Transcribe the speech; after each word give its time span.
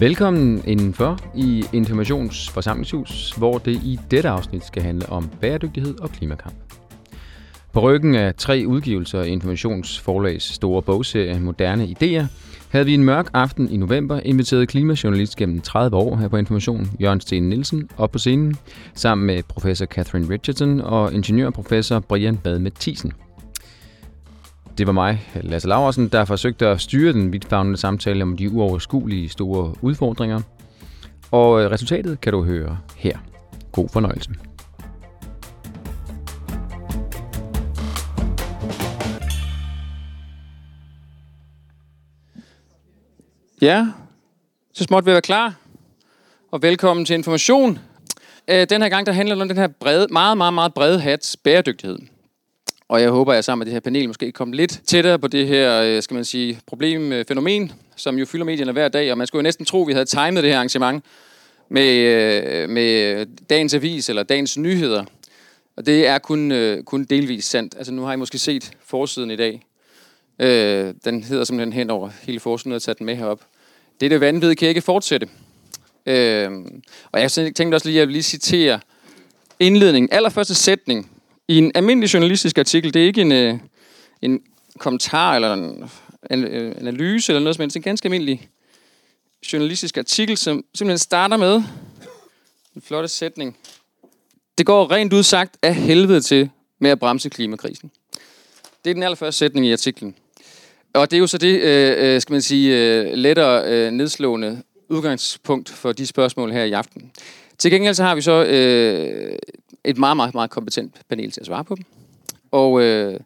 Velkommen 0.00 0.62
indenfor 0.66 1.18
i 1.34 1.64
Informations 1.72 2.50
Forsamlingshus, 2.50 3.32
hvor 3.38 3.58
det 3.58 3.72
i 3.72 3.98
dette 4.10 4.28
afsnit 4.28 4.64
skal 4.64 4.82
handle 4.82 5.08
om 5.08 5.30
bæredygtighed 5.40 6.00
og 6.00 6.10
klimakamp. 6.10 6.54
På 7.72 7.80
ryggen 7.80 8.14
af 8.14 8.34
tre 8.34 8.64
udgivelser 8.66 9.20
af 9.20 9.26
Informationsforlags 9.26 10.44
store 10.54 10.82
bogserie 10.82 11.40
Moderne 11.40 11.86
Ideer, 11.86 12.26
havde 12.70 12.86
vi 12.86 12.94
en 12.94 13.04
mørk 13.04 13.30
aften 13.34 13.70
i 13.70 13.76
november 13.76 14.20
inviteret 14.20 14.68
klimajournalist 14.68 15.36
gennem 15.36 15.60
30 15.60 15.96
år 15.96 16.16
her 16.16 16.28
på 16.28 16.36
Information, 16.36 16.90
Jørgen 17.00 17.20
Sten 17.20 17.48
Nielsen, 17.48 17.90
op 17.96 18.10
på 18.10 18.18
scenen, 18.18 18.56
sammen 18.94 19.26
med 19.26 19.42
professor 19.42 19.86
Catherine 19.86 20.30
Richardson 20.30 20.80
og 20.80 21.12
ingeniørprofessor 21.12 21.98
Brian 21.98 22.36
Bad 22.36 22.58
Mathisen. 22.58 23.12
Det 24.78 24.86
var 24.86 24.92
mig, 24.92 25.30
Lasse 25.34 25.68
Laversen, 25.68 26.08
der 26.08 26.24
forsøgte 26.24 26.66
at 26.66 26.80
styre 26.80 27.12
den 27.12 27.32
vidtfavnende 27.32 27.78
samtale 27.78 28.22
om 28.22 28.36
de 28.36 28.50
uoverskuelige 28.50 29.28
store 29.28 29.74
udfordringer. 29.82 30.40
Og 31.30 31.62
øh, 31.62 31.70
resultatet 31.70 32.20
kan 32.20 32.32
du 32.32 32.44
høre 32.44 32.78
her. 32.96 33.18
God 33.72 33.88
fornøjelse. 33.88 34.30
Ja, 43.62 43.86
så 44.74 44.84
småt 44.84 45.06
vi 45.06 45.10
være 45.10 45.20
klar. 45.20 45.54
Og 46.50 46.62
velkommen 46.62 47.06
til 47.06 47.14
information. 47.14 47.78
Øh, 48.48 48.66
den 48.70 48.82
her 48.82 48.88
gang, 48.88 49.06
der 49.06 49.12
handler 49.12 49.34
det 49.34 49.42
om 49.42 49.48
den 49.48 49.58
her 49.58 49.68
brede, 49.80 50.06
meget, 50.10 50.38
meget, 50.38 50.54
meget 50.54 50.74
brede 50.74 51.00
hats 51.00 51.36
bæredygtighed. 51.36 51.98
Og 52.88 53.00
jeg 53.00 53.10
håber, 53.10 53.32
at 53.32 53.36
jeg 53.36 53.44
sammen 53.44 53.60
med 53.60 53.66
det 53.66 53.72
her 53.72 53.80
panel 53.80 54.06
måske 54.06 54.32
kommer 54.32 54.54
lidt 54.54 54.80
tættere 54.86 55.18
på 55.18 55.28
det 55.28 55.46
her, 55.46 55.82
øh, 55.82 56.02
skal 56.02 56.14
man 56.14 56.24
sige, 56.24 56.60
problemfænomen, 56.66 57.62
øh, 57.62 57.70
som 57.96 58.18
jo 58.18 58.26
fylder 58.26 58.44
medierne 58.44 58.72
hver 58.72 58.88
dag. 58.88 59.12
Og 59.12 59.18
man 59.18 59.26
skulle 59.26 59.40
jo 59.40 59.42
næsten 59.42 59.64
tro, 59.64 59.82
at 59.82 59.88
vi 59.88 59.92
havde 59.92 60.04
timet 60.04 60.42
det 60.42 60.50
her 60.50 60.56
arrangement 60.56 61.04
med, 61.68 61.96
øh, 61.96 62.68
med 62.70 63.26
dagens 63.50 63.74
avis 63.74 64.08
eller 64.08 64.22
dagens 64.22 64.58
nyheder. 64.58 65.04
Og 65.76 65.86
det 65.86 66.06
er 66.06 66.18
kun, 66.18 66.52
kun 66.86 67.04
delvis 67.04 67.44
sandt. 67.44 67.74
Altså 67.76 67.92
nu 67.92 68.02
har 68.02 68.12
I 68.12 68.16
måske 68.16 68.38
set 68.38 68.70
forsiden 68.84 69.30
i 69.30 69.36
dag. 69.36 69.62
Øh, 70.38 70.94
den 71.04 71.22
hedder 71.22 71.44
simpelthen 71.44 71.72
hen 71.72 71.90
over 71.90 72.10
hele 72.22 72.40
forsiden, 72.40 72.72
og 72.72 72.82
taget 72.82 72.98
den 72.98 73.06
med 73.06 73.16
herop. 73.16 73.40
Det 74.00 74.06
er 74.06 74.10
det 74.10 74.20
vanvid, 74.20 74.54
kan 74.54 74.68
ikke 74.68 74.80
fortsætte. 74.80 75.28
Øh, 76.06 76.50
og 77.12 77.20
jeg 77.20 77.30
tænkte 77.30 77.74
også 77.74 77.88
lige, 77.88 77.96
at 77.96 78.00
jeg 78.00 78.08
vil 78.08 78.12
lige 78.12 78.22
citere 78.22 78.80
indledningen, 79.60 80.08
allerførste 80.12 80.54
sætning 80.54 81.10
i 81.48 81.58
en 81.58 81.72
almindelig 81.74 82.14
journalistisk 82.14 82.58
artikel. 82.58 82.94
Det 82.94 83.02
er 83.02 83.06
ikke 83.06 83.20
en, 83.20 83.32
øh, 83.32 83.58
en 84.22 84.40
kommentar 84.78 85.34
eller 85.34 85.52
en, 85.52 85.90
øh, 86.30 86.66
en 86.66 86.76
analyse 86.76 87.32
eller 87.32 87.40
noget 87.40 87.56
som 87.56 87.62
helst. 87.62 87.74
Det 87.74 87.78
er 87.78 87.82
en 87.82 87.90
ganske 87.90 88.06
almindelig 88.06 88.48
journalistisk 89.52 89.96
artikel, 89.96 90.36
som 90.36 90.64
simpelthen 90.74 90.98
starter 90.98 91.36
med 91.36 91.62
en 92.76 92.82
flotte 92.82 93.08
sætning. 93.08 93.56
Det 94.58 94.66
går 94.66 94.90
rent 94.90 95.12
ud 95.12 95.22
sagt 95.22 95.56
af 95.62 95.74
helvede 95.74 96.20
til 96.20 96.50
med 96.78 96.90
at 96.90 96.98
bremse 96.98 97.28
klimakrisen. 97.28 97.90
Det 98.84 98.90
er 98.90 98.94
den 98.94 99.02
allerførste 99.02 99.38
sætning 99.38 99.66
i 99.66 99.72
artiklen. 99.72 100.14
Og 100.94 101.10
det 101.10 101.16
er 101.16 101.20
jo 101.20 101.26
så 101.26 101.38
det, 101.38 101.60
øh, 101.60 102.14
øh 102.14 102.20
skal 102.20 102.32
man 102.32 102.42
sige, 102.42 103.16
lettere 103.16 103.64
øh, 103.66 103.90
nedslående 103.90 104.62
udgangspunkt 104.88 105.68
for 105.68 105.92
de 105.92 106.06
spørgsmål 106.06 106.52
her 106.52 106.64
i 106.64 106.72
aften. 106.72 107.12
Til 107.58 107.70
gengæld 107.70 107.94
så 107.94 108.02
har 108.02 108.14
vi 108.14 108.20
så 108.20 108.44
øh, 108.44 109.38
et 109.84 109.98
meget, 109.98 110.16
meget, 110.16 110.34
meget 110.34 110.50
kompetent 110.50 110.94
panel 111.08 111.30
til 111.30 111.40
at 111.40 111.46
svare 111.46 111.64
på 111.64 111.74
dem. 111.74 111.84
Og 112.50 112.82
øh, 112.82 113.20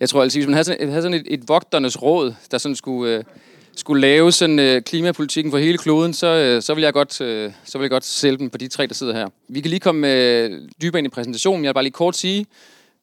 jeg 0.00 0.08
tror 0.08 0.22
altså, 0.22 0.38
hvis 0.38 0.46
man 0.46 0.54
havde 0.54 0.64
sådan, 0.64 0.88
havde 0.88 1.02
sådan 1.02 1.20
et, 1.20 1.26
et 1.26 1.48
vogternes 1.48 2.02
råd, 2.02 2.34
der 2.50 2.58
sådan 2.58 2.76
skulle, 2.76 3.16
øh, 3.16 3.24
skulle 3.76 4.00
lave 4.00 4.32
sådan 4.32 4.58
øh, 4.58 4.82
klimapolitikken 4.82 5.50
for 5.50 5.58
hele 5.58 5.78
kloden, 5.78 6.14
så, 6.14 6.26
øh, 6.26 6.62
så 6.62 6.74
vil 6.74 6.82
jeg 6.82 6.92
godt, 6.92 7.20
øh, 7.20 7.52
så 7.64 7.78
vil 7.78 7.84
jeg 7.84 7.90
godt 7.90 8.04
sælge 8.04 8.38
dem 8.38 8.50
på 8.50 8.58
de 8.58 8.68
tre, 8.68 8.86
der 8.86 8.94
sidder 8.94 9.14
her. 9.14 9.28
Vi 9.48 9.60
kan 9.60 9.70
lige 9.70 9.80
komme 9.80 10.12
øh, 10.12 10.68
dybere 10.82 10.98
ind 10.98 11.06
i 11.06 11.10
præsentationen. 11.10 11.64
Jeg 11.64 11.68
vil 11.68 11.74
bare 11.74 11.84
lige 11.84 11.92
kort 11.92 12.16
sige, 12.16 12.46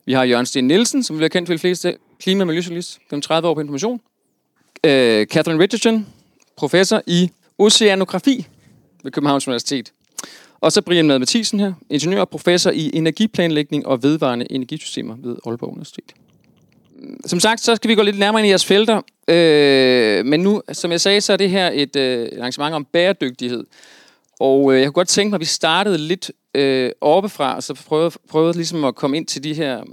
vi 0.05 0.13
har 0.13 0.23
Jørgen 0.23 0.45
Sten 0.45 0.67
Nielsen, 0.67 1.03
som 1.03 1.17
vi 1.17 1.23
har 1.23 1.29
kendt 1.29 1.47
for 1.47 1.53
de 1.53 1.59
fleste, 1.59 1.97
klima- 2.19 2.43
og 2.43 2.47
miljøjournalist 2.47 2.99
gennem 3.09 3.21
30 3.21 3.47
år 3.47 3.53
på 3.53 3.61
information. 3.61 4.01
Øh, 4.83 5.25
Catherine 5.25 5.63
Richardson, 5.63 6.07
professor 6.55 7.01
i 7.07 7.29
oceanografi 7.57 8.47
ved 9.03 9.11
Københavns 9.11 9.47
Universitet. 9.47 9.91
Og 10.59 10.71
så 10.71 10.81
Brian 10.81 11.07
Mad 11.07 11.19
Mathisen 11.19 11.59
her, 11.59 11.73
ingeniør 11.89 12.21
og 12.21 12.29
professor 12.29 12.71
i 12.71 12.91
energiplanlægning 12.93 13.87
og 13.87 14.03
vedvarende 14.03 14.51
energisystemer 14.51 15.15
ved 15.23 15.35
Aalborg 15.45 15.69
Universitet. 15.69 16.13
Som 17.25 17.39
sagt, 17.39 17.61
så 17.61 17.75
skal 17.75 17.89
vi 17.89 17.95
gå 17.95 18.01
lidt 18.01 18.19
nærmere 18.19 18.41
ind 18.41 18.47
i 18.47 18.49
jeres 18.49 18.65
felter. 18.65 19.01
Øh, 19.27 20.25
men 20.25 20.39
nu, 20.39 20.61
som 20.71 20.91
jeg 20.91 21.01
sagde, 21.01 21.21
så 21.21 21.33
er 21.33 21.37
det 21.37 21.49
her 21.49 21.71
et 21.73 21.95
øh, 21.95 22.29
arrangement 22.37 22.75
om 22.75 22.85
bæredygtighed. 22.85 23.63
Og 24.39 24.73
øh, 24.73 24.79
jeg 24.79 24.85
kunne 24.85 24.93
godt 24.93 25.07
tænke 25.07 25.29
mig, 25.29 25.37
at 25.37 25.41
vi 25.41 25.45
startede 25.45 25.97
lidt 25.97 26.31
øh, 26.55 26.91
oppefra, 27.01 27.55
og 27.55 27.63
så 27.63 27.73
prøvede, 27.73 28.11
prøvede 28.29 28.53
ligesom 28.53 28.85
at 28.85 28.95
komme 28.95 29.17
ind 29.17 29.25
til 29.25 29.43
de 29.43 29.53
her, 29.53 29.83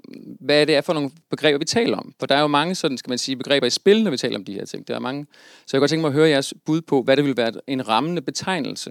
hvad 0.40 0.66
det 0.66 0.74
er 0.74 0.80
for 0.80 0.92
nogle 0.92 1.10
begreber, 1.30 1.58
vi 1.58 1.64
taler 1.64 1.96
om. 1.96 2.12
For 2.20 2.26
der 2.26 2.34
er 2.34 2.40
jo 2.40 2.46
mange 2.46 2.74
sådan, 2.74 2.98
skal 2.98 3.10
man 3.10 3.18
sige, 3.18 3.36
begreber 3.36 3.66
i 3.66 3.70
spil, 3.70 4.04
når 4.04 4.10
vi 4.10 4.16
taler 4.16 4.38
om 4.38 4.44
de 4.44 4.52
her 4.52 4.64
ting. 4.64 4.88
Der 4.88 4.94
er 4.94 4.98
mange. 4.98 5.26
Så 5.66 5.70
jeg 5.72 5.78
kunne 5.78 5.80
godt 5.80 5.90
tænke 5.90 6.00
mig 6.00 6.08
at 6.08 6.14
høre 6.14 6.28
jeres 6.28 6.54
bud 6.66 6.80
på, 6.80 7.02
hvad 7.02 7.16
det 7.16 7.24
ville 7.24 7.36
være 7.36 7.52
en 7.66 7.88
rammende 7.88 8.22
betegnelse. 8.22 8.90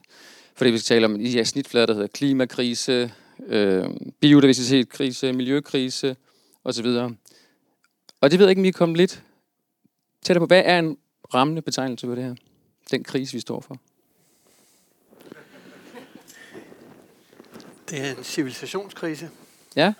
Fordi 0.56 0.72
vi 0.72 0.78
skal 0.78 0.96
tale 0.96 1.06
om 1.06 1.20
her 1.20 1.44
snitflader, 1.44 1.86
der 1.86 1.94
hedder 1.94 2.08
klimakrise, 2.08 3.14
øh, 3.48 3.86
biodiversitetskrise, 4.20 5.34
miljøkrise 5.34 6.16
osv. 6.64 6.86
Og 8.22 8.32
det 8.32 8.40
ved 8.40 8.46
jeg 8.46 8.50
ikke, 8.50 8.60
om 8.62 8.66
I 8.66 8.68
er 8.68 8.72
kommet 8.72 8.98
lidt 8.98 9.24
tættere 10.22 10.42
på. 10.42 10.46
Hvad 10.46 10.62
er 10.66 10.80
en 10.80 10.98
rammende 11.34 11.62
betegnelse 11.62 12.08
for 12.08 12.16
det 12.16 12.24
her? 12.24 12.36
Den 12.92 13.04
krise, 13.04 13.34
vi 13.34 13.40
står 13.40 13.60
for. 13.62 13.78
Det 17.90 18.02
er 18.08 18.18
en 18.18 18.24
civilisationskrise. 18.24 19.30
Ja, 19.76 19.94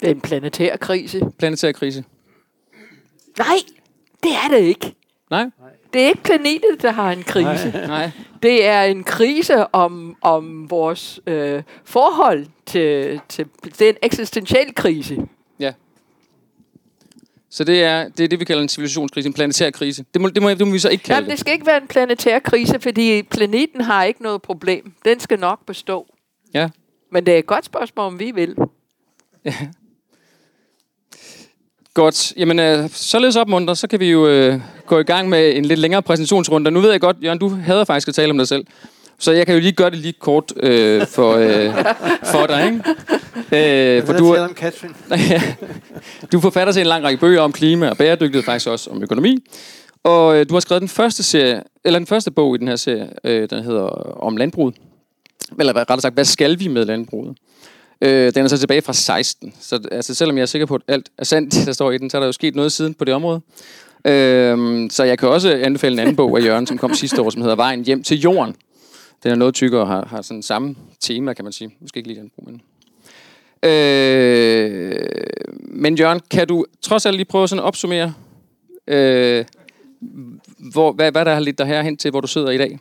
Det 0.00 0.06
er 0.06 0.14
en 0.14 0.20
planetær 0.20 0.76
krise. 0.76 1.20
planetær 1.38 1.72
krise. 1.72 2.04
Nej, 3.38 3.56
det 4.22 4.32
er 4.32 4.48
det 4.50 4.60
ikke. 4.60 4.94
Nej? 5.30 5.50
Det 5.94 6.02
er 6.02 6.08
ikke 6.08 6.22
planeten, 6.22 6.76
der 6.82 6.90
har 6.90 7.12
en 7.12 7.22
krise. 7.22 7.70
Nej. 7.70 7.86
Nej. 7.86 8.10
Det 8.42 8.66
er 8.66 8.82
en 8.82 9.04
krise 9.04 9.74
om, 9.74 10.16
om 10.20 10.70
vores 10.70 11.20
øh, 11.26 11.62
forhold 11.84 12.46
til, 12.66 13.20
til... 13.28 13.46
Det 13.64 13.82
er 13.82 13.88
en 13.88 13.96
eksistentiel 14.02 14.74
krise. 14.74 15.18
Ja. 15.60 15.72
Så 17.50 17.64
det 17.64 17.84
er, 17.84 18.08
det 18.08 18.24
er 18.24 18.28
det, 18.28 18.40
vi 18.40 18.44
kalder 18.44 18.62
en 18.62 18.68
civilisationskrise, 18.68 19.26
en 19.26 19.32
planetær 19.32 19.70
krise. 19.70 20.04
Det 20.14 20.22
må, 20.22 20.28
det 20.28 20.42
må, 20.42 20.50
det 20.50 20.66
må 20.66 20.72
vi 20.72 20.78
så 20.78 20.88
ikke 20.88 21.04
kalde 21.04 21.16
Jamen, 21.16 21.30
det 21.30 21.38
skal 21.38 21.52
ikke 21.52 21.66
være 21.66 21.82
en 21.82 21.88
planetær 21.88 22.38
krise, 22.38 22.80
fordi 22.80 23.22
planeten 23.22 23.80
har 23.80 24.04
ikke 24.04 24.22
noget 24.22 24.42
problem. 24.42 24.92
Den 25.04 25.20
skal 25.20 25.38
nok 25.38 25.66
bestå. 25.66 26.06
Ja. 26.54 26.68
Men 27.12 27.26
det 27.26 27.34
er 27.34 27.38
et 27.38 27.46
godt 27.46 27.64
spørgsmål, 27.64 28.06
om 28.06 28.18
vi 28.20 28.30
vil. 28.30 28.56
Godt. 31.94 32.32
Jamen, 32.36 32.58
øh, 32.58 32.90
således 32.92 33.36
opmuntret, 33.36 33.78
så 33.78 33.86
kan 33.86 34.00
vi 34.00 34.10
jo 34.10 34.28
øh, 34.28 34.60
gå 34.86 34.98
i 34.98 35.02
gang 35.02 35.28
med 35.28 35.56
en 35.56 35.64
lidt 35.64 35.80
længere 35.80 36.02
præsentationsrunde. 36.02 36.70
Nu 36.70 36.80
ved 36.80 36.90
jeg 36.90 37.00
godt, 37.00 37.16
Jørgen, 37.22 37.38
du 37.38 37.48
hader 37.48 37.84
faktisk 37.84 38.08
at 38.08 38.14
tale 38.14 38.30
om 38.30 38.38
dig 38.38 38.48
selv. 38.48 38.66
Så 39.18 39.32
jeg 39.32 39.46
kan 39.46 39.54
jo 39.54 39.60
lige 39.60 39.72
gøre 39.72 39.90
det 39.90 39.98
lige 39.98 40.12
kort 40.12 40.52
øh, 40.56 41.06
for, 41.06 41.34
øh, 41.34 41.74
for 42.24 42.46
dig, 42.46 42.64
ikke? 42.66 43.96
Øh, 43.98 44.06
for 44.06 44.12
du, 44.12 44.36
om 44.36 44.54
Katrin? 44.54 44.90
du 46.32 46.40
forfatter 46.40 46.72
til 46.72 46.80
en 46.80 46.86
lang 46.86 47.04
række 47.04 47.20
bøger 47.20 47.40
om 47.40 47.52
klima 47.52 47.88
og 47.88 47.96
bæredygtighed, 47.96 48.44
faktisk 48.44 48.68
også 48.68 48.90
om 48.90 49.02
økonomi. 49.02 49.38
Og 50.04 50.36
øh, 50.36 50.46
du 50.48 50.54
har 50.54 50.60
skrevet 50.60 50.80
den 50.80 50.88
første 50.88 51.22
serie, 51.22 51.62
eller 51.84 51.98
den 51.98 52.06
første 52.06 52.30
bog 52.30 52.54
i 52.54 52.58
den 52.58 52.68
her 52.68 52.76
serie, 52.76 53.08
øh, 53.24 53.50
den 53.50 53.62
hedder 53.62 53.82
Om 54.22 54.36
landbruget. 54.36 54.74
Eller 55.58 55.76
rettere 55.76 56.00
sagt, 56.00 56.14
hvad 56.14 56.24
skal 56.24 56.60
vi 56.60 56.68
med 56.68 56.84
landbruget? 56.84 57.36
Øh, 58.00 58.34
den 58.34 58.44
er 58.44 58.48
så 58.48 58.58
tilbage 58.58 58.82
fra 58.82 58.92
16. 58.92 59.54
Så 59.60 59.88
altså, 59.92 60.14
selvom 60.14 60.36
jeg 60.36 60.42
er 60.42 60.46
sikker 60.46 60.66
på, 60.66 60.74
at 60.74 60.82
alt 60.88 61.08
er 61.18 61.24
sandt, 61.24 61.54
der 61.66 61.72
står 61.72 61.90
i 61.90 61.98
den, 61.98 62.10
så 62.10 62.16
er 62.16 62.20
der 62.20 62.26
jo 62.26 62.32
sket 62.32 62.54
noget 62.54 62.72
siden 62.72 62.94
på 62.94 63.04
det 63.04 63.14
område. 63.14 63.40
Øh, 64.04 64.90
så 64.90 65.04
jeg 65.04 65.18
kan 65.18 65.28
også 65.28 65.50
anbefale 65.50 65.92
en 65.92 65.98
anden 65.98 66.16
bog 66.16 66.38
af 66.38 66.44
Jørgen, 66.44 66.66
som 66.66 66.78
kom 66.78 66.94
sidste 66.94 67.22
år, 67.22 67.30
som 67.30 67.42
hedder 67.42 67.56
Vejen 67.56 67.84
hjem 67.84 68.02
til 68.02 68.20
jorden. 68.20 68.54
Den 69.22 69.32
er 69.32 69.36
noget 69.36 69.54
tykkere 69.54 69.80
og 69.80 69.88
har, 69.88 70.06
har 70.06 70.22
sådan 70.22 70.42
samme 70.42 70.76
tema, 71.00 71.32
kan 71.32 71.44
man 71.44 71.52
sige. 71.52 71.70
Måske 71.80 71.96
ikke 71.96 72.08
lige 72.08 72.20
den 72.20 72.30
bog, 72.36 72.44
men... 72.46 72.60
Øh, 73.70 74.94
men 75.60 75.98
Jørgen, 75.98 76.20
kan 76.30 76.48
du 76.48 76.64
trods 76.82 77.06
alt 77.06 77.16
lige 77.16 77.24
prøve 77.24 77.48
sådan 77.48 77.60
at 77.60 77.64
opsummere, 77.64 78.14
øh, 78.86 79.44
hvor, 80.72 80.92
hvad, 80.92 81.12
hvad 81.12 81.24
der 81.24 81.34
har 81.34 81.40
lidt 81.40 81.58
dig 81.58 81.66
herhen 81.66 81.96
til, 81.96 82.10
hvor 82.10 82.20
du 82.20 82.26
sidder 82.26 82.50
i 82.50 82.58
dag? 82.58 82.78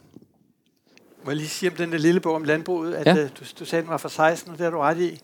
Må 1.24 1.30
jeg 1.32 1.38
lige 1.38 1.50
sige 1.50 1.70
om 1.70 1.76
den 1.76 1.92
der 1.92 1.98
lille 1.98 2.20
bog 2.20 2.36
om 2.36 2.44
landbruget, 2.44 2.94
at 2.96 3.06
Ja. 3.08 3.16
ja. 3.16 3.24
du, 3.28 3.46
du 3.60 3.66
sagde, 3.66 3.82
den 3.82 3.90
var 3.90 3.98
fra 3.98 4.10
16, 4.10 4.52
og 4.52 4.58
det 4.58 4.64
har 4.64 4.72
du 4.72 4.78
ret 4.80 4.98
i. 4.98 5.22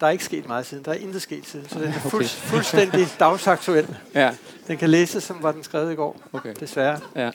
Der 0.00 0.06
er 0.06 0.10
ikke 0.10 0.24
sket 0.24 0.46
meget 0.46 0.66
siden. 0.66 0.84
Der 0.84 0.90
er 0.90 0.94
intet 0.96 1.22
sket 1.22 1.46
siden. 1.46 1.68
Så 1.68 1.78
den 1.78 1.88
er 1.88 1.92
fuld, 1.92 2.14
Okay. 2.24 2.26
fuldstændig 2.28 3.06
dagsaktuel. 3.20 3.96
Ja, 4.14 4.36
Den 4.66 4.78
kan 4.78 4.90
læses, 4.90 5.24
som 5.24 5.42
var 5.42 5.52
den 5.52 5.62
skrevet 5.64 5.92
i 5.92 5.94
går. 5.94 6.20
okay. 6.32 6.54
Desværre. 6.60 7.00
Ja. 7.16 7.30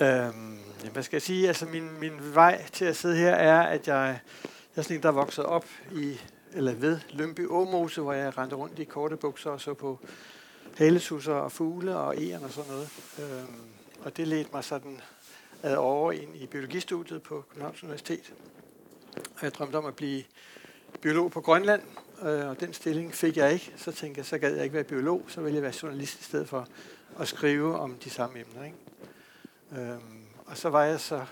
Øhm, 0.00 0.58
hvad 0.92 1.02
skal 1.02 1.16
jeg 1.16 1.22
sige? 1.22 1.48
Altså, 1.48 1.66
min, 1.66 2.00
min 2.00 2.12
vej 2.34 2.62
til 2.72 2.84
at 2.84 2.96
sidde 2.96 3.16
her 3.16 3.30
er, 3.34 3.62
at 3.62 3.88
jeg, 3.88 4.20
jeg 4.76 4.80
er 4.80 4.82
sådan 4.82 4.96
en, 4.96 5.02
der 5.02 5.08
er 5.08 5.12
vokset 5.12 5.44
op 5.44 5.64
i, 5.94 6.20
eller 6.54 6.74
ved 6.74 6.98
Lømby 7.10 7.46
Åmose, 7.48 8.00
hvor 8.00 8.12
jeg 8.12 8.38
rendte 8.38 8.56
rundt 8.56 8.78
i 8.78 8.84
korte 8.84 9.16
bukser 9.16 9.50
og 9.50 9.60
så 9.60 9.74
på 9.74 9.98
haletusser 10.76 11.32
og 11.32 11.52
fugle 11.52 11.96
og 11.96 12.22
egern 12.22 12.44
og 12.44 12.50
sådan 12.50 12.70
noget. 12.70 12.88
Øhm, 13.18 13.54
og 14.04 14.16
det 14.16 14.28
ledte 14.28 14.50
mig 14.52 14.64
sådan 14.64 15.00
over 15.64 16.12
ind 16.12 16.36
i 16.36 16.46
biologistudiet 16.46 17.22
på 17.22 17.44
Københavns 17.48 17.82
Universitet. 17.82 18.34
Og 19.16 19.42
jeg 19.42 19.54
drømte 19.54 19.76
om 19.76 19.86
at 19.86 19.96
blive 19.96 20.24
biolog 21.00 21.30
på 21.30 21.40
Grønland, 21.40 21.82
øh, 22.22 22.48
og 22.48 22.60
den 22.60 22.72
stilling 22.72 23.14
fik 23.14 23.36
jeg 23.36 23.52
ikke. 23.52 23.72
Så 23.76 23.92
tænkte 23.92 24.18
jeg, 24.18 24.26
så 24.26 24.38
gad 24.38 24.54
jeg 24.54 24.64
ikke 24.64 24.74
være 24.74 24.84
biolog, 24.84 25.24
så 25.28 25.40
ville 25.40 25.54
jeg 25.54 25.62
være 25.62 25.72
journalist 25.82 26.20
i 26.20 26.24
stedet 26.24 26.48
for 26.48 26.68
at 27.18 27.28
skrive 27.28 27.78
om 27.78 27.94
de 28.04 28.10
samme 28.10 28.40
emner. 28.40 28.64
Ikke? 28.64 28.76
Øhm, 29.72 30.22
og 30.46 30.56
så 30.56 30.68
var 30.68 30.84
jeg 30.84 31.00
så 31.00 31.24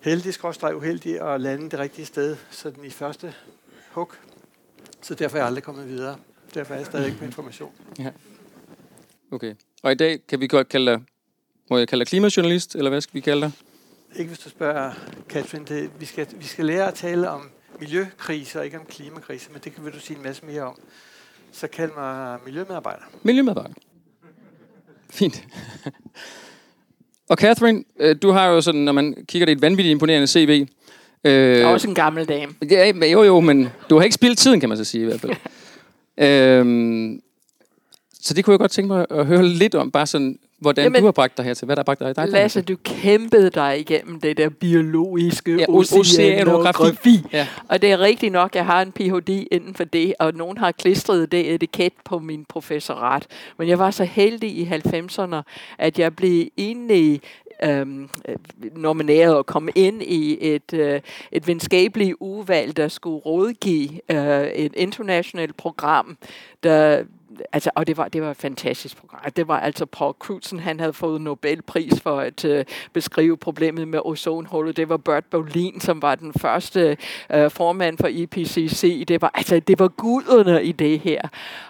heldig, 0.00 0.34
skråstrej 0.34 0.72
uheldig, 0.72 1.20
at 1.20 1.40
lande 1.40 1.70
det 1.70 1.78
rigtige 1.78 2.06
sted, 2.06 2.36
så 2.50 2.70
den 2.70 2.84
i 2.84 2.90
første 2.90 3.34
hug. 3.90 4.12
Så 5.02 5.14
derfor 5.14 5.36
er 5.36 5.40
jeg 5.40 5.46
aldrig 5.46 5.64
kommet 5.64 5.88
videre. 5.88 6.18
Derfor 6.54 6.74
er 6.74 6.78
jeg 6.78 6.86
stadig 6.86 7.06
ikke 7.06 7.18
på 7.18 7.24
information. 7.24 7.72
Ja. 7.98 8.10
Okay. 9.30 9.54
Og 9.82 9.92
i 9.92 9.94
dag 9.94 10.26
kan 10.28 10.40
vi 10.40 10.46
godt 10.46 10.68
kalde 10.68 10.92
dig, 10.92 11.02
må 11.72 11.78
jeg 11.78 11.88
kalde 11.88 12.00
dig 12.04 12.08
klimajournalist, 12.08 12.74
eller 12.74 12.90
hvad 12.90 13.00
skal 13.00 13.14
vi 13.14 13.20
kalde 13.20 13.42
dig? 13.42 13.50
Ikke 14.16 14.28
hvis 14.28 14.38
du 14.38 14.48
spørger, 14.48 14.92
Katrin. 15.28 15.64
Det, 15.64 15.90
vi, 15.98 16.06
skal, 16.06 16.26
vi 16.38 16.44
skal 16.44 16.64
lære 16.64 16.88
at 16.88 16.94
tale 16.94 17.30
om 17.30 17.50
miljøkriser, 17.80 18.62
ikke 18.62 18.78
om 18.78 18.84
klimakriser, 18.88 19.50
men 19.52 19.60
det 19.64 19.74
kan 19.74 19.84
vil 19.84 19.92
du 19.92 20.00
sige 20.00 20.16
en 20.16 20.22
masse 20.22 20.46
mere 20.46 20.62
om. 20.62 20.74
Så 21.52 21.66
kald 21.66 21.90
mig 21.96 22.38
miljømedarbejder. 22.44 23.02
Miljømedarbejder. 23.22 23.74
Fint. 25.10 25.44
Og 27.28 27.36
Catherine, 27.36 27.84
øh, 28.00 28.16
du 28.22 28.30
har 28.30 28.46
jo 28.46 28.60
sådan, 28.60 28.80
når 28.80 28.92
man 28.92 29.16
kigger, 29.28 29.46
det 29.46 29.52
er 29.52 29.56
et 29.56 29.62
vanvittigt 29.62 29.92
imponerende 29.92 30.26
CV. 30.26 30.66
Øh, 31.24 31.66
også 31.68 31.88
en 31.88 31.94
gammel 31.94 32.28
dame. 32.28 32.54
Ja, 32.70 33.06
jo 33.06 33.22
jo, 33.22 33.40
men 33.40 33.68
du 33.90 33.96
har 33.96 34.02
ikke 34.02 34.14
spildt 34.14 34.38
tiden, 34.38 34.60
kan 34.60 34.68
man 34.68 34.78
så 34.78 34.84
sige 34.84 35.02
i 35.02 35.04
hvert 35.04 35.20
fald. 35.20 35.32
øhm, 36.28 37.22
så 38.22 38.34
det 38.34 38.44
kunne 38.44 38.52
jeg 38.52 38.58
godt 38.58 38.70
tænke 38.70 38.88
mig 38.88 39.06
at 39.10 39.26
høre 39.26 39.42
lidt 39.42 39.74
om, 39.74 39.90
bare 39.90 40.06
sådan, 40.06 40.38
hvordan 40.58 40.84
Jamen, 40.84 41.00
du 41.00 41.04
har 41.04 41.12
bragt 41.12 41.36
dig 41.36 41.44
hertil. 41.44 41.66
Hvad 41.66 41.76
der 41.76 41.80
har 41.80 41.84
bragt 41.84 42.00
dig, 42.00 42.16
dig 42.16 42.28
Lasse, 42.28 42.62
du 42.62 42.76
kæmpede 42.84 43.50
dig 43.50 43.80
igennem 43.80 44.20
det 44.20 44.36
der 44.36 44.48
biologiske 44.48 45.56
ja, 45.56 45.64
oceanografi. 45.68 47.24
Ja. 47.32 47.46
Og 47.68 47.82
det 47.82 47.92
er 47.92 47.98
rigtigt 47.98 48.32
nok, 48.32 48.54
jeg 48.54 48.66
har 48.66 48.82
en 48.82 48.92
Ph.D. 48.92 49.46
inden 49.50 49.74
for 49.74 49.84
det, 49.84 50.14
og 50.18 50.34
nogen 50.34 50.58
har 50.58 50.72
klistret 50.72 51.32
det 51.32 51.54
etiket 51.54 51.92
på 52.04 52.18
min 52.18 52.44
professorat. 52.44 53.26
Men 53.58 53.68
jeg 53.68 53.78
var 53.78 53.90
så 53.90 54.04
heldig 54.04 54.50
i 54.50 54.64
90'erne, 54.64 55.36
at 55.78 55.98
jeg 55.98 56.16
blev 56.16 56.46
egentlig 56.56 57.20
øhm, 57.64 58.08
nomineret 58.76 59.36
og 59.36 59.46
komme 59.46 59.72
ind 59.74 60.02
i 60.02 60.38
et, 60.40 60.72
øh, 60.74 61.00
et 61.32 61.46
venskabeligt 61.46 62.16
udvalg, 62.20 62.76
der 62.76 62.88
skulle 62.88 63.16
rådgive 63.16 63.88
øh, 64.10 64.46
et 64.46 64.72
internationalt 64.76 65.56
program, 65.56 66.16
der 66.62 67.02
altså, 67.52 67.70
og 67.74 67.86
det 67.86 67.96
var, 67.96 68.08
det 68.08 68.22
var 68.22 68.30
et 68.30 68.36
fantastisk 68.36 68.96
program. 68.96 69.20
Altså, 69.24 69.34
det 69.36 69.48
var 69.48 69.60
altså 69.60 69.86
Paul 69.86 70.14
Crutzen, 70.18 70.60
han 70.60 70.80
havde 70.80 70.92
fået 70.92 71.20
Nobelpris 71.20 72.00
for 72.00 72.20
at 72.20 72.44
øh, 72.44 72.64
beskrive 72.92 73.36
problemet 73.36 73.88
med 73.88 74.00
ozonhullet. 74.04 74.76
Det 74.76 74.88
var 74.88 74.96
Bert 74.96 75.24
Bolin, 75.24 75.80
som 75.80 76.02
var 76.02 76.14
den 76.14 76.32
første 76.40 76.96
øh, 77.32 77.50
formand 77.50 77.98
for 77.98 78.08
IPCC. 78.08 79.04
Det 79.08 79.22
var, 79.22 79.30
altså, 79.34 79.60
det 79.60 79.78
var 79.78 79.88
guderne 79.88 80.64
i 80.64 80.72
det 80.72 81.00
her. 81.00 81.20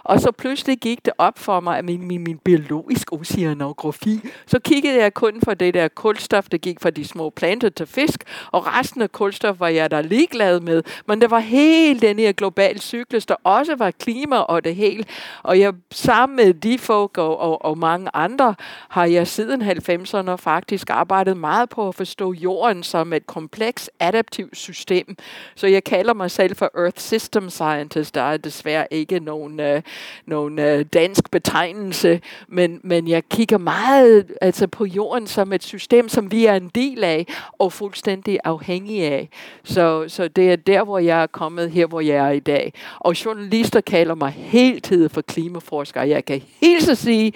Og 0.04 0.20
så 0.20 0.32
pludselig 0.32 0.78
gik 0.78 1.04
det 1.04 1.12
op 1.18 1.38
for 1.38 1.60
mig, 1.60 1.78
at 1.78 1.84
min, 1.84 2.06
min, 2.06 2.24
min 2.24 2.38
biologisk 2.38 3.12
oceanografi, 3.12 4.20
så 4.46 4.58
kiggede 4.58 5.02
jeg 5.02 5.14
kun 5.14 5.40
for 5.44 5.54
det 5.54 5.74
der 5.74 5.88
kulstof, 5.88 6.48
der 6.48 6.58
gik 6.58 6.80
fra 6.80 6.90
de 6.90 7.04
små 7.04 7.30
planter 7.30 7.68
til 7.68 7.86
fisk, 7.86 8.24
og 8.52 8.66
resten 8.66 9.02
af 9.02 9.12
kulstof 9.12 9.60
var 9.60 9.68
jeg 9.68 9.90
der 9.90 10.02
ligeglad 10.02 10.60
med. 10.60 10.82
Men 11.06 11.20
der 11.20 11.28
var 11.28 11.38
hele 11.38 12.00
den 12.00 12.18
her 12.18 12.32
globale 12.32 12.78
cyklus, 12.78 13.26
der 13.26 13.34
også 13.44 13.76
var 13.76 13.90
klima 13.90 14.36
og 14.36 14.64
det 14.64 14.76
hele. 14.76 15.04
Og 15.42 15.51
jeg 15.52 15.72
sammen 15.90 16.36
med 16.36 16.54
de 16.54 16.78
folk 16.78 17.18
og, 17.18 17.40
og, 17.40 17.64
og 17.64 17.78
mange 17.78 18.10
andre, 18.14 18.54
har 18.88 19.04
jeg 19.04 19.26
siden 19.26 19.62
90'erne 19.62 20.34
faktisk 20.34 20.90
arbejdet 20.90 21.36
meget 21.36 21.68
på 21.68 21.88
at 21.88 21.94
forstå 21.94 22.32
jorden 22.32 22.82
som 22.82 23.12
et 23.12 23.26
kompleks 23.26 23.90
adaptivt 24.00 24.56
system. 24.56 25.16
Så 25.54 25.66
jeg 25.66 25.84
kalder 25.84 26.14
mig 26.14 26.30
selv 26.30 26.56
for 26.56 26.70
Earth 26.78 27.00
System 27.00 27.50
Scientist. 27.50 28.14
Der 28.14 28.22
er 28.22 28.36
desværre 28.36 28.86
ikke 28.90 29.20
nogen, 29.20 29.60
øh, 29.60 29.82
nogen 30.26 30.58
øh, 30.58 30.84
dansk 30.92 31.30
betegnelse, 31.30 32.20
men, 32.48 32.80
men 32.84 33.08
jeg 33.08 33.22
kigger 33.28 33.58
meget 33.58 34.32
altså 34.40 34.66
på 34.66 34.84
jorden 34.84 35.26
som 35.26 35.52
et 35.52 35.62
system, 35.62 36.08
som 36.08 36.32
vi 36.32 36.46
er 36.46 36.54
en 36.54 36.68
del 36.68 37.04
af 37.04 37.26
og 37.58 37.72
fuldstændig 37.72 38.38
afhængige 38.44 39.06
af. 39.06 39.28
Så, 39.64 40.04
så 40.08 40.28
det 40.28 40.52
er 40.52 40.56
der, 40.56 40.84
hvor 40.84 40.98
jeg 40.98 41.22
er 41.22 41.26
kommet 41.26 41.70
her, 41.70 41.86
hvor 41.86 42.00
jeg 42.00 42.16
er 42.16 42.30
i 42.30 42.40
dag. 42.40 42.72
Og 42.98 43.24
journalister 43.24 43.80
kalder 43.80 44.14
mig 44.14 44.30
heltid 44.30 45.08
for 45.08 45.20
klimaforsker. 45.42 46.02
Jeg 46.02 46.24
kan 46.24 46.42
helt 46.60 46.82
så 46.82 46.94
sige, 46.94 47.32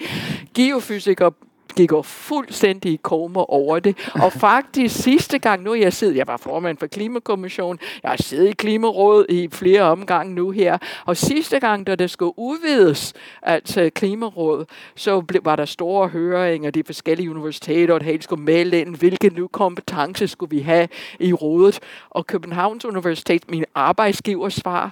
geofysikere 0.53 1.31
gik 1.75 1.91
jo 1.91 2.01
fuldstændig 2.01 2.93
i 2.93 2.99
koma 3.01 3.39
over 3.47 3.79
det. 3.79 3.97
Og 4.13 4.33
faktisk 4.47 5.03
sidste 5.03 5.39
gang, 5.39 5.63
nu 5.63 5.73
jeg 5.73 5.93
sidder, 5.93 6.15
jeg 6.15 6.27
var 6.27 6.37
formand 6.37 6.77
for 6.77 6.87
Klimakommissionen, 6.87 7.79
jeg 8.03 8.09
har 8.09 8.17
siddet 8.17 8.49
i 8.49 8.51
Klimarådet 8.51 9.25
i 9.29 9.49
flere 9.51 9.81
omgange 9.81 10.33
nu 10.33 10.51
her, 10.51 10.77
og 11.05 11.17
sidste 11.17 11.59
gang, 11.59 11.87
da 11.87 11.95
det 11.95 12.09
skulle 12.09 12.33
udvides, 12.37 13.13
altså 13.41 13.89
Klimaråd, 13.95 14.65
så 14.95 15.21
blev, 15.21 15.45
var 15.45 15.55
der 15.55 15.65
store 15.65 16.07
høringer, 16.07 16.71
de 16.71 16.83
forskellige 16.83 17.31
universiteter, 17.31 17.93
og 17.93 17.99
det 17.99 18.07
hele 18.07 18.23
skulle 18.23 18.43
melde 18.43 18.81
ind, 18.81 18.95
hvilke 18.95 19.29
nu 19.29 19.47
kompetence 19.47 20.27
skulle 20.27 20.49
vi 20.49 20.61
have 20.61 20.87
i 21.19 21.33
rådet. 21.33 21.79
Og 22.09 22.27
Københavns 22.27 22.85
Universitet, 22.85 23.51
min 23.51 23.65
arbejdsgiver 23.75 24.49
svar, 24.49 24.91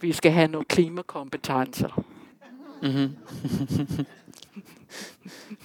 vi 0.00 0.12
skal 0.12 0.32
have 0.32 0.48
nogle 0.48 0.64
klimakompetencer. 0.64 2.04
Mm-hmm. 2.84 3.08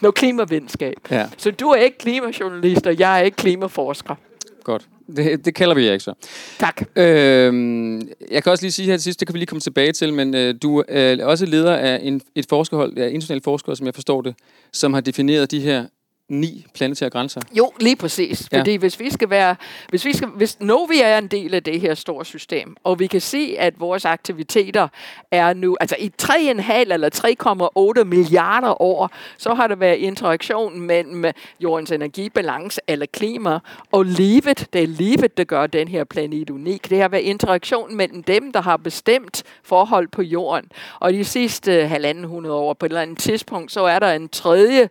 Noget 0.02 0.16
klimavidenskab. 0.16 0.98
Ja. 1.12 1.28
Så 1.38 1.52
du 1.52 1.70
er 1.70 1.76
ikke 1.76 1.98
klimajournalist, 1.98 2.88
og 2.88 3.00
jeg 3.00 3.20
er 3.20 3.24
ikke 3.24 3.38
klimaforsker. 3.38 4.16
Godt. 4.64 4.88
Det, 5.16 5.46
det 5.46 5.56
kalder 5.56 5.76
vi 5.76 5.86
jer 5.86 5.92
ikke 5.92 6.04
så. 6.04 6.14
Tak. 6.60 6.82
Øhm, 6.96 8.10
jeg 8.32 8.44
kan 8.44 8.52
også 8.52 8.64
lige 8.64 8.72
sige 8.72 8.86
her 8.86 8.98
til 8.98 9.04
sidst, 9.04 9.20
det 9.20 9.28
kan 9.28 9.34
vi 9.34 9.40
lige 9.40 9.48
komme 9.48 9.62
tilbage 9.62 9.92
til, 9.92 10.14
men 10.14 10.36
øh, 10.36 10.56
du 10.62 10.84
er 10.88 11.26
også 11.26 11.46
leder 11.46 11.76
af 11.76 12.00
en, 12.04 12.22
et 12.36 12.46
forskerhold, 12.50 12.94
ja, 12.98 13.06
internationalt 13.06 13.44
forskere, 13.44 13.76
som 13.76 13.86
jeg 13.86 13.94
forstår 13.94 14.22
det, 14.22 14.36
som 14.74 14.94
har 14.94 15.02
defineret 15.02 15.52
de 15.52 15.60
her 15.60 15.86
ni 16.30 16.66
planetære 16.74 17.10
grænser. 17.10 17.42
Jo, 17.58 17.72
lige 17.80 17.96
præcis. 17.96 18.50
Ja. 18.52 18.60
Fordi 18.60 18.76
hvis 18.76 19.00
vi 19.00 19.12
skal 19.12 19.30
være, 19.30 19.56
hvis 19.90 20.06
vi 20.06 20.14
skal, 20.14 20.28
hvis 20.28 20.60
Novi 20.60 21.02
er 21.04 21.18
en 21.18 21.28
del 21.28 21.54
af 21.54 21.64
det 21.64 21.82
her 21.82 21.94
store 21.94 22.26
system, 22.26 22.76
og 22.84 23.00
vi 23.00 23.08
kan 23.08 23.22
se, 23.22 23.56
at 23.60 23.80
vores 23.80 24.06
aktiviteter 24.06 24.88
er 25.32 25.54
nu, 25.54 25.78
altså 25.80 25.96
i 26.00 26.12
3,5 26.22 26.74
eller 26.74 27.96
3,8 28.00 28.04
milliarder 28.04 28.82
år, 28.82 29.12
så 29.38 29.54
har 29.54 29.68
der 29.68 29.76
været 29.76 29.96
interaktion 29.96 30.82
mellem 30.82 31.26
jordens 31.60 31.92
energibalance 31.92 32.82
eller 32.88 33.06
klima 33.06 33.60
og 33.92 34.04
livet. 34.04 34.68
Det 34.74 34.84
er 34.84 34.88
livet, 34.88 35.38
der 35.38 35.44
gør 35.44 35.68
den 35.68 35.88
her 35.88 36.04
planet 36.04 36.50
unik. 36.50 36.90
Det 36.90 37.02
har 37.02 37.08
været 37.08 37.22
interaktion 37.22 37.96
mellem 37.96 38.24
dem, 38.24 38.52
der 38.52 38.62
har 38.62 38.78
bestemt 38.78 39.44
forhold 39.64 40.08
på 40.08 40.22
jorden. 40.22 40.72
Og 41.00 41.14
de 41.14 41.26
sidste 41.26 41.88
halvanden 41.88 42.24
hundrede 42.24 42.56
år, 42.56 42.74
på 42.74 42.86
et 42.86 42.90
eller 42.90 43.02
andet 43.02 43.18
tidspunkt, 43.18 43.72
så 43.72 43.82
er 43.82 44.00
der 44.00 44.12
en 44.12 44.30
tredje 44.30 44.90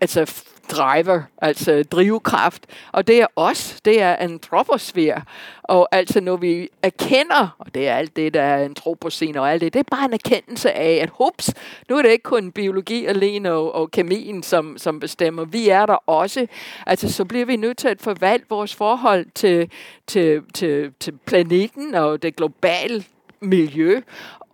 altså 0.00 0.44
driver, 0.70 1.22
altså 1.38 1.82
drivkraft. 1.82 2.66
Og 2.92 3.06
det 3.06 3.20
er 3.20 3.26
os, 3.36 3.80
det 3.84 4.02
er 4.02 4.16
antroposfære. 4.16 5.22
Og 5.62 5.88
altså 5.92 6.20
når 6.20 6.36
vi 6.36 6.68
erkender, 6.82 7.56
og 7.58 7.74
det 7.74 7.88
er 7.88 7.94
alt 7.94 8.16
det, 8.16 8.34
der 8.34 8.42
er 8.42 8.64
antropocene 8.64 9.40
og 9.40 9.52
alt 9.52 9.60
det, 9.60 9.74
det 9.74 9.80
er 9.80 9.96
bare 9.96 10.04
en 10.04 10.12
erkendelse 10.12 10.72
af, 10.72 10.98
at 11.02 11.10
hups, 11.12 11.54
nu 11.88 11.98
er 11.98 12.02
det 12.02 12.10
ikke 12.10 12.22
kun 12.22 12.52
biologi 12.52 13.06
alene 13.06 13.52
og, 13.52 13.74
og 13.74 13.90
kemien, 13.90 14.42
som, 14.42 14.78
som 14.78 15.00
bestemmer. 15.00 15.44
Vi 15.44 15.68
er 15.68 15.86
der 15.86 16.08
også. 16.08 16.46
Altså 16.86 17.12
så 17.12 17.24
bliver 17.24 17.46
vi 17.46 17.56
nødt 17.56 17.78
til 17.78 17.88
at 17.88 18.02
forvalte 18.02 18.46
vores 18.50 18.74
forhold 18.74 19.26
til, 19.34 19.70
til, 20.06 20.42
til, 20.54 20.92
til 21.00 21.12
planeten 21.26 21.94
og 21.94 22.22
det 22.22 22.36
globale 22.36 23.04
miljø. 23.40 24.00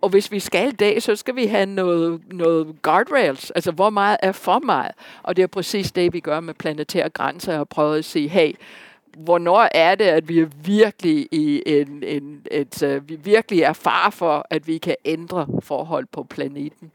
Og 0.01 0.09
hvis 0.09 0.31
vi 0.31 0.39
skal 0.39 0.79
det, 0.79 1.03
så 1.03 1.15
skal 1.15 1.35
vi 1.35 1.45
have 1.45 1.65
noget, 1.65 2.21
noget 2.31 2.81
guardrails. 2.81 3.51
Altså, 3.51 3.71
hvor 3.71 3.89
meget 3.89 4.17
er 4.23 4.31
for 4.31 4.59
meget? 4.59 4.91
Og 5.23 5.35
det 5.35 5.43
er 5.43 5.47
præcis 5.47 5.91
det, 5.91 6.13
vi 6.13 6.19
gør 6.19 6.39
med 6.39 6.53
planetære 6.53 7.09
grænser 7.09 7.59
og 7.59 7.69
prøver 7.69 7.93
at 7.93 8.05
sige, 8.05 8.27
hey, 8.27 8.53
hvornår 9.17 9.69
er 9.73 9.95
det, 9.95 10.05
at 10.05 10.29
vi 10.29 10.39
er 10.39 10.47
virkelig 10.65 11.27
i 11.31 11.63
en, 11.65 12.03
en 12.03 12.41
et, 12.51 12.83
uh, 12.83 13.09
vi 13.09 13.15
virkelig 13.23 13.61
er 13.61 13.73
far 13.73 14.09
for, 14.09 14.45
at 14.49 14.67
vi 14.67 14.77
kan 14.77 14.95
ændre 15.05 15.47
forhold 15.63 16.05
på 16.11 16.23
planeten? 16.23 16.91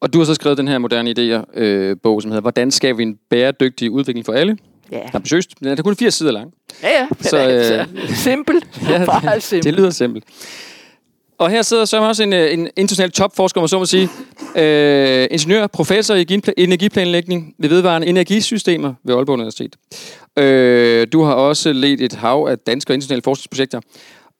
Og 0.00 0.12
du 0.12 0.18
har 0.18 0.24
så 0.24 0.34
skrevet 0.34 0.58
den 0.58 0.68
her 0.68 0.78
moderne 0.78 1.10
idéer 1.10 1.60
øh, 1.60 1.96
bog, 2.02 2.22
som 2.22 2.30
hedder 2.30 2.40
Hvordan 2.40 2.70
skaber 2.70 2.96
vi 2.96 3.02
en 3.02 3.18
bæredygtig 3.28 3.90
udvikling 3.90 4.26
for 4.26 4.32
alle? 4.32 4.58
Ja. 4.92 5.00
Ambitiøst. 5.14 5.60
Den 5.60 5.68
er 5.68 5.82
kun 5.82 5.96
fire 5.96 6.10
sider 6.10 6.32
lang. 6.32 6.52
Ja, 6.82 6.88
ja. 6.88 7.08
Så, 7.20 7.50
øh, 7.50 8.08
simpelt. 8.08 8.64
ja, 8.88 8.98
det, 8.98 9.42
simpelt. 9.42 9.64
det 9.64 9.74
lyder 9.74 9.90
simpelt. 9.90 10.24
Og 11.40 11.50
her 11.50 11.62
sidder 11.62 11.84
så 11.84 12.02
også 12.02 12.22
en, 12.22 12.32
øh, 12.32 12.52
en 12.52 12.68
international 12.76 13.10
topforsker, 13.10 13.66
så 13.66 13.78
må 13.78 13.86
sige. 13.86 14.08
Øh, 14.56 15.28
ingeniør, 15.30 15.66
professor 15.66 16.14
i 16.14 16.26
energiplanlægning 16.56 17.54
ved 17.58 17.68
vedvarende 17.68 18.06
energisystemer 18.06 18.94
ved 19.04 19.14
Aalborg 19.14 19.34
Universitet. 19.34 19.76
Øh, 20.36 21.06
du 21.12 21.22
har 21.22 21.34
også 21.34 21.72
ledt 21.72 22.00
et 22.00 22.12
hav 22.12 22.46
af 22.50 22.58
danske 22.58 22.90
og 22.90 22.94
internationale 22.94 23.22
forskningsprojekter 23.22 23.80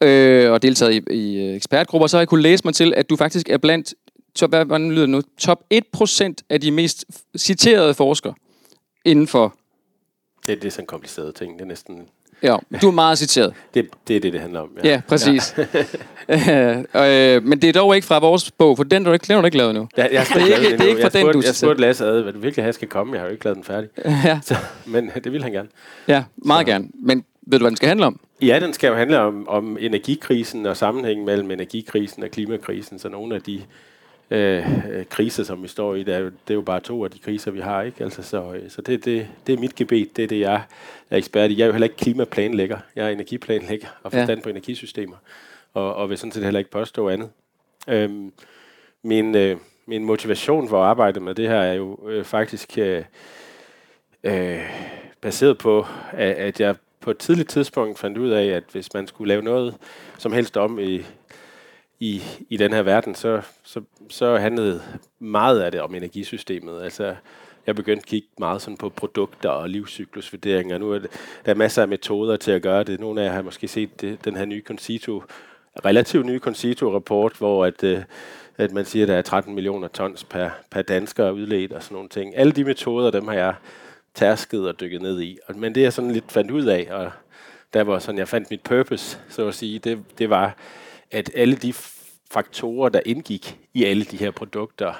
øh, 0.02 0.52
og 0.52 0.62
deltaget 0.62 0.92
i, 0.94 1.14
i 1.14 1.36
øh, 1.36 1.56
ekspertgrupper. 1.56 2.06
Så 2.06 2.16
har 2.16 2.20
jeg 2.20 2.28
kunne 2.28 2.42
læse 2.42 2.64
mig 2.64 2.74
til, 2.74 2.94
at 2.96 3.10
du 3.10 3.16
faktisk 3.16 3.48
er 3.48 3.58
blandt 3.58 3.94
top, 4.34 4.50
hvad, 4.50 4.64
hvordan 4.64 4.90
lyder 4.92 5.02
det 5.02 5.10
nu, 5.10 5.22
top 5.38 5.58
1% 5.74 6.34
af 6.50 6.60
de 6.60 6.70
mest 6.70 7.04
citerede 7.36 7.94
forskere 7.94 8.34
inden 9.04 9.26
for... 9.26 9.54
Det, 10.46 10.62
det 10.62 10.66
er 10.66 10.70
sådan 10.70 10.82
en 10.82 10.86
kompliceret 10.86 11.34
ting. 11.34 11.54
Det 11.54 11.60
er 11.60 11.66
næsten 11.66 12.08
Ja, 12.42 12.56
du 12.82 12.88
er 12.88 12.92
meget 12.92 13.18
citeret. 13.18 13.54
det, 13.74 13.88
det 14.08 14.16
er 14.16 14.20
det, 14.20 14.32
det 14.32 14.40
handler 14.40 14.60
om. 14.60 14.68
Ja, 14.84 14.88
ja 14.88 15.00
præcis. 15.08 15.54
Ja. 16.28 17.34
øh, 17.36 17.42
men 17.44 17.62
det 17.62 17.68
er 17.68 17.72
dog 17.72 17.94
ikke 17.96 18.06
fra 18.06 18.18
vores 18.18 18.50
bog, 18.50 18.76
for 18.76 18.84
den, 18.84 19.04
du 19.04 19.12
ikke, 19.12 19.26
den 19.26 19.34
har 19.34 19.40
du 19.40 19.46
ikke 19.46 19.56
lavet 19.56 19.74
nu. 19.74 19.88
Ja, 19.96 20.02
jeg 20.12 20.26
det 20.34 20.42
er 20.42 20.56
ikke, 20.56 20.72
det 20.72 20.80
er 20.80 20.88
ikke 20.88 21.02
fra 21.02 21.08
den, 21.08 21.26
du 21.32 21.42
Jeg 21.44 21.54
spurgte 21.54 21.80
Lasse 21.80 22.06
ad, 22.06 22.22
hvad 22.22 22.32
du 22.32 22.38
virkelig 22.38 22.64
have 22.64 22.72
skal 22.72 22.88
komme. 22.88 23.12
Jeg 23.12 23.20
har 23.20 23.26
jo 23.26 23.32
ikke 23.32 23.44
lavet 23.44 23.56
den 23.56 23.64
færdig. 23.64 23.88
Ja. 24.24 24.38
Så, 24.42 24.56
men 24.86 25.10
det 25.24 25.32
vil 25.32 25.42
han 25.42 25.52
gerne. 25.52 25.68
Ja, 26.08 26.22
meget 26.36 26.66
Så. 26.66 26.72
gerne. 26.72 26.88
Men 27.02 27.24
ved 27.42 27.58
du, 27.58 27.62
hvad 27.62 27.70
den 27.70 27.76
skal 27.76 27.88
handle 27.88 28.06
om? 28.06 28.20
Ja, 28.42 28.58
den 28.60 28.72
skal 28.72 28.88
jo 28.88 28.94
handle 28.94 29.18
om, 29.18 29.48
om 29.48 29.76
energikrisen 29.80 30.66
og 30.66 30.76
sammenhængen 30.76 31.26
mellem 31.26 31.50
energikrisen 31.50 32.22
og 32.22 32.30
klimakrisen. 32.30 32.98
Så 32.98 33.08
nogle 33.08 33.34
af 33.34 33.42
de 33.42 33.60
øh, 34.30 34.66
kriser, 35.10 35.44
som 35.44 35.62
vi 35.62 35.68
står 35.68 35.94
i, 35.94 36.02
det 36.02 36.14
er, 36.14 36.18
jo, 36.18 36.24
det 36.24 36.50
er 36.50 36.54
jo 36.54 36.60
bare 36.60 36.80
to 36.80 37.04
af 37.04 37.10
de 37.10 37.18
kriser, 37.18 37.50
vi 37.50 37.60
har. 37.60 37.82
ikke. 37.82 38.04
Altså, 38.04 38.22
så 38.22 38.52
øh, 38.52 38.70
så 38.70 38.82
det, 38.82 39.04
det, 39.04 39.28
det 39.46 39.52
er 39.52 39.58
mit 39.58 39.74
gebet, 39.74 40.16
det 40.16 40.22
er 40.22 40.28
det, 40.28 40.40
jeg 40.40 40.62
er 41.10 41.16
ekspert 41.16 41.50
i. 41.50 41.56
Jeg 41.56 41.62
er 41.62 41.66
jo 41.66 41.72
heller 41.72 41.86
ikke 41.86 41.96
klimaplanlægger, 41.96 42.78
jeg 42.96 43.06
er 43.06 43.10
energiplanlægger 43.10 43.88
og 44.02 44.12
forstand 44.12 44.38
ja. 44.38 44.42
på 44.42 44.48
energisystemer, 44.48 45.16
og, 45.74 45.94
og 45.94 46.10
vil 46.10 46.18
sådan 46.18 46.32
set 46.32 46.44
heller 46.44 46.58
ikke 46.58 46.70
påstå 46.70 47.08
andet. 47.08 47.30
Øhm, 47.88 48.32
min, 49.02 49.34
øh, 49.34 49.56
min 49.86 50.04
motivation 50.04 50.68
for 50.68 50.82
at 50.82 50.88
arbejde 50.88 51.20
med 51.20 51.34
det 51.34 51.48
her 51.48 51.60
er 51.60 51.74
jo 51.74 52.08
øh, 52.08 52.24
faktisk 52.24 52.78
øh, 52.78 53.04
øh, 54.24 54.60
baseret 55.20 55.58
på, 55.58 55.86
at, 56.12 56.34
at 56.34 56.60
jeg 56.60 56.76
på 57.00 57.10
et 57.10 57.18
tidligt 57.18 57.48
tidspunkt 57.48 57.98
fandt 57.98 58.18
ud 58.18 58.30
af, 58.30 58.44
at 58.46 58.64
hvis 58.72 58.94
man 58.94 59.06
skulle 59.06 59.28
lave 59.28 59.42
noget 59.42 59.74
som 60.18 60.32
helst 60.32 60.56
om 60.56 60.78
i 60.78 61.02
i, 62.00 62.22
i 62.48 62.56
den 62.56 62.72
her 62.72 62.82
verden, 62.82 63.14
så, 63.14 63.42
så, 63.62 63.80
så 64.08 64.36
handlede 64.36 64.82
meget 65.18 65.60
af 65.60 65.72
det 65.72 65.80
om 65.80 65.94
energisystemet. 65.94 66.82
Altså, 66.82 67.14
jeg 67.66 67.76
begyndte 67.76 68.02
at 68.02 68.06
kigge 68.06 68.28
meget 68.38 68.62
sådan 68.62 68.76
på 68.76 68.88
produkter 68.88 69.48
og 69.48 69.68
livscyklusvurderinger. 69.68 70.78
Nu 70.78 70.92
er 70.92 70.98
det, 70.98 71.10
der 71.44 71.50
er 71.50 71.56
masser 71.56 71.82
af 71.82 71.88
metoder 71.88 72.36
til 72.36 72.50
at 72.50 72.62
gøre 72.62 72.84
det. 72.84 73.00
Nogle 73.00 73.20
af 73.20 73.24
jer 73.24 73.32
har 73.32 73.42
måske 73.42 73.68
set 73.68 74.00
det, 74.00 74.24
den 74.24 74.36
her 74.36 74.44
nye 74.44 74.62
Concito, 74.66 75.22
relativt 75.84 76.26
nye 76.26 76.38
Concito-rapport, 76.38 77.32
hvor 77.38 77.66
at, 77.66 77.84
øh, 77.84 78.02
at 78.56 78.72
man 78.72 78.84
siger, 78.84 79.04
at 79.04 79.08
der 79.08 79.16
er 79.16 79.22
13 79.22 79.54
millioner 79.54 79.88
tons 79.88 80.24
per, 80.24 80.50
per 80.70 80.82
dansker 80.82 81.30
udledt 81.30 81.72
og 81.72 81.82
sådan 81.82 81.94
nogle 81.94 82.08
ting. 82.08 82.36
Alle 82.36 82.52
de 82.52 82.64
metoder, 82.64 83.10
dem 83.10 83.28
har 83.28 83.34
jeg 83.34 83.54
tærsket 84.14 84.68
og 84.68 84.80
dykket 84.80 85.02
ned 85.02 85.20
i. 85.20 85.38
Men 85.54 85.74
det 85.74 85.82
jeg 85.82 85.92
sådan 85.92 86.10
lidt 86.10 86.32
fandt 86.32 86.50
ud 86.50 86.64
af, 86.64 86.88
og 86.90 87.10
der 87.74 87.84
var 87.84 87.98
sådan, 87.98 88.18
jeg 88.18 88.28
fandt 88.28 88.50
mit 88.50 88.62
purpose, 88.62 89.18
så 89.28 89.48
at 89.48 89.54
sige, 89.54 89.78
det, 89.78 89.98
det 90.18 90.30
var, 90.30 90.56
at 91.10 91.30
alle 91.34 91.56
de 91.56 91.72
faktorer, 92.30 92.88
der 92.88 93.00
indgik 93.06 93.58
i 93.74 93.84
alle 93.84 94.04
de 94.04 94.16
her 94.16 94.30
produkter, 94.30 94.94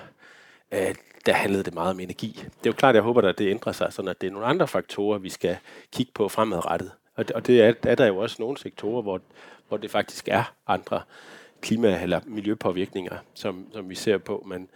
øh, 0.72 0.94
der 1.26 1.32
handlede 1.32 1.62
det 1.62 1.74
meget 1.74 1.90
om 1.90 2.00
energi. 2.00 2.32
Det 2.36 2.66
er 2.66 2.70
jo 2.70 2.72
klart, 2.72 2.94
jeg 2.94 3.02
håber, 3.02 3.22
at 3.22 3.38
det 3.38 3.50
ændrer 3.50 3.72
sig, 3.72 3.92
så 3.92 4.02
at 4.02 4.20
det 4.20 4.26
er 4.26 4.30
nogle 4.30 4.46
andre 4.46 4.68
faktorer, 4.68 5.18
vi 5.18 5.28
skal 5.28 5.56
kigge 5.92 6.12
på 6.14 6.28
fremadrettet. 6.28 6.92
Og 7.16 7.28
det, 7.28 7.36
og 7.36 7.46
det 7.46 7.62
er, 7.62 7.74
er 7.82 7.94
der 7.94 8.06
jo 8.06 8.16
også 8.16 8.36
nogle 8.38 8.58
sektorer, 8.58 9.02
hvor, 9.02 9.20
hvor 9.68 9.76
det 9.76 9.90
faktisk 9.90 10.28
er 10.28 10.54
andre 10.66 11.02
klima- 11.60 12.02
eller 12.02 12.20
miljøpåvirkninger, 12.26 13.16
som, 13.34 13.66
som 13.72 13.88
vi 13.88 13.94
ser 13.94 14.18
på. 14.18 14.44
Men, 14.48 14.68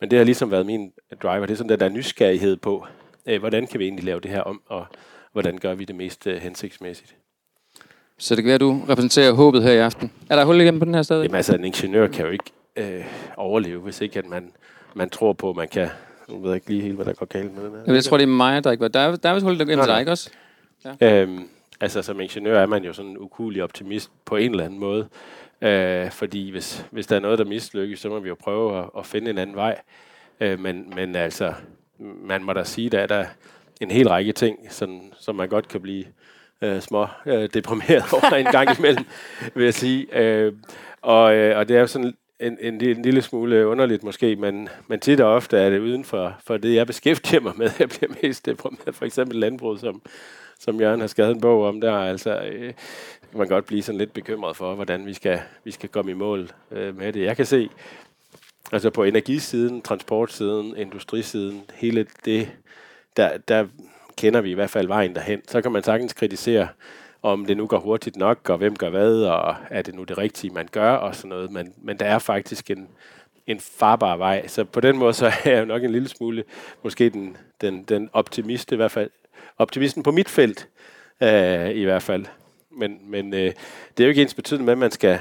men 0.00 0.10
det 0.10 0.18
har 0.18 0.24
ligesom 0.24 0.50
været 0.50 0.66
min 0.66 0.92
driver. 1.22 1.46
Det 1.46 1.52
er 1.52 1.56
sådan, 1.56 1.70
at 1.70 1.80
der 1.80 1.86
er 1.86 1.90
nysgerrighed 1.90 2.56
på, 2.56 2.86
øh, 3.26 3.40
hvordan 3.40 3.66
kan 3.66 3.80
vi 3.80 3.84
egentlig 3.84 4.04
lave 4.04 4.20
det 4.20 4.30
her 4.30 4.40
om, 4.40 4.62
og 4.66 4.86
hvordan 5.32 5.58
gør 5.58 5.74
vi 5.74 5.84
det 5.84 5.96
mest 5.96 6.26
øh, 6.26 6.42
hensigtsmæssigt. 6.42 7.16
Så 8.22 8.34
det 8.34 8.44
kan 8.44 8.48
være, 8.48 8.54
at 8.54 8.60
du 8.60 8.82
repræsenterer 8.88 9.32
håbet 9.32 9.62
her 9.62 9.72
i 9.72 9.78
aften. 9.78 10.12
Er 10.30 10.36
der 10.36 10.44
hul 10.44 10.60
igennem 10.60 10.80
på 10.80 10.84
den 10.84 10.94
her 10.94 11.02
sted? 11.02 11.22
Jamen 11.22 11.34
altså, 11.34 11.54
en 11.54 11.64
ingeniør 11.64 12.06
kan 12.06 12.24
jo 12.24 12.30
ikke 12.30 12.44
øh, 12.76 13.04
overleve, 13.36 13.80
hvis 13.80 14.00
ikke 14.00 14.18
at 14.18 14.26
man, 14.26 14.52
man 14.94 15.10
tror 15.10 15.32
på, 15.32 15.50
at 15.50 15.56
man 15.56 15.68
kan... 15.68 15.88
Nu 16.28 16.38
ved 16.38 16.50
jeg 16.50 16.54
ikke 16.54 16.70
lige 16.70 16.82
helt, 16.82 16.94
hvad 16.94 17.04
der 17.04 17.12
går 17.12 17.26
galt 17.26 17.54
med 17.54 17.64
den 17.64 17.72
her. 17.86 17.94
Jeg 17.94 18.04
tror, 18.04 18.16
det 18.16 18.24
er 18.24 18.28
mig, 18.28 18.64
der 18.64 18.70
ikke 18.70 18.82
var... 18.82 18.88
Der 18.88 19.00
er, 19.00 19.16
der 19.16 19.28
er 19.28 19.34
vist 19.34 19.44
hul 19.44 19.54
igennem 19.54 19.86
dig, 19.86 20.00
ikke 20.00 20.12
også? 20.12 20.30
Ja. 21.00 21.22
Øhm, 21.22 21.48
altså, 21.80 22.02
som 22.02 22.20
ingeniør 22.20 22.60
er 22.60 22.66
man 22.66 22.84
jo 22.84 22.92
sådan 22.92 23.10
en 23.10 23.18
ukulig 23.18 23.62
optimist 23.62 24.10
på 24.24 24.36
en 24.36 24.50
eller 24.50 24.64
anden 24.64 24.78
måde. 24.78 25.08
Øh, 25.62 26.10
fordi 26.10 26.50
hvis, 26.50 26.86
hvis 26.90 27.06
der 27.06 27.16
er 27.16 27.20
noget, 27.20 27.38
der 27.38 27.44
mislykkes, 27.44 28.00
så 28.00 28.08
må 28.08 28.20
vi 28.20 28.28
jo 28.28 28.36
prøve 28.40 28.78
at, 28.78 28.84
at 28.98 29.06
finde 29.06 29.30
en 29.30 29.38
anden 29.38 29.56
vej. 29.56 29.78
Øh, 30.40 30.60
men, 30.60 30.92
men 30.94 31.16
altså, 31.16 31.52
man 31.98 32.44
må 32.44 32.52
da 32.52 32.64
sige, 32.64 32.90
der 32.90 32.98
er 32.98 33.06
der 33.06 33.24
en 33.80 33.90
hel 33.90 34.08
række 34.08 34.32
ting, 34.32 34.58
sådan, 34.70 35.12
som 35.18 35.36
man 35.36 35.48
godt 35.48 35.68
kan 35.68 35.80
blive 35.80 36.04
øh, 36.62 36.80
små 36.80 37.06
øh, 37.26 37.48
deprimeret 37.54 38.12
over 38.22 38.34
en 38.34 38.46
gang 38.46 38.78
imellem, 38.78 39.04
vil 39.54 39.64
jeg 39.64 39.74
sige. 39.74 40.18
Øh, 40.18 40.52
og, 41.02 41.34
øh, 41.34 41.58
og 41.58 41.68
det 41.68 41.76
er 41.76 41.80
jo 41.80 41.86
sådan 41.86 42.14
en, 42.40 42.58
en, 42.60 42.80
en 42.80 43.02
lille 43.02 43.22
smule 43.22 43.66
underligt 43.66 44.04
måske, 44.04 44.36
men, 44.36 44.68
men 44.88 45.00
tit 45.00 45.20
og 45.20 45.34
ofte 45.34 45.58
er 45.58 45.70
det 45.70 45.78
uden 45.78 46.04
for, 46.04 46.36
for 46.46 46.56
det, 46.56 46.74
jeg 46.74 46.86
beskæftiger 46.86 47.40
mig 47.40 47.52
med. 47.56 47.70
Jeg 47.78 47.88
bliver 47.88 48.12
mest 48.22 48.46
deprimeret. 48.46 48.94
For 48.94 49.04
eksempel 49.04 49.38
landbrug, 49.38 49.78
som, 49.78 50.02
som 50.60 50.80
Jørgen 50.80 51.00
har 51.00 51.06
skrevet 51.06 51.34
en 51.34 51.40
bog 51.40 51.66
om 51.68 51.80
der. 51.80 51.94
Altså, 51.94 52.40
øh, 52.40 52.72
kan 53.30 53.38
man 53.38 53.48
godt 53.48 53.66
blive 53.66 53.82
sådan 53.82 53.98
lidt 53.98 54.12
bekymret 54.12 54.56
for, 54.56 54.74
hvordan 54.74 55.06
vi 55.06 55.14
skal, 55.14 55.40
vi 55.64 55.70
skal 55.70 55.88
komme 55.88 56.10
i 56.10 56.14
mål 56.14 56.50
øh, 56.70 56.98
med 56.98 57.12
det. 57.12 57.24
Jeg 57.24 57.36
kan 57.36 57.46
se, 57.46 57.68
altså 58.72 58.90
på 58.90 59.04
energisiden, 59.04 59.82
transportsiden, 59.82 60.76
industrisiden, 60.76 61.62
hele 61.74 62.06
det, 62.24 62.48
der, 63.16 63.38
der 63.38 63.66
kender 64.16 64.40
vi 64.40 64.50
i 64.50 64.54
hvert 64.54 64.70
fald 64.70 64.86
vejen 64.86 65.14
derhen. 65.14 65.42
Så 65.48 65.62
kan 65.62 65.72
man 65.72 65.82
sagtens 65.82 66.12
kritisere, 66.12 66.68
om 67.22 67.46
det 67.46 67.56
nu 67.56 67.66
går 67.66 67.78
hurtigt 67.78 68.16
nok, 68.16 68.50
og 68.50 68.58
hvem 68.58 68.76
gør 68.76 68.90
hvad, 68.90 69.22
og 69.22 69.56
er 69.70 69.82
det 69.82 69.94
nu 69.94 70.04
det 70.04 70.18
rigtige, 70.18 70.54
man 70.54 70.68
gør, 70.72 70.92
og 70.92 71.14
sådan 71.14 71.28
noget. 71.28 71.50
Men, 71.50 71.74
men 71.82 71.96
der 71.96 72.06
er 72.06 72.18
faktisk 72.18 72.70
en, 72.70 72.88
en 73.46 73.60
farbar 73.60 74.16
vej. 74.16 74.46
Så 74.46 74.64
på 74.64 74.80
den 74.80 74.98
måde, 74.98 75.12
så 75.12 75.26
er 75.26 75.50
jeg 75.50 75.60
jo 75.60 75.64
nok 75.64 75.84
en 75.84 75.92
lille 75.92 76.08
smule, 76.08 76.44
måske 76.82 77.10
den, 77.10 77.36
den, 77.60 77.82
den 77.82 78.10
optimist 78.12 78.72
i 78.72 78.76
hvert 78.76 78.90
fald, 78.90 79.10
optimisten 79.58 80.02
på 80.02 80.10
mit 80.10 80.28
felt, 80.28 80.68
øh, 81.22 81.70
i 81.70 81.84
hvert 81.84 82.02
fald. 82.02 82.26
Men, 82.70 82.98
men 83.02 83.34
øh, 83.34 83.52
det 83.96 84.00
er 84.00 84.04
jo 84.04 84.08
ikke 84.08 84.22
ens 84.22 84.34
betydende 84.34 84.64
med, 84.64 84.72
at 84.72 84.78
man 84.78 84.90
skal, 84.90 85.18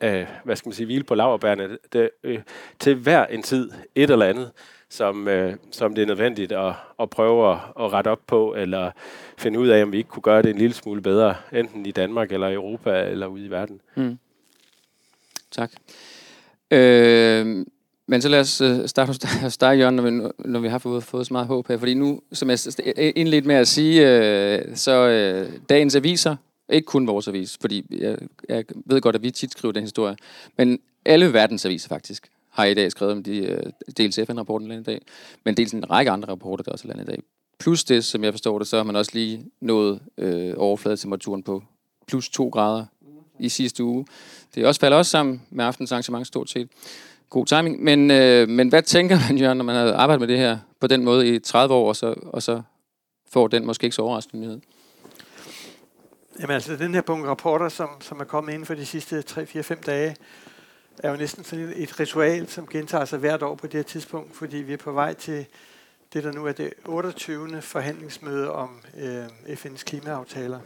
øh, 0.00 0.26
hvad 0.44 0.56
skal 0.56 0.68
man 0.68 0.74
sige, 0.74 0.86
hvile 0.86 1.04
på 1.04 1.14
laverbærene. 1.14 1.78
Det, 1.92 2.10
øh, 2.22 2.38
til 2.78 2.94
hver 2.94 3.26
en 3.26 3.42
tid, 3.42 3.70
et 3.94 4.10
eller 4.10 4.26
andet, 4.26 4.52
som, 4.90 5.28
øh, 5.28 5.56
som 5.70 5.94
det 5.94 6.02
er 6.02 6.06
nødvendigt 6.06 6.52
at, 6.52 6.72
at 7.00 7.10
prøve 7.10 7.52
at, 7.52 7.58
at 7.80 7.92
rette 7.92 8.08
op 8.08 8.20
på, 8.26 8.54
eller 8.54 8.90
finde 9.38 9.58
ud 9.58 9.68
af, 9.68 9.82
om 9.82 9.92
vi 9.92 9.96
ikke 9.96 10.10
kunne 10.10 10.22
gøre 10.22 10.42
det 10.42 10.50
en 10.50 10.58
lille 10.58 10.74
smule 10.74 11.02
bedre, 11.02 11.34
enten 11.52 11.86
i 11.86 11.90
Danmark, 11.90 12.32
eller 12.32 12.48
i 12.48 12.54
Europa, 12.54 13.02
eller 13.02 13.26
ude 13.26 13.44
i 13.44 13.50
verden. 13.50 13.80
Mm. 13.94 14.18
Tak. 15.50 15.70
Øh, 16.70 17.66
men 18.06 18.22
så 18.22 18.28
lad 18.28 18.40
os 18.40 18.60
øh, 18.60 18.88
starte 18.88 19.06
hos 19.42 19.56
dig, 19.56 19.78
Jørgen, 19.78 19.96
når 19.96 20.02
vi, 20.02 20.10
når 20.38 20.60
vi 20.60 20.68
har 20.68 20.78
fået, 20.78 21.04
fået 21.04 21.26
så 21.26 21.32
meget 21.34 21.46
håb 21.46 21.68
her. 21.68 21.78
Fordi 21.78 21.94
nu, 21.94 22.20
som 22.32 22.50
jeg 22.50 22.58
indledte 23.16 23.48
med 23.48 23.56
at 23.56 23.68
sige, 23.68 24.08
øh, 24.08 24.76
så 24.76 25.08
øh, 25.08 25.52
dagens 25.68 25.96
aviser, 25.96 26.36
ikke 26.68 26.86
kun 26.86 27.06
vores 27.06 27.28
avis, 27.28 27.58
fordi 27.60 27.84
jeg, 27.90 28.18
jeg 28.48 28.64
ved 28.84 29.00
godt, 29.00 29.16
at 29.16 29.22
vi 29.22 29.30
tit 29.30 29.52
skriver 29.52 29.72
den 29.72 29.82
historie, 29.82 30.16
men 30.56 30.78
alle 31.04 31.32
verdens 31.32 31.64
aviser 31.64 31.88
faktisk, 31.88 32.28
har 32.56 32.64
i 32.64 32.74
dag 32.74 32.90
skrevet 32.90 33.12
om 33.12 33.22
de, 33.22 33.38
øh, 33.38 33.62
dels 33.96 34.18
FN-rapporten 34.26 34.72
i 34.72 34.82
dag, 34.82 35.00
men 35.44 35.56
dels 35.56 35.72
en 35.72 35.90
række 35.90 36.10
andre 36.10 36.28
rapporter, 36.28 36.64
der 36.64 36.72
også 36.72 36.88
er 36.88 36.88
landet 36.88 37.04
i 37.04 37.06
dag. 37.06 37.22
Plus 37.58 37.84
det, 37.84 38.04
som 38.04 38.24
jeg 38.24 38.32
forstår 38.32 38.58
det, 38.58 38.68
så 38.68 38.76
har 38.76 38.84
man 38.84 38.96
også 38.96 39.10
lige 39.14 39.46
nået 39.60 40.00
øh, 40.18 40.54
overfladetemperaturen 40.56 41.42
på 41.42 41.62
plus 42.06 42.28
2 42.28 42.48
grader 42.48 42.84
i 43.38 43.48
sidste 43.48 43.84
uge. 43.84 44.06
Det 44.54 44.66
også 44.66 44.80
falder 44.80 44.96
også 44.96 45.10
sammen 45.10 45.42
med 45.50 45.64
aftens 45.64 45.92
arrangement 45.92 46.26
stort 46.26 46.50
set. 46.50 46.68
God 47.30 47.46
timing. 47.46 47.84
Men, 47.84 48.10
øh, 48.10 48.48
men 48.48 48.68
hvad 48.68 48.82
tænker 48.82 49.18
man, 49.28 49.38
Jørgen, 49.38 49.58
når 49.58 49.64
man 49.64 49.74
har 49.74 49.92
arbejdet 49.92 50.20
med 50.20 50.28
det 50.28 50.38
her 50.38 50.58
på 50.80 50.86
den 50.86 51.04
måde 51.04 51.34
i 51.34 51.38
30 51.38 51.74
år, 51.74 51.88
og 51.88 51.96
så, 51.96 52.14
og 52.26 52.42
så 52.42 52.62
får 53.32 53.48
den 53.48 53.66
måske 53.66 53.84
ikke 53.84 53.96
så 53.96 54.02
overraskende 54.02 54.42
nyhed? 54.42 54.60
Jamen 56.40 56.54
altså, 56.54 56.76
den 56.76 56.94
her 56.94 57.02
bunke 57.02 57.28
rapporter, 57.28 57.68
som, 57.68 57.88
som 58.00 58.20
er 58.20 58.24
kommet 58.24 58.54
ind 58.54 58.64
for 58.64 58.74
de 58.74 58.86
sidste 58.86 59.24
3-4-5 59.30 59.74
dage, 59.86 60.16
er 60.98 61.10
jo 61.10 61.16
næsten 61.16 61.44
sådan 61.44 61.72
et 61.76 62.00
ritual, 62.00 62.48
som 62.48 62.66
gentager 62.66 63.04
sig 63.04 63.18
hvert 63.18 63.42
år 63.42 63.54
på 63.54 63.66
det 63.66 63.74
her 63.74 63.82
tidspunkt, 63.82 64.36
fordi 64.36 64.56
vi 64.56 64.72
er 64.72 64.76
på 64.76 64.92
vej 64.92 65.14
til 65.14 65.46
det, 66.12 66.24
der 66.24 66.32
nu 66.32 66.46
er 66.46 66.52
det 66.52 66.72
28. 66.84 67.62
forhandlingsmøde 67.62 68.52
om 68.52 68.80
øh, 68.98 69.26
FN's 69.46 69.84
klimaaftaler. 69.84 70.60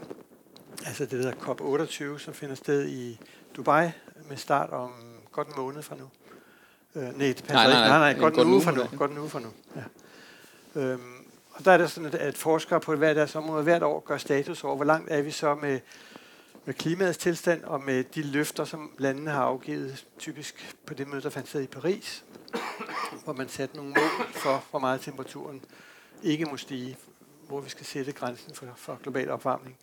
Altså 0.87 1.07
det 1.07 1.13
hedder 1.13 1.33
COP28, 1.33 2.19
som 2.19 2.35
finder 2.35 2.55
sted 2.55 2.89
i 2.89 3.21
Dubai 3.57 3.91
med 4.29 4.37
start 4.37 4.71
om 4.71 4.93
godt 5.33 5.49
en 5.49 5.55
måned 5.57 5.83
fra 5.83 5.97
nu. 5.97 6.09
Øh, 6.95 7.03
nej, 7.03 7.27
det 7.27 7.37
passer 7.37 7.55
nej, 7.55 7.67
nej, 7.67 7.89
nej, 7.89 7.99
nej, 7.99 8.13
nej, 8.13 8.21
godt 8.21 8.47
en 8.47 8.53
uge 8.53 8.63
fra 8.63 8.73
nu. 8.73 8.83
Godt 8.99 9.11
en 9.11 9.19
uge 9.19 9.29
fra 9.29 9.41
nu. 9.41 9.49
Ja. 9.77 10.81
Øhm, 10.81 11.15
og 11.53 11.65
der 11.65 11.73
er 11.73 11.79
det 11.79 11.91
sådan, 11.91 12.15
at 12.15 12.37
forskere 12.37 12.81
på 12.81 12.97
hver 12.97 13.15
deres 13.15 13.37
område 13.37 13.63
hvert 13.63 13.83
år 13.83 14.01
gør 14.01 14.17
status 14.17 14.65
over, 14.65 14.77
hvor 14.77 14.85
langt 14.85 15.11
er 15.11 15.23
vi 15.23 15.31
så 15.31 15.55
med 15.55 15.81
med 16.65 16.75
klimaets 16.75 17.19
tilstand 17.19 17.65
og 17.65 17.81
med 17.85 18.05
de 18.05 18.23
løfter, 18.23 18.65
som 18.65 18.91
landene 18.99 19.31
har 19.31 19.43
afgivet, 19.43 20.07
typisk 20.19 20.77
på 20.87 20.95
det 20.95 21.09
møde, 21.09 21.23
der 21.23 21.31
fandt 21.31 21.49
sted 21.49 21.63
i 21.63 21.67
Paris, 21.67 22.25
hvor 23.25 23.33
man 23.33 23.49
satte 23.49 23.77
nogle 23.77 23.91
mål 23.91 24.27
for, 24.33 24.65
hvor 24.71 24.79
meget 24.79 25.01
temperaturen 25.01 25.65
ikke 26.23 26.45
må 26.45 26.57
stige, 26.57 26.97
hvor 27.49 27.61
vi 27.61 27.71
skal 27.71 27.87
sætte 27.87 28.13
grænsen 28.13 28.55
for, 28.55 28.67
for 28.77 28.99
global 29.03 29.31
opvarmning. 29.31 29.77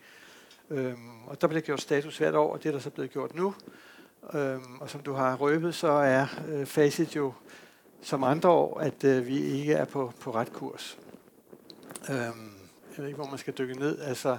Øhm, 0.70 1.24
og 1.26 1.40
der 1.40 1.46
bliver 1.46 1.60
gjort 1.60 1.80
status 1.80 2.18
hvert 2.18 2.34
år, 2.34 2.52
og 2.52 2.62
det 2.62 2.68
er 2.68 2.72
der 2.72 2.78
så 2.78 2.90
blevet 2.90 3.10
gjort 3.10 3.34
nu. 3.34 3.54
Øhm, 4.34 4.80
og 4.80 4.90
som 4.90 5.00
du 5.00 5.12
har 5.12 5.36
røbet, 5.36 5.74
så 5.74 5.88
er 5.88 6.26
øh, 6.48 6.66
facit 6.66 7.16
jo 7.16 7.32
som 8.02 8.24
andre 8.24 8.48
år, 8.48 8.80
at 8.80 9.04
øh, 9.04 9.26
vi 9.26 9.38
ikke 9.38 9.72
er 9.72 9.84
på, 9.84 10.12
på 10.20 10.34
ret 10.34 10.52
kurs. 10.52 10.98
Øhm, 12.10 12.52
jeg 12.90 12.98
ved 12.98 13.06
ikke, 13.06 13.16
hvor 13.16 13.30
man 13.30 13.38
skal 13.38 13.54
dykke 13.58 13.74
ned. 13.74 13.98
Altså, 14.00 14.38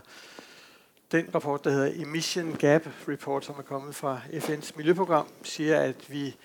den 1.11 1.35
rapport, 1.35 1.63
der 1.63 1.71
hedder 1.71 2.01
Emission 2.03 2.55
Gap 2.59 2.87
Report, 3.07 3.45
som 3.45 3.55
er 3.57 3.61
kommet 3.61 3.95
fra 3.95 4.21
FN's 4.27 4.71
miljøprogram, 4.75 5.27
siger, 5.43 5.79
at 5.79 6.11
vi 6.11 6.35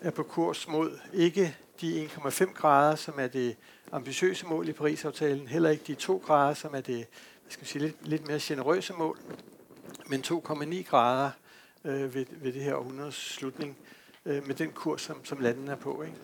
er 0.00 0.10
på 0.10 0.22
kurs 0.22 0.68
mod 0.68 0.98
ikke 1.12 1.56
de 1.80 2.06
1,5 2.06 2.52
grader, 2.52 2.96
som 2.96 3.14
er 3.18 3.26
det 3.26 3.56
ambitiøse 3.92 4.46
mål 4.46 4.68
i 4.68 4.72
Paris-aftalen, 4.72 5.48
heller 5.48 5.70
ikke 5.70 5.84
de 5.86 5.94
2 5.94 6.22
grader, 6.26 6.54
som 6.54 6.74
er 6.74 6.80
det 6.80 7.06
hvad 7.42 7.52
skal 7.52 7.66
sige, 7.66 7.82
lidt, 7.82 8.08
lidt 8.08 8.26
mere 8.26 8.38
generøse 8.42 8.92
mål, 8.92 9.18
men 10.06 10.20
2,9 10.20 10.82
grader 10.82 11.30
øh, 11.84 12.14
ved, 12.14 12.26
ved 12.30 12.52
det 12.52 12.62
her 12.62 12.74
århundredes 12.74 13.14
slutning, 13.14 13.76
øh, 14.26 14.46
med 14.46 14.54
den 14.54 14.70
kurs, 14.70 15.02
som, 15.02 15.24
som 15.24 15.40
landene 15.40 15.70
er 15.70 15.76
på. 15.76 16.02
Ikke? 16.02 16.16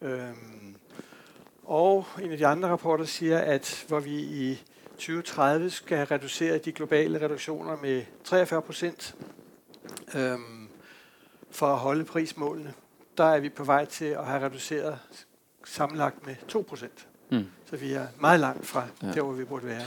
Øhm, 0.00 0.76
og 1.64 2.06
en 2.22 2.32
af 2.32 2.38
de 2.38 2.46
andre 2.46 2.68
rapporter 2.68 3.04
siger, 3.04 3.38
at 3.38 3.84
hvor 3.88 4.00
vi 4.00 4.14
i 4.20 4.62
2030 5.00 5.70
skal 5.70 5.96
have 5.96 6.08
reduceret 6.10 6.64
de 6.64 6.72
globale 6.72 7.24
reduktioner 7.24 7.76
med 7.76 8.04
43 8.24 8.62
procent 8.62 9.14
øhm, 10.14 10.68
for 11.50 11.66
at 11.66 11.78
holde 11.78 12.04
prismålene, 12.04 12.74
der 13.18 13.24
er 13.24 13.40
vi 13.40 13.48
på 13.48 13.64
vej 13.64 13.84
til 13.84 14.04
at 14.04 14.26
have 14.26 14.44
reduceret 14.44 14.98
sammenlagt 15.64 16.26
med 16.26 16.36
2 16.48 16.64
procent. 16.68 17.06
Mm. 17.30 17.46
Så 17.70 17.76
vi 17.76 17.92
er 17.92 18.06
meget 18.20 18.40
langt 18.40 18.66
fra 18.66 18.86
ja. 19.02 19.12
der, 19.12 19.22
hvor 19.22 19.32
vi 19.32 19.44
burde 19.44 19.66
være. 19.66 19.86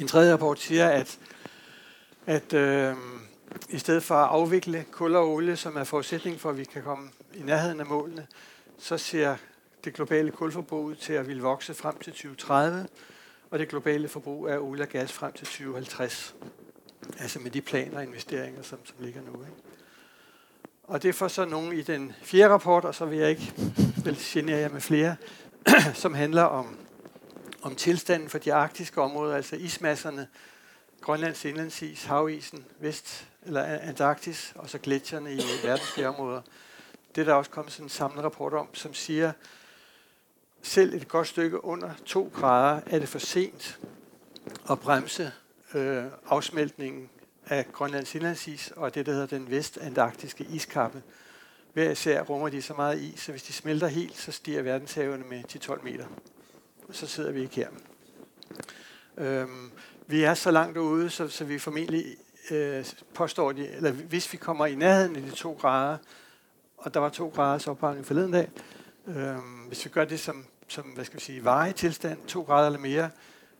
En 0.00 0.08
tredje 0.08 0.32
rapport 0.32 0.60
siger, 0.60 0.88
at, 0.88 1.18
at 2.26 2.52
øh, 2.52 2.96
i 3.68 3.78
stedet 3.78 4.02
for 4.02 4.14
at 4.14 4.28
afvikle 4.28 4.84
kul 4.90 5.16
og 5.16 5.28
olie, 5.28 5.56
som 5.56 5.76
er 5.76 5.84
forudsætning 5.84 6.40
for, 6.40 6.50
at 6.50 6.58
vi 6.58 6.64
kan 6.64 6.82
komme 6.82 7.10
i 7.34 7.42
nærheden 7.42 7.80
af 7.80 7.86
målene, 7.86 8.26
så 8.78 8.98
ser 8.98 9.36
det 9.84 9.94
globale 9.94 10.30
kulforbrug 10.30 10.98
til 10.98 11.12
at 11.12 11.26
ville 11.26 11.42
vokse 11.42 11.74
frem 11.74 11.98
til 11.98 12.12
2030, 12.12 12.88
og 13.50 13.58
det 13.58 13.68
globale 13.68 14.08
forbrug 14.08 14.48
af 14.48 14.58
olie 14.58 14.84
og 14.84 14.88
gas 14.88 15.12
frem 15.12 15.32
til 15.32 15.46
2050. 15.46 16.34
Altså 17.18 17.38
med 17.38 17.50
de 17.50 17.60
planer 17.60 17.96
og 17.96 18.02
investeringer, 18.02 18.62
som, 18.62 18.78
som 18.84 18.96
ligger 19.00 19.20
nu. 19.22 19.32
Ikke? 19.32 19.56
Og 20.84 21.02
det 21.02 21.14
får 21.14 21.28
så 21.28 21.44
nogen 21.44 21.72
i 21.72 21.82
den 21.82 22.12
fjerde 22.22 22.52
rapport, 22.52 22.84
og 22.84 22.94
så 22.94 23.04
vil 23.04 23.18
jeg 23.18 23.30
ikke 23.30 23.52
vil 24.04 24.16
genere 24.20 24.58
jer 24.58 24.68
med 24.68 24.80
flere, 24.80 25.16
som 25.94 26.14
handler 26.14 26.42
om, 26.42 26.76
om 27.62 27.74
tilstanden 27.74 28.28
for 28.28 28.38
de 28.38 28.54
arktiske 28.54 29.00
områder, 29.00 29.36
altså 29.36 29.56
ismasserne, 29.56 30.28
Grønlands 31.00 31.44
indlandsis, 31.44 32.04
havisen, 32.04 32.64
Vest- 32.78 33.26
eller 33.42 33.64
Antarktis, 33.64 34.52
og 34.56 34.70
så 34.70 34.78
gletsjerne 34.78 35.32
i 35.32 35.40
verdens 35.64 35.98
områder. 35.98 36.42
Det 37.14 37.20
er 37.20 37.24
der 37.24 37.34
også 37.34 37.50
kommet 37.50 37.72
sådan 37.72 37.86
en 37.86 37.90
samlet 37.90 38.24
rapport 38.24 38.54
om, 38.54 38.74
som 38.74 38.94
siger, 38.94 39.32
selv 40.62 40.94
et 40.94 41.08
godt 41.08 41.26
stykke 41.26 41.64
under 41.64 41.90
2 42.06 42.30
grader 42.34 42.80
er 42.86 42.98
det 42.98 43.08
for 43.08 43.18
sent 43.18 43.78
at 44.70 44.80
bremse 44.80 45.32
øh, 45.74 46.04
afsmeltningen 46.26 47.10
af 47.46 47.72
Grønlands 47.72 48.14
indlandsis 48.14 48.72
og 48.76 48.94
det, 48.94 49.06
der 49.06 49.12
hedder 49.12 49.26
den 49.26 49.50
vestantarktiske 49.50 50.44
iskappe. 50.44 51.02
Hver 51.72 51.90
især 51.90 52.22
rummer 52.22 52.48
de 52.48 52.62
så 52.62 52.74
meget 52.74 53.00
is, 53.00 53.20
så 53.20 53.30
hvis 53.30 53.42
de 53.42 53.52
smelter 53.52 53.86
helt, 53.86 54.16
så 54.16 54.32
stiger 54.32 54.62
verdenshavene 54.62 55.24
med 55.28 55.42
10-12 55.52 55.84
meter. 55.84 56.06
Og 56.88 56.94
så 56.94 57.06
sidder 57.06 57.32
vi 57.32 57.40
ikke 57.40 57.56
her. 57.56 57.68
Øhm, 59.18 59.70
vi 60.06 60.22
er 60.22 60.34
så 60.34 60.50
langt 60.50 60.78
ude, 60.78 61.10
så, 61.10 61.28
så 61.28 61.44
vi 61.44 61.58
formentlig 61.58 62.04
øh, 62.50 62.84
påstår, 63.14 63.52
de, 63.52 63.68
eller 63.68 63.90
hvis 63.90 64.32
vi 64.32 64.38
kommer 64.38 64.66
i 64.66 64.74
nærheden 64.74 65.16
af 65.16 65.22
de 65.22 65.30
to 65.30 65.58
grader, 65.60 65.96
og 66.76 66.94
der 66.94 67.00
var 67.00 67.08
to 67.08 67.28
graders 67.28 67.66
opvarmning 67.66 68.06
forleden 68.06 68.32
dag, 68.32 68.50
øh, 69.16 69.36
hvis 69.68 69.84
vi 69.84 69.90
gør 69.90 70.04
det 70.04 70.20
som, 70.20 70.44
som 70.68 70.84
hvad 70.84 71.04
skal 71.04 71.18
vi 71.18 71.24
sige, 71.24 71.44
varig 71.44 71.74
tilstand, 71.74 72.18
to 72.26 72.42
grader 72.42 72.66
eller 72.66 72.80
mere, 72.80 73.10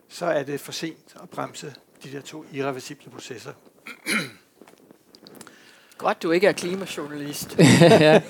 så 0.08 0.26
er 0.26 0.42
det 0.42 0.60
for 0.60 0.72
sent 0.72 1.16
at 1.22 1.30
bremse 1.30 1.74
de 2.04 2.12
der 2.12 2.20
to 2.20 2.44
irreversible 2.52 3.10
processer. 3.10 3.52
Godt, 5.98 6.22
du 6.22 6.30
ikke 6.30 6.46
er 6.46 6.52
klimajournalist. 6.52 7.58
ja. 7.80 8.22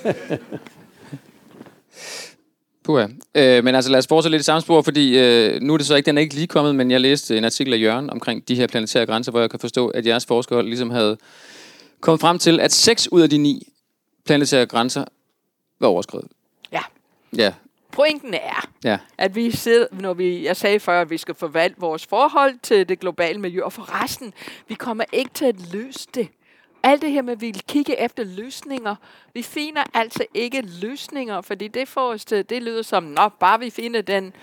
Puha. 2.83 3.07
Øh, 3.35 3.63
men 3.63 3.75
altså 3.75 3.91
lad 3.91 3.99
os 3.99 4.07
fortsætte 4.07 4.33
lidt 4.33 4.41
i 4.41 4.43
samme 4.43 4.61
spor, 4.61 4.81
fordi 4.81 5.17
øh, 5.17 5.61
nu 5.61 5.73
er 5.73 5.77
det 5.77 5.87
så 5.87 5.95
ikke, 5.95 6.05
den 6.05 6.17
er 6.17 6.21
ikke 6.21 6.35
lige 6.35 6.47
kommet, 6.47 6.75
men 6.75 6.91
jeg 6.91 7.01
læste 7.01 7.37
en 7.37 7.45
artikel 7.45 7.73
af 7.73 7.81
Jørgen 7.81 8.09
omkring 8.09 8.47
de 8.47 8.55
her 8.55 8.67
planetære 8.67 9.05
grænser, 9.05 9.31
hvor 9.31 9.39
jeg 9.39 9.49
kan 9.49 9.59
forstå, 9.59 9.87
at 9.87 10.05
jeres 10.05 10.25
forskere 10.25 10.63
ligesom 10.63 10.89
havde 10.89 11.17
kommet 11.99 12.21
frem 12.21 12.39
til, 12.39 12.59
at 12.59 12.71
6 12.71 13.07
ud 13.11 13.21
af 13.21 13.29
de 13.29 13.37
9 13.37 13.67
planetære 14.25 14.65
grænser 14.65 15.05
var 15.79 15.87
overskrevet. 15.87 16.27
Ja. 17.37 17.53
Pointen 17.91 18.33
er, 18.33 18.69
ja. 18.83 18.97
at 19.17 19.35
vi 19.35 19.51
sidder, 19.51 19.87
når 19.91 20.13
vi, 20.13 20.45
jeg 20.45 20.57
sagde 20.57 20.79
før, 20.79 21.01
at 21.01 21.09
vi 21.09 21.17
skal 21.17 21.35
forvalte 21.35 21.79
vores 21.79 22.05
forhold 22.05 22.59
til 22.59 22.89
det 22.89 22.99
globale 22.99 23.39
miljø, 23.39 23.63
og 23.63 23.73
for 23.73 24.03
resten, 24.03 24.33
vi 24.67 24.73
kommer 24.73 25.03
ikke 25.11 25.31
til 25.33 25.45
at 25.45 25.73
løse 25.73 26.07
det 26.13 26.27
alt 26.83 27.01
det 27.01 27.11
her 27.11 27.21
med, 27.21 27.33
at 27.33 27.41
vi 27.41 27.45
vil 27.45 27.63
kigge 27.67 27.99
efter 27.99 28.23
løsninger. 28.23 28.95
Vi 29.33 29.43
finder 29.43 29.83
altså 29.93 30.25
ikke 30.33 30.61
løsninger, 30.81 31.41
fordi 31.41 31.67
det 31.67 31.87
får 31.87 32.09
os 32.09 32.25
til, 32.25 32.49
det 32.49 32.63
lyder 32.63 32.81
som, 32.81 33.03
nå, 33.03 33.29
bare 33.39 33.59
vi 33.59 33.69
finder 33.69 34.01
den 34.01 34.33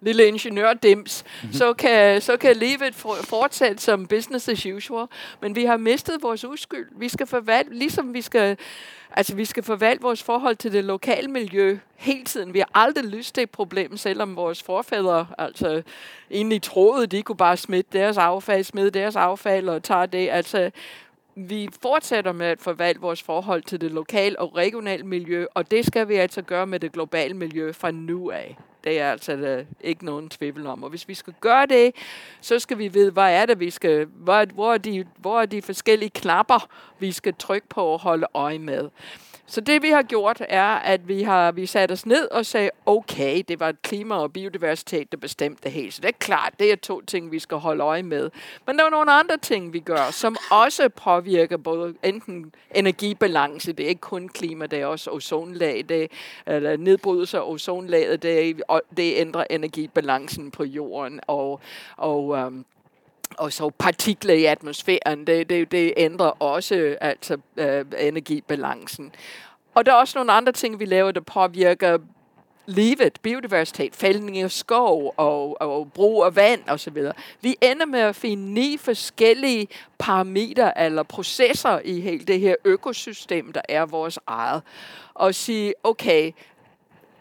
lille 0.00 0.26
ingeniørdims, 0.26 1.24
mm-hmm. 1.42 1.52
så, 1.52 1.72
kan, 1.72 2.20
så 2.20 2.36
kan 2.36 2.56
livet 2.56 2.94
fortsætte 3.24 3.82
som 3.82 4.06
business 4.06 4.48
as 4.48 4.66
usual. 4.66 5.06
Men 5.40 5.56
vi 5.56 5.64
har 5.64 5.76
mistet 5.76 6.22
vores 6.22 6.44
uskyld. 6.44 6.88
Vi 6.96 7.08
skal 7.08 7.26
forvalte, 7.26 7.74
ligesom 7.74 8.14
vi 8.14 8.22
skal, 8.22 8.56
altså 9.10 9.34
vi 9.34 9.44
skal 9.44 9.62
forvalte 9.62 10.02
vores 10.02 10.22
forhold 10.22 10.56
til 10.56 10.72
det 10.72 10.84
lokale 10.84 11.28
miljø 11.28 11.78
hele 11.96 12.24
tiden. 12.24 12.54
Vi 12.54 12.58
har 12.58 12.70
aldrig 12.74 13.04
lyst 13.04 13.34
til 13.34 13.42
et 13.42 13.50
problem, 13.50 13.96
selvom 13.96 14.36
vores 14.36 14.62
forfædre 14.62 15.26
altså 15.38 15.82
egentlig 16.30 16.62
troede, 16.62 17.06
de 17.06 17.22
kunne 17.22 17.36
bare 17.36 17.56
smitte 17.56 17.98
deres 17.98 18.16
affald, 18.16 18.64
smide 18.64 18.90
deres 18.90 19.16
affald 19.16 19.68
og 19.68 19.82
tage 19.82 20.06
det. 20.06 20.28
Altså, 20.30 20.70
vi 21.38 21.68
fortsætter 21.82 22.32
med 22.32 22.46
at 22.46 22.60
forvalte 22.60 23.00
vores 23.00 23.22
forhold 23.22 23.62
til 23.62 23.80
det 23.80 23.90
lokale 23.90 24.38
og 24.38 24.56
regionale 24.56 25.04
miljø, 25.04 25.46
og 25.54 25.70
det 25.70 25.86
skal 25.86 26.08
vi 26.08 26.14
altså 26.14 26.42
gøre 26.42 26.66
med 26.66 26.80
det 26.80 26.92
globale 26.92 27.34
miljø 27.34 27.72
fra 27.72 27.90
nu 27.90 28.30
af. 28.30 28.58
Det 28.84 29.00
er 29.00 29.10
altså 29.10 29.36
der 29.36 29.64
ikke 29.80 30.04
nogen 30.04 30.28
tvivl 30.28 30.66
om. 30.66 30.82
Og 30.82 30.90
hvis 30.90 31.08
vi 31.08 31.14
skal 31.14 31.34
gøre 31.40 31.66
det, 31.66 31.94
så 32.40 32.58
skal 32.58 32.78
vi 32.78 32.88
vide, 32.88 33.10
hvad 33.10 33.34
er 33.34 33.46
det, 33.46 33.60
vi 33.60 33.70
skal, 33.70 34.04
hvor, 34.04 34.44
hvor, 34.54 34.74
er 34.74 34.78
de, 34.78 35.06
hvor 35.16 35.40
er 35.40 35.46
de 35.46 35.62
forskellige 35.62 36.10
knapper, 36.10 36.68
vi 36.98 37.12
skal 37.12 37.34
trykke 37.38 37.68
på 37.68 37.80
og 37.80 38.00
holde 38.00 38.26
øje 38.34 38.58
med. 38.58 38.88
Så 39.50 39.60
det 39.60 39.82
vi 39.82 39.88
har 39.88 40.02
gjort 40.02 40.42
er, 40.48 40.64
at 40.64 41.08
vi 41.08 41.22
har 41.22 41.52
vi 41.52 41.66
sat 41.66 41.90
os 41.90 42.06
ned 42.06 42.30
og 42.30 42.46
sagde, 42.46 42.70
okay, 42.86 43.42
det 43.48 43.60
var 43.60 43.72
klima 43.82 44.14
og 44.14 44.32
biodiversitet, 44.32 45.12
der 45.12 45.18
bestemte 45.18 45.62
det 45.64 45.72
hele. 45.72 45.92
Så 45.92 46.00
det 46.00 46.08
er 46.08 46.18
klart, 46.18 46.52
det 46.58 46.72
er 46.72 46.76
to 46.76 47.00
ting, 47.00 47.32
vi 47.32 47.38
skal 47.38 47.56
holde 47.56 47.84
øje 47.84 48.02
med. 48.02 48.30
Men 48.66 48.78
der 48.78 48.84
er 48.84 48.90
nogle 48.90 49.12
andre 49.12 49.36
ting, 49.36 49.72
vi 49.72 49.80
gør, 49.80 50.10
som 50.10 50.36
også 50.50 50.88
påvirker 50.88 51.56
både 51.56 51.94
enten 52.02 52.52
energibalance, 52.74 53.72
det 53.72 53.84
er 53.84 53.88
ikke 53.88 54.00
kun 54.00 54.28
klima, 54.28 54.66
det 54.66 54.80
er 54.80 54.86
også 54.86 55.10
ozonlag, 55.10 55.84
det 55.88 56.10
eller 56.46 56.76
nedbrydelse 56.76 57.38
af 57.38 57.42
ozonlaget, 57.50 58.22
det, 58.22 58.62
det 58.96 59.14
ændrer 59.16 59.44
energibalancen 59.50 60.50
på 60.50 60.64
jorden, 60.64 61.20
og, 61.26 61.60
og 61.96 62.36
øhm, 62.36 62.64
og 63.36 63.52
så 63.52 63.70
partikler 63.78 64.34
i 64.34 64.44
atmosfæren, 64.44 65.26
det, 65.26 65.50
det, 65.50 65.72
det 65.72 65.94
ændrer 65.96 66.42
også 66.42 66.74
øh, 66.74 66.96
altså, 67.00 67.36
øh, 67.56 67.84
energibalancen. 67.98 69.12
Og 69.74 69.86
der 69.86 69.92
er 69.92 69.96
også 69.96 70.18
nogle 70.18 70.32
andre 70.32 70.52
ting, 70.52 70.80
vi 70.80 70.84
laver, 70.84 71.12
der 71.12 71.20
påvirker 71.20 71.98
livet, 72.66 73.18
biodiversitet, 73.22 73.94
fældning 73.94 74.38
af 74.38 74.50
skov 74.50 75.14
og, 75.16 75.60
og 75.60 75.92
brug 75.92 76.24
af 76.24 76.36
vand 76.36 76.68
osv. 76.68 76.96
Vi 77.40 77.56
ender 77.62 77.86
med 77.86 78.00
at 78.00 78.16
finde 78.16 78.54
ni 78.54 78.76
forskellige 78.76 79.68
parametre 79.98 80.80
eller 80.80 81.02
processer 81.02 81.80
i 81.84 82.00
hele 82.00 82.24
det 82.24 82.40
her 82.40 82.54
økosystem, 82.64 83.52
der 83.52 83.60
er 83.68 83.86
vores 83.86 84.18
eget. 84.26 84.62
Og 85.14 85.34
sige, 85.34 85.74
okay, 85.84 86.32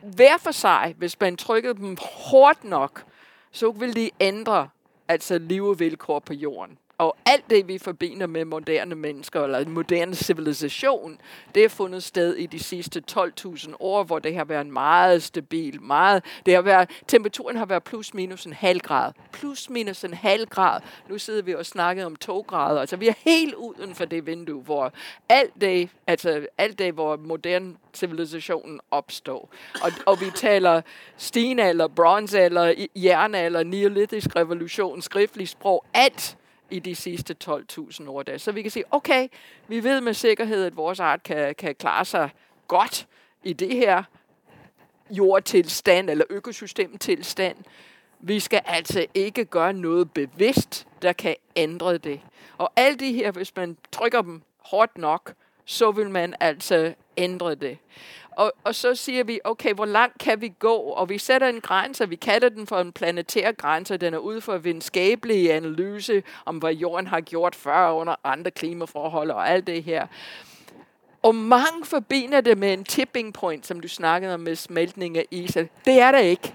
hver 0.02 0.38
for 0.38 0.52
sig, 0.52 0.96
hvis 0.98 1.20
man 1.20 1.38
trykker 1.38 1.74
dem 1.74 1.98
hårdt 2.02 2.64
nok, 2.64 3.04
så 3.52 3.72
vil 3.72 3.96
de 3.96 4.10
ændre 4.20 4.70
altså 5.08 5.38
levevilkår 5.38 6.20
på 6.20 6.34
jorden. 6.34 6.78
Og 7.00 7.18
alt 7.26 7.50
det, 7.50 7.68
vi 7.68 7.78
forbinder 7.78 8.28
med 8.28 8.46
moderne 8.46 8.96
mennesker, 8.96 9.44
eller 9.44 9.70
moderne 9.70 10.16
civilisation, 10.16 11.18
det 11.56 11.64
er 11.64 11.70
fundet 11.70 12.04
sted 12.04 12.36
i 12.36 12.46
de 12.46 12.60
sidste 12.60 13.04
12.000 13.12 13.74
år, 13.80 14.04
hvor 14.04 14.20
det 14.20 14.36
har 14.36 14.46
været 14.46 14.66
en 14.66 14.72
meget 14.72 15.24
stabil. 15.24 15.82
Meget, 15.82 16.24
det 16.46 16.54
har 16.54 16.62
været, 16.62 16.90
temperaturen 17.08 17.58
har 17.58 17.66
været 17.66 17.84
plus 17.84 18.14
minus 18.14 18.46
en 18.46 18.54
halv 18.54 18.80
grad. 18.80 19.12
Plus 19.32 19.70
minus 19.70 20.04
en 20.04 20.14
halv 20.14 20.46
grad. 20.46 20.82
Nu 21.10 21.18
sidder 21.18 21.42
vi 21.42 21.56
og 21.56 21.66
snakker 21.66 22.06
om 22.06 22.16
to 22.16 22.46
grader. 22.48 22.82
Altså, 22.82 22.96
vi 22.96 23.08
er 23.08 23.14
helt 23.18 23.54
uden 23.54 23.96
for 23.96 24.06
det 24.06 24.26
vindue, 24.26 24.62
hvor 24.62 24.94
alt 25.30 25.62
det, 25.62 25.90
altså, 26.08 26.48
alt 26.58 26.80
det 26.80 26.94
hvor 26.94 27.18
moderne 27.18 27.76
civilisationen 27.94 28.80
opstår. 28.92 29.50
Og, 29.84 29.92
og 30.06 30.22
vi 30.22 30.26
taler 30.36 30.82
stenalder, 31.18 31.88
bronzealder, 31.88 32.74
jernalder, 32.96 33.64
neolitisk 33.64 34.36
revolution, 34.36 35.02
skriftlig 35.02 35.48
sprog, 35.48 35.86
alt 35.94 36.38
i 36.70 36.80
de 36.80 36.96
sidste 36.96 37.36
12.000 37.44 38.10
år. 38.10 38.24
Der. 38.24 38.38
Så 38.38 38.52
vi 38.52 38.62
kan 38.62 38.72
sige, 38.72 38.84
okay, 38.92 39.28
vi 39.68 39.84
ved 39.84 40.02
med 40.02 40.14
sikkerhed, 40.14 40.66
at 40.66 40.76
vores 40.76 41.00
art 41.00 41.24
kan, 41.24 41.56
kan 41.56 41.76
klare 41.76 42.06
sig 42.06 42.30
godt 42.68 43.08
i 43.44 43.54
det 43.54 43.76
her 43.76 44.04
jordtilstand 45.10 46.10
eller 46.10 46.26
økosystemtilstand. 46.30 47.58
Vi 48.20 48.40
skal 48.40 48.62
altså 48.66 49.06
ikke 49.14 49.46
gøre 49.46 49.74
noget 49.74 50.12
bevidst, 50.12 50.88
der 51.02 51.14
kan 51.14 51.36
ændre 51.56 51.98
det. 51.98 52.22
Og 52.58 52.72
alle 52.76 52.98
de 52.98 53.14
her, 53.14 53.32
hvis 53.32 53.56
man 53.56 53.78
trykker 53.92 54.22
dem 54.22 54.42
hårdt 54.60 54.98
nok, 54.98 55.34
så 55.66 55.92
vil 55.92 56.10
man 56.10 56.36
altså 56.40 56.94
ændre 57.18 57.56
det. 57.56 57.78
Og, 58.38 58.54
og 58.64 58.76
så 58.76 58.96
siger 58.96 59.24
vi, 59.24 59.40
okay, 59.44 59.74
hvor 59.74 59.86
langt 59.86 60.18
kan 60.20 60.42
vi 60.42 60.54
gå? 60.60 60.74
Og 60.74 61.10
vi 61.10 61.18
sætter 61.18 61.48
en 61.48 61.62
grænse, 61.62 62.10
vi 62.10 62.16
kalder 62.16 62.50
den 62.50 62.68
for 62.68 62.80
en 62.80 62.92
planetær 62.92 63.52
grænse. 63.52 63.98
Den 63.98 64.14
er 64.14 64.18
ud 64.18 64.42
for 64.42 64.58
videnskabelig 64.58 65.54
analyse 65.54 66.24
om, 66.46 66.58
hvad 66.58 66.74
jorden 66.74 67.08
har 67.08 67.22
gjort 67.22 67.56
før 67.56 67.92
under 67.92 68.16
andre 68.24 68.52
klimaforhold 68.52 69.32
og 69.32 69.50
alt 69.50 69.68
det 69.68 69.84
her. 69.84 70.08
Og 71.24 71.36
mange 71.36 71.86
forbinder 71.86 72.42
det 72.42 72.58
med 72.58 72.74
en 72.74 72.84
tipping 72.84 73.34
point, 73.34 73.68
som 73.68 73.80
du 73.80 73.88
snakkede 73.88 74.34
om 74.34 74.40
med 74.40 74.56
smeltning 74.56 75.18
af 75.18 75.26
is. 75.32 75.54
Det 75.86 76.00
er 76.00 76.12
det 76.12 76.24
ikke. 76.24 76.54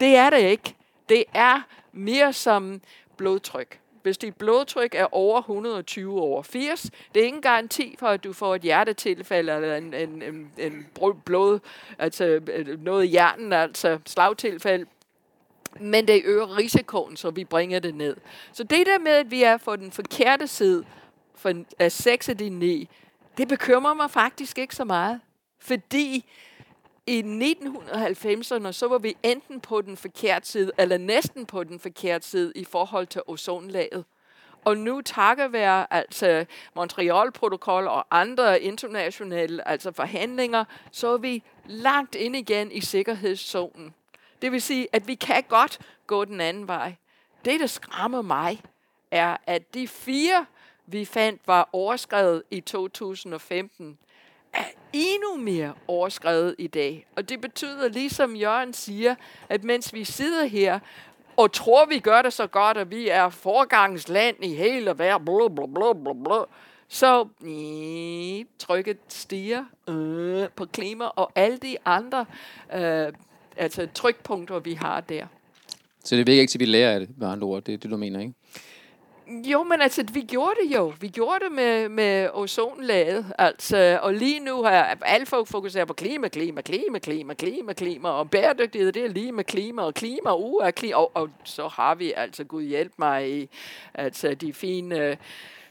Det 0.00 0.16
er 0.16 0.30
det 0.30 0.40
ikke. 0.40 0.74
Det 1.08 1.24
er 1.34 1.60
mere 1.92 2.32
som 2.32 2.80
blodtryk. 3.16 3.78
Hvis 4.06 4.18
dit 4.18 4.36
blodtryk 4.36 4.94
er 4.94 5.14
over 5.14 5.38
120 5.38 6.20
over 6.20 6.42
80, 6.42 6.90
det 7.14 7.22
er 7.22 7.26
ingen 7.26 7.42
garanti 7.42 7.96
for, 7.98 8.06
at 8.06 8.24
du 8.24 8.32
får 8.32 8.54
et 8.54 8.62
hjertetilfælde 8.62 9.52
eller 9.52 9.76
en, 9.76 9.94
en, 9.94 10.22
en, 10.22 10.52
en 10.58 10.86
blod, 11.24 11.58
altså 11.98 12.24
øh, 12.24 12.84
noget 12.84 13.04
i 13.04 13.08
hjernen, 13.08 13.52
altså 13.52 13.98
slagtilfælde. 14.06 14.86
Men 15.80 16.08
det 16.08 16.22
øger 16.24 16.56
risikoen, 16.56 17.16
så 17.16 17.30
vi 17.30 17.44
bringer 17.44 17.78
det 17.78 17.94
ned. 17.94 18.16
Så 18.52 18.64
det 18.64 18.86
der 18.86 18.98
med, 18.98 19.12
at 19.12 19.30
vi 19.30 19.42
er 19.42 19.56
på 19.56 19.76
den 19.76 19.92
forkerte 19.92 20.46
side 20.46 20.84
for, 21.34 21.52
af 21.78 21.92
6 21.92 22.28
af 22.28 22.38
de 22.38 22.48
9, 22.48 22.88
det 23.38 23.48
bekymrer 23.48 23.94
mig 23.94 24.10
faktisk 24.10 24.58
ikke 24.58 24.76
så 24.76 24.84
meget. 24.84 25.20
Fordi 25.58 26.30
i 27.06 27.20
1990'erne, 27.20 28.72
så 28.72 28.88
var 28.88 28.98
vi 28.98 29.16
enten 29.22 29.60
på 29.60 29.80
den 29.80 29.96
forkerte 29.96 30.48
side, 30.48 30.70
eller 30.78 30.98
næsten 30.98 31.46
på 31.46 31.64
den 31.64 31.80
forkerte 31.80 32.28
side 32.28 32.52
i 32.54 32.64
forhold 32.64 33.06
til 33.06 33.22
ozonlaget. 33.26 34.04
Og 34.64 34.76
nu 34.76 35.00
takket 35.00 35.52
være 35.52 35.92
altså 35.92 36.44
Montreal-protokol 36.74 37.86
og 37.86 38.06
andre 38.10 38.60
internationale 38.60 39.68
altså 39.68 39.92
forhandlinger, 39.92 40.64
så 40.92 41.08
er 41.08 41.18
vi 41.18 41.42
langt 41.66 42.14
ind 42.14 42.36
igen 42.36 42.72
i 42.72 42.80
sikkerhedszonen. 42.80 43.94
Det 44.42 44.52
vil 44.52 44.62
sige, 44.62 44.88
at 44.92 45.08
vi 45.08 45.14
kan 45.14 45.42
godt 45.48 45.80
gå 46.06 46.24
den 46.24 46.40
anden 46.40 46.68
vej. 46.68 46.94
Det, 47.44 47.60
der 47.60 47.66
skræmmer 47.66 48.22
mig, 48.22 48.62
er, 49.10 49.36
at 49.46 49.74
de 49.74 49.88
fire, 49.88 50.46
vi 50.86 51.04
fandt, 51.04 51.42
var 51.46 51.68
overskrevet 51.72 52.42
i 52.50 52.60
2015, 52.60 53.98
er 54.56 54.64
endnu 54.92 55.36
mere 55.36 55.72
overskrevet 55.88 56.54
i 56.58 56.66
dag. 56.66 57.06
Og 57.16 57.28
det 57.28 57.40
betyder, 57.40 57.88
ligesom 57.88 58.36
Jørgen 58.36 58.72
siger, 58.72 59.14
at 59.48 59.64
mens 59.64 59.94
vi 59.94 60.04
sidder 60.04 60.44
her 60.44 60.78
og 61.36 61.52
tror, 61.52 61.86
vi 61.86 61.98
gør 61.98 62.22
det 62.22 62.32
så 62.32 62.46
godt, 62.46 62.76
at 62.76 62.90
vi 62.90 63.08
er 63.08 63.28
forgangsland 63.28 64.44
i 64.44 64.54
hele 64.54 64.94
verden, 64.98 65.24
bla, 65.24 65.48
bla, 65.48 65.66
bla, 65.66 65.92
bla, 65.92 66.12
bla, 66.24 66.44
så 66.88 67.28
øh, 67.44 68.44
trykket 68.58 68.98
stiger 69.08 69.64
øh, 69.88 70.48
på 70.56 70.64
klima 70.64 71.04
og 71.04 71.32
alle 71.34 71.56
de 71.58 71.76
andre 71.84 72.26
øh, 72.74 73.12
altså 73.56 73.88
trykpunkter, 73.94 74.58
vi 74.58 74.74
har 74.74 75.00
der. 75.00 75.26
Så 76.04 76.16
det 76.16 76.26
virker 76.26 76.40
ikke 76.40 76.50
til, 76.50 76.58
at 76.58 76.60
vi 76.60 76.66
lærer 76.66 76.92
af 76.94 77.00
det, 77.00 77.08
med 77.18 77.28
andre 77.28 77.46
ord. 77.46 77.62
Det 77.62 77.74
er 77.74 77.78
det, 77.78 77.90
du 77.90 77.96
mener, 77.96 78.20
ikke? 78.20 78.32
Jo, 79.28 79.62
men 79.62 79.82
altså, 79.82 80.04
vi 80.12 80.20
gjorde 80.20 80.54
det 80.62 80.74
jo. 80.74 80.92
Vi 81.00 81.08
gjorde 81.08 81.44
det 81.44 81.52
med, 81.52 81.88
med 81.88 82.28
ozonlaget. 82.34 83.32
Altså, 83.38 83.98
og 84.02 84.14
lige 84.14 84.40
nu 84.40 84.62
har 84.62 84.98
alle 85.02 85.26
folk 85.26 85.48
fokuseret 85.48 85.88
på 85.88 85.94
klima, 85.94 86.28
klima, 86.28 86.60
klima, 86.60 86.98
klima, 86.98 87.34
klima, 87.34 87.72
klima, 87.72 88.08
og 88.08 88.30
bæredygtighed, 88.30 88.92
det 88.92 89.04
er 89.04 89.08
lige 89.08 89.32
med 89.32 89.44
klima, 89.44 89.82
og 89.82 89.94
klima, 89.94 90.34
uh, 90.36 90.66
er 90.66 90.70
klima, 90.70 90.96
og, 90.96 91.10
og 91.14 91.30
så 91.44 91.68
har 91.68 91.94
vi 91.94 92.12
altså, 92.16 92.44
Gud 92.44 92.62
hjælp 92.62 92.92
mig, 92.98 93.30
i, 93.30 93.48
altså 93.94 94.34
de 94.34 94.52
fine, 94.52 95.16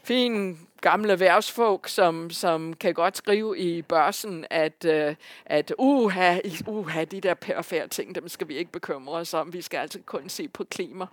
fine 0.02 0.56
gamle 0.80 1.12
erhvervsfolk, 1.12 1.88
som, 1.88 2.30
som 2.30 2.74
kan 2.74 2.94
godt 2.94 3.16
skrive 3.16 3.58
i 3.58 3.82
børsen, 3.82 4.44
at, 4.50 4.86
uh, 4.88 5.14
at 5.46 5.72
uha, 5.78 6.38
uha, 6.66 7.04
de 7.04 7.20
der 7.20 7.34
perfekte 7.34 7.88
ting, 7.88 8.14
dem 8.14 8.28
skal 8.28 8.48
vi 8.48 8.54
ikke 8.54 8.72
bekymre 8.72 9.14
os 9.14 9.34
om. 9.34 9.52
Vi 9.52 9.62
skal 9.62 9.78
altså 9.78 9.98
kun 10.06 10.28
se 10.28 10.48
på 10.48 10.64
klima. 10.64 11.06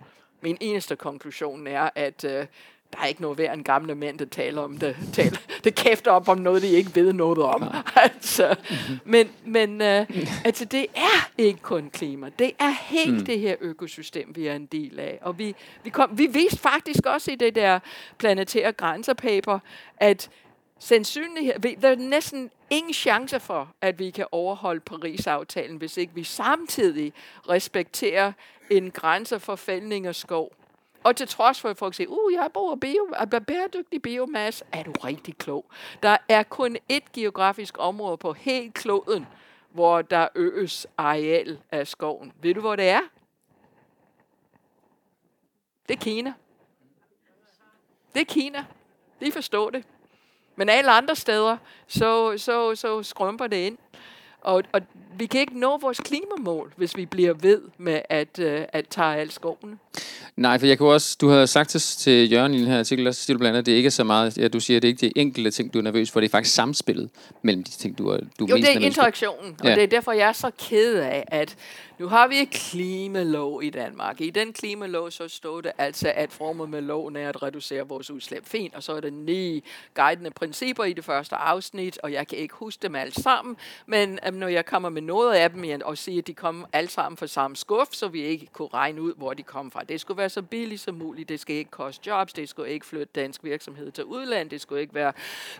Min 0.44 0.56
eneste 0.60 0.96
konklusion 0.96 1.66
er, 1.66 1.90
at 1.94 2.24
øh, 2.24 2.46
der 2.92 3.02
er 3.02 3.06
ikke 3.06 3.22
noget 3.22 3.38
værd 3.38 3.56
en 3.56 3.64
gamle 3.64 3.94
mænd, 3.94 4.18
der 4.18 4.24
taler 4.24 4.62
om 4.62 4.78
det. 4.78 4.96
Taler, 5.12 5.38
det 5.64 5.74
kæfter 5.74 6.10
op 6.10 6.28
om 6.28 6.38
noget, 6.38 6.62
de 6.62 6.68
ikke 6.68 6.90
ved 6.94 7.12
noget 7.12 7.38
om. 7.38 7.62
altså, 7.96 8.56
mm-hmm. 8.70 8.98
Men, 9.04 9.28
men 9.44 9.82
øh, 9.82 10.06
altså, 10.44 10.64
det 10.64 10.86
er 10.94 11.30
ikke 11.38 11.60
kun 11.62 11.90
klima. 11.90 12.30
Det 12.38 12.52
er 12.58 12.70
helt 12.70 13.14
mm. 13.14 13.24
det 13.24 13.40
her 13.40 13.56
økosystem, 13.60 14.36
vi 14.36 14.46
er 14.46 14.56
en 14.56 14.66
del 14.66 15.00
af. 15.00 15.18
Og 15.22 15.38
vi, 15.38 15.54
vi, 15.84 15.90
kom, 15.90 16.18
vi 16.18 16.26
viste 16.26 16.58
faktisk 16.58 17.06
også 17.06 17.30
i 17.30 17.34
det 17.34 17.54
der 17.54 17.78
planetære 18.18 18.72
grænsepaper, 18.72 19.58
at 19.96 20.30
sandsynlighed, 20.78 21.76
der 21.76 21.88
er 21.88 21.96
næsten 21.96 22.50
ingen 22.70 22.94
chance 22.94 23.40
for, 23.40 23.74
at 23.80 23.98
vi 23.98 24.10
kan 24.10 24.26
overholde 24.32 24.80
Paris-aftalen, 24.80 25.76
hvis 25.76 25.96
ikke 25.96 26.14
vi 26.14 26.24
samtidig 26.24 27.12
respekterer 27.48 28.32
en 28.70 28.90
grænse 28.90 29.40
for 29.40 29.56
fældning 29.56 30.06
af 30.06 30.14
skov. 30.14 30.52
Og 31.04 31.16
til 31.16 31.28
trods 31.28 31.60
for, 31.60 31.68
at 31.68 31.78
folk 31.78 31.94
siger, 31.94 32.08
uh, 32.08 32.32
jeg 32.32 32.50
bruger 32.54 32.76
bio, 32.76 33.14
bæredygtig 33.46 34.02
biomasse, 34.02 34.64
er 34.72 34.82
du 34.82 34.92
rigtig 34.92 35.38
klog. 35.38 35.64
Der 36.02 36.16
er 36.28 36.42
kun 36.42 36.76
et 36.88 37.12
geografisk 37.12 37.74
område 37.78 38.16
på 38.16 38.32
helt 38.32 38.74
kloden, 38.74 39.26
hvor 39.70 40.02
der 40.02 40.28
øges 40.34 40.86
areal 40.96 41.58
af 41.70 41.86
skoven. 41.86 42.32
Ved 42.42 42.54
du, 42.54 42.60
hvor 42.60 42.76
det 42.76 42.88
er? 42.88 43.00
Det 45.88 45.96
er 45.96 46.00
Kina. 46.00 46.32
Det 48.14 48.20
er 48.20 48.24
Kina. 48.24 48.64
De 49.20 49.32
forstår 49.32 49.70
det. 49.70 49.84
Men 50.56 50.68
alle 50.68 50.90
andre 50.90 51.16
steder, 51.16 51.56
så, 51.88 52.34
så, 52.36 52.74
så 52.74 53.02
skrømper 53.02 53.46
det 53.46 53.56
ind. 53.56 53.78
Og, 54.40 54.62
og 54.72 54.80
vi 55.18 55.26
kan 55.26 55.40
ikke 55.40 55.58
nå 55.58 55.78
vores 55.78 56.00
klimamål, 56.00 56.72
hvis 56.76 56.96
vi 56.96 57.06
bliver 57.06 57.32
ved 57.32 57.60
med 57.78 58.00
at, 58.08 58.38
uh, 58.38 58.46
at 58.68 58.88
tage 58.90 59.16
al 59.16 59.30
skoven. 59.30 59.80
Nej, 60.36 60.58
for 60.58 60.66
jeg 60.66 60.78
kan 60.78 60.86
også, 60.86 61.16
du 61.20 61.28
har 61.28 61.46
sagt 61.46 61.70
til 61.70 62.32
Jørgen 62.32 62.54
i 62.54 62.58
den 62.58 62.66
her 62.66 62.78
artikel, 62.78 63.14
så 63.14 63.22
siger 63.22 63.34
du 63.34 63.38
blandt 63.38 63.56
andet, 63.56 63.62
at 63.62 63.66
det 63.66 63.72
ikke 63.72 63.86
er 63.86 63.90
så 63.90 64.04
meget, 64.04 64.38
ja, 64.38 64.48
du 64.48 64.60
siger, 64.60 64.76
at 64.76 64.82
det 64.82 64.88
ikke 64.88 65.06
er 65.06 65.10
de 65.10 65.20
enkelte 65.20 65.50
ting, 65.50 65.74
du 65.74 65.78
er 65.78 65.82
nervøs 65.82 66.10
for, 66.10 66.20
det 66.20 66.26
er 66.26 66.30
faktisk 66.30 66.54
samspillet 66.54 67.10
mellem 67.42 67.64
de 67.64 67.70
ting, 67.70 67.98
du 67.98 68.08
er, 68.08 68.18
du 68.38 68.46
jo, 68.46 68.56
mest 68.56 68.68
det 68.68 68.76
er 68.76 68.80
interaktionen, 68.80 69.56
og 69.60 69.66
ja. 69.68 69.74
det 69.74 69.82
er 69.82 69.86
derfor, 69.86 70.12
jeg 70.12 70.28
er 70.28 70.32
så 70.32 70.50
ked 70.68 70.94
af, 70.94 71.24
at 71.26 71.56
nu 71.98 72.08
har 72.08 72.28
vi 72.28 72.38
et 72.38 72.50
klimalov 72.50 73.62
i 73.62 73.70
Danmark. 73.70 74.20
I 74.20 74.30
den 74.30 74.52
klimalov 74.52 75.10
så 75.10 75.28
står 75.28 75.60
det 75.60 75.72
altså, 75.78 76.12
at 76.14 76.32
formålet 76.32 76.70
med 76.70 76.80
loven 76.80 77.16
er 77.16 77.28
at 77.28 77.42
reducere 77.42 77.88
vores 77.88 78.10
udslip. 78.10 78.46
Fint, 78.46 78.74
og 78.74 78.82
så 78.82 78.92
er 78.92 79.00
der 79.00 79.10
ni 79.10 79.64
guidende 79.94 80.30
principper 80.30 80.84
i 80.84 80.92
det 80.92 81.04
første 81.04 81.36
afsnit, 81.36 81.98
og 82.02 82.12
jeg 82.12 82.28
kan 82.28 82.38
ikke 82.38 82.54
huske 82.54 82.82
dem 82.82 82.94
alle 82.94 83.14
sammen, 83.14 83.56
men 83.86 84.18
øhm, 84.26 84.36
når 84.36 84.48
jeg 84.48 84.66
kommer 84.66 84.88
med 84.88 85.02
noget 85.02 85.34
af 85.34 85.50
dem 85.50 85.64
og 85.84 85.98
siger, 85.98 86.22
at 86.22 86.26
de 86.26 86.34
kommer 86.34 86.66
alle 86.72 86.90
sammen 86.90 87.16
fra 87.16 87.26
samme 87.26 87.56
skuff, 87.56 87.90
så 87.92 88.08
vi 88.08 88.22
ikke 88.22 88.46
kunne 88.52 88.68
regne 88.74 89.02
ud, 89.02 89.12
hvor 89.16 89.34
de 89.34 89.42
kom 89.42 89.70
fra. 89.70 89.80
Det 89.88 90.00
skulle 90.00 90.18
være 90.18 90.28
så 90.28 90.42
billigt 90.42 90.80
som 90.80 90.94
muligt, 90.94 91.28
det 91.28 91.40
skal 91.40 91.56
ikke 91.56 91.70
koste 91.70 92.06
jobs, 92.06 92.32
det 92.32 92.48
skulle 92.48 92.70
ikke 92.70 92.86
flytte 92.86 93.12
dansk 93.14 93.44
virksomhed 93.44 93.90
til 93.90 94.04
udlandet, 94.04 94.50
det 94.50 94.60
skulle 94.60 94.80
ikke 94.80 94.94
være 94.94 95.12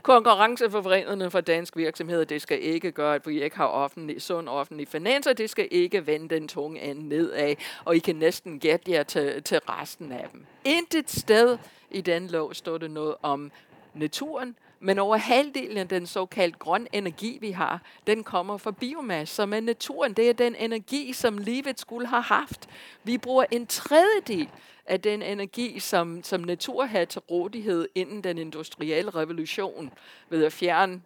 konkurrenceforvrændende 0.02 1.30
for 1.30 1.40
dansk 1.40 1.76
virksomhed, 1.76 2.26
det 2.26 2.42
skal 2.42 2.62
ikke 2.62 2.92
gøre, 2.92 3.14
at 3.14 3.26
vi 3.26 3.42
ikke 3.42 3.56
har 3.56 3.66
offentlig, 3.66 4.22
sund 4.22 4.48
offentlig 4.48 4.88
finanser, 4.88 5.32
det 5.32 5.50
skal 5.50 5.68
ikke 5.70 6.06
vende 6.06 6.23
den 6.28 6.48
tunge 6.48 6.80
ende 6.80 7.08
nedad, 7.08 7.54
og 7.84 7.96
I 7.96 7.98
kan 7.98 8.16
næsten 8.16 8.60
gætte 8.60 8.90
jer 8.90 9.02
til, 9.02 9.42
til 9.42 9.58
resten 9.58 10.12
af 10.12 10.28
dem. 10.32 10.46
Intet 10.64 11.10
sted 11.10 11.58
i 11.90 12.00
den 12.00 12.26
lov 12.26 12.54
står 12.54 12.78
det 12.78 12.90
noget 12.90 13.14
om 13.22 13.52
naturen, 13.94 14.56
men 14.80 14.98
over 14.98 15.16
halvdelen 15.16 15.76
af 15.76 15.88
den 15.88 16.06
såkaldt 16.06 16.58
grøn 16.58 16.86
energi, 16.92 17.38
vi 17.40 17.50
har, 17.50 17.82
den 18.06 18.24
kommer 18.24 18.56
fra 18.56 18.70
biomasse, 18.70 19.34
som 19.34 19.52
er 19.52 19.60
naturen. 19.60 20.12
Det 20.12 20.28
er 20.28 20.32
den 20.32 20.56
energi, 20.56 21.12
som 21.12 21.38
livet 21.38 21.80
skulle 21.80 22.06
have 22.06 22.22
haft. 22.22 22.68
Vi 23.04 23.18
bruger 23.18 23.44
en 23.50 23.66
tredjedel 23.66 24.48
af 24.86 25.00
den 25.00 25.22
energi, 25.22 25.78
som, 25.80 26.22
som 26.22 26.40
natur 26.40 26.84
havde 26.84 27.06
til 27.06 27.20
rådighed 27.20 27.88
inden 27.94 28.24
den 28.24 28.38
industrielle 28.38 29.10
revolution, 29.10 29.92
ved 30.28 30.44
at 30.44 30.52
fjerne 30.52 31.00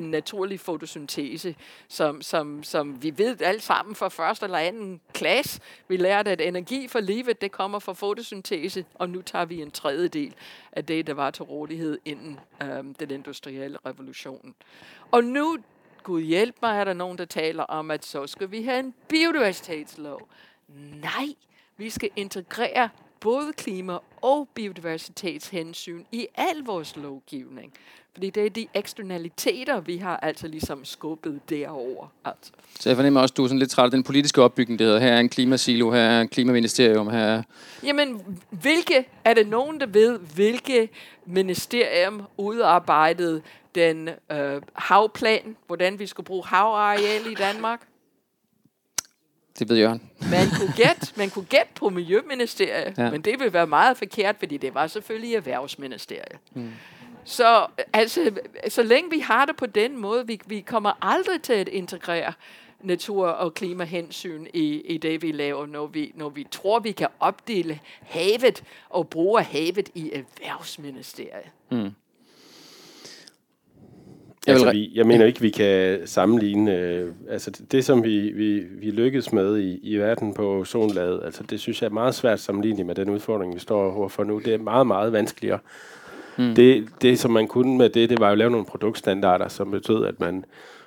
den 0.00 0.10
naturlige 0.10 0.58
fotosyntese, 0.58 1.56
som, 1.88 2.22
som, 2.22 2.62
som 2.62 3.02
vi 3.02 3.18
ved 3.18 3.42
alle 3.42 3.60
sammen 3.60 3.94
fra 3.94 4.08
første 4.08 4.44
eller 4.44 4.58
anden 4.58 5.00
klasse. 5.12 5.60
Vi 5.88 5.96
lærte, 5.96 6.30
at 6.30 6.40
energi 6.40 6.88
for 6.88 7.00
livet, 7.00 7.40
det 7.40 7.52
kommer 7.52 7.78
fra 7.78 7.92
fotosyntese, 7.92 8.84
og 8.94 9.10
nu 9.10 9.22
tager 9.22 9.44
vi 9.44 9.62
en 9.62 9.70
tredjedel 9.70 10.34
af 10.72 10.84
det, 10.84 11.06
der 11.06 11.14
var 11.14 11.30
til 11.30 11.44
rådighed 11.44 11.98
inden 12.04 12.40
øhm, 12.62 12.94
den 12.94 13.10
industrielle 13.10 13.78
revolution. 13.86 14.54
Og 15.10 15.24
nu, 15.24 15.58
Gud 16.02 16.22
hjælp 16.22 16.56
mig, 16.62 16.80
er 16.80 16.84
der 16.84 16.92
nogen, 16.92 17.18
der 17.18 17.24
taler 17.24 17.62
om, 17.62 17.90
at 17.90 18.04
så 18.04 18.26
skal 18.26 18.50
vi 18.50 18.62
have 18.62 18.80
en 18.80 18.94
biodiversitetslov. 19.08 20.28
Nej, 21.02 21.26
vi 21.76 21.90
skal 21.90 22.10
integrere 22.16 22.88
både 23.20 23.52
klima- 23.52 23.98
og 24.22 24.48
biodiversitetshensyn 24.54 26.04
i 26.12 26.26
al 26.34 26.64
vores 26.64 26.96
lovgivning. 26.96 27.74
Fordi 28.14 28.30
det 28.30 28.46
er 28.46 28.50
de 28.50 28.66
eksternaliteter, 28.74 29.80
vi 29.80 29.96
har 29.96 30.16
altså 30.16 30.48
ligesom 30.48 30.84
skubbet 30.84 31.40
derover. 31.50 32.12
Altså. 32.24 32.52
Så 32.80 32.88
jeg 32.88 32.96
fornemmer 32.96 33.20
også, 33.20 33.32
at 33.32 33.36
du 33.36 33.44
er 33.44 33.48
sådan 33.48 33.58
lidt 33.58 33.70
træt 33.70 33.84
af 33.84 33.90
den 33.90 34.02
politiske 34.02 34.42
opbygning, 34.42 34.78
det 34.78 34.86
hedder. 34.86 35.00
Her 35.00 35.12
er 35.12 35.20
en 35.20 35.28
klimasilo, 35.28 35.90
her 35.90 36.00
er 36.00 36.20
en 36.20 36.28
klimaministerium, 36.28 37.08
her 37.08 37.18
er... 37.18 37.42
Jamen, 37.84 38.38
hvilke, 38.50 39.04
er 39.24 39.34
det 39.34 39.48
nogen, 39.48 39.80
der 39.80 39.86
ved, 39.86 40.18
hvilke 40.18 40.88
ministerium 41.26 42.22
udarbejdede 42.36 43.42
den 43.74 44.08
øh, 44.32 44.62
havplan, 44.74 45.56
hvordan 45.66 45.98
vi 45.98 46.06
skulle 46.06 46.24
bruge 46.24 46.46
havareal 46.46 47.26
i 47.30 47.34
Danmark? 47.34 47.80
Det 49.58 49.68
ved 49.68 49.78
Jørgen. 49.78 50.02
Man 50.30 50.46
kunne 50.58 50.72
gætte, 50.84 51.12
man 51.16 51.30
kunne 51.30 51.44
gætte 51.44 51.68
på 51.74 51.88
Miljøministeriet, 51.88 52.98
ja. 52.98 53.10
men 53.10 53.22
det 53.22 53.40
vil 53.40 53.52
være 53.52 53.66
meget 53.66 53.96
forkert, 53.96 54.36
fordi 54.38 54.56
det 54.56 54.74
var 54.74 54.86
selvfølgelig 54.86 55.34
Erhvervsministeriet. 55.34 56.38
Mm. 56.54 56.70
Så 57.24 57.66
altså, 57.92 58.30
så 58.68 58.82
længe 58.82 59.10
vi 59.10 59.18
har 59.18 59.44
det 59.44 59.56
på 59.56 59.66
den 59.66 60.00
måde, 60.00 60.26
vi, 60.26 60.40
vi 60.46 60.60
kommer 60.60 60.92
aldrig 61.02 61.42
til 61.42 61.52
at 61.52 61.68
integrere 61.68 62.32
natur- 62.82 63.28
og 63.28 63.54
klimahensyn 63.54 64.46
i, 64.54 64.80
i 64.80 64.98
det, 64.98 65.22
vi 65.22 65.32
laver, 65.32 65.66
når 65.66 65.86
vi, 65.86 66.12
når 66.14 66.28
vi 66.28 66.46
tror, 66.50 66.78
vi 66.78 66.92
kan 66.92 67.08
opdele 67.20 67.80
havet 68.00 68.64
og 68.90 69.08
bruge 69.08 69.42
havet 69.42 69.88
i 69.94 70.10
Erhvervsministeriet. 70.12 71.50
Mm. 71.70 71.90
Altså, 74.46 74.70
vi, 74.70 74.90
jeg 74.94 75.06
mener 75.06 75.26
ikke, 75.26 75.40
vi 75.40 75.50
kan 75.50 76.00
sammenligne... 76.06 76.76
Øh, 76.76 77.12
altså, 77.28 77.50
det, 77.50 77.72
det, 77.72 77.84
som 77.84 78.04
vi, 78.04 78.32
vi, 78.32 78.58
vi 78.58 78.90
lykkedes 78.90 79.32
med 79.32 79.58
i, 79.58 79.78
i 79.82 79.96
verden 79.96 80.34
på 80.34 80.58
ozonlaget, 80.60 81.20
altså, 81.24 81.42
det 81.42 81.60
synes 81.60 81.82
jeg 81.82 81.88
er 81.88 81.92
meget 81.92 82.14
svært 82.14 82.40
sammenlignet 82.40 82.86
med 82.86 82.94
den 82.94 83.10
udfordring, 83.10 83.54
vi 83.54 83.60
står 83.60 83.92
overfor 83.92 84.24
nu. 84.24 84.38
Det 84.38 84.54
er 84.54 84.58
meget, 84.58 84.86
meget 84.86 85.12
vanskeligere. 85.12 85.58
Mm. 86.38 86.54
Det, 86.54 86.88
det, 87.02 87.18
som 87.18 87.30
man 87.30 87.48
kunne 87.48 87.78
med 87.78 87.88
det, 87.88 88.10
det 88.10 88.20
var 88.20 88.26
jo 88.26 88.32
at 88.32 88.38
lave 88.38 88.50
nogle 88.50 88.66
produktstandarder, 88.66 89.48
som 89.48 89.70
betød, 89.70 90.04
at 90.04 90.20
man 90.20 90.44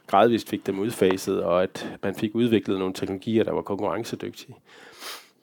gradvist 0.08 0.50
fik 0.50 0.68
dem 0.68 0.80
udfaset, 0.80 1.44
og 1.44 1.64
at 1.64 1.98
man 2.04 2.16
fik 2.16 2.36
udviklet 2.36 2.80
nogle 2.80 2.94
teknologier, 2.94 3.44
der 3.44 3.52
var 3.52 3.62
konkurrencedygtige. 3.62 4.56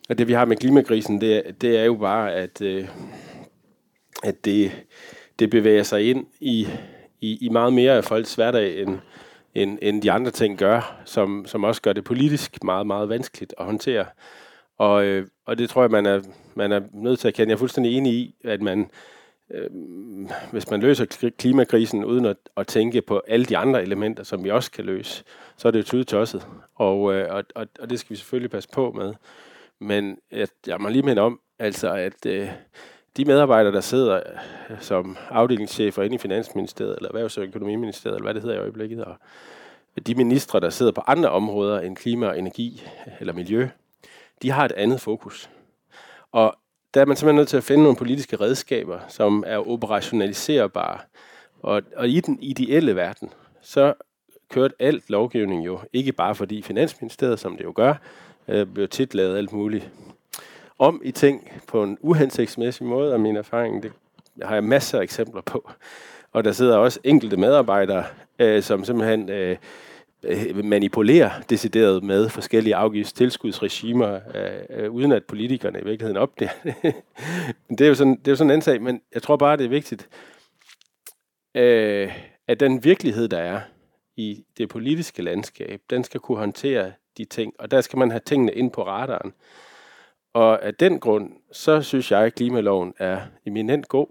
Og 0.08 0.18
det, 0.18 0.28
vi 0.28 0.32
har 0.32 0.44
med 0.44 0.56
klimakrisen, 0.56 1.20
det, 1.20 1.42
det 1.60 1.78
er 1.78 1.84
jo 1.84 1.94
bare, 1.94 2.32
at, 2.32 2.62
øh, 2.62 2.88
at 4.22 4.44
det, 4.44 4.72
det 5.38 5.50
bevæger 5.50 5.82
sig 5.82 6.10
ind 6.10 6.26
i 6.40 6.68
i, 7.24 7.38
i 7.40 7.48
meget 7.48 7.72
mere 7.72 7.92
af 7.92 8.04
folks 8.04 8.34
hverdag, 8.34 8.82
end, 8.82 8.98
end, 9.54 9.78
end 9.82 10.02
de 10.02 10.12
andre 10.12 10.30
ting 10.30 10.58
gør, 10.58 11.02
som, 11.04 11.44
som 11.46 11.64
også 11.64 11.82
gør 11.82 11.92
det 11.92 12.04
politisk 12.04 12.64
meget, 12.64 12.86
meget 12.86 13.08
vanskeligt 13.08 13.54
at 13.58 13.64
håndtere. 13.64 14.04
Og, 14.78 15.04
øh, 15.04 15.26
og 15.46 15.58
det 15.58 15.70
tror 15.70 15.82
jeg, 15.82 15.90
man 15.90 16.06
er, 16.06 16.20
man 16.54 16.72
er 16.72 16.80
nødt 16.92 17.18
til 17.18 17.28
at 17.28 17.34
kende. 17.34 17.50
Jeg 17.50 17.54
er 17.54 17.58
fuldstændig 17.58 17.96
enig 17.96 18.12
i, 18.12 18.34
at 18.44 18.62
man, 18.62 18.90
øh, 19.50 19.70
hvis 20.52 20.70
man 20.70 20.80
løser 20.80 21.30
klimakrisen 21.38 22.04
uden 22.04 22.24
at, 22.24 22.36
at 22.56 22.66
tænke 22.66 23.02
på 23.02 23.22
alle 23.28 23.46
de 23.46 23.56
andre 23.56 23.82
elementer, 23.82 24.22
som 24.22 24.44
vi 24.44 24.50
også 24.50 24.70
kan 24.70 24.84
løse, 24.84 25.24
så 25.56 25.68
er 25.68 25.72
det 25.72 25.78
jo 25.78 25.84
tydetosset. 25.84 26.46
Og, 26.74 27.14
øh, 27.14 27.34
og, 27.34 27.44
og, 27.54 27.66
og 27.80 27.90
det 27.90 28.00
skal 28.00 28.10
vi 28.10 28.16
selvfølgelig 28.16 28.50
passe 28.50 28.68
på 28.72 28.92
med. 28.92 29.14
Men 29.80 30.18
jeg, 30.32 30.48
jeg 30.66 30.80
må 30.80 30.88
lige 30.88 31.02
minde 31.02 31.22
om, 31.22 31.40
altså 31.58 31.94
at 31.94 32.26
øh, 32.26 32.48
de 33.16 33.24
medarbejdere, 33.24 33.72
der 33.72 33.80
sidder 33.80 34.20
øh, 34.70 34.80
som 34.80 35.16
afdelingschefer 35.30 36.02
inde 36.02 36.14
i 36.14 36.18
Finansministeriet, 36.18 36.96
eller 36.96 37.10
Erhvervs- 37.10 37.38
og 37.38 37.44
Økonomiministeriet, 37.44 38.16
eller 38.16 38.26
hvad 38.26 38.34
det 38.34 38.42
hedder 38.42 38.56
i 38.56 38.60
øjeblikket, 38.60 39.04
og 39.04 39.16
de 40.06 40.14
ministre, 40.14 40.60
der 40.60 40.70
sidder 40.70 40.92
på 40.92 41.02
andre 41.06 41.30
områder 41.30 41.80
end 41.80 41.96
klima 41.96 42.26
og 42.26 42.38
energi 42.38 42.82
eller 43.20 43.32
miljø, 43.32 43.68
de 44.42 44.50
har 44.50 44.64
et 44.64 44.72
andet 44.72 45.00
fokus. 45.00 45.50
Og 46.32 46.56
der 46.94 47.00
er 47.00 47.04
man 47.04 47.16
simpelthen 47.16 47.36
nødt 47.36 47.48
til 47.48 47.56
at 47.56 47.64
finde 47.64 47.82
nogle 47.82 47.96
politiske 47.96 48.36
redskaber, 48.36 48.98
som 49.08 49.44
er 49.46 49.68
operationaliserbare. 49.68 50.98
Og, 51.62 51.82
og 51.96 52.08
i 52.08 52.20
den 52.20 52.38
ideelle 52.42 52.96
verden, 52.96 53.30
så 53.62 53.94
kørte 54.50 54.74
alt 54.78 55.10
lovgivning 55.10 55.66
jo, 55.66 55.80
ikke 55.92 56.12
bare 56.12 56.34
fordi 56.34 56.62
Finansministeriet, 56.62 57.38
som 57.38 57.56
det 57.56 57.64
jo 57.64 57.72
gør, 57.76 57.94
øh, 58.48 58.66
blev 58.66 58.88
tit 58.88 59.14
lavet 59.14 59.38
alt 59.38 59.52
muligt 59.52 59.90
om 60.78 61.00
i 61.04 61.10
ting 61.10 61.52
på 61.66 61.82
en 61.82 61.98
uhensigtsmæssig 62.00 62.86
måde, 62.86 63.12
og 63.12 63.20
min 63.20 63.36
erfaring, 63.36 63.82
det 63.82 63.92
har 64.42 64.54
jeg 64.54 64.64
masser 64.64 64.98
af 64.98 65.02
eksempler 65.02 65.42
på. 65.42 65.70
Og 66.32 66.44
der 66.44 66.52
sidder 66.52 66.76
også 66.76 67.00
enkelte 67.04 67.36
medarbejdere, 67.36 68.04
øh, 68.38 68.62
som 68.62 68.84
simpelthen 68.84 69.28
øh, 69.28 69.56
Øh, 70.26 70.64
manipulere 70.64 71.30
decideret 71.50 72.04
med 72.04 72.28
forskellige 72.28 72.74
afgiftstilskudsregimer, 72.74 74.20
øh, 74.34 74.84
øh, 74.84 74.90
uden 74.90 75.12
at 75.12 75.24
politikerne 75.24 75.80
i 75.80 75.84
virkeligheden 75.84 76.16
opdager 76.16 76.52
det. 76.64 76.94
det 77.70 77.80
er 77.80 77.88
jo 77.88 77.94
sådan, 77.94 78.16
det 78.16 78.28
er 78.28 78.32
jo 78.32 78.36
sådan 78.36 78.46
en 78.46 78.50
anden 78.50 78.62
sag, 78.62 78.82
men 78.82 79.00
jeg 79.14 79.22
tror 79.22 79.36
bare, 79.36 79.56
det 79.56 79.64
er 79.64 79.68
vigtigt, 79.68 80.08
øh, 81.54 82.12
at 82.48 82.60
den 82.60 82.84
virkelighed, 82.84 83.28
der 83.28 83.38
er 83.38 83.60
i 84.16 84.44
det 84.58 84.68
politiske 84.68 85.22
landskab, 85.22 85.80
den 85.90 86.04
skal 86.04 86.20
kunne 86.20 86.38
håndtere 86.38 86.92
de 87.18 87.24
ting, 87.24 87.52
og 87.58 87.70
der 87.70 87.80
skal 87.80 87.98
man 87.98 88.10
have 88.10 88.20
tingene 88.20 88.52
ind 88.52 88.70
på 88.70 88.86
radaren. 88.86 89.32
Og 90.34 90.64
af 90.64 90.74
den 90.74 91.00
grund, 91.00 91.32
så 91.52 91.82
synes 91.82 92.10
jeg, 92.12 92.20
at 92.20 92.34
klimaloven 92.34 92.94
er 92.98 93.20
eminent 93.46 93.88
god. 93.88 94.06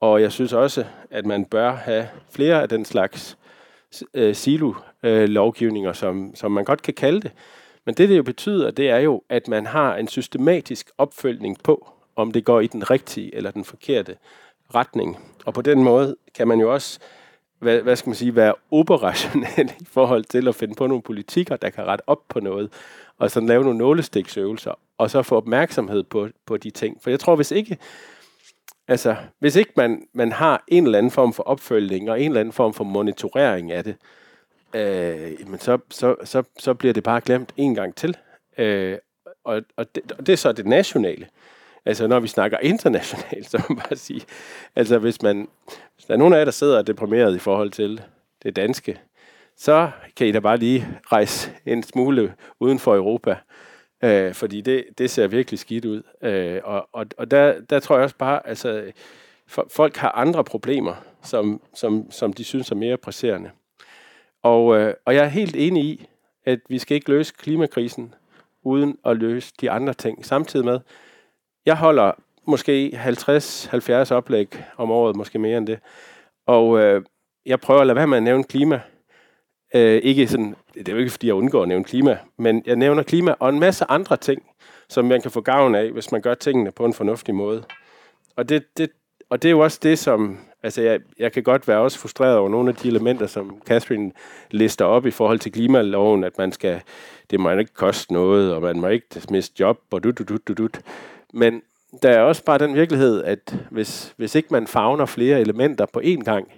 Og 0.00 0.22
jeg 0.22 0.32
synes 0.32 0.52
også, 0.52 0.84
at 1.10 1.26
man 1.26 1.44
bør 1.44 1.72
have 1.74 2.08
flere 2.30 2.62
af 2.62 2.68
den 2.68 2.84
slags 2.84 3.38
øh, 4.14 4.34
øh, 5.02 5.28
lovgivninger, 5.28 5.92
som, 5.92 6.32
som 6.34 6.52
man 6.52 6.64
godt 6.64 6.82
kan 6.82 6.94
kalde 6.94 7.20
det. 7.20 7.32
Men 7.86 7.94
det, 7.94 8.08
det 8.08 8.16
jo 8.16 8.22
betyder, 8.22 8.70
det 8.70 8.90
er 8.90 8.98
jo, 8.98 9.22
at 9.28 9.48
man 9.48 9.66
har 9.66 9.96
en 9.96 10.08
systematisk 10.08 10.90
opfølgning 10.98 11.62
på, 11.62 11.92
om 12.16 12.32
det 12.32 12.44
går 12.44 12.60
i 12.60 12.66
den 12.66 12.90
rigtige 12.90 13.34
eller 13.34 13.50
den 13.50 13.64
forkerte 13.64 14.16
retning. 14.74 15.18
Og 15.46 15.54
på 15.54 15.62
den 15.62 15.82
måde 15.82 16.16
kan 16.34 16.48
man 16.48 16.60
jo 16.60 16.72
også 16.72 17.00
hvad, 17.58 17.80
hvad 17.80 17.96
skal 17.96 18.08
man 18.10 18.14
sige, 18.14 18.36
være 18.36 18.54
operationel 18.70 19.72
i 19.80 19.84
forhold 19.84 20.24
til 20.24 20.48
at 20.48 20.54
finde 20.54 20.74
på 20.74 20.86
nogle 20.86 21.02
politikker, 21.02 21.56
der 21.56 21.70
kan 21.70 21.86
rette 21.86 22.02
op 22.06 22.22
på 22.28 22.40
noget, 22.40 22.72
og 23.18 23.30
sådan 23.30 23.48
lave 23.48 23.62
nogle 23.62 23.78
nålestiksøvelser, 23.78 24.72
og 24.98 25.10
så 25.10 25.22
få 25.22 25.36
opmærksomhed 25.36 26.02
på, 26.02 26.28
på 26.46 26.56
de 26.56 26.70
ting. 26.70 26.98
For 27.02 27.10
jeg 27.10 27.20
tror, 27.20 27.36
hvis 27.36 27.50
ikke, 27.50 27.78
altså, 28.88 29.16
hvis 29.38 29.56
ikke 29.56 29.72
man, 29.76 30.02
man 30.12 30.32
har 30.32 30.64
en 30.68 30.84
eller 30.84 30.98
anden 30.98 31.12
form 31.12 31.32
for 31.32 31.42
opfølgning, 31.42 32.10
og 32.10 32.20
en 32.20 32.30
eller 32.30 32.40
anden 32.40 32.52
form 32.52 32.74
for 32.74 32.84
monitorering 32.84 33.72
af 33.72 33.84
det, 33.84 33.96
øh, 34.74 35.48
men 35.48 35.58
så, 35.58 35.78
så, 35.90 36.16
så, 36.24 36.42
så 36.58 36.74
bliver 36.74 36.94
det 36.94 37.02
bare 37.02 37.20
glemt 37.20 37.52
en 37.56 37.74
gang 37.74 37.94
til. 37.94 38.16
Øh, 38.58 38.98
og, 39.44 39.62
og, 39.76 39.94
det, 39.94 40.12
og 40.12 40.26
det 40.26 40.32
er 40.32 40.36
så 40.36 40.52
det 40.52 40.66
nationale. 40.66 41.28
Altså, 41.84 42.06
når 42.06 42.20
vi 42.20 42.28
snakker 42.28 42.58
internationalt, 42.58 43.46
så 43.50 43.58
må 43.58 43.74
man 43.74 43.84
bare 43.88 43.96
sige, 43.96 44.20
altså 44.76 44.98
hvis 44.98 45.22
man, 45.22 45.48
hvis 45.94 46.04
der 46.06 46.14
er 46.14 46.18
nogen 46.18 46.34
af 46.34 46.38
jer, 46.38 46.44
der 46.44 46.52
sidder 46.52 46.82
deprimeret 46.82 47.36
i 47.36 47.38
forhold 47.38 47.70
til 47.70 48.02
det 48.42 48.56
danske, 48.56 49.00
så 49.56 49.90
kan 50.16 50.26
I 50.26 50.32
da 50.32 50.40
bare 50.40 50.56
lige 50.56 50.88
rejse 51.12 51.52
en 51.66 51.82
smule 51.82 52.34
uden 52.60 52.78
for 52.78 52.96
Europa, 52.96 53.36
øh, 54.04 54.34
fordi 54.34 54.60
det, 54.60 54.84
det 54.98 55.10
ser 55.10 55.26
virkelig 55.26 55.58
skidt 55.58 55.84
ud. 55.84 56.02
Øh, 56.22 56.60
og 56.64 56.88
og, 56.92 57.06
og 57.18 57.30
der, 57.30 57.60
der 57.60 57.80
tror 57.80 57.96
jeg 57.96 58.04
også 58.04 58.16
bare, 58.16 58.48
altså, 58.48 58.92
for, 59.46 59.66
folk 59.70 59.96
har 59.96 60.12
andre 60.12 60.44
problemer, 60.44 60.94
som, 61.22 61.62
som, 61.74 62.10
som 62.10 62.32
de 62.32 62.44
synes 62.44 62.70
er 62.70 62.74
mere 62.74 62.96
presserende. 62.96 63.50
Og, 64.42 64.78
øh, 64.78 64.94
og 65.04 65.14
jeg 65.14 65.24
er 65.24 65.28
helt 65.28 65.56
enig 65.56 65.84
i, 65.84 66.08
at 66.44 66.60
vi 66.68 66.78
skal 66.78 66.94
ikke 66.94 67.10
løse 67.10 67.34
klimakrisen 67.38 68.14
uden 68.62 68.98
at 69.04 69.16
løse 69.16 69.52
de 69.60 69.70
andre 69.70 69.94
ting 69.94 70.26
samtidig 70.26 70.66
med. 70.66 70.80
Jeg 71.66 71.76
holder 71.76 72.12
måske 72.46 73.00
50-70 74.10 74.14
oplæg 74.14 74.64
om 74.76 74.90
året, 74.90 75.16
måske 75.16 75.38
mere 75.38 75.58
end 75.58 75.66
det. 75.66 75.78
Og 76.46 76.78
øh, 76.78 77.02
jeg 77.46 77.60
prøver 77.60 77.80
at 77.80 77.86
lade 77.86 77.96
være 77.96 78.06
med 78.06 78.16
at 78.16 78.22
nævne 78.22 78.44
klima 78.44 78.80
Øh, 79.74 80.00
ikke 80.02 80.28
sådan, 80.28 80.56
det 80.74 80.88
er 80.88 80.92
jo 80.92 80.98
ikke, 80.98 81.10
fordi 81.10 81.26
jeg 81.26 81.34
undgår 81.34 81.62
at 81.62 81.68
nævne 81.68 81.84
klima, 81.84 82.18
men 82.38 82.62
jeg 82.66 82.76
nævner 82.76 83.02
klima 83.02 83.34
og 83.38 83.48
en 83.48 83.60
masse 83.60 83.84
andre 83.88 84.16
ting, 84.16 84.42
som 84.88 85.04
man 85.04 85.22
kan 85.22 85.30
få 85.30 85.40
gavn 85.40 85.74
af, 85.74 85.90
hvis 85.90 86.12
man 86.12 86.20
gør 86.22 86.34
tingene 86.34 86.70
på 86.70 86.84
en 86.84 86.94
fornuftig 86.94 87.34
måde. 87.34 87.64
Og 88.36 88.48
det, 88.48 88.64
det, 88.78 88.90
og 89.30 89.42
det 89.42 89.48
er 89.48 89.52
jo 89.52 89.60
også 89.60 89.78
det, 89.82 89.98
som... 89.98 90.38
Altså, 90.62 90.82
jeg, 90.82 91.00
jeg 91.18 91.32
kan 91.32 91.42
godt 91.42 91.68
være 91.68 91.78
også 91.78 91.98
frustreret 91.98 92.36
over 92.36 92.48
nogle 92.48 92.68
af 92.68 92.76
de 92.76 92.88
elementer, 92.88 93.26
som 93.26 93.62
Catherine 93.66 94.12
lister 94.50 94.84
op 94.84 95.06
i 95.06 95.10
forhold 95.10 95.38
til 95.38 95.52
klimaloven, 95.52 96.24
at 96.24 96.38
man 96.38 96.52
skal... 96.52 96.80
Det 97.30 97.40
må 97.40 97.50
ikke 97.50 97.74
koste 97.74 98.12
noget, 98.12 98.54
og 98.54 98.62
man 98.62 98.80
må 98.80 98.88
ikke 98.88 99.06
miste 99.30 99.54
job, 99.60 99.78
og 99.90 100.04
du, 100.04 100.10
du, 100.10 100.24
du, 100.24 100.38
du, 100.48 100.52
du. 100.52 100.68
Men 101.32 101.62
der 102.02 102.10
er 102.10 102.20
også 102.20 102.44
bare 102.44 102.58
den 102.58 102.74
virkelighed, 102.74 103.24
at 103.24 103.56
hvis, 103.70 104.14
hvis 104.16 104.34
ikke 104.34 104.48
man 104.50 104.66
fagner 104.66 105.06
flere 105.06 105.40
elementer 105.40 105.86
på 105.86 106.00
én 106.04 106.22
gang 106.24 106.52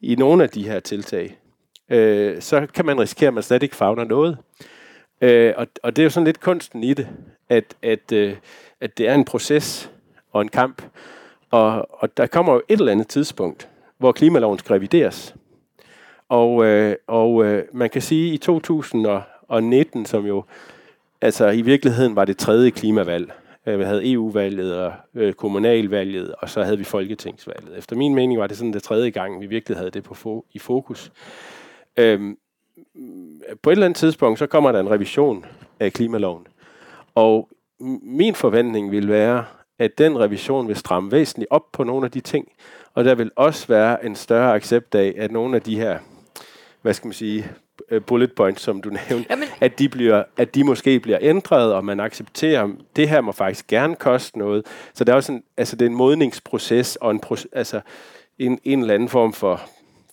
i 0.00 0.14
nogle 0.14 0.42
af 0.42 0.50
de 0.50 0.68
her 0.68 0.80
tiltag, 0.80 1.38
øh, 1.88 2.42
så 2.42 2.66
kan 2.74 2.86
man 2.86 3.00
risikere, 3.00 3.28
at 3.28 3.34
man 3.34 3.42
slet 3.42 3.62
ikke 3.62 3.76
fagner 3.76 4.04
noget. 4.04 4.38
Øh, 5.20 5.54
og, 5.56 5.66
og 5.82 5.96
det 5.96 6.02
er 6.02 6.04
jo 6.04 6.10
sådan 6.10 6.24
lidt 6.24 6.40
kunsten 6.40 6.84
i 6.84 6.94
det, 6.94 7.08
at, 7.48 7.64
at, 7.82 8.12
øh, 8.12 8.36
at 8.80 8.98
det 8.98 9.08
er 9.08 9.14
en 9.14 9.24
proces 9.24 9.90
og 10.32 10.42
en 10.42 10.48
kamp. 10.48 10.82
Og, 11.54 11.86
og 11.90 12.16
der 12.16 12.26
kommer 12.26 12.52
jo 12.52 12.62
et 12.68 12.78
eller 12.78 12.92
andet 12.92 13.08
tidspunkt, 13.08 13.68
hvor 13.98 14.12
klimaloven 14.12 14.58
skal 14.58 14.72
revideres. 14.72 15.34
Og, 16.28 16.64
øh, 16.64 16.96
og 17.06 17.44
øh, 17.44 17.64
man 17.72 17.90
kan 17.90 18.02
sige, 18.02 18.28
at 18.28 18.34
i 18.34 18.38
2019, 18.38 20.06
som 20.06 20.26
jo 20.26 20.44
altså 21.20 21.50
i 21.50 21.62
virkeligheden 21.62 22.16
var 22.16 22.24
det 22.24 22.38
tredje 22.38 22.70
klimavalg, 22.70 23.32
Øh, 23.66 23.78
vi 23.78 23.84
havde 23.84 24.12
EU-valget 24.12 24.78
og 24.78 24.92
øh, 25.14 25.32
kommunalvalget, 25.32 26.34
og 26.38 26.50
så 26.50 26.62
havde 26.62 26.78
vi 26.78 26.84
folketingsvalget. 26.84 27.78
Efter 27.78 27.96
min 27.96 28.14
mening 28.14 28.40
var 28.40 28.46
det 28.46 28.56
sådan 28.56 28.72
det 28.72 28.82
tredje 28.82 29.10
gang, 29.10 29.40
vi 29.40 29.46
virkelig 29.46 29.78
havde 29.78 29.90
det 29.90 30.04
på 30.04 30.14
fo- 30.14 30.50
i 30.52 30.58
fokus. 30.58 31.12
Øhm, 31.96 32.38
på 33.62 33.70
et 33.70 33.72
eller 33.72 33.86
andet 33.86 33.96
tidspunkt, 33.96 34.38
så 34.38 34.46
kommer 34.46 34.72
der 34.72 34.80
en 34.80 34.90
revision 34.90 35.44
af 35.80 35.92
klimaloven. 35.92 36.46
Og 37.14 37.48
min 38.02 38.34
forventning 38.34 38.90
vil 38.90 39.08
være, 39.08 39.44
at 39.78 39.98
den 39.98 40.18
revision 40.18 40.68
vil 40.68 40.76
stramme 40.76 41.12
væsentligt 41.12 41.50
op 41.50 41.72
på 41.72 41.84
nogle 41.84 42.04
af 42.04 42.10
de 42.10 42.20
ting, 42.20 42.48
og 42.94 43.04
der 43.04 43.14
vil 43.14 43.30
også 43.36 43.66
være 43.66 44.04
en 44.04 44.16
større 44.16 44.54
accept 44.54 44.94
af, 44.94 45.14
at 45.16 45.32
nogle 45.32 45.56
af 45.56 45.62
de 45.62 45.76
her, 45.76 45.98
hvad 46.82 46.94
skal 46.94 47.06
man 47.06 47.14
sige, 47.14 47.50
øh, 47.90 48.02
bullet 48.02 48.32
points, 48.32 48.62
som 48.62 48.82
du 48.82 48.88
nævnte, 49.08 49.26
Jamen. 49.30 49.48
at 49.60 49.78
de, 49.78 49.88
bliver, 49.88 50.22
at 50.36 50.54
de 50.54 50.64
måske 50.64 51.00
bliver 51.00 51.18
ændret, 51.20 51.74
og 51.74 51.84
man 51.84 52.00
accepterer, 52.00 52.64
at 52.64 52.70
det 52.96 53.08
her 53.08 53.20
må 53.20 53.32
faktisk 53.32 53.66
gerne 53.66 53.96
koste 53.96 54.38
noget. 54.38 54.66
Så 54.94 55.04
det 55.04 55.12
er 55.12 55.16
også 55.16 55.32
en, 55.32 55.42
altså 55.56 55.76
det 55.76 55.84
er 55.84 55.90
en 55.90 55.96
modningsproces, 55.96 56.96
og 56.96 57.10
en, 57.10 57.20
altså 57.52 57.80
en, 58.38 58.58
en 58.64 58.80
eller 58.80 58.94
anden 58.94 59.08
form 59.08 59.32
for, 59.32 59.60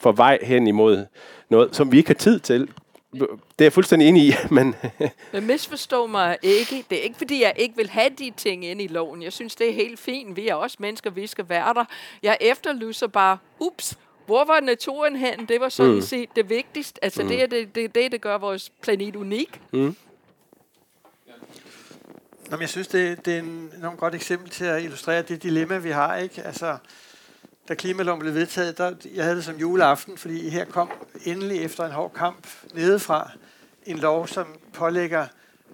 for 0.01 0.11
vej 0.11 0.39
hen 0.41 0.67
imod 0.67 1.05
noget, 1.49 1.75
som 1.75 1.91
vi 1.91 1.97
ikke 1.97 2.09
har 2.09 2.13
tid 2.13 2.39
til. 2.39 2.69
Det 3.13 3.29
er 3.59 3.65
jeg 3.65 3.73
fuldstændig 3.73 4.07
enig 4.07 4.23
i, 4.27 4.33
men... 4.55 4.75
men 5.33 5.47
misforstå 5.47 6.07
mig 6.07 6.37
ikke. 6.41 6.85
Det 6.89 6.99
er 6.99 7.03
ikke, 7.03 7.17
fordi 7.17 7.41
jeg 7.41 7.53
ikke 7.55 7.75
vil 7.75 7.89
have 7.89 8.09
de 8.09 8.31
ting 8.37 8.65
ind 8.65 8.81
i 8.81 8.87
loven. 8.87 9.23
Jeg 9.23 9.33
synes, 9.33 9.55
det 9.55 9.69
er 9.69 9.73
helt 9.73 9.99
fint. 9.99 10.35
Vi 10.35 10.47
er 10.47 10.55
også 10.55 10.77
mennesker, 10.79 11.09
vi 11.09 11.27
skal 11.27 11.49
være 11.49 11.73
der. 11.73 11.85
Jeg 12.23 12.37
efterlyser 12.41 13.07
bare, 13.07 13.37
ups, 13.59 13.97
hvor 14.25 14.45
var 14.45 14.59
naturen 14.59 15.15
hen? 15.15 15.45
Det 15.45 15.61
var 15.61 15.69
sådan 15.69 15.95
mm. 15.95 16.01
set 16.01 16.29
det 16.35 16.49
vigtigste. 16.49 17.03
Altså, 17.03 17.23
mm. 17.23 17.27
det 17.27 17.43
er 17.43 17.47
det, 17.47 17.75
det, 17.75 17.95
det, 17.95 18.11
det 18.11 18.21
gør 18.21 18.37
vores 18.37 18.71
planet 18.81 19.15
unik. 19.15 19.61
Mm. 19.71 19.95
Nå, 22.49 22.57
jeg 22.59 22.69
synes, 22.69 22.87
det, 22.87 23.25
det 23.25 23.35
er 23.35 23.39
en 23.39 23.71
enormt 23.77 23.99
godt 23.99 24.15
eksempel 24.15 24.49
til 24.49 24.65
at 24.65 24.83
illustrere 24.83 25.21
det 25.21 25.43
dilemma, 25.43 25.77
vi 25.77 25.89
har. 25.89 26.17
ikke. 26.17 26.41
Altså, 26.41 26.77
da 27.71 27.75
klimaloven 27.75 28.19
blev 28.19 28.33
vedtaget, 28.33 28.77
der, 28.77 28.93
jeg 29.15 29.23
havde 29.23 29.35
det 29.35 29.45
som 29.45 29.55
juleaften, 29.55 30.17
fordi 30.17 30.49
her 30.49 30.65
kom 30.65 30.91
endelig 31.25 31.63
efter 31.63 31.85
en 31.85 31.91
hård 31.91 32.13
kamp 32.13 32.47
nedefra 32.73 33.31
en 33.85 33.97
lov, 33.97 34.27
som 34.27 34.47
pålægger 34.73 35.27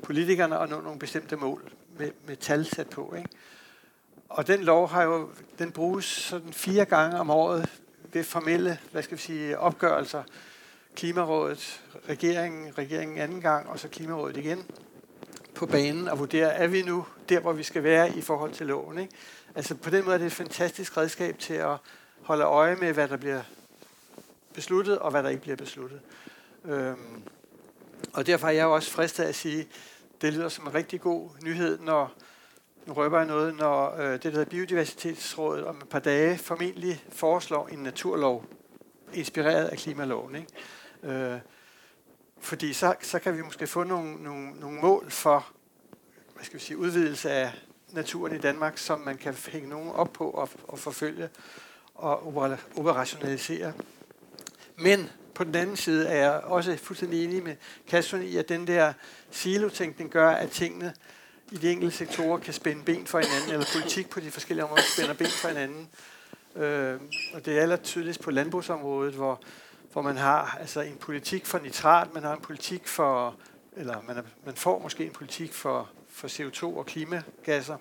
politikerne 0.04 0.60
at 0.60 0.70
nå 0.70 0.82
nogle 0.82 1.00
bestemte 1.00 1.36
mål 1.36 1.72
med, 2.00 2.12
med 2.28 2.36
tal 2.36 2.66
sat 2.66 2.90
på. 2.90 3.14
Ikke? 3.18 3.30
Og 4.30 4.48
den 4.48 4.64
lov 4.64 4.90
har 4.90 5.04
jo, 5.04 5.30
den 5.60 5.72
bruges 5.72 6.06
sådan 6.06 6.54
fire 6.54 6.86
gange 6.86 7.20
om 7.20 7.30
året 7.30 7.70
ved 8.14 8.24
formelle, 8.24 8.80
hvad 8.92 9.04
skal 9.04 9.18
vi 9.18 9.22
sige, 9.22 9.60
opgørelser. 9.60 10.24
Klimarådet, 10.96 11.82
regeringen, 12.10 12.78
regeringen 12.78 13.18
anden 13.18 13.42
gang, 13.42 13.70
og 13.70 13.80
så 13.80 13.88
Klimarådet 13.88 14.38
igen 14.38 14.64
på 15.56 15.66
banen 15.66 16.08
og 16.08 16.20
vurdere, 16.20 16.54
er 16.54 16.68
vi 16.68 16.82
nu 16.82 17.06
der, 17.30 17.40
hvor 17.40 17.54
vi 17.54 17.64
skal 17.64 17.84
være 17.84 18.18
i 18.18 18.22
forhold 18.22 18.52
til 18.52 18.68
loven. 18.68 18.98
Ikke? 18.98 19.14
Altså 19.58 19.76
på 19.76 19.89
den 19.89 20.06
måde 20.06 20.13
er 20.13 20.17
det 20.17 20.26
et 20.26 20.32
fantastisk 20.32 20.98
redskab 20.98 21.39
til 21.39 21.54
at 21.54 21.78
holde 22.22 22.43
øje 22.43 22.76
med, 22.76 22.93
hvad 22.93 23.08
der 23.08 23.17
bliver 23.17 23.41
besluttet, 24.54 25.00
og 25.00 25.12
hvad 25.12 25.24
der 25.24 25.30
ikke 25.30 25.41
bliver 25.41 25.56
besluttet. 25.56 26.02
Øhm, 26.65 27.24
og 28.13 28.26
derfor 28.26 28.48
er 28.48 28.52
jeg 28.52 28.63
jo 28.63 28.76
også 28.76 28.91
fristet 28.91 29.24
at 29.24 29.36
sige, 29.36 29.67
det 30.22 30.34
lyder 30.34 30.50
som 30.50 30.67
en 30.67 30.74
rigtig 30.74 31.02
god 31.02 31.30
nyhed, 31.43 31.80
når 31.80 32.13
nu 32.86 32.93
røber 32.93 33.17
jeg 33.17 33.28
noget, 33.28 33.56
når 33.56 33.96
øh, 33.96 34.12
det, 34.12 34.24
der 34.24 34.30
hedder 34.30 34.46
Biodiversitetsrådet 34.46 35.65
om 35.65 35.78
et 35.78 35.89
par 35.89 36.00
dage 36.00 36.38
formentlig 36.38 37.06
foreslår 37.10 37.67
en 37.67 37.80
naturlov, 37.80 38.46
inspireret 39.13 39.67
af 39.67 39.78
klimaloven. 39.78 40.36
Ikke? 40.36 41.24
Øh, 41.34 41.39
fordi 42.39 42.74
så, 42.74 42.96
så 43.02 43.20
kan 43.20 43.38
vi 43.38 43.41
måske 43.41 43.67
få 43.67 43.84
nogle, 43.84 44.24
nogle, 44.24 44.60
nogle 44.60 44.80
mål 44.82 45.12
for 45.12 45.48
hvad 46.36 46.46
skal 46.46 46.60
vi 46.60 46.63
sige, 46.63 46.78
udvidelse 46.78 47.32
af 47.32 47.52
naturen 47.91 48.36
i 48.36 48.38
Danmark, 48.38 48.78
som 48.78 49.00
man 49.00 49.17
kan 49.17 49.36
hænge 49.47 49.69
nogen 49.69 49.89
op 49.89 50.13
på 50.13 50.30
og, 50.30 50.50
og 50.67 50.80
forfølge 50.80 51.30
og 51.95 52.38
operationalisere. 52.76 53.73
Men 54.76 55.10
på 55.34 55.43
den 55.43 55.56
anden 55.56 55.78
side 55.78 56.08
er 56.08 56.15
jeg 56.15 56.41
også 56.43 56.78
fuldstændig 56.78 57.23
enig 57.23 57.43
med 57.43 57.56
Kasson 57.88 58.23
i, 58.23 58.38
at 58.38 58.50
den 58.50 58.67
der 58.67 58.93
silotænkning 59.32 60.12
gør, 60.12 60.30
at 60.30 60.50
tingene 60.50 60.93
i 61.52 61.58
de 61.58 61.71
enkelte 61.71 61.97
sektorer 61.97 62.39
kan 62.39 62.54
spænde 62.54 62.84
ben 62.84 63.08
for 63.08 63.19
hinanden, 63.19 63.52
eller 63.52 63.65
politik 63.73 64.10
på 64.10 64.19
de 64.19 64.32
forskellige 64.32 64.63
områder 64.63 64.84
spænder 64.95 65.13
ben 65.13 65.28
for 65.28 65.47
hinanden. 65.47 65.89
Øh, 66.56 67.00
og 67.34 67.45
det 67.45 67.58
er 67.58 67.62
aller 67.62 67.76
tydeligst 67.76 68.21
på 68.21 68.32
landbrugsområdet, 68.32 69.13
hvor, 69.13 69.41
hvor 69.91 70.02
man 70.02 70.17
har 70.17 70.58
altså 70.60 70.82
en 70.82 70.95
politik 70.95 71.45
for 71.45 71.60
nitrat, 71.60 72.13
man 72.13 72.23
har 72.23 72.34
en 72.34 72.41
politik 72.41 72.88
for, 72.88 73.36
eller 73.76 74.02
man, 74.08 74.17
er, 74.17 74.21
man 74.45 74.56
får 74.56 74.80
måske 74.80 75.06
en 75.06 75.12
politik 75.12 75.54
for, 75.54 75.89
for 76.17 76.27
CO2 76.27 76.77
og 76.77 76.86
klimagasser. 76.86 77.77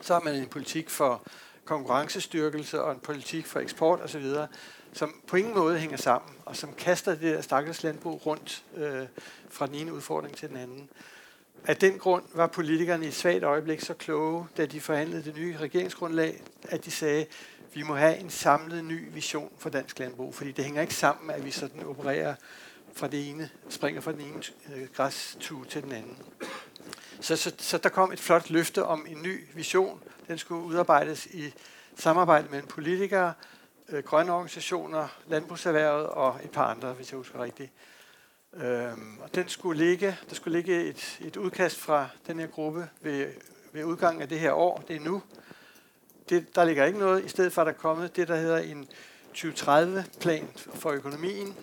Så 0.00 0.12
har 0.12 0.20
man 0.20 0.34
en 0.34 0.46
politik 0.46 0.90
for 0.90 1.22
konkurrencestyrkelse 1.64 2.82
og 2.82 2.92
en 2.92 3.00
politik 3.00 3.46
for 3.46 3.60
eksport 3.60 4.00
osv., 4.00 4.24
som 4.92 5.14
på 5.26 5.36
ingen 5.36 5.54
måde 5.54 5.78
hænger 5.78 5.96
sammen, 5.96 6.30
og 6.44 6.56
som 6.56 6.72
kaster 6.72 7.14
det 7.14 7.34
der 7.34 7.40
stakkels 7.40 7.82
landbrug 7.82 8.26
rundt 8.26 8.64
øh, 8.76 9.06
fra 9.48 9.66
den 9.66 9.74
ene 9.74 9.92
udfordring 9.92 10.36
til 10.36 10.48
den 10.48 10.56
anden. 10.56 10.88
Af 11.66 11.76
den 11.76 11.98
grund 11.98 12.24
var 12.34 12.46
politikerne 12.46 13.04
i 13.04 13.08
et 13.08 13.14
svagt 13.14 13.44
øjeblik 13.44 13.80
så 13.80 13.94
kloge, 13.94 14.46
da 14.56 14.66
de 14.66 14.80
forhandlede 14.80 15.24
det 15.24 15.36
nye 15.36 15.56
regeringsgrundlag, 15.56 16.42
at 16.68 16.84
de 16.84 16.90
sagde, 16.90 17.20
at 17.20 17.28
vi 17.74 17.82
må 17.82 17.94
have 17.94 18.16
en 18.16 18.30
samlet 18.30 18.84
ny 18.84 19.12
vision 19.12 19.52
for 19.58 19.70
dansk 19.70 19.98
landbrug, 19.98 20.34
fordi 20.34 20.52
det 20.52 20.64
hænger 20.64 20.82
ikke 20.82 20.94
sammen, 20.94 21.30
at 21.30 21.44
vi 21.44 21.50
sådan 21.50 21.86
opererer 21.86 22.34
fra 22.96 23.08
det 23.08 23.30
ene, 23.30 23.50
springer 23.68 24.00
fra 24.00 24.12
den 24.12 24.20
ene 24.20 24.42
øh, 24.74 24.88
græstue 24.94 25.64
til 25.64 25.82
den 25.82 25.92
anden. 25.92 26.18
Så, 27.20 27.36
så, 27.36 27.52
så 27.58 27.78
der 27.78 27.88
kom 27.88 28.12
et 28.12 28.20
flot 28.20 28.50
løfte 28.50 28.84
om 28.84 29.06
en 29.08 29.22
ny 29.22 29.48
vision. 29.54 30.02
Den 30.28 30.38
skulle 30.38 30.64
udarbejdes 30.64 31.26
i 31.26 31.52
samarbejde 31.96 32.48
mellem 32.50 32.68
politikere, 32.68 33.32
øh, 33.88 34.04
grønne 34.04 34.32
organisationer, 34.32 35.08
landbrugserhvervet 35.26 36.06
og 36.06 36.40
et 36.44 36.50
par 36.50 36.64
andre, 36.64 36.92
hvis 36.92 37.10
jeg 37.10 37.16
husker 37.16 37.42
rigtigt. 37.42 37.72
Øhm, 38.54 39.18
og 39.20 39.34
den 39.34 39.48
skulle 39.48 39.84
ligge, 39.84 40.16
der 40.28 40.34
skulle 40.34 40.58
ligge 40.58 40.84
et, 40.84 41.18
et 41.20 41.36
udkast 41.36 41.76
fra 41.76 42.08
den 42.26 42.38
her 42.38 42.46
gruppe 42.46 42.88
ved, 43.00 43.26
ved 43.72 43.84
udgangen 43.84 44.22
af 44.22 44.28
det 44.28 44.40
her 44.40 44.52
år. 44.52 44.84
Det 44.88 44.96
er 44.96 45.00
nu. 45.00 45.22
Det, 46.28 46.54
der 46.54 46.64
ligger 46.64 46.84
ikke 46.84 46.98
noget. 46.98 47.24
I 47.24 47.28
stedet 47.28 47.52
for 47.52 47.62
at 47.62 47.66
der 47.66 47.72
er 47.72 47.76
kommet 47.76 48.16
det, 48.16 48.28
der 48.28 48.36
hedder 48.36 48.58
en 48.58 48.88
2030-plan 49.34 50.48
for 50.54 50.90
økonomien, 50.90 51.56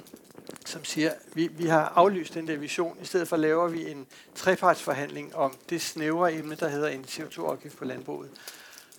som 0.66 0.84
siger, 0.84 1.12
vi, 1.34 1.48
vi 1.48 1.66
har 1.66 1.94
aflyst 1.96 2.34
den 2.34 2.48
der 2.48 2.58
vision. 2.58 2.98
I 3.02 3.06
stedet 3.06 3.28
for 3.28 3.38
laver 3.38 3.68
vi 3.68 3.92
en 3.92 4.08
trepartsforhandling 4.36 5.36
om 5.36 5.54
det 5.70 5.82
snævre 5.82 6.34
emne, 6.34 6.56
der 6.56 6.68
hedder 6.68 6.88
en 6.88 7.06
CO2-afgift 7.08 7.78
på 7.78 7.86
landbruget. 7.86 8.30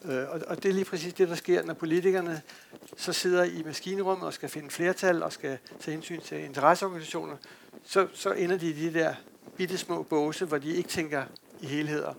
Øh, 0.04 0.30
og, 0.30 0.40
og 0.46 0.62
det 0.62 0.68
er 0.68 0.72
lige 0.72 0.85
præcis 0.85 1.14
det, 1.14 1.28
der 1.28 1.35
sker, 1.35 1.62
når 1.62 1.74
politikerne 1.74 2.42
så 2.96 3.12
sidder 3.12 3.44
i 3.44 3.62
maskinrummet 3.66 4.26
og 4.26 4.33
skal 4.33 4.48
finde 4.48 4.70
flertal 4.70 5.22
og 5.22 5.33
skal 5.33 5.59
tage 5.80 5.94
hensyn 5.94 6.20
til 6.20 6.44
interesseorganisationer, 6.44 7.37
så, 7.85 8.07
så 8.12 8.33
ender 8.33 8.57
de 8.57 8.68
i 8.68 8.72
de 8.72 8.98
der 8.98 9.14
bitte 9.57 9.78
små 9.78 10.02
båse, 10.02 10.44
hvor 10.44 10.59
de 10.59 10.74
ikke 10.74 10.88
tænker 10.88 11.24
i 11.61 11.66
helheder. 11.66 12.14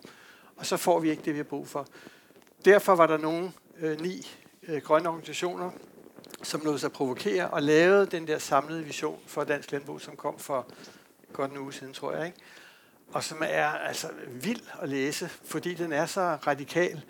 Og 0.55 0.65
så 0.65 0.77
får 0.77 0.99
vi 0.99 1.09
ikke 1.09 1.21
det, 1.25 1.33
vi 1.33 1.39
har 1.39 1.43
brug 1.43 1.67
for. 1.67 1.87
Derfor 2.65 2.95
var 2.95 3.07
der 3.07 3.17
nogle 3.17 3.51
øh, 3.79 4.01
ni 4.01 4.27
øh, 4.67 4.81
grønne 4.81 5.09
organisationer, 5.09 5.71
som 6.45 6.61
lod 6.61 6.77
sig 6.77 6.91
provokere 6.91 7.47
og 7.47 7.63
lavede 7.63 8.05
den 8.05 8.27
der 8.27 8.39
samlede 8.39 8.83
vision 8.83 9.19
for 9.27 9.43
dansk 9.43 9.71
landbrug, 9.71 10.01
som 10.01 10.15
kom 10.15 10.39
for 10.39 10.67
godt 11.33 11.51
en 11.51 11.57
uge 11.57 11.73
siden, 11.73 11.93
tror 11.93 12.13
jeg. 12.13 12.25
Ikke? 12.25 12.37
Og 13.13 13.23
som 13.23 13.37
er 13.41 13.67
altså 13.67 14.07
vild 14.27 14.61
at 14.81 14.89
læse, 14.89 15.29
fordi 15.45 15.73
den 15.73 15.91
er 15.91 16.05
så 16.05 16.21
radikal. 16.21 17.01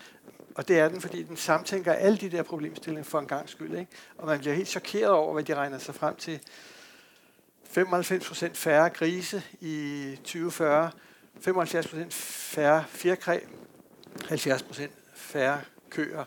Og 0.55 0.67
det 0.67 0.79
er 0.79 0.89
den, 0.89 1.01
fordi 1.01 1.23
den 1.23 1.37
samtænker 1.37 1.93
alle 1.93 2.17
de 2.17 2.31
der 2.31 2.43
problemstillinger 2.43 3.03
for 3.03 3.19
en 3.19 3.27
gang 3.27 3.49
skyld. 3.49 3.77
Ikke? 3.79 3.91
Og 4.17 4.27
man 4.27 4.39
bliver 4.39 4.55
helt 4.55 4.67
chokeret 4.67 5.11
over, 5.11 5.33
hvad 5.33 5.43
de 5.43 5.55
regner 5.55 5.77
sig 5.77 5.95
frem 5.95 6.15
til. 6.15 6.39
95% 7.77 8.53
færre 8.53 8.89
grise 8.89 9.43
i 9.61 10.15
2040, 10.23 10.91
75% 11.47 12.09
færre 12.09 12.83
fjerkræ, 12.87 13.39
70% 14.23 14.89
færre 15.13 15.61
køer, 15.89 16.23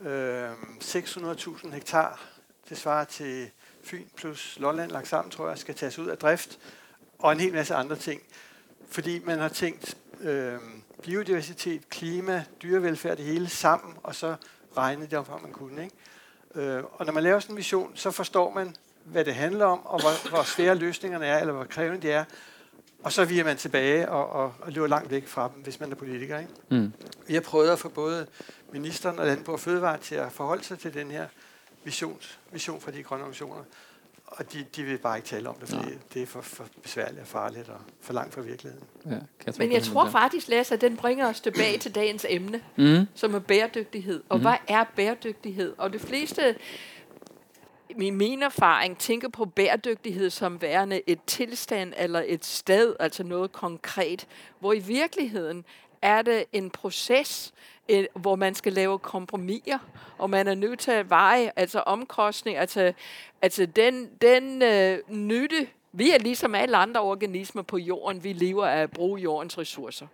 øh, 0.00 0.50
600.000 0.80 1.70
hektar, 1.70 2.37
det 2.68 2.78
svarer 2.78 3.04
til 3.04 3.50
Fyn 3.82 4.04
plus 4.16 4.56
Lolland 4.60 4.90
lagt 4.90 5.08
sammen, 5.08 5.30
tror 5.30 5.48
jeg, 5.48 5.58
skal 5.58 5.74
tages 5.74 5.98
ud 5.98 6.06
af 6.06 6.18
drift, 6.18 6.58
og 7.18 7.32
en 7.32 7.40
hel 7.40 7.52
masse 7.52 7.74
andre 7.74 7.96
ting. 7.96 8.22
Fordi 8.88 9.22
man 9.24 9.38
har 9.38 9.48
tænkt 9.48 9.96
øh, 10.20 10.58
biodiversitet, 11.02 11.88
klima, 11.88 12.44
dyrevelfærd, 12.62 13.16
det 13.16 13.24
hele 13.24 13.48
sammen, 13.48 13.94
og 14.02 14.14
så 14.14 14.36
regnet 14.76 15.10
det 15.10 15.18
om, 15.18 15.42
man 15.42 15.52
kunne. 15.52 15.84
Ikke? 15.84 15.96
Øh, 16.54 16.84
og 16.92 17.06
når 17.06 17.12
man 17.12 17.22
laver 17.22 17.40
sådan 17.40 17.52
en 17.52 17.56
mission, 17.56 17.92
så 17.94 18.10
forstår 18.10 18.54
man, 18.54 18.76
hvad 19.04 19.24
det 19.24 19.34
handler 19.34 19.64
om, 19.64 19.86
og 19.86 20.00
hvor, 20.00 20.28
hvor 20.28 20.42
svære 20.42 20.74
løsningerne 20.74 21.26
er, 21.26 21.38
eller 21.38 21.52
hvor 21.52 21.64
krævende 21.64 22.02
de 22.02 22.10
er. 22.10 22.24
Og 23.02 23.12
så 23.12 23.24
viger 23.24 23.44
man 23.44 23.56
tilbage 23.56 24.08
og, 24.08 24.28
og, 24.28 24.54
og 24.60 24.72
løber 24.72 24.86
langt 24.86 25.10
væk 25.10 25.26
fra 25.26 25.50
dem, 25.54 25.62
hvis 25.62 25.80
man 25.80 25.90
er 25.90 25.96
politiker. 25.96 26.38
Ikke? 26.38 26.52
Mm. 26.70 26.92
Vi 27.26 27.34
har 27.34 27.40
prøvet 27.40 27.70
at 27.70 27.78
få 27.78 27.88
både 27.88 28.26
ministeren 28.72 29.18
og 29.18 29.26
Landbrug 29.26 29.52
og 29.52 29.60
Fødevare 29.60 29.98
til 29.98 30.14
at 30.14 30.32
forholde 30.32 30.64
sig 30.64 30.78
til 30.78 30.94
den 30.94 31.10
her 31.10 31.26
visions, 31.84 32.38
vision 32.52 32.80
for 32.80 32.90
de 32.90 33.02
grønne 33.02 33.24
organisationer. 33.24 33.64
og 34.26 34.52
de, 34.52 34.66
de 34.76 34.82
vil 34.82 34.98
bare 34.98 35.16
ikke 35.16 35.28
tale 35.28 35.48
om 35.48 35.54
det, 35.54 35.68
fordi 35.68 35.88
Nej. 35.88 35.98
det 36.14 36.22
er 36.22 36.26
for, 36.26 36.40
for 36.40 36.66
besværligt 36.82 37.20
og 37.20 37.26
farligt 37.26 37.68
og 37.68 37.80
for 38.00 38.12
langt 38.12 38.34
fra 38.34 38.40
virkeligheden. 38.40 38.86
Ja, 39.06 39.52
Men 39.58 39.72
jeg 39.72 39.82
tror 39.82 40.08
faktisk, 40.10 40.48
Lasse, 40.48 40.74
at 40.74 40.80
den 40.80 40.96
bringer 40.96 41.28
os 41.28 41.40
tilbage 41.40 41.78
til 41.84 41.94
dagens 41.94 42.26
emne, 42.28 42.62
mm. 42.76 43.06
som 43.14 43.34
er 43.34 43.38
bæredygtighed. 43.38 44.22
Og 44.28 44.36
mm. 44.36 44.42
hvad 44.42 44.56
er 44.68 44.84
bæredygtighed? 44.96 45.74
Og 45.78 45.92
de 45.92 45.98
fleste 45.98 46.56
i 47.90 48.10
min 48.10 48.42
erfaring 48.42 48.98
tænker 48.98 49.28
på 49.28 49.44
bæredygtighed 49.44 50.30
som 50.30 50.62
værende 50.62 51.02
et 51.06 51.18
tilstand 51.26 51.92
eller 51.96 52.22
et 52.26 52.44
sted, 52.44 52.94
altså 53.00 53.22
noget 53.22 53.52
konkret, 53.52 54.26
hvor 54.60 54.72
i 54.72 54.78
virkeligheden 54.78 55.64
er 56.02 56.22
det 56.22 56.44
en 56.52 56.70
proces, 56.70 57.52
hvor 58.14 58.36
man 58.36 58.54
skal 58.54 58.72
lave 58.72 58.98
kompromiser, 58.98 59.78
og 60.18 60.30
man 60.30 60.48
er 60.48 60.54
nødt 60.54 60.78
til 60.78 60.90
at 60.90 61.10
veje, 61.10 61.52
altså 61.56 61.80
omkostning, 61.80 62.56
altså, 62.56 62.92
altså 63.42 63.66
den, 63.66 64.08
den 64.22 64.62
øh, 64.62 64.98
nytte, 65.08 65.68
vi 65.92 66.10
er 66.10 66.18
ligesom 66.18 66.54
alle 66.54 66.76
andre 66.76 67.00
organismer 67.00 67.62
på 67.62 67.78
jorden, 67.78 68.24
vi 68.24 68.32
lever 68.32 68.66
af 68.66 68.82
at 68.82 68.90
bruge 68.90 69.20
jordens 69.20 69.58
ressourcer. 69.58 70.06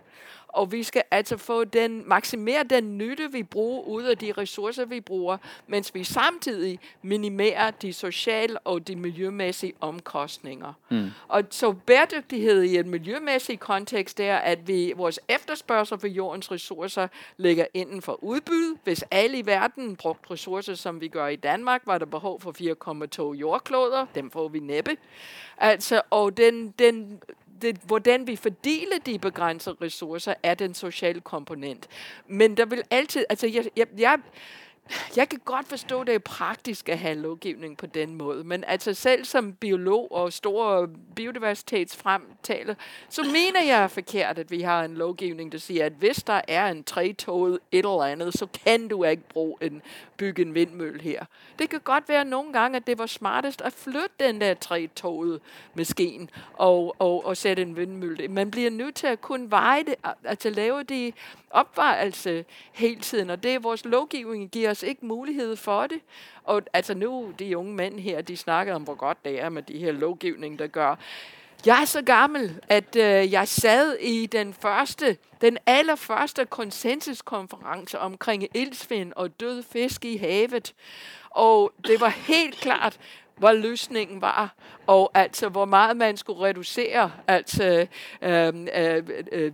Og 0.54 0.72
vi 0.72 0.82
skal 0.82 1.02
altså 1.10 1.36
få 1.36 1.64
den, 1.64 2.08
maksimere 2.08 2.62
den 2.62 2.98
nytte, 2.98 3.32
vi 3.32 3.42
bruger 3.42 3.82
ud 3.82 4.02
af 4.02 4.18
de 4.18 4.32
ressourcer, 4.32 4.84
vi 4.84 5.00
bruger, 5.00 5.36
mens 5.66 5.94
vi 5.94 6.04
samtidig 6.04 6.78
minimerer 7.02 7.70
de 7.70 7.92
sociale 7.92 8.58
og 8.58 8.88
de 8.88 8.96
miljømæssige 8.96 9.72
omkostninger. 9.80 10.72
Mm. 10.90 11.10
Og 11.28 11.42
så 11.50 11.72
bæredygtighed 11.72 12.62
i 12.62 12.76
en 12.76 12.90
miljømæssig 12.90 13.60
kontekst 13.60 14.20
er, 14.20 14.36
at 14.36 14.68
vi 14.68 14.92
vores 14.96 15.20
efterspørgsel 15.28 15.98
for 15.98 16.06
jordens 16.06 16.50
ressourcer 16.50 17.08
ligger 17.36 17.66
inden 17.74 18.02
for 18.02 18.24
udbud. 18.24 18.78
Hvis 18.84 19.04
alle 19.10 19.38
i 19.38 19.46
verden 19.46 19.96
brugte 19.96 20.30
ressourcer, 20.30 20.74
som 20.74 21.00
vi 21.00 21.08
gør 21.08 21.26
i 21.26 21.36
Danmark, 21.36 21.82
var 21.86 21.98
der 21.98 22.06
behov 22.06 22.40
for 22.40 22.52
4,2 23.32 23.38
jordkloder. 23.38 24.06
Dem 24.14 24.30
får 24.30 24.48
vi 24.48 24.60
næppe. 24.60 24.96
Altså, 25.58 26.02
og 26.10 26.36
den, 26.36 26.70
den 26.78 27.20
det, 27.62 27.76
hvordan 27.76 28.26
vi 28.26 28.36
fordeler 28.36 28.98
de 29.06 29.18
begrænsede 29.18 29.76
ressourcer, 29.82 30.34
er 30.42 30.54
den 30.54 30.74
sociale 30.74 31.20
komponent. 31.20 31.88
Men 32.26 32.56
der 32.56 32.66
vil 32.66 32.82
altid, 32.90 33.24
altså 33.30 33.46
jeg, 33.46 33.64
jeg, 33.76 33.86
jeg 33.98 34.18
jeg 35.16 35.28
kan 35.28 35.40
godt 35.44 35.68
forstå, 35.68 36.00
at 36.00 36.06
det 36.06 36.14
er 36.14 36.18
praktisk 36.18 36.88
at 36.88 36.98
have 36.98 37.14
lovgivning 37.14 37.76
på 37.76 37.86
den 37.86 38.14
måde, 38.14 38.44
men 38.44 38.64
altså 38.66 38.94
selv 38.94 39.24
som 39.24 39.52
biolog 39.52 40.12
og 40.12 40.32
stor 40.32 40.88
biodiversitetsfremtaler, 41.16 42.74
så 43.08 43.22
mener 43.22 43.62
jeg 43.66 43.90
forkert, 43.90 44.38
at 44.38 44.50
vi 44.50 44.60
har 44.60 44.84
en 44.84 44.94
lovgivning, 44.94 45.52
der 45.52 45.58
siger, 45.58 45.86
at 45.86 45.92
hvis 45.92 46.16
der 46.16 46.40
er 46.48 46.66
en 46.66 46.84
trætoget 46.84 47.58
et 47.72 47.78
eller 47.78 48.02
andet, 48.02 48.34
så 48.34 48.46
kan 48.64 48.88
du 48.88 49.04
ikke 49.04 49.28
bruge 49.28 49.56
en, 49.60 49.82
bygge 50.16 50.42
en 50.42 50.54
vindmølle 50.54 51.02
her. 51.02 51.24
Det 51.58 51.70
kan 51.70 51.80
godt 51.80 52.08
være 52.08 52.24
nogle 52.24 52.52
gange, 52.52 52.76
at 52.76 52.86
det 52.86 52.98
var 52.98 53.06
smartest 53.06 53.60
at 53.60 53.72
flytte 53.72 54.14
den 54.20 54.40
der 54.40 54.54
trætoget 54.54 55.40
maskine 55.74 56.28
og, 56.54 56.96
og, 56.98 57.26
og 57.26 57.36
sætte 57.36 57.62
en 57.62 57.76
vindmølle. 57.76 58.28
Man 58.28 58.50
bliver 58.50 58.70
nødt 58.70 58.94
til 58.94 59.06
at 59.06 59.20
kunne 59.20 59.50
veje 59.50 59.84
det, 59.84 59.94
altså 60.24 60.50
lave 60.50 60.82
det 60.82 61.14
opvejelse 61.50 62.44
hele 62.72 63.00
tiden, 63.00 63.30
og 63.30 63.42
det 63.42 63.54
er 63.54 63.58
vores 63.58 63.84
lovgivning 63.84 64.50
giver 64.50 64.73
os 64.76 64.82
ikke 64.82 65.06
mulighed 65.06 65.56
for 65.56 65.86
det. 65.86 66.00
Og 66.44 66.62
altså 66.72 66.94
nu, 66.94 67.32
de 67.38 67.58
unge 67.58 67.74
mænd 67.74 68.00
her, 68.00 68.20
de 68.22 68.36
snakker 68.36 68.74
om, 68.74 68.82
hvor 68.82 68.94
godt 68.94 69.24
det 69.24 69.40
er 69.40 69.48
med 69.48 69.62
de 69.62 69.78
her 69.78 69.92
lovgivning, 69.92 70.58
der 70.58 70.66
gør. 70.66 70.96
Jeg 71.66 71.80
er 71.80 71.84
så 71.84 72.02
gammel, 72.02 72.60
at 72.68 72.96
øh, 72.96 73.32
jeg 73.32 73.48
sad 73.48 73.96
i 74.00 74.26
den 74.26 74.54
første, 74.54 75.16
den 75.40 75.58
allerførste 75.66 76.44
konsensuskonference 76.44 77.98
omkring 77.98 78.46
ildsvind 78.54 79.12
og 79.16 79.40
død 79.40 79.62
fisk 79.62 80.04
i 80.04 80.16
havet. 80.16 80.74
Og 81.30 81.72
det 81.86 82.00
var 82.00 82.08
helt 82.08 82.54
klart, 82.54 82.98
hvor 83.36 83.52
løsningen 83.52 84.20
var, 84.20 84.54
og 84.86 85.10
altså 85.14 85.48
hvor 85.48 85.64
meget 85.64 85.96
man 85.96 86.16
skulle 86.16 86.42
reducere 86.42 87.12
altså, 87.28 87.86
øh, 88.22 88.54
øh, 88.76 89.02
øh, 89.32 89.52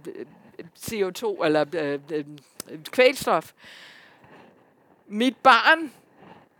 CO2 0.78 1.44
eller 1.44 1.64
øh, 1.74 1.98
øh, 2.12 2.24
kvælstof. 2.90 3.52
Mit 5.12 5.36
barn, 5.36 5.92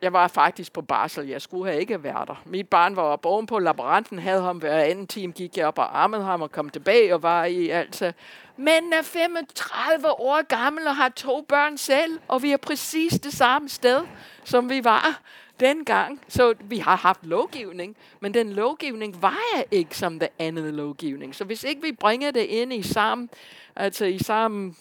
jeg 0.03 0.13
var 0.13 0.29
faktisk 0.29 0.73
på 0.73 0.83
barsel, 0.83 1.27
jeg 1.27 1.43
skulle 1.43 1.71
have 1.71 1.81
ikke 1.81 2.03
været 2.03 2.29
der. 2.29 2.43
Mit 2.47 2.69
barn 2.69 2.97
var 2.97 3.03
oppe 3.03 3.29
ovenpå, 3.29 3.59
laboranten 3.59 4.19
havde 4.19 4.43
ham 4.43 4.59
hver 4.59 4.79
anden 4.79 5.07
time, 5.07 5.33
gik 5.33 5.57
jeg 5.57 5.67
op 5.67 5.79
og 5.79 6.03
armede 6.03 6.23
ham 6.23 6.43
og 6.43 6.53
kom 6.53 6.69
tilbage 6.69 7.15
og 7.15 7.23
var 7.23 7.45
i 7.45 7.69
altså. 7.69 8.13
Men 8.57 8.93
er 8.93 9.03
35 9.03 10.11
år 10.21 10.43
gammel 10.43 10.87
og 10.87 10.97
har 10.97 11.09
to 11.09 11.47
børn 11.49 11.79
selv, 11.79 12.21
og 12.29 12.43
vi 12.43 12.53
er 12.53 12.57
præcis 12.57 13.21
det 13.21 13.33
samme 13.33 13.69
sted, 13.69 14.01
som 14.45 14.71
vi 14.71 14.85
var 14.85 15.21
dengang. 15.61 16.21
Så 16.29 16.55
vi 16.61 16.79
har 16.79 16.97
haft 16.97 17.27
lovgivning, 17.27 17.97
men 18.21 18.35
den 18.35 18.53
lovgivning 18.53 19.23
var 19.23 19.63
ikke 19.71 19.97
som 19.97 20.19
det 20.19 20.29
andet 20.39 20.75
lovgivning. 20.75 21.35
Så 21.35 21.45
hvis 21.45 21.65
ikke 21.65 21.83
vi 21.83 21.93
bringer 21.93 22.31
det 22.31 22.41
ind 22.41 22.73
i 22.73 22.83
samme, 22.83 23.29
altså 23.77 24.05
i 24.05 24.19
samme 24.19 24.75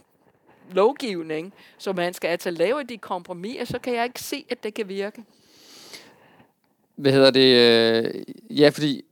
lovgivning, 0.74 1.54
så 1.78 1.94
man 1.94 2.14
skal 2.14 2.28
altså 2.28 2.52
lave 2.52 2.84
de 2.84 2.98
kompromiser, 2.98 3.66
så 3.66 3.80
kan 3.80 3.94
jeg 3.96 4.04
ikke 4.04 4.22
se, 4.22 4.46
at 4.50 4.64
det 4.64 4.74
kan 4.74 4.88
virke. 4.88 5.24
Hvad 6.96 7.12
hedder 7.12 7.32
det? 7.32 7.56
Øh, 7.56 8.24
ja, 8.60 8.70
fordi 8.70 9.04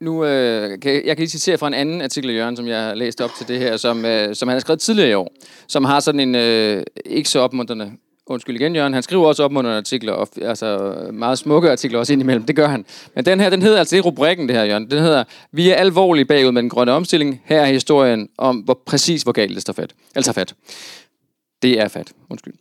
nu, 0.00 0.24
øh, 0.24 0.80
kan, 0.80 0.92
jeg 0.94 1.16
kan 1.16 1.18
lige 1.18 1.28
citere 1.28 1.58
fra 1.58 1.66
en 1.66 1.74
anden 1.74 2.02
artikel 2.02 2.30
af 2.30 2.34
Jørgen, 2.34 2.56
som 2.56 2.66
jeg 2.66 2.82
har 2.82 2.94
læst 2.94 3.20
op 3.20 3.30
til 3.38 3.48
det 3.48 3.58
her, 3.58 3.76
som, 3.76 4.04
øh, 4.04 4.34
som 4.34 4.48
han 4.48 4.54
har 4.54 4.60
skrevet 4.60 4.80
tidligere 4.80 5.10
i 5.10 5.14
år, 5.14 5.32
som 5.68 5.84
har 5.84 6.00
sådan 6.00 6.20
en 6.20 6.34
øh, 6.34 6.82
ikke 7.04 7.28
så 7.28 7.38
opmuntrende 7.38 7.92
Undskyld 8.26 8.56
igen, 8.56 8.76
Jørgen. 8.76 8.94
Han 8.94 9.02
skriver 9.02 9.26
også 9.26 9.42
opmuntrende 9.44 9.78
artikler, 9.78 10.12
og, 10.12 10.28
altså 10.42 10.94
meget 11.12 11.38
smukke 11.38 11.70
artikler 11.70 11.98
også 11.98 12.12
indimellem. 12.12 12.46
Det 12.46 12.56
gør 12.56 12.68
han. 12.68 12.84
Men 13.14 13.24
den 13.24 13.40
her, 13.40 13.50
den 13.50 13.62
hedder 13.62 13.78
altså, 13.78 13.96
det 13.96 14.00
er 14.00 14.04
rubrikken 14.04 14.48
det 14.48 14.56
her, 14.56 14.64
Jørgen. 14.64 14.90
Den 14.90 14.98
hedder, 14.98 15.24
vi 15.52 15.70
er 15.70 15.74
alvorligt 15.74 16.28
bagud 16.28 16.52
med 16.52 16.62
den 16.62 16.70
grønne 16.70 16.92
omstilling. 16.92 17.42
Her 17.44 17.60
er 17.60 17.66
historien 17.66 18.28
om, 18.38 18.56
hvor 18.56 18.82
præcis 18.86 19.22
hvor 19.22 19.32
galt 19.32 19.54
det 19.54 19.62
står 19.62 19.72
fat. 19.72 19.94
Altså 20.14 20.32
fat. 20.32 20.54
Det 21.62 21.80
er 21.80 21.88
fat. 21.88 22.12
Undskyld. 22.30 22.54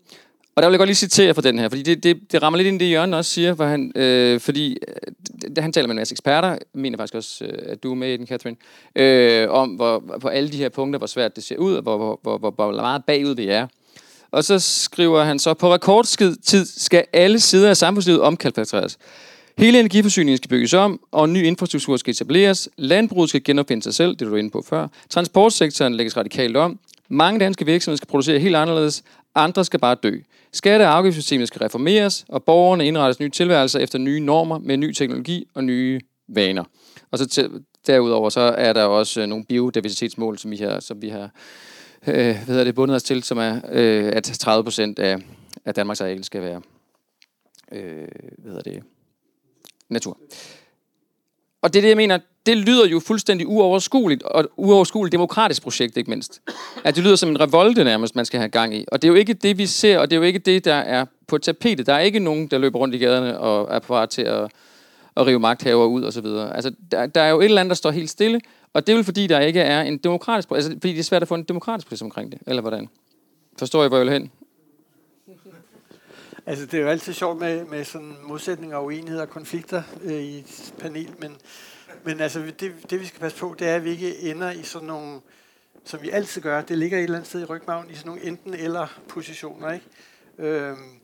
Og 0.56 0.64
der 0.64 0.70
vil 0.70 0.74
jeg 0.74 0.78
godt 0.78 0.88
lige 0.88 0.96
citere 0.96 1.34
fra 1.34 1.42
den 1.42 1.60
her, 1.60 1.70
fordi 1.70 1.82
det, 1.82 2.04
det, 2.04 2.32
det 2.32 2.44
rammer 2.44 2.58
lidt 2.58 2.68
ind 2.68 2.82
i 2.82 2.86
det, 2.86 2.92
Jørgen 2.92 3.14
også 3.14 3.32
siger, 3.32 3.56
for 3.56 3.66
han, 3.66 3.92
øh, 3.96 4.40
fordi 4.40 4.78
øh, 4.88 5.50
det, 5.56 5.64
han 5.64 5.74
taler 5.74 5.88
med 5.88 5.94
en 5.94 6.00
masse 6.00 6.14
eksperter, 6.14 6.50
jeg 6.50 6.60
mener 6.74 6.98
faktisk 6.98 7.16
også, 7.16 7.46
øh, 7.46 7.60
at 7.66 7.84
du 7.84 7.92
er 7.92 7.96
med 7.96 8.14
i 8.14 8.18
den, 8.18 8.28
Catherine, 8.28 8.58
øh, 8.96 9.50
om 9.50 9.70
hvor, 9.70 10.04
på 10.22 10.28
alle 10.28 10.50
de 10.50 10.58
her 10.58 10.70
punkter, 10.70 10.98
hvor 10.98 11.08
svært 11.08 11.36
det 11.36 11.44
ser 11.44 11.58
ud, 11.58 11.74
og 11.74 11.82
hvor, 11.82 11.98
hvor, 11.98 12.20
hvor, 12.22 12.38
hvor, 12.38 12.52
hvor 12.52 12.72
meget 12.72 13.06
bagud 13.06 13.36
vi 13.36 13.48
er. 13.48 13.68
Og 14.34 14.44
så 14.44 14.60
skriver 14.60 15.24
han 15.24 15.40
så, 15.40 15.54
på 15.54 15.74
rekordtid 15.74 16.66
skal 16.66 17.06
alle 17.14 17.40
sider 17.40 17.70
af 17.70 17.78
samfundslivet 17.78 18.22
omkalfatreres. 18.22 18.98
Hele 19.58 19.80
energiforsyningen 19.80 20.38
skal 20.38 20.50
bygges 20.50 20.74
om, 20.74 21.00
og 21.12 21.26
en 21.26 21.34
ny 21.34 21.46
infrastruktur 21.46 21.98
skal 21.98 22.12
etableres. 22.12 22.70
Landbruget 22.78 23.30
skal 23.30 23.44
genopfinde 23.44 23.84
sig 23.84 23.94
selv, 23.94 24.10
det 24.10 24.20
du 24.20 24.30
var 24.30 24.38
inde 24.38 24.50
på 24.50 24.64
før. 24.70 24.88
Transportsektoren 25.10 25.96
lægges 25.96 26.18
radikalt 26.18 26.58
om. 26.58 26.80
Mange 27.10 27.40
danske 27.40 27.66
virksomheder 27.66 27.98
skal 27.98 28.08
producere 28.08 28.40
helt 28.40 28.56
anderledes. 28.56 29.04
Andre 29.36 29.66
skal 29.66 29.80
bare 29.80 29.96
dø. 30.04 30.18
Skatte- 30.54 30.84
og 30.84 30.98
afgiftssystemet 30.98 31.48
skal 31.48 31.60
reformeres, 31.60 32.26
og 32.30 32.44
borgerne 32.44 32.88
indrettes 32.88 33.20
nye 33.20 33.30
tilværelser 33.30 33.80
efter 33.80 34.00
nye 34.00 34.20
normer 34.20 34.60
med 34.60 34.78
ny 34.78 34.94
teknologi 34.94 35.48
og 35.54 35.64
nye 35.64 36.02
vaner. 36.28 36.64
Og 37.12 37.18
så 37.18 37.28
til, 37.28 37.50
derudover 37.88 38.30
så 38.30 38.42
er 38.42 38.74
der 38.74 38.84
også 38.84 39.22
øh, 39.22 39.28
nogle 39.28 39.46
biodiversitetsmål, 39.46 40.38
som 40.38 40.52
vi 40.52 40.58
har, 40.58 40.80
som 40.80 41.02
vi 41.02 41.10
har 41.10 41.30
øh, 42.08 42.16
hvad 42.16 42.46
hedder 42.46 42.64
det, 42.64 42.76
bundet 42.76 42.96
os 42.96 43.04
til, 43.04 43.24
som 43.24 43.38
er, 43.38 43.62
øh, 43.72 44.12
at 44.16 44.24
30 44.24 44.64
procent 44.64 45.00
af, 45.00 45.18
af 45.66 45.74
Danmarks 45.74 46.02
areal 46.02 46.24
skal 46.24 46.42
være 46.42 46.62
øh, 47.72 48.08
hvad 48.38 48.52
hedder 48.52 48.72
det, 48.72 48.84
natur. 49.90 50.18
Og 51.62 51.74
det 51.74 51.80
er 51.80 51.82
det, 51.82 51.90
jeg 51.90 51.98
mener, 51.98 52.20
det 52.46 52.58
lyder 52.58 52.88
jo 52.88 53.00
fuldstændig 53.00 53.48
uoverskueligt, 53.48 54.24
og 54.24 54.50
uoverskueligt 54.58 55.12
demokratisk 55.12 55.62
projekt, 55.62 55.98
ikke 55.98 56.10
mindst. 56.10 56.42
At 56.84 56.96
det 56.96 57.04
lyder 57.04 57.16
som 57.16 57.30
en 57.30 57.40
revolte 57.40 57.84
nærmest, 57.84 58.16
man 58.16 58.26
skal 58.26 58.40
have 58.40 58.50
gang 58.50 58.76
i. 58.76 58.86
Og 58.92 59.02
det 59.02 59.08
er 59.08 59.10
jo 59.10 59.16
ikke 59.16 59.34
det, 59.34 59.58
vi 59.58 59.66
ser, 59.66 60.00
og 60.00 60.10
det 60.10 60.16
er 60.16 60.20
jo 60.20 60.24
ikke 60.24 60.40
det, 60.40 60.66
der 60.66 60.74
er 60.74 61.06
på 61.28 61.38
tapetet. 61.38 61.86
Der 61.86 61.94
er 61.94 62.00
ikke 62.00 62.20
nogen, 62.20 62.48
der 62.48 62.58
løber 62.58 62.80
rundt 62.80 62.96
i 62.96 62.98
gaderne 62.98 63.40
og 63.40 63.76
er 63.76 63.80
på 63.80 63.94
vej 63.94 64.06
til 64.06 64.22
at, 64.22 64.52
at 65.18 65.26
rive 65.28 65.40
magthaver 65.40 65.86
ud 65.86 66.04
osv. 66.04 66.26
Altså, 66.26 66.72
der, 66.92 67.06
der 67.06 67.22
er 67.22 67.30
jo 67.30 67.40
et 67.40 67.46
eller 67.46 67.62
andet, 67.62 67.70
der 67.70 67.76
står 67.76 67.92
helt 67.92 68.10
stille, 68.10 68.42
og 68.74 68.88
det 68.88 68.94
er 68.94 68.98
vel 68.98 69.06
fordi, 69.06 69.28
der 69.28 69.40
ikke 69.40 69.62
er 69.62 69.82
en 69.82 69.98
demokratisk 69.98 70.52
altså 70.52 70.72
fordi 70.72 70.94
det 70.94 71.00
er 71.00 71.04
svært 71.04 71.22
at 71.22 71.28
få 71.28 71.36
en 71.36 71.44
demokratisk 71.44 71.88
proces 71.88 72.02
omkring 72.02 72.32
det, 72.32 72.40
eller 72.48 72.62
hvordan? 72.62 72.90
Forstår 73.60 73.86
I, 73.86 73.88
hvor 73.88 73.98
jeg 73.98 74.06
vil 74.06 74.14
hen? 74.14 74.32
Altså, 76.46 76.66
det 76.66 76.74
er 76.74 76.82
jo 76.82 76.88
altid 76.88 77.14
sjovt 77.14 77.40
med, 77.40 77.66
med 77.66 77.84
sådan 77.84 78.16
modsætninger, 78.24 78.80
uenigheder 78.80 79.22
og 79.22 79.30
konflikter 79.30 79.84
øh, 80.04 80.14
i 80.14 80.40
et 80.40 80.74
panel, 80.80 81.10
men, 81.20 81.36
men 82.04 82.20
altså, 82.20 82.40
det, 82.60 82.74
det 82.90 83.00
vi 83.00 83.06
skal 83.06 83.20
passe 83.20 83.38
på, 83.38 83.56
det 83.60 83.68
er, 83.68 83.76
at 83.76 83.84
vi 83.84 83.90
ikke 83.90 84.20
ender 84.20 84.52
i 84.52 84.64
sådan 84.64 84.88
nogle, 84.88 85.22
som 85.84 86.02
vi 86.02 86.10
altid 86.10 86.42
gør, 86.42 86.62
det 86.62 86.78
ligger 86.78 86.98
et 86.98 87.04
eller 87.04 87.18
andet 87.18 87.30
sted 87.30 87.42
i 87.42 87.46
rygmagen, 87.46 87.90
i 87.90 87.96
sådan 87.96 88.10
nogle 88.10 88.24
enten-eller 88.24 88.88
positioner, 89.08 89.72
ikke? 89.72 89.86
Øhm, 90.38 91.00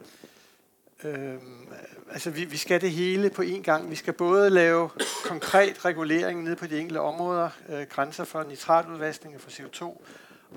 øhm, 1.03 1.59
altså 2.12 2.30
vi, 2.30 2.45
vi 2.45 2.57
skal 2.57 2.82
det 2.82 2.91
hele 2.91 3.30
på 3.30 3.41
én 3.41 3.62
gang. 3.62 3.89
Vi 3.89 3.95
skal 3.95 4.14
både 4.14 4.49
lave 4.49 4.89
konkret 5.26 5.86
regulering 5.86 6.43
ned 6.43 6.55
på 6.55 6.68
de 6.68 6.80
enkelte 6.80 6.99
områder, 6.99 7.49
øh, 7.70 7.82
grænser 7.89 8.24
for 8.24 8.43
nitratudvaskning 8.43 9.36
og 9.36 9.41
for 9.41 9.49
CO2, 9.49 10.03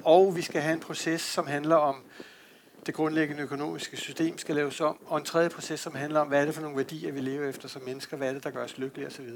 og 0.05 0.37
vi 0.37 0.43
skal 0.43 0.61
have 0.61 0.73
en 0.73 0.81
proces, 0.81 1.21
som 1.21 1.47
handler 1.47 1.77
om 1.77 1.97
det 2.87 2.95
grundlæggende 2.95 3.43
økonomiske 3.43 3.97
system 3.97 4.39
skal 4.39 4.55
laves 4.55 4.81
om, 4.81 4.99
og 5.07 5.19
en 5.19 5.25
tredje 5.25 5.49
proces, 5.51 5.81
som 5.81 5.95
handler 5.95 6.21
om, 6.21 6.29
hvad 6.29 6.41
er 6.41 6.45
det 6.45 6.55
for 6.55 6.63
nogle 6.63 6.77
værdier, 6.77 7.13
vi 7.13 7.21
lever 7.21 7.49
efter 7.49 7.69
som 7.69 7.83
mennesker, 7.83 8.17
hvad 8.17 8.29
er 8.29 8.33
det, 8.33 8.45
der 8.45 8.51
gør 8.51 8.65
os 8.65 8.79
lykkelige 8.79 9.07
osv. 9.07 9.29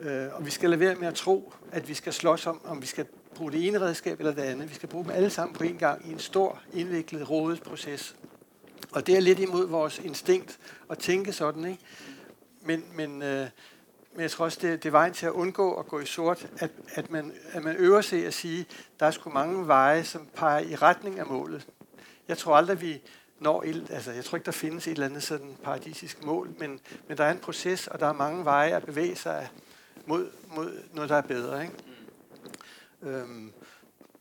Øh, 0.00 0.28
og 0.32 0.46
vi 0.46 0.50
skal 0.50 0.70
lade 0.70 0.80
være 0.80 0.94
med 0.94 1.08
at 1.08 1.14
tro, 1.14 1.52
at 1.72 1.88
vi 1.88 1.94
skal 1.94 2.12
slås 2.12 2.46
om, 2.46 2.60
om 2.64 2.82
vi 2.82 2.86
skal 2.86 3.06
bruge 3.34 3.52
det 3.52 3.66
ene 3.66 3.80
redskab 3.80 4.18
eller 4.18 4.34
det 4.34 4.42
andet. 4.42 4.70
Vi 4.70 4.74
skal 4.74 4.88
bruge 4.88 5.04
dem 5.04 5.12
alle 5.12 5.30
sammen 5.30 5.54
på 5.54 5.64
en 5.64 5.76
gang 5.76 6.08
i 6.08 6.12
en 6.12 6.18
stor, 6.18 6.60
indviklet, 6.74 7.30
rodet 7.30 7.62
proces. 7.62 8.16
Og 8.92 9.06
det 9.06 9.16
er 9.16 9.20
lidt 9.20 9.38
imod 9.38 9.66
vores 9.66 9.98
instinkt 9.98 10.58
at 10.90 10.98
tænke 10.98 11.32
sådan, 11.32 11.64
ikke? 11.64 11.82
Men, 12.60 12.84
men, 12.94 13.22
øh, 13.22 13.48
men 14.12 14.20
jeg 14.22 14.30
tror 14.30 14.44
også, 14.44 14.58
det, 14.62 14.82
det 14.82 14.88
er 14.88 14.92
vejen 14.92 15.12
til 15.12 15.26
at 15.26 15.32
undgå 15.32 15.74
at 15.74 15.86
gå 15.86 16.00
i 16.00 16.06
sort, 16.06 16.48
at, 16.58 16.70
at, 16.94 17.10
man, 17.10 17.32
at 17.52 17.64
man 17.64 17.76
øver 17.76 18.00
sig 18.00 18.26
at 18.26 18.34
sige, 18.34 18.66
der 19.00 19.06
er 19.06 19.10
sgu 19.10 19.30
mange 19.30 19.66
veje, 19.66 20.04
som 20.04 20.26
peger 20.34 20.58
i 20.58 20.74
retning 20.74 21.18
af 21.18 21.26
målet. 21.26 21.66
Jeg 22.28 22.38
tror 22.38 22.56
aldrig, 22.56 22.80
vi 22.80 23.02
når 23.38 23.62
et, 23.66 23.86
altså 23.90 24.12
jeg 24.12 24.24
tror 24.24 24.36
ikke, 24.36 24.46
der 24.46 24.52
findes 24.52 24.86
et 24.86 24.90
eller 24.90 25.06
andet 25.06 25.22
sådan 25.22 25.56
paradisisk 25.62 26.24
mål, 26.24 26.50
men, 26.58 26.80
men 27.08 27.18
der 27.18 27.24
er 27.24 27.30
en 27.30 27.38
proces, 27.38 27.86
og 27.86 28.00
der 28.00 28.06
er 28.06 28.12
mange 28.12 28.44
veje 28.44 28.76
at 28.76 28.86
bevæge 28.86 29.16
sig 29.16 29.48
mod, 30.06 30.30
mod 30.56 30.82
noget, 30.92 31.10
der 31.10 31.16
er 31.16 31.20
bedre. 31.20 31.62
Ikke? 31.62 31.74
Mm. 33.00 33.08
Øhm, 33.08 33.52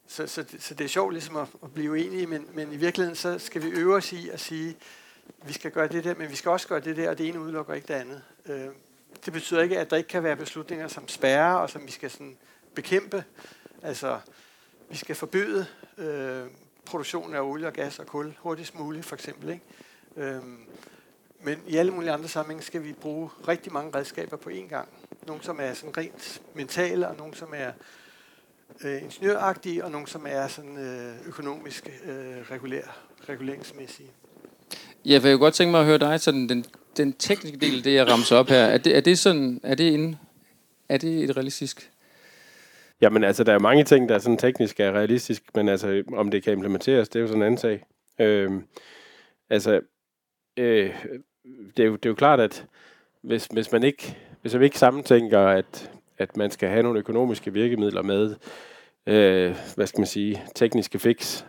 så, 0.07 0.27
så, 0.27 0.45
så 0.59 0.73
det 0.73 0.83
er 0.83 0.87
sjovt 0.87 1.13
ligesom 1.13 1.35
at, 1.35 1.47
at 1.63 1.73
blive 1.73 2.05
enige, 2.05 2.27
men, 2.27 2.47
men 2.53 2.73
i 2.73 2.77
virkeligheden 2.77 3.15
så 3.15 3.39
skal 3.39 3.63
vi 3.63 3.67
øve 3.67 3.95
os 3.95 4.11
i 4.11 4.29
at 4.29 4.39
sige, 4.39 4.77
vi 5.45 5.53
skal 5.53 5.71
gøre 5.71 5.87
det 5.87 6.03
der, 6.03 6.15
men 6.15 6.29
vi 6.29 6.35
skal 6.35 6.51
også 6.51 6.67
gøre 6.67 6.79
det 6.79 6.97
der, 6.97 7.09
og 7.09 7.17
det 7.17 7.27
ene 7.27 7.39
udelukker 7.39 7.73
ikke 7.73 7.87
det 7.87 7.93
andet. 7.93 8.21
Øh, 8.45 8.67
det 9.25 9.33
betyder 9.33 9.61
ikke, 9.61 9.79
at 9.79 9.89
der 9.89 9.97
ikke 9.97 10.09
kan 10.09 10.23
være 10.23 10.35
beslutninger, 10.35 10.87
som 10.87 11.07
spærrer, 11.07 11.55
og 11.55 11.69
som 11.69 11.85
vi 11.85 11.91
skal 11.91 12.11
sådan 12.11 12.37
bekæmpe. 12.75 13.23
Altså, 13.81 14.19
vi 14.89 14.95
skal 14.95 15.15
forbyde 15.15 15.65
øh, 15.97 16.43
produktionen 16.85 17.35
af 17.35 17.41
olie 17.41 17.67
og 17.67 17.73
gas 17.73 17.99
og 17.99 18.05
kul 18.05 18.33
hurtigst 18.39 18.75
muligt, 18.75 19.05
for 19.05 19.15
eksempel. 19.15 19.49
Ikke? 19.49 19.63
Øhm, 20.17 20.59
men 21.41 21.63
i 21.67 21.77
alle 21.77 21.91
mulige 21.91 22.11
andre 22.11 22.27
sammenhænge 22.27 22.63
skal 22.63 22.83
vi 22.83 22.93
bruge 22.93 23.29
rigtig 23.47 23.73
mange 23.73 23.97
redskaber 23.97 24.37
på 24.37 24.49
én 24.49 24.67
gang. 24.67 24.89
Nogle, 25.27 25.43
som 25.43 25.59
er 25.61 25.73
sådan 25.73 25.97
rent 25.97 26.41
mentale, 26.53 27.07
og 27.07 27.15
nogle, 27.15 27.35
som 27.35 27.53
er 27.55 27.71
øh, 28.83 29.03
ingeniøragtige, 29.03 29.83
og 29.85 29.91
nogle, 29.91 30.07
som 30.07 30.25
er 30.29 30.47
sådan 30.47 30.77
øh, 30.77 31.27
økonomisk 31.27 31.89
øh, 32.05 32.51
regulær, 32.51 32.97
reguleringsmæssige. 33.29 34.09
Ja, 35.05 35.17
for 35.17 35.27
jeg 35.27 35.35
kunne 35.35 35.45
godt 35.45 35.53
tænke 35.53 35.71
mig 35.71 35.79
at 35.79 35.85
høre 35.85 35.97
dig, 35.97 36.19
sådan 36.19 36.49
den, 36.49 36.65
den 36.97 37.13
tekniske 37.13 37.57
del, 37.57 37.83
det 37.83 37.93
jeg 37.93 38.11
ramser 38.11 38.35
op 38.35 38.49
her, 38.49 38.63
er 38.65 38.77
det, 38.77 38.97
er 38.97 39.01
det 39.01 39.19
sådan, 39.19 39.59
er 39.63 39.75
det, 39.75 39.93
en, 39.93 40.15
er 40.89 40.97
det 40.97 41.23
et 41.23 41.37
realistisk 41.37 41.91
Jamen 43.01 43.23
altså, 43.23 43.43
der 43.43 43.53
er 43.53 43.59
mange 43.59 43.83
ting, 43.83 44.09
der 44.09 44.15
er 44.15 44.19
sådan 44.19 44.37
teknisk 44.37 44.79
er 44.79 44.91
realistisk, 44.91 45.43
men 45.55 45.69
altså, 45.69 46.03
om 46.13 46.31
det 46.31 46.43
kan 46.43 46.53
implementeres, 46.53 47.09
det 47.09 47.19
er 47.19 47.21
jo 47.21 47.27
sådan 47.27 47.41
en 47.41 47.45
anden 47.45 47.57
sag. 47.57 47.85
Øh, 48.19 48.51
altså, 49.49 49.81
øh, 50.57 50.93
det, 51.77 51.83
er 51.83 51.87
jo, 51.87 51.95
det 51.95 52.05
er 52.05 52.09
jo 52.09 52.15
klart, 52.15 52.39
at 52.39 52.65
hvis, 53.21 53.45
hvis 53.45 53.71
man 53.71 53.83
ikke, 53.83 54.17
hvis 54.41 54.53
man 54.53 54.63
ikke 54.63 54.79
sammentænker, 54.79 55.39
at, 55.39 55.91
at 56.17 56.37
man 56.37 56.51
skal 56.51 56.69
have 56.69 56.83
nogle 56.83 56.99
økonomiske 56.99 57.53
virkemidler 57.53 58.01
med, 58.01 58.35
øh, 59.07 59.55
hvad 59.75 59.87
skal 59.87 59.99
man 59.99 60.07
sige, 60.07 60.43
tekniske 60.55 60.99
fix, 60.99 61.43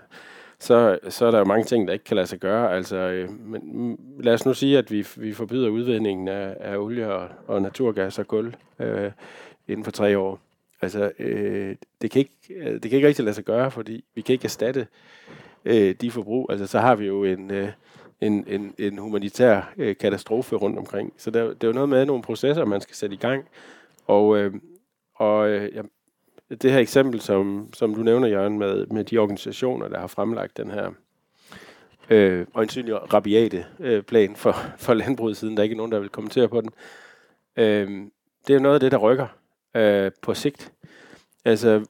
så, 0.58 0.98
så 1.08 1.26
er 1.26 1.30
der 1.30 1.38
jo 1.38 1.44
mange 1.44 1.64
ting, 1.64 1.86
der 1.88 1.92
ikke 1.92 2.04
kan 2.04 2.16
lade 2.16 2.26
sig 2.26 2.38
gøre. 2.38 2.76
Altså, 2.76 2.96
øh, 2.96 3.30
men 3.40 3.62
mm, 3.64 3.98
lad 4.20 4.34
os 4.34 4.46
nu 4.46 4.54
sige, 4.54 4.78
at 4.78 4.90
vi, 4.90 5.06
vi 5.16 5.32
forbyder 5.32 5.68
udvindingen 5.68 6.28
af, 6.28 6.56
af 6.60 6.76
olie 6.76 7.12
og, 7.12 7.28
og 7.46 7.62
naturgas 7.62 8.18
og 8.18 8.26
kul 8.26 8.56
øh, 8.78 9.10
inden 9.68 9.84
for 9.84 9.90
tre 9.90 10.18
år. 10.18 10.40
Altså, 10.82 11.12
øh, 11.18 11.76
det, 12.02 12.10
kan 12.10 12.18
ikke, 12.18 12.54
øh, 12.56 12.72
det 12.72 12.82
kan 12.82 12.92
ikke 12.92 13.08
rigtig 13.08 13.24
lade 13.24 13.34
sig 13.34 13.44
gøre, 13.44 13.70
fordi 13.70 14.04
vi 14.14 14.20
kan 14.20 14.32
ikke 14.32 14.44
erstatte 14.44 14.86
øh, 15.64 15.94
de 16.00 16.10
forbrug. 16.10 16.46
Altså, 16.50 16.66
så 16.66 16.78
har 16.78 16.94
vi 16.94 17.06
jo 17.06 17.24
en, 17.24 17.50
øh, 17.50 17.68
en, 18.20 18.44
en, 18.48 18.74
en 18.78 18.98
humanitær 18.98 19.72
øh, 19.76 19.96
katastrofe 19.96 20.56
rundt 20.56 20.78
omkring. 20.78 21.12
Så 21.16 21.30
der, 21.30 21.44
det 21.48 21.64
er 21.64 21.68
jo 21.68 21.74
noget 21.74 21.88
med 21.88 22.04
nogle 22.04 22.22
processer, 22.22 22.64
man 22.64 22.80
skal 22.80 22.96
sætte 22.96 23.14
i 23.14 23.18
gang. 23.18 23.44
Og, 24.06 24.38
øh, 24.38 24.54
og 25.14 25.48
øh, 25.48 25.74
ja, 25.74 25.82
det 26.50 26.72
her 26.72 26.78
eksempel, 26.78 27.20
som, 27.20 27.70
som 27.72 27.94
du 27.94 28.02
nævner, 28.02 28.28
Jørgen, 28.28 28.58
med, 28.58 28.86
med 28.86 29.04
de 29.04 29.18
organisationer, 29.18 29.88
der 29.88 29.98
har 29.98 30.06
fremlagt 30.06 30.56
den 30.56 30.70
her 30.70 30.90
øh, 32.10 32.46
øjensynlig 32.54 33.14
rabiate 33.14 33.66
øh, 33.80 34.02
plan 34.02 34.36
for, 34.36 34.56
for 34.78 34.94
landbruget, 34.94 35.36
siden 35.36 35.56
der 35.56 35.62
ikke 35.62 35.72
er 35.72 35.76
nogen, 35.76 35.92
der 35.92 35.98
vil 35.98 36.08
kommentere 36.08 36.48
på 36.48 36.60
den. 36.60 36.70
Øh, 37.56 38.06
det 38.46 38.56
er 38.56 38.60
noget 38.60 38.74
af 38.74 38.80
det, 38.80 38.92
der 38.92 38.98
rykker 38.98 39.26
øh, 39.74 40.10
på 40.22 40.34
sigt. 40.34 40.72
Altså, 41.44 41.84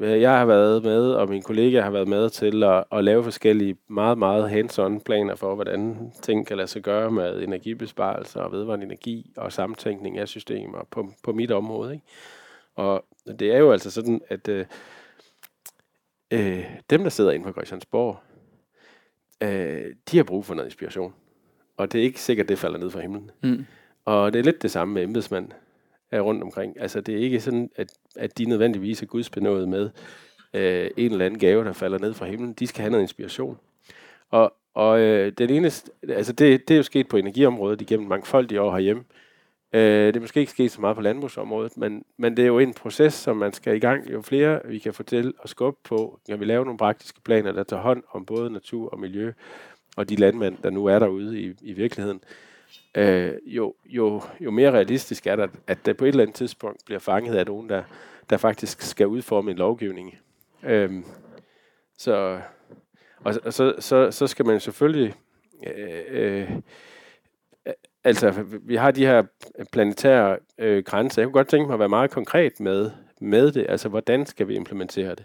jeg 0.00 0.38
har 0.38 0.44
været 0.44 0.82
med, 0.82 1.10
og 1.12 1.28
min 1.28 1.42
kollega 1.42 1.80
har 1.80 1.90
været 1.90 2.08
med 2.08 2.30
til 2.30 2.62
at, 2.62 2.84
at 2.92 3.04
lave 3.04 3.24
forskellige 3.24 3.76
meget, 3.88 4.18
meget 4.18 4.50
hands-on 4.50 5.02
planer 5.04 5.34
for, 5.34 5.54
hvordan 5.54 6.12
ting 6.22 6.46
kan 6.46 6.56
lade 6.56 6.68
sig 6.68 6.82
gøre 6.82 7.10
med 7.10 7.42
energibesparelser 7.42 8.40
og 8.40 8.52
vedvarende 8.52 8.86
energi 8.86 9.32
og 9.36 9.52
samtænkning 9.52 10.18
af 10.18 10.28
systemer 10.28 10.86
på, 10.90 11.08
på 11.22 11.32
mit 11.32 11.50
område. 11.50 11.92
Ikke? 11.92 12.06
Og 12.74 13.04
det 13.38 13.52
er 13.54 13.58
jo 13.58 13.72
altså 13.72 13.90
sådan, 13.90 14.20
at 14.28 14.48
øh, 14.48 14.66
øh, 16.30 16.64
dem, 16.90 17.02
der 17.02 17.10
sidder 17.10 17.30
inde 17.30 17.44
på 17.44 17.52
Christiansborg, 17.52 18.16
øh, 19.42 19.94
de 20.10 20.16
har 20.16 20.24
brug 20.24 20.44
for 20.44 20.54
noget 20.54 20.66
inspiration. 20.66 21.14
Og 21.76 21.92
det 21.92 21.98
er 21.98 22.04
ikke 22.04 22.20
sikkert, 22.20 22.48
det 22.48 22.58
falder 22.58 22.78
ned 22.78 22.90
fra 22.90 23.00
himlen. 23.00 23.30
Mm. 23.42 23.66
Og 24.04 24.32
det 24.32 24.38
er 24.38 24.44
lidt 24.44 24.62
det 24.62 24.70
samme 24.70 24.94
med 24.94 25.02
embedsmænd 25.02 25.48
rundt 26.20 26.42
omkring. 26.42 26.80
Altså, 26.80 27.00
det 27.00 27.14
er 27.14 27.18
ikke 27.18 27.40
sådan, 27.40 27.70
at, 27.76 27.92
at 28.16 28.38
de 28.38 28.44
nødvendigvis 28.44 29.02
er 29.02 29.06
gudsbenået 29.06 29.68
med 29.68 29.90
øh, 30.54 30.90
en 30.96 31.12
eller 31.12 31.26
anden 31.26 31.40
gave, 31.40 31.64
der 31.64 31.72
falder 31.72 31.98
ned 31.98 32.14
fra 32.14 32.26
himlen. 32.26 32.52
De 32.52 32.66
skal 32.66 32.80
have 32.80 32.90
noget 32.90 33.02
inspiration. 33.02 33.58
Og, 34.30 34.54
og 34.74 35.00
øh, 35.00 35.32
den 35.38 35.50
eneste, 35.50 35.90
altså 36.08 36.32
det, 36.32 36.68
det 36.68 36.74
er 36.74 36.78
jo 36.78 36.82
sket 36.82 37.08
på 37.08 37.16
energiområdet 37.16 37.80
igennem 37.80 38.08
mangfoldige 38.08 38.60
år 38.60 38.72
herhjemme. 38.72 39.04
Øh, 39.72 40.06
det 40.06 40.16
er 40.16 40.20
måske 40.20 40.40
ikke 40.40 40.52
sket 40.52 40.70
så 40.70 40.80
meget 40.80 40.96
på 40.96 41.02
landbrugsområdet, 41.02 41.76
men, 41.76 42.04
men 42.16 42.36
det 42.36 42.42
er 42.42 42.46
jo 42.46 42.58
en 42.58 42.74
proces, 42.74 43.14
som 43.14 43.36
man 43.36 43.52
skal 43.52 43.76
i 43.76 43.78
gang. 43.78 44.12
Jo 44.12 44.22
flere 44.22 44.60
vi 44.64 44.78
kan 44.78 44.94
fortælle 44.94 45.32
og 45.38 45.48
skubbe 45.48 45.80
på, 45.84 46.20
kan 46.28 46.40
vi 46.40 46.44
lave 46.44 46.64
nogle 46.64 46.78
praktiske 46.78 47.20
planer, 47.20 47.52
der 47.52 47.62
tager 47.62 47.82
hånd 47.82 48.02
om 48.10 48.24
både 48.24 48.50
natur 48.50 48.88
og 48.90 48.98
miljø, 48.98 49.32
og 49.96 50.08
de 50.08 50.16
landmænd, 50.16 50.56
der 50.62 50.70
nu 50.70 50.86
er 50.86 50.98
derude 50.98 51.40
i, 51.40 51.54
i 51.62 51.72
virkeligheden, 51.72 52.20
øh, 52.24 52.51
øh, 52.94 53.32
jo, 53.46 53.74
jo, 53.84 54.22
jo 54.40 54.50
mere 54.50 54.70
realistisk 54.70 55.26
er 55.26 55.36
det, 55.36 55.50
at 55.66 55.86
det 55.86 55.96
på 55.96 56.04
et 56.04 56.08
eller 56.08 56.22
andet 56.22 56.36
tidspunkt 56.36 56.84
bliver 56.84 56.98
fanget 56.98 57.34
af 57.34 57.46
nogen, 57.46 57.68
der, 57.68 57.82
der 58.30 58.36
faktisk 58.36 58.82
skal 58.82 59.06
udforme 59.06 59.50
en 59.50 59.56
lovgivning. 59.56 60.18
Øh, 60.62 61.02
så, 61.98 62.40
og, 63.24 63.34
og 63.44 63.52
så, 63.52 63.74
så, 63.78 64.10
så 64.10 64.26
skal 64.26 64.46
man 64.46 64.60
selvfølgelig... 64.60 65.14
Øh, 65.66 66.02
øh, 66.10 66.50
altså, 68.04 68.44
vi 68.62 68.76
har 68.76 68.90
de 68.90 69.06
her 69.06 69.22
planetære 69.72 70.38
øh, 70.58 70.84
grænser. 70.84 71.22
Jeg 71.22 71.26
kunne 71.26 71.32
godt 71.32 71.48
tænke 71.48 71.66
mig 71.66 71.74
at 71.74 71.78
være 71.78 71.88
meget 71.88 72.10
konkret 72.10 72.60
med, 72.60 72.90
med 73.20 73.52
det. 73.52 73.66
Altså, 73.68 73.88
hvordan 73.88 74.26
skal 74.26 74.48
vi 74.48 74.54
implementere 74.54 75.10
det? 75.10 75.24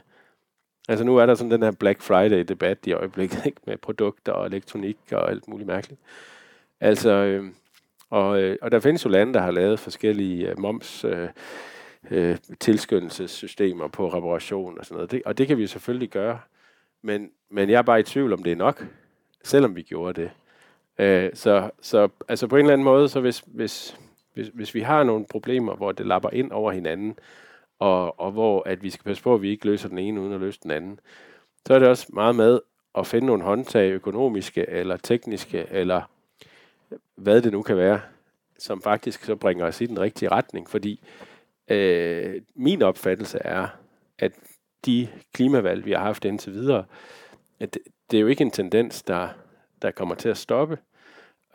Altså, 0.89 1.05
nu 1.05 1.17
er 1.17 1.25
der 1.25 1.35
sådan 1.35 1.51
den 1.51 1.63
her 1.63 1.71
Black 1.71 2.01
Friday-debat 2.01 2.77
i 2.87 2.91
øjeblikket, 2.91 3.45
ikke? 3.45 3.61
med 3.67 3.77
produkter 3.77 4.31
og 4.31 4.45
elektronik 4.45 4.97
og 5.11 5.31
alt 5.31 5.47
muligt 5.47 5.67
mærkeligt. 5.67 6.01
Altså, 6.79 7.09
øh, 7.09 7.45
og, 8.09 8.41
øh, 8.41 8.57
og 8.61 8.71
der 8.71 8.79
findes 8.79 9.05
jo 9.05 9.09
lande, 9.09 9.33
der 9.33 9.41
har 9.41 9.51
lavet 9.51 9.79
forskellige 9.79 10.49
øh, 10.49 10.59
moms 10.59 11.03
øh, 11.03 11.29
øh, 12.11 12.37
tilskyndelsessystemer 12.59 13.87
på 13.87 14.07
reparation 14.07 14.79
og 14.79 14.85
sådan 14.85 14.95
noget. 14.95 15.11
Det, 15.11 15.21
og 15.25 15.37
det 15.37 15.47
kan 15.47 15.57
vi 15.57 15.67
selvfølgelig 15.67 16.09
gøre. 16.09 16.39
Men, 17.01 17.29
men 17.49 17.69
jeg 17.69 17.77
er 17.77 17.81
bare 17.81 17.99
i 17.99 18.03
tvivl 18.03 18.33
om 18.33 18.43
det 18.43 18.51
er 18.51 18.55
nok, 18.55 18.85
selvom 19.43 19.75
vi 19.75 19.81
gjorde 19.81 20.21
det. 20.21 20.31
Øh, 20.99 21.29
så, 21.33 21.69
så 21.81 22.09
altså 22.27 22.47
på 22.47 22.55
en 22.55 22.59
eller 22.59 22.73
anden 22.73 22.85
måde, 22.85 23.09
så 23.09 23.19
hvis, 23.19 23.43
hvis, 23.47 23.97
hvis, 24.33 24.47
hvis 24.47 24.75
vi 24.75 24.81
har 24.81 25.03
nogle 25.03 25.25
problemer, 25.25 25.75
hvor 25.75 25.91
det 25.91 26.05
lapper 26.05 26.29
ind 26.29 26.51
over 26.51 26.71
hinanden, 26.71 27.19
og, 27.79 28.19
og 28.19 28.31
hvor 28.31 28.63
at 28.65 28.83
vi 28.83 28.89
skal 28.89 29.03
passe 29.03 29.23
på, 29.23 29.33
at 29.33 29.41
vi 29.41 29.49
ikke 29.49 29.65
løser 29.65 29.89
den 29.89 29.97
ene 29.97 30.21
uden 30.21 30.33
at 30.33 30.39
løse 30.39 30.59
den 30.63 30.71
anden, 30.71 30.99
så 31.67 31.73
er 31.73 31.79
det 31.79 31.87
også 31.87 32.07
meget 32.13 32.35
med 32.35 32.59
at 32.97 33.07
finde 33.07 33.27
nogle 33.27 33.43
håndtag, 33.43 33.91
økonomiske 33.91 34.69
eller 34.69 34.97
tekniske, 34.97 35.65
eller 35.69 36.01
hvad 37.15 37.41
det 37.41 37.51
nu 37.51 37.61
kan 37.61 37.77
være, 37.77 38.01
som 38.59 38.81
faktisk 38.81 39.23
så 39.23 39.35
bringer 39.35 39.65
os 39.65 39.81
i 39.81 39.85
den 39.85 39.99
rigtige 39.99 40.29
retning. 40.29 40.69
Fordi 40.69 41.03
øh, 41.67 42.41
min 42.55 42.81
opfattelse 42.81 43.39
er, 43.39 43.67
at 44.19 44.31
de 44.85 45.07
klimavalg, 45.33 45.85
vi 45.85 45.91
har 45.91 46.03
haft 46.03 46.25
indtil 46.25 46.53
videre, 46.53 46.85
at 47.59 47.73
det, 47.73 47.81
det 48.11 48.17
er 48.17 48.21
jo 48.21 48.27
ikke 48.27 48.41
en 48.41 48.51
tendens, 48.51 49.03
der, 49.03 49.29
der 49.81 49.91
kommer 49.91 50.15
til 50.15 50.29
at 50.29 50.37
stoppe. 50.37 50.77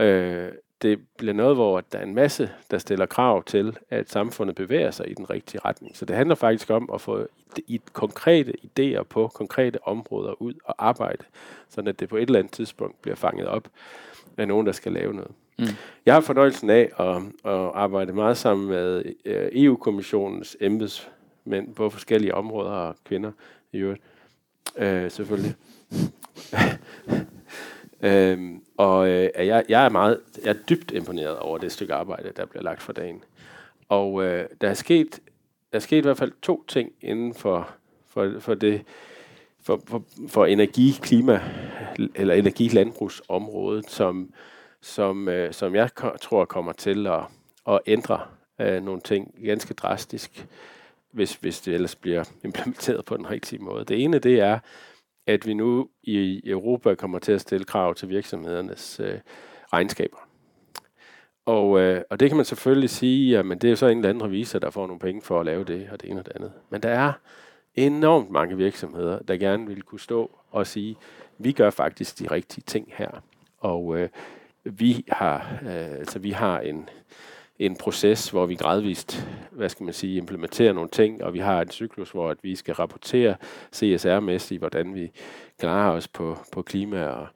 Øh, 0.00 0.52
det 0.82 0.98
bliver 1.18 1.34
noget, 1.34 1.56
hvor 1.56 1.80
der 1.80 1.98
er 1.98 2.02
en 2.02 2.14
masse, 2.14 2.50
der 2.70 2.78
stiller 2.78 3.06
krav 3.06 3.44
til, 3.44 3.76
at 3.90 4.10
samfundet 4.10 4.56
bevæger 4.56 4.90
sig 4.90 5.10
i 5.10 5.14
den 5.14 5.30
rigtige 5.30 5.60
retning. 5.64 5.96
Så 5.96 6.04
det 6.04 6.16
handler 6.16 6.34
faktisk 6.34 6.70
om 6.70 6.90
at 6.94 7.00
få 7.00 7.26
i 7.66 7.80
konkrete 7.92 8.52
idéer 8.64 9.02
på 9.02 9.28
konkrete 9.34 9.78
områder 9.86 10.42
ud 10.42 10.54
og 10.64 10.74
arbejde, 10.78 11.24
så 11.68 11.82
at 11.86 12.00
det 12.00 12.08
på 12.08 12.16
et 12.16 12.22
eller 12.22 12.38
andet 12.38 12.52
tidspunkt 12.52 13.02
bliver 13.02 13.16
fanget 13.16 13.46
op 13.46 13.68
af 14.36 14.48
nogen, 14.48 14.66
der 14.66 14.72
skal 14.72 14.92
lave 14.92 15.14
noget. 15.14 15.30
Mm. 15.58 15.66
Jeg 16.06 16.14
har 16.14 16.20
fornøjelsen 16.20 16.70
af 16.70 16.90
at, 16.98 17.16
at 17.52 17.70
arbejde 17.74 18.12
meget 18.12 18.36
sammen 18.36 18.68
med 18.68 19.04
øh, 19.24 19.48
EU-kommissionens 19.52 20.56
embedsmænd 20.60 21.74
på 21.74 21.90
forskellige 21.90 22.34
områder 22.34 22.70
og 22.70 22.96
kvinder 23.04 23.32
i 23.72 23.78
øvrigt. 23.78 24.02
Øh, 24.76 25.10
selvfølgelig. 25.10 25.54
Øhm, 28.04 28.62
og 28.82 29.08
øh, 29.08 29.30
jeg, 29.36 29.64
jeg 29.68 29.84
er 29.84 29.88
meget, 29.88 30.20
jeg 30.44 30.50
er 30.50 30.58
dybt 30.68 30.90
imponeret 30.90 31.38
over 31.38 31.58
det 31.58 31.72
stykke 31.72 31.94
arbejde, 31.94 32.32
der 32.36 32.46
bliver 32.46 32.62
lagt 32.62 32.82
for 32.82 32.92
dagen. 32.92 33.24
Og 33.88 34.24
øh, 34.24 34.48
der 34.60 34.68
er 34.68 34.74
sket, 34.74 35.20
der 35.72 35.78
er 35.78 35.80
sket 35.80 35.98
i 35.98 36.00
hvert 36.00 36.18
fald 36.18 36.32
to 36.42 36.64
ting 36.68 36.92
inden 37.00 37.34
for, 37.34 37.68
for, 38.08 38.34
for 38.40 38.54
det, 38.54 38.82
for, 39.62 39.80
for, 39.86 40.02
for 40.28 40.46
energi, 40.46 40.94
klima 41.02 41.40
eller 42.14 42.34
energilandbrugsområdet, 42.34 43.90
som, 43.90 44.32
som, 44.80 45.28
øh, 45.28 45.52
som 45.52 45.74
jeg 45.74 45.90
tror 46.20 46.44
kommer 46.44 46.72
til 46.72 47.06
at, 47.06 47.20
at 47.68 47.80
ændre 47.86 48.20
øh, 48.60 48.84
nogle 48.84 49.00
ting 49.00 49.34
ganske 49.44 49.74
drastisk, 49.74 50.46
hvis, 51.10 51.34
hvis 51.34 51.60
det 51.60 51.74
ellers 51.74 51.94
bliver 51.94 52.24
implementeret 52.44 53.04
på 53.04 53.16
den 53.16 53.30
rigtige 53.30 53.62
måde. 53.62 53.84
Det 53.84 54.04
ene, 54.04 54.18
det 54.18 54.40
er, 54.40 54.58
at 55.26 55.46
vi 55.46 55.54
nu 55.54 55.88
i 56.02 56.42
Europa 56.44 56.94
kommer 56.94 57.18
til 57.18 57.32
at 57.32 57.40
stille 57.40 57.64
krav 57.64 57.94
til 57.94 58.08
virksomhedernes 58.08 59.00
øh, 59.00 59.18
regnskaber. 59.72 60.28
Og, 61.46 61.80
øh, 61.80 62.02
og 62.10 62.20
det 62.20 62.30
kan 62.30 62.36
man 62.36 62.44
selvfølgelig 62.44 62.90
sige, 62.90 63.38
at 63.38 63.62
det 63.62 63.70
er 63.70 63.74
så 63.74 63.86
en 63.86 63.98
eller 63.98 64.08
anden 64.08 64.24
revisor, 64.24 64.58
der 64.58 64.70
får 64.70 64.86
nogle 64.86 65.00
penge 65.00 65.22
for 65.22 65.40
at 65.40 65.46
lave 65.46 65.64
det 65.64 65.88
og 65.92 66.02
det 66.02 66.10
ene 66.10 66.20
og 66.20 66.26
det 66.26 66.32
andet. 66.36 66.52
Men 66.70 66.82
der 66.82 66.88
er 66.88 67.12
enormt 67.74 68.30
mange 68.30 68.56
virksomheder, 68.56 69.18
der 69.18 69.36
gerne 69.36 69.66
vil 69.66 69.82
kunne 69.82 70.00
stå 70.00 70.30
og 70.50 70.66
sige, 70.66 70.96
vi 71.38 71.52
gør 71.52 71.70
faktisk 71.70 72.18
de 72.18 72.30
rigtige 72.30 72.64
ting 72.66 72.92
her. 72.96 73.10
Og 73.58 73.98
øh, 73.98 74.08
vi 74.64 75.04
har, 75.08 75.58
øh, 75.62 75.98
altså 75.98 76.18
vi 76.18 76.30
har 76.30 76.60
en, 76.60 76.88
en 77.66 77.76
proces, 77.76 78.30
hvor 78.30 78.46
vi 78.46 78.54
gradvist, 78.54 79.28
hvad 79.50 79.68
skal 79.68 79.84
man 79.84 79.94
sige, 79.94 80.16
implementerer 80.16 80.72
nogle 80.72 80.90
ting, 80.90 81.24
og 81.24 81.34
vi 81.34 81.38
har 81.38 81.60
en 81.60 81.70
cyklus, 81.70 82.10
hvor 82.10 82.30
at 82.30 82.38
vi 82.42 82.54
skal 82.54 82.74
rapportere 82.74 83.36
CSR-mæssigt, 83.72 84.58
hvordan 84.58 84.94
vi 84.94 85.10
klarer 85.58 85.92
os 85.92 86.08
på, 86.08 86.36
på 86.52 86.62
klima 86.62 87.04
og 87.04 87.26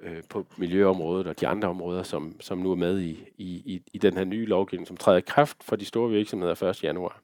øh, 0.00 0.22
på 0.28 0.46
miljøområdet 0.56 1.26
og 1.26 1.40
de 1.40 1.46
andre 1.46 1.68
områder, 1.68 2.02
som, 2.02 2.36
som 2.40 2.58
nu 2.58 2.70
er 2.70 2.76
med 2.76 3.00
i, 3.00 3.18
i, 3.38 3.82
i 3.92 3.98
den 3.98 4.16
her 4.16 4.24
nye 4.24 4.46
lovgivning, 4.46 4.86
som 4.86 4.96
træder 4.96 5.18
i 5.18 5.24
kraft 5.26 5.56
for 5.64 5.76
de 5.76 5.84
store 5.84 6.10
virksomheder 6.10 6.62
1. 6.62 6.84
januar. 6.84 7.22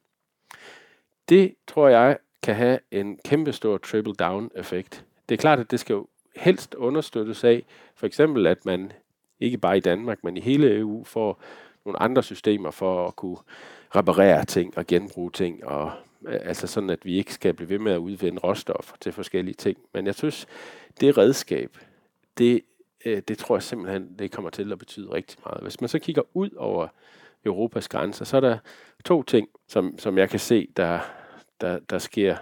Det 1.29 1.55
tror 1.67 1.87
jeg 1.87 2.17
kan 2.43 2.55
have 2.55 2.79
en 2.91 3.19
kæmpe 3.25 3.53
stor 3.53 3.77
triple 3.77 4.13
down 4.13 4.51
effekt. 4.55 5.05
Det 5.29 5.35
er 5.35 5.39
klart, 5.39 5.59
at 5.59 5.71
det 5.71 5.79
skal 5.79 5.93
jo 5.93 6.07
helst 6.35 6.75
understøttes 6.75 7.43
af, 7.43 7.65
for 7.95 8.07
eksempel 8.07 8.47
at 8.47 8.65
man 8.65 8.91
ikke 9.39 9.57
bare 9.57 9.77
i 9.77 9.79
Danmark, 9.81 10.23
men 10.23 10.37
i 10.37 10.39
hele 10.39 10.77
EU 10.77 11.03
får 11.03 11.41
nogle 11.85 12.01
andre 12.01 12.23
systemer 12.23 12.71
for 12.71 13.07
at 13.07 13.15
kunne 13.15 13.37
reparere 13.95 14.45
ting 14.45 14.77
og 14.77 14.87
genbruge 14.87 15.31
ting, 15.31 15.65
og 15.65 15.91
øh, 16.27 16.39
altså 16.43 16.67
sådan, 16.67 16.89
at 16.89 17.05
vi 17.05 17.17
ikke 17.17 17.33
skal 17.33 17.53
blive 17.53 17.69
ved 17.69 17.79
med 17.79 17.91
at 17.91 17.97
udvinde 17.97 18.39
råstoffer 18.39 18.95
til 19.01 19.11
forskellige 19.11 19.55
ting. 19.55 19.77
Men 19.93 20.05
jeg 20.05 20.15
synes, 20.15 20.47
det 20.99 21.17
redskab, 21.17 21.77
det, 22.37 22.61
øh, 23.05 23.21
det 23.27 23.37
tror 23.37 23.55
jeg 23.55 23.63
simpelthen, 23.63 24.15
det 24.19 24.31
kommer 24.31 24.49
til 24.49 24.71
at 24.71 24.79
betyde 24.79 25.13
rigtig 25.13 25.37
meget. 25.45 25.61
Hvis 25.61 25.81
man 25.81 25.87
så 25.87 25.99
kigger 25.99 26.21
ud 26.33 26.49
over 26.57 26.87
Europas 27.45 27.87
grænser, 27.87 28.25
så 28.25 28.37
er 28.37 28.41
der 28.41 28.57
to 29.05 29.23
ting, 29.23 29.49
som, 29.67 29.99
som 29.99 30.17
jeg 30.17 30.29
kan 30.29 30.39
se, 30.39 30.67
der, 30.77 30.99
der, 31.61 31.79
der 31.89 31.97
sker. 31.97 32.37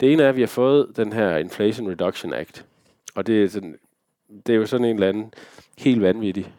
Det 0.00 0.12
ene 0.12 0.22
er, 0.22 0.28
at 0.28 0.36
vi 0.36 0.40
har 0.40 0.46
fået 0.46 0.96
den 0.96 1.12
her 1.12 1.36
Inflation 1.36 1.90
Reduction 1.90 2.32
Act, 2.32 2.66
og 3.14 3.26
det 3.26 3.44
er, 3.44 3.48
sådan, 3.48 3.78
det 4.46 4.52
er 4.52 4.56
jo 4.56 4.66
sådan 4.66 4.86
en 4.86 4.94
eller 4.94 5.08
anden 5.08 5.34
helt 5.78 6.02
vanvittig 6.02 6.52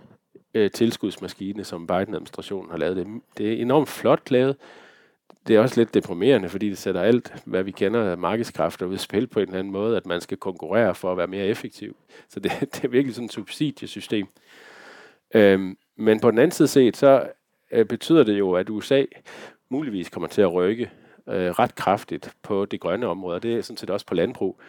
øh, 0.58 0.72
tilskudsmaskine, 0.72 1.64
som 1.64 1.88
Biden-administrationen 1.88 2.72
har 2.72 2.78
lavet. 2.78 2.98
Det, 2.98 3.08
det 3.38 3.54
er 3.54 3.62
enormt 3.62 3.90
flot 3.90 4.32
lavet. 4.32 4.56
Det 5.48 5.56
er 5.56 5.60
også 5.60 5.82
lidt 5.82 5.94
deprimerende, 5.94 6.50
fordi 6.50 6.70
det 6.70 6.78
sætter 6.78 7.02
alt, 7.02 7.34
hvad 7.46 7.64
vi 7.64 7.72
kender 7.72 8.04
af 8.04 8.18
markedskræfter 8.18 8.86
ud 8.86 8.98
spil 8.98 9.28
på 9.28 9.40
en 9.40 9.48
eller 9.48 9.60
anden 9.60 9.74
måde, 9.74 9.98
at 9.98 10.06
man 10.06 10.22
skal 10.22 10.38
konkurrere 10.38 10.96
for 10.96 11.12
at 11.12 11.18
være 11.18 11.28
mere 11.28 11.46
effektiv. 11.46 11.96
Så 12.30 12.40
det, 12.40 12.52
det 12.74 12.84
er 12.84 12.88
virkelig 12.88 13.16
sådan 13.16 13.26
et 13.26 13.34
subsidiesystem. 13.34 14.28
Øhm, 15.36 15.78
men 15.96 16.20
på 16.20 16.32
den 16.32 16.40
anden 16.40 16.52
side 16.52 16.68
set, 16.68 16.98
så 16.98 17.30
øh, 17.72 17.86
betyder 17.86 18.24
det 18.24 18.40
jo, 18.40 18.52
at 18.52 18.70
USA 18.70 19.04
muligvis 19.70 20.10
kommer 20.10 20.28
til 20.28 20.42
at 20.42 20.54
rykke 20.54 20.92
øh, 21.30 21.52
ret 21.52 21.76
kraftigt 21.76 22.34
på 22.44 22.66
det 22.66 22.80
grønne 22.80 23.08
område. 23.08 23.40
Det 23.40 23.56
er 23.56 23.62
sådan 23.62 23.78
set 23.78 23.90
også 23.90 24.06
på 24.06 24.16
landbrug, 24.16 24.60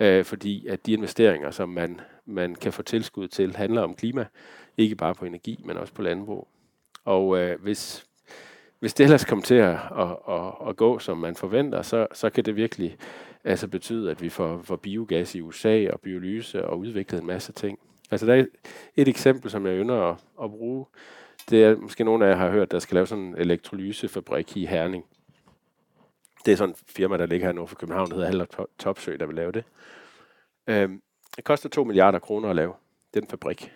øh, 0.00 0.24
fordi 0.24 0.66
at 0.66 0.86
de 0.86 0.92
investeringer, 0.92 1.50
som 1.50 1.68
man, 1.68 2.00
man 2.26 2.54
kan 2.54 2.72
få 2.72 2.82
tilskud 2.82 3.28
til, 3.28 3.56
handler 3.56 3.82
om 3.82 3.94
klima. 3.94 4.26
Ikke 4.76 4.94
bare 4.94 5.14
på 5.14 5.24
energi, 5.24 5.60
men 5.64 5.76
også 5.76 5.92
på 5.92 6.02
landbrug. 6.02 6.48
Og 7.04 7.38
øh, 7.38 7.62
hvis, 7.62 8.06
hvis 8.78 8.94
det 8.94 9.04
ellers 9.04 9.24
kommer 9.24 9.44
til 9.44 9.54
at, 9.54 9.76
at, 9.98 10.16
at, 10.28 10.68
at 10.68 10.76
gå, 10.76 10.98
som 10.98 11.18
man 11.18 11.36
forventer, 11.36 11.82
så, 11.82 12.06
så 12.12 12.30
kan 12.30 12.44
det 12.44 12.56
virkelig 12.56 12.96
altså 13.44 13.68
betyde, 13.68 14.10
at 14.10 14.22
vi 14.22 14.28
får, 14.28 14.60
får 14.62 14.76
biogas 14.76 15.34
i 15.34 15.40
USA 15.40 15.90
og 15.92 16.00
biolyse 16.00 16.66
og 16.66 16.78
udviklet 16.78 17.20
en 17.20 17.26
masse 17.26 17.52
ting. 17.52 17.78
Altså 18.10 18.26
der 18.26 18.34
er 18.34 18.44
et 18.96 19.08
eksempel, 19.08 19.50
som 19.50 19.66
jeg 19.66 19.80
ynder 19.80 20.02
at, 20.02 20.16
at 20.42 20.50
bruge. 20.50 20.86
Det 21.50 21.64
er 21.64 21.76
måske 21.76 22.04
nogle 22.04 22.26
af 22.26 22.30
jer 22.30 22.36
har 22.36 22.50
hørt, 22.50 22.70
der 22.70 22.78
skal 22.78 22.94
lave 22.94 23.06
sådan 23.06 23.24
en 23.24 23.34
elektrolysefabrik 23.38 24.56
i 24.56 24.66
Herning. 24.66 25.04
Det 26.46 26.52
er 26.52 26.56
sådan 26.56 26.70
en 26.70 26.76
firma, 26.88 27.16
der 27.16 27.26
ligger 27.26 27.46
her 27.46 27.52
nord 27.52 27.68
for 27.68 27.76
København, 27.76 28.08
der 28.08 28.14
hedder 28.14 28.28
Haller 28.28 28.66
Topsø, 28.78 29.16
der 29.16 29.26
vil 29.26 29.36
lave 29.36 29.52
det. 29.52 29.64
Øhm, 30.66 31.02
det 31.36 31.44
koster 31.44 31.68
2 31.68 31.84
milliarder 31.84 32.18
kroner 32.18 32.50
at 32.50 32.56
lave 32.56 32.74
den 33.14 33.26
fabrik. 33.26 33.72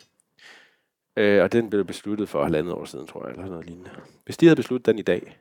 Øh, 1.17 1.43
og 1.43 1.53
den 1.53 1.71
blev 1.71 1.85
besluttet 1.85 2.29
for 2.29 2.43
halvandet 2.43 2.73
år 2.73 2.85
siden, 2.85 3.07
tror 3.07 3.27
jeg, 3.27 3.33
eller 3.33 3.47
noget 3.47 3.67
lignende. 3.67 3.91
Hvis 4.25 4.37
de 4.37 4.47
havde 4.47 4.57
besluttet 4.57 4.87
den 4.87 4.99
i 4.99 5.03
dag, 5.03 5.39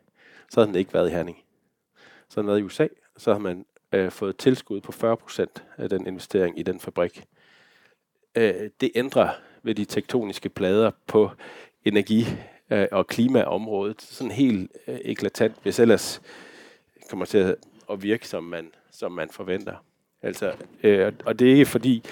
så 0.50 0.60
havde 0.60 0.68
den 0.68 0.76
ikke 0.76 0.94
været 0.94 1.10
i 1.10 1.12
Herning. 1.12 1.38
Så 2.30 2.36
havde 2.36 2.44
den 2.44 2.48
været 2.48 2.60
i 2.60 2.64
USA, 2.64 2.88
så 3.18 3.32
havde 3.32 3.44
man 3.44 3.66
øh, 3.92 4.12
fået 4.12 4.38
tilskud 4.38 4.82
på 4.82 5.18
40% 5.42 5.46
af 5.78 5.90
den 5.90 6.08
investering 6.08 6.60
i 6.60 6.64
den 6.64 6.80
fabrik. 6.80 7.24
Øh, 8.36 8.70
det 8.82 8.92
ændrer 8.96 9.30
ved 9.64 9.76
de 9.76 9.86
tektoniske 9.86 10.50
plader 10.50 10.92
på 11.08 11.32
energi- 11.86 12.28
øh, 12.70 12.88
og 12.92 13.08
klimaområdet 13.08 14.02
sådan 14.02 14.32
helt 14.32 14.72
øh, 14.88 15.00
eklatant, 15.04 15.56
hvis 15.64 15.80
ellers 15.80 16.22
kommer 17.10 17.26
til 17.26 17.56
at, 17.92 18.04
virke, 18.04 18.28
som 18.28 18.44
man, 18.44 18.72
som 18.92 19.12
man 19.12 19.30
forventer. 19.30 19.76
Altså, 20.22 20.54
øh, 20.84 21.14
og 21.26 21.40
det 21.40 21.48
er 21.48 21.52
ikke 21.52 21.66
fordi, 21.66 22.04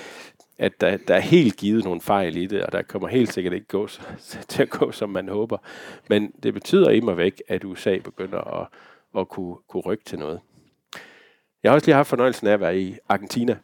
at 0.57 0.81
der, 0.81 0.97
der 0.97 1.15
er 1.15 1.19
helt 1.19 1.57
givet 1.57 1.83
nogle 1.83 2.01
fejl 2.01 2.37
i 2.37 2.45
det, 2.45 2.63
og 2.63 2.71
der 2.71 2.81
kommer 2.81 3.07
helt 3.07 3.33
sikkert 3.33 3.53
ikke 3.53 3.67
gå, 3.67 3.87
til 4.49 4.61
at 4.61 4.69
gå, 4.69 4.91
som 4.91 5.09
man 5.09 5.29
håber. 5.29 5.57
Men 6.09 6.33
det 6.43 6.53
betyder 6.53 6.89
immer 6.89 7.13
væk, 7.13 7.41
at 7.47 7.63
USA 7.63 7.97
begynder 7.97 8.61
at, 8.61 8.67
at 9.17 9.29
kunne, 9.29 9.55
kunne 9.67 9.83
rykke 9.83 10.03
til 10.03 10.19
noget. 10.19 10.39
Jeg 11.63 11.71
har 11.71 11.75
også 11.75 11.87
lige 11.87 11.95
haft 11.95 12.09
fornøjelsen 12.09 12.47
af 12.47 12.53
at 12.53 12.59
være 12.59 12.79
i 12.79 12.95
Argentina. 13.09 13.57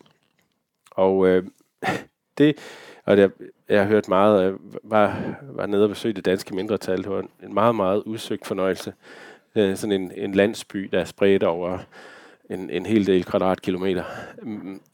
Og 0.91 1.27
øh, 1.27 1.43
det, 2.37 2.57
og 3.05 3.17
det, 3.17 3.31
jeg 3.69 3.81
har 3.81 3.87
hørt 3.87 4.07
meget, 4.07 4.43
øh, 4.43 4.59
var, 4.83 5.35
var 5.41 5.65
nede 5.65 5.83
og 5.83 5.89
besøgte 5.89 6.15
det 6.15 6.25
danske 6.25 6.55
mindretal. 6.55 6.97
Det 6.97 7.09
var 7.09 7.25
en 7.43 7.53
meget, 7.53 7.75
meget 7.75 8.03
udsøgt 8.03 8.47
fornøjelse. 8.47 8.93
Øh, 9.55 9.75
sådan 9.75 10.01
en, 10.01 10.11
en 10.15 10.31
landsby, 10.31 10.89
der 10.91 10.99
er 10.99 11.05
spredt 11.05 11.43
over 11.43 11.79
en, 12.49 12.69
en 12.69 12.85
hel 12.85 13.07
del 13.07 13.23
kvadratkilometer, 13.23 14.03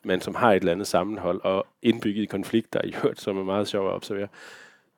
men 0.03 0.21
som 0.21 0.35
har 0.35 0.51
et 0.51 0.59
eller 0.59 0.71
andet 0.71 0.87
sammenhold 0.87 1.41
og 1.43 1.67
indbygget 1.81 2.29
konflikter 2.29 2.81
i 2.83 2.93
øvrigt, 3.03 3.21
som 3.21 3.37
er 3.37 3.43
meget 3.43 3.67
sjovt 3.67 3.89
at 3.89 3.93
observere. 3.93 4.27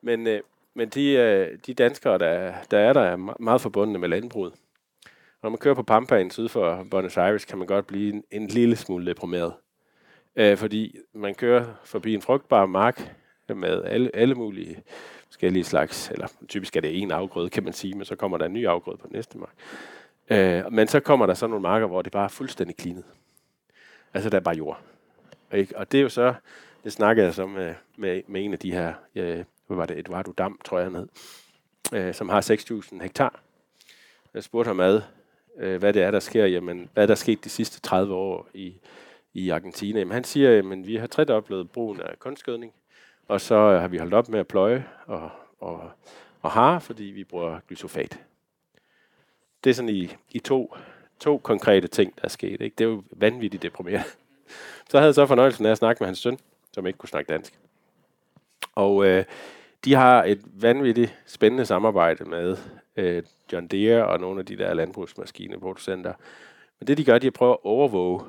Men, 0.02 0.26
øh, 0.26 0.40
men 0.74 0.88
de, 0.88 1.12
øh, 1.12 1.58
de 1.66 1.74
danskere, 1.74 2.18
der, 2.18 2.52
der 2.70 2.78
er 2.78 2.92
der, 2.92 3.00
er 3.00 3.16
meget 3.40 3.60
forbundne 3.60 3.98
med 3.98 4.08
landbruget. 4.08 4.52
Når 5.42 5.50
man 5.50 5.58
kører 5.58 5.74
på 5.74 5.82
Pampaen 5.82 6.30
syd 6.30 6.48
for 6.48 6.86
Buenos 6.90 7.16
Aires, 7.16 7.44
kan 7.44 7.58
man 7.58 7.66
godt 7.66 7.86
blive 7.86 8.12
en, 8.12 8.24
en 8.30 8.46
lille 8.46 8.76
smule 8.76 9.06
deprimeret. 9.06 9.52
Øh, 10.36 10.56
fordi 10.56 10.96
man 11.14 11.34
kører 11.34 11.64
forbi 11.84 12.14
en 12.14 12.22
frugtbar 12.22 12.66
mark 12.66 13.16
med 13.48 13.84
alle, 13.84 14.10
alle 14.16 14.34
mulige 14.34 14.82
forskellige 15.30 15.64
slags, 15.64 16.10
eller 16.10 16.26
typisk 16.48 16.76
er 16.76 16.80
det 16.80 17.02
en 17.02 17.10
afgrøde, 17.10 17.50
kan 17.50 17.64
man 17.64 17.72
sige, 17.72 17.94
men 17.94 18.04
så 18.04 18.16
kommer 18.16 18.38
der 18.38 18.46
en 18.46 18.52
ny 18.52 18.66
afgrøde 18.66 18.96
på 18.96 19.06
næste 19.10 19.38
mark. 19.38 19.54
Øh, 20.30 20.72
men 20.72 20.88
så 20.88 21.00
kommer 21.00 21.26
der 21.26 21.34
så 21.34 21.46
nogle 21.46 21.62
marker, 21.62 21.86
hvor 21.86 22.02
det 22.02 22.12
bare 22.12 22.24
er 22.24 22.28
fuldstændig 22.28 22.76
klinet. 22.76 23.04
Altså, 24.14 24.30
der 24.30 24.36
er 24.36 24.40
bare 24.40 24.56
jord. 24.56 24.80
Ikke? 25.52 25.78
Og 25.78 25.92
det 25.92 25.98
er 25.98 26.02
jo 26.02 26.08
så, 26.08 26.34
det 26.84 26.92
snakkede 26.92 27.26
jeg 27.26 27.34
så 27.34 27.46
med, 27.46 27.74
med, 27.96 28.22
med 28.26 28.44
en 28.44 28.52
af 28.52 28.58
de 28.58 28.72
her, 28.72 28.92
øh, 29.14 29.44
hvad 29.66 29.76
var 29.76 29.86
det, 29.86 29.98
Eduardo 29.98 30.32
Dam, 30.32 30.60
tror 30.64 30.78
jeg 30.78 30.86
han 30.86 30.94
hed, 30.94 31.08
øh, 31.92 32.14
som 32.14 32.28
har 32.28 32.40
6.000 32.92 33.02
hektar. 33.02 33.40
Jeg 34.34 34.42
spurgte 34.42 34.68
ham 34.68 34.80
ad, 34.80 35.02
øh, 35.58 35.78
hvad 35.78 35.92
det 35.92 36.02
er, 36.02 36.10
der 36.10 36.20
sker, 36.20 36.46
jamen, 36.46 36.88
hvad 36.94 37.08
der 37.08 37.14
er 37.14 37.16
sket 37.16 37.44
de 37.44 37.48
sidste 37.48 37.80
30 37.80 38.14
år 38.14 38.48
i, 38.54 38.74
i 39.34 39.50
Argentina. 39.50 39.98
Jamen, 39.98 40.12
han 40.12 40.24
siger, 40.24 40.58
at 40.58 40.86
vi 40.86 40.96
har 40.96 41.06
tredoblet 41.06 41.70
brugen 41.70 42.00
af 42.00 42.18
kunstgødning, 42.18 42.72
og 43.30 43.40
så 43.40 43.54
øh, 43.54 43.80
har 43.80 43.88
vi 43.88 43.98
holdt 43.98 44.14
op 44.14 44.28
med 44.28 44.40
at 44.40 44.46
pløje 44.46 44.86
og, 45.06 45.30
og, 45.60 45.90
og 46.42 46.50
har, 46.50 46.78
fordi 46.78 47.04
vi 47.04 47.24
bruger 47.24 47.60
glyfosat 47.68 48.18
det 49.64 49.70
er 49.70 49.74
sådan 49.74 49.88
i, 49.88 50.16
i 50.30 50.38
to, 50.38 50.74
to 51.20 51.38
konkrete 51.38 51.88
ting, 51.88 52.16
der 52.16 52.24
er 52.24 52.28
sket. 52.28 52.60
Ikke? 52.60 52.74
Det 52.78 52.84
er 52.84 52.88
jo 52.88 53.02
vanvittigt 53.10 53.62
deprimerende. 53.62 54.08
Så 54.90 54.96
havde 54.98 55.06
jeg 55.06 55.14
så 55.14 55.26
fornøjelsen 55.26 55.66
af 55.66 55.70
at 55.70 55.78
snakke 55.78 56.00
med 56.00 56.06
hans 56.06 56.18
søn, 56.18 56.38
som 56.72 56.86
ikke 56.86 56.98
kunne 56.98 57.08
snakke 57.08 57.32
dansk. 57.32 57.58
Og 58.74 59.06
øh, 59.06 59.24
de 59.84 59.94
har 59.94 60.24
et 60.24 60.40
vanvittigt 60.44 61.18
spændende 61.26 61.66
samarbejde 61.66 62.24
med 62.24 62.56
øh, 62.96 63.22
John 63.52 63.66
Deere 63.66 64.06
og 64.06 64.20
nogle 64.20 64.40
af 64.40 64.46
de 64.46 64.58
der 64.58 64.74
landbrugsmaskineproducenter. 64.74 66.12
Men 66.78 66.86
det 66.86 66.98
de 66.98 67.04
gør, 67.04 67.18
de 67.18 67.26
er 67.26 67.30
at 67.30 67.34
prøve 67.34 67.52
at 67.52 67.64
overvåge, 67.64 68.20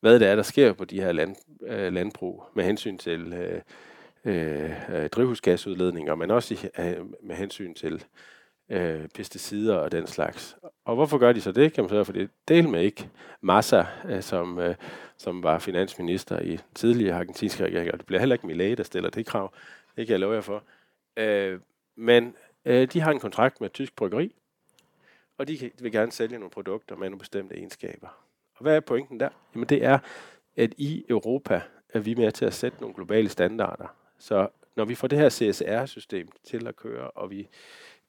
hvad 0.00 0.20
det 0.20 0.28
er, 0.28 0.36
der 0.36 0.42
sker 0.42 0.72
på 0.72 0.84
de 0.84 1.00
her 1.00 1.12
land, 1.12 1.36
øh, 1.66 1.92
landbrug 1.92 2.44
med 2.54 2.64
hensyn 2.64 2.98
til 2.98 3.32
øh, 3.32 3.60
Øh, 4.24 4.70
øh, 4.90 5.08
drivhusgasudledninger, 5.08 6.14
men 6.14 6.30
også 6.30 6.54
i, 6.54 6.80
øh, 6.80 7.06
med 7.22 7.36
hensyn 7.36 7.74
til 7.74 8.04
øh, 8.70 9.08
pesticider 9.08 9.76
og 9.76 9.92
den 9.92 10.06
slags. 10.06 10.56
Og 10.84 10.94
hvorfor 10.94 11.18
gør 11.18 11.32
de 11.32 11.40
så 11.40 11.52
det? 11.52 11.72
Kan 11.72 11.84
man 11.84 11.88
sige, 11.88 12.04
fordi 12.04 12.26
del 12.48 12.68
med 12.68 12.82
ikke 12.82 13.08
Massa, 13.40 13.84
øh, 14.04 14.22
som, 14.22 14.58
øh, 14.58 14.74
som 15.16 15.42
var 15.42 15.58
finansminister 15.58 16.40
i 16.40 16.58
tidligere 16.74 17.16
argentinske 17.16 17.64
regeringer. 17.64 17.96
det 17.96 18.06
bliver 18.06 18.20
heller 18.20 18.34
ikke 18.34 18.46
Millet, 18.46 18.78
der 18.78 18.84
stiller 18.84 19.10
det 19.10 19.26
krav. 19.26 19.52
Det 19.96 20.06
kan 20.06 20.12
jeg 20.12 20.20
love 20.20 20.34
jer 20.34 20.40
for. 20.40 20.62
Øh, 21.16 21.60
men 21.96 22.34
øh, 22.64 22.88
de 22.92 23.00
har 23.00 23.10
en 23.10 23.20
kontrakt 23.20 23.60
med 23.60 23.68
et 23.68 23.72
tysk 23.72 23.96
bryggeri, 23.96 24.34
og 25.38 25.48
de, 25.48 25.58
de 25.58 25.82
vil 25.82 25.92
gerne 25.92 26.12
sælge 26.12 26.38
nogle 26.38 26.50
produkter 26.50 26.96
med 26.96 27.10
nogle 27.10 27.18
bestemte 27.18 27.56
egenskaber. 27.56 28.08
Og 28.56 28.62
hvad 28.62 28.76
er 28.76 28.80
pointen 28.80 29.20
der? 29.20 29.28
Jamen 29.54 29.68
det 29.68 29.84
er, 29.84 29.98
at 30.56 30.74
i 30.76 31.04
Europa 31.08 31.62
er 31.88 31.98
vi 31.98 32.14
med 32.14 32.32
til 32.32 32.44
at 32.44 32.54
sætte 32.54 32.80
nogle 32.80 32.94
globale 32.94 33.28
standarder. 33.28 33.94
Så 34.20 34.48
når 34.76 34.84
vi 34.84 34.94
får 34.94 35.08
det 35.08 35.18
her 35.18 35.28
CSR-system 35.28 36.28
til 36.44 36.66
at 36.66 36.76
køre, 36.76 37.10
og 37.10 37.30
vi, 37.30 37.48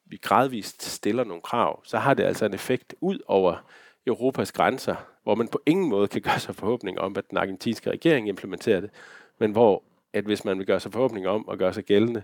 vi 0.04 0.16
gradvist 0.16 0.82
stiller 0.82 1.24
nogle 1.24 1.42
krav, 1.42 1.80
så 1.84 1.98
har 1.98 2.14
det 2.14 2.24
altså 2.24 2.44
en 2.44 2.54
effekt 2.54 2.94
ud 3.00 3.18
over 3.26 3.64
Europas 4.06 4.52
grænser, 4.52 4.96
hvor 5.22 5.34
man 5.34 5.48
på 5.48 5.60
ingen 5.66 5.88
måde 5.88 6.08
kan 6.08 6.20
gøre 6.22 6.38
sig 6.38 6.54
forhåbning 6.54 7.00
om, 7.00 7.16
at 7.16 7.30
den 7.30 7.38
argentinske 7.38 7.90
regering 7.90 8.28
implementerer 8.28 8.80
det, 8.80 8.90
men 9.38 9.52
hvor 9.52 9.82
at 10.12 10.24
hvis 10.24 10.44
man 10.44 10.58
vil 10.58 10.66
gøre 10.66 10.80
sig 10.80 10.92
forhåbning 10.92 11.28
om 11.28 11.48
at 11.52 11.58
gøre 11.58 11.74
sig 11.74 11.84
gældende 11.84 12.22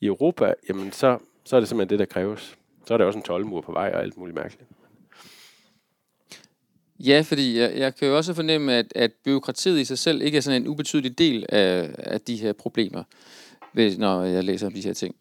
i 0.00 0.06
Europa, 0.06 0.54
jamen 0.68 0.92
så, 0.92 1.18
så 1.44 1.56
er 1.56 1.60
det 1.60 1.68
simpelthen 1.68 1.98
det, 1.98 2.08
der 2.08 2.12
kræves. 2.12 2.58
Så 2.86 2.94
er 2.94 2.98
der 2.98 3.04
også 3.04 3.18
en 3.18 3.22
12 3.22 3.62
på 3.62 3.72
vej 3.72 3.90
og 3.94 4.02
alt 4.02 4.16
muligt 4.16 4.34
mærkeligt. 4.34 4.70
Ja, 6.98 7.20
fordi 7.20 7.58
jeg, 7.58 7.76
jeg 7.76 7.94
kan 7.94 8.08
jo 8.08 8.16
også 8.16 8.34
fornemme, 8.34 8.74
at, 8.74 8.92
at 8.94 9.12
byråkratiet 9.24 9.80
i 9.80 9.84
sig 9.84 9.98
selv 9.98 10.22
ikke 10.22 10.36
er 10.36 10.40
sådan 10.40 10.62
en 10.62 10.68
ubetydelig 10.68 11.18
del 11.18 11.46
af, 11.48 11.90
af 11.98 12.20
de 12.20 12.36
her 12.36 12.52
problemer, 12.52 13.02
ved, 13.72 13.98
når 13.98 14.22
jeg 14.22 14.44
læser 14.44 14.66
om 14.66 14.72
de 14.72 14.80
her 14.80 14.92
ting. 14.92 15.14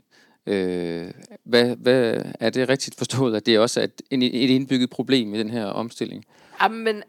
Øh, 0.45 1.11
hvad, 1.43 1.75
hvad, 1.75 2.21
er 2.39 2.49
det 2.49 2.69
rigtigt 2.69 2.97
forstået, 2.97 3.35
at 3.35 3.45
det 3.45 3.59
også 3.59 3.79
er 3.79 3.83
et, 3.83 4.01
et 4.11 4.49
indbygget 4.49 4.89
problem 4.89 5.33
i 5.33 5.39
den 5.39 5.49
her 5.49 5.65
omstilling? 5.65 6.25
Jamen, 6.61 7.03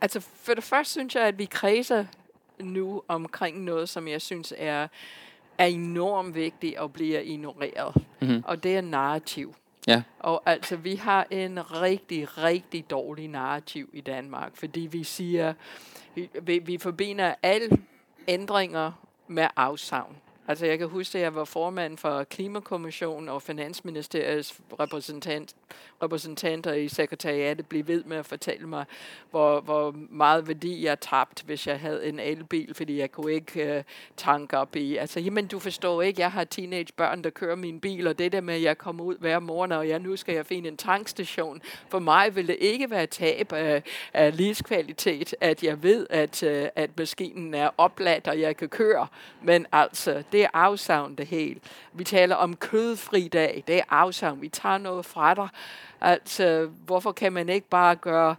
altså 0.00 0.20
for 0.20 0.54
det 0.54 0.64
første 0.64 0.92
synes 0.92 1.14
jeg, 1.14 1.22
at 1.22 1.38
vi 1.38 1.44
kredser 1.44 2.04
nu 2.60 3.02
omkring 3.08 3.64
noget, 3.64 3.88
som 3.88 4.08
jeg 4.08 4.22
synes 4.22 4.54
er, 4.56 4.88
er 5.58 5.66
enormt 5.66 6.34
vigtigt 6.34 6.78
og 6.78 6.92
bliver 6.92 7.20
ignoreret. 7.20 7.94
Mm-hmm. 8.20 8.42
Og 8.44 8.62
det 8.62 8.76
er 8.76 8.80
narrativ. 8.80 9.54
Ja. 9.86 10.02
Og 10.18 10.42
altså, 10.46 10.76
vi 10.76 10.94
har 10.94 11.26
en 11.30 11.72
rigtig, 11.72 12.38
rigtig 12.38 12.90
dårlig 12.90 13.28
narrativ 13.28 13.90
i 13.92 14.00
Danmark, 14.00 14.56
fordi 14.56 14.80
vi 14.80 15.04
siger, 15.04 15.54
vi, 16.42 16.58
vi 16.58 16.78
forbinder 16.78 17.34
alle 17.42 17.68
ændringer 18.28 18.92
med 19.26 19.48
afsavn. 19.56 20.16
Altså 20.48 20.66
jeg 20.66 20.78
kan 20.78 20.88
huske, 20.88 21.18
at 21.18 21.22
jeg 21.22 21.34
var 21.34 21.44
formand 21.44 21.98
for 21.98 22.24
Klimakommissionen 22.24 23.28
og 23.28 23.42
Finansministeriets 23.42 24.60
repræsentant, 24.80 25.54
repræsentanter 26.02 26.72
i 26.72 26.88
sekretariatet 26.88 27.66
blev 27.66 27.86
ved 27.86 28.04
med 28.04 28.16
at 28.16 28.26
fortælle 28.26 28.66
mig, 28.66 28.84
hvor, 29.30 29.60
hvor 29.60 29.94
meget 30.10 30.48
værdi 30.48 30.84
jeg 30.84 31.00
tabte, 31.00 31.44
hvis 31.44 31.66
jeg 31.66 31.80
havde 31.80 32.08
en 32.08 32.20
elbil, 32.20 32.74
fordi 32.74 32.98
jeg 32.98 33.12
kunne 33.12 33.32
ikke 33.32 33.76
uh, 33.76 33.82
tanke 34.16 34.58
op 34.58 34.76
i. 34.76 34.96
Altså, 34.96 35.20
jamen 35.20 35.46
du 35.46 35.58
forstår 35.58 36.02
ikke, 36.02 36.20
jeg 36.20 36.32
har 36.32 36.44
teenage 36.44 36.92
børn, 36.96 37.24
der 37.24 37.30
kører 37.30 37.56
min 37.56 37.80
bil, 37.80 38.06
og 38.06 38.18
det 38.18 38.32
der 38.32 38.40
med, 38.40 38.54
at 38.54 38.62
jeg 38.62 38.78
kommer 38.78 39.04
ud 39.04 39.16
hver 39.18 39.38
morgen, 39.38 39.72
og 39.72 39.88
jeg 39.88 39.98
nu 39.98 40.16
skal 40.16 40.34
jeg 40.34 40.46
finde 40.46 40.68
en 40.68 40.76
tankstation. 40.76 41.62
For 41.88 41.98
mig 41.98 42.36
vil 42.36 42.46
det 42.46 42.56
ikke 42.60 42.90
være 42.90 43.06
tab 43.06 43.52
af, 43.52 43.82
af 44.12 44.36
livskvalitet, 44.36 45.34
at 45.40 45.62
jeg 45.62 45.82
ved, 45.82 46.06
at, 46.10 46.42
uh, 46.42 46.68
at 46.76 46.90
maskinen 46.98 47.54
er 47.54 47.70
opladt, 47.78 48.28
og 48.28 48.40
jeg 48.40 48.56
kan 48.56 48.68
køre. 48.68 49.06
Men 49.42 49.66
altså, 49.72 50.22
det 50.36 50.44
er 50.44 50.48
afsavn 50.52 51.14
det 51.14 51.26
hele. 51.26 51.60
Vi 51.92 52.04
taler 52.04 52.36
om 52.36 52.56
kødfri 52.56 53.28
dag, 53.28 53.64
det 53.66 53.78
er 53.78 53.82
afsavn. 53.90 54.42
Vi 54.42 54.48
tager 54.48 54.78
noget 54.78 55.06
fra 55.06 55.34
dig. 55.34 55.48
Altså, 56.00 56.70
hvorfor 56.86 57.12
kan 57.12 57.32
man 57.32 57.48
ikke 57.48 57.68
bare 57.68 57.96
gøre 57.96 58.36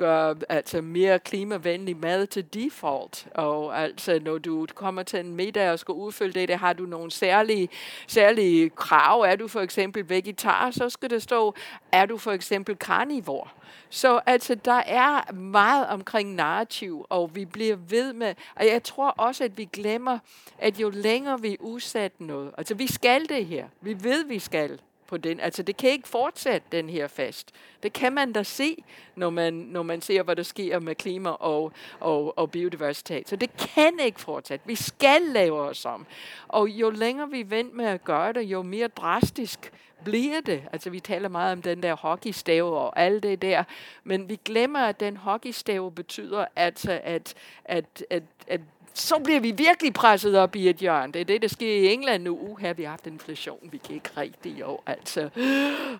gøre 0.00 0.36
altså 0.48 0.80
mere 0.80 1.18
klimavenlig 1.18 1.96
mad 1.96 2.26
til 2.26 2.54
default. 2.54 3.26
Og 3.34 3.78
altså, 3.82 4.20
når 4.22 4.38
du 4.38 4.66
kommer 4.74 5.02
til 5.02 5.20
en 5.20 5.34
middag 5.34 5.70
og 5.70 5.78
skal 5.78 5.92
udfylde 5.92 6.40
det, 6.40 6.48
der 6.48 6.56
har 6.56 6.72
du 6.72 6.82
nogle 6.82 7.10
særlige, 7.10 7.68
særlige 8.06 8.70
krav. 8.70 9.20
Er 9.20 9.36
du 9.36 9.48
for 9.48 9.60
eksempel 9.60 10.08
vegetar, 10.08 10.70
så 10.70 10.88
skal 10.88 11.10
det 11.10 11.22
stå, 11.22 11.54
er 11.92 12.06
du 12.06 12.18
for 12.18 12.32
eksempel 12.32 12.76
karnivor. 12.76 13.52
Så 13.90 14.20
altså, 14.26 14.54
der 14.54 14.82
er 14.86 15.32
meget 15.32 15.86
omkring 15.86 16.34
narrativ, 16.34 17.06
og 17.08 17.30
vi 17.34 17.44
bliver 17.44 17.76
ved 17.76 18.12
med, 18.12 18.34
og 18.56 18.66
jeg 18.66 18.82
tror 18.82 19.10
også, 19.10 19.44
at 19.44 19.58
vi 19.58 19.68
glemmer, 19.72 20.18
at 20.58 20.80
jo 20.80 20.90
længere 20.90 21.40
vi 21.40 21.56
udsat 21.60 22.20
noget, 22.20 22.50
altså 22.58 22.74
vi 22.74 22.86
skal 22.86 23.28
det 23.28 23.46
her, 23.46 23.68
vi 23.80 24.04
ved, 24.04 24.24
vi 24.24 24.38
skal, 24.38 24.80
på 25.10 25.16
den. 25.16 25.40
Altså 25.40 25.62
det 25.62 25.76
kan 25.76 25.90
ikke 25.90 26.08
fortsætte 26.08 26.66
den 26.72 26.88
her 26.88 27.08
fast. 27.08 27.52
Det 27.82 27.92
kan 27.92 28.12
man 28.12 28.32
da 28.32 28.42
se, 28.42 28.84
når 29.16 29.30
man, 29.30 29.54
når 29.54 29.82
man 29.82 30.00
ser, 30.00 30.22
hvad 30.22 30.36
der 30.36 30.42
sker 30.42 30.78
med 30.78 30.94
klima 30.94 31.30
og, 31.30 31.72
og, 32.00 32.38
og 32.38 32.50
biodiversitet. 32.50 33.28
Så 33.28 33.36
det 33.36 33.50
kan 33.56 34.00
ikke 34.04 34.20
fortsætte. 34.20 34.66
Vi 34.66 34.74
skal 34.74 35.22
lave 35.22 35.60
os 35.60 35.84
om. 35.84 36.06
Og 36.48 36.68
jo 36.68 36.90
længere 36.90 37.30
vi 37.30 37.50
venter 37.50 37.76
med 37.76 37.84
at 37.84 38.04
gøre 38.04 38.32
det, 38.32 38.42
jo 38.42 38.62
mere 38.62 38.88
drastisk 38.88 39.72
bliver 40.04 40.40
det. 40.40 40.62
Altså 40.72 40.90
vi 40.90 41.00
taler 41.00 41.28
meget 41.28 41.52
om 41.52 41.62
den 41.62 41.82
der 41.82 41.94
hockeystave 41.96 42.78
og 42.78 43.00
alt 43.00 43.22
det 43.22 43.42
der, 43.42 43.64
men 44.04 44.28
vi 44.28 44.38
glemmer, 44.44 44.80
at 44.80 45.00
den 45.00 45.16
hockeystave 45.16 45.92
betyder, 45.92 46.46
altså, 46.56 47.00
at, 47.04 47.34
at, 47.64 48.04
at, 48.10 48.22
at 48.46 48.60
så 48.94 49.18
bliver 49.18 49.40
vi 49.40 49.50
virkelig 49.50 49.92
presset 49.92 50.38
op 50.38 50.56
i 50.56 50.68
et 50.68 50.76
hjørne. 50.76 51.12
Det 51.12 51.20
er 51.20 51.24
det, 51.24 51.42
der 51.42 51.48
sker 51.48 51.74
i 51.74 51.92
England 51.92 52.22
nu. 52.22 52.38
Uh, 52.38 52.58
her 52.58 52.72
vi 52.72 52.82
har 52.82 52.90
haft 52.90 53.06
inflation, 53.06 53.68
vi 53.72 53.78
kan 53.78 53.94
ikke 53.94 54.10
rigtig 54.16 54.60
jo. 54.60 54.80
Altså, 54.86 55.30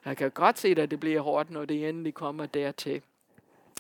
jeg 0.05 0.17
kan 0.17 0.31
godt 0.31 0.59
se, 0.59 0.69
at 0.69 0.91
det 0.91 1.01
bliver 1.01 1.21
hårdt, 1.21 1.51
når 1.51 1.65
det 1.65 1.89
endelig 1.89 2.15
kommer 2.15 2.47
dertil. 2.47 3.03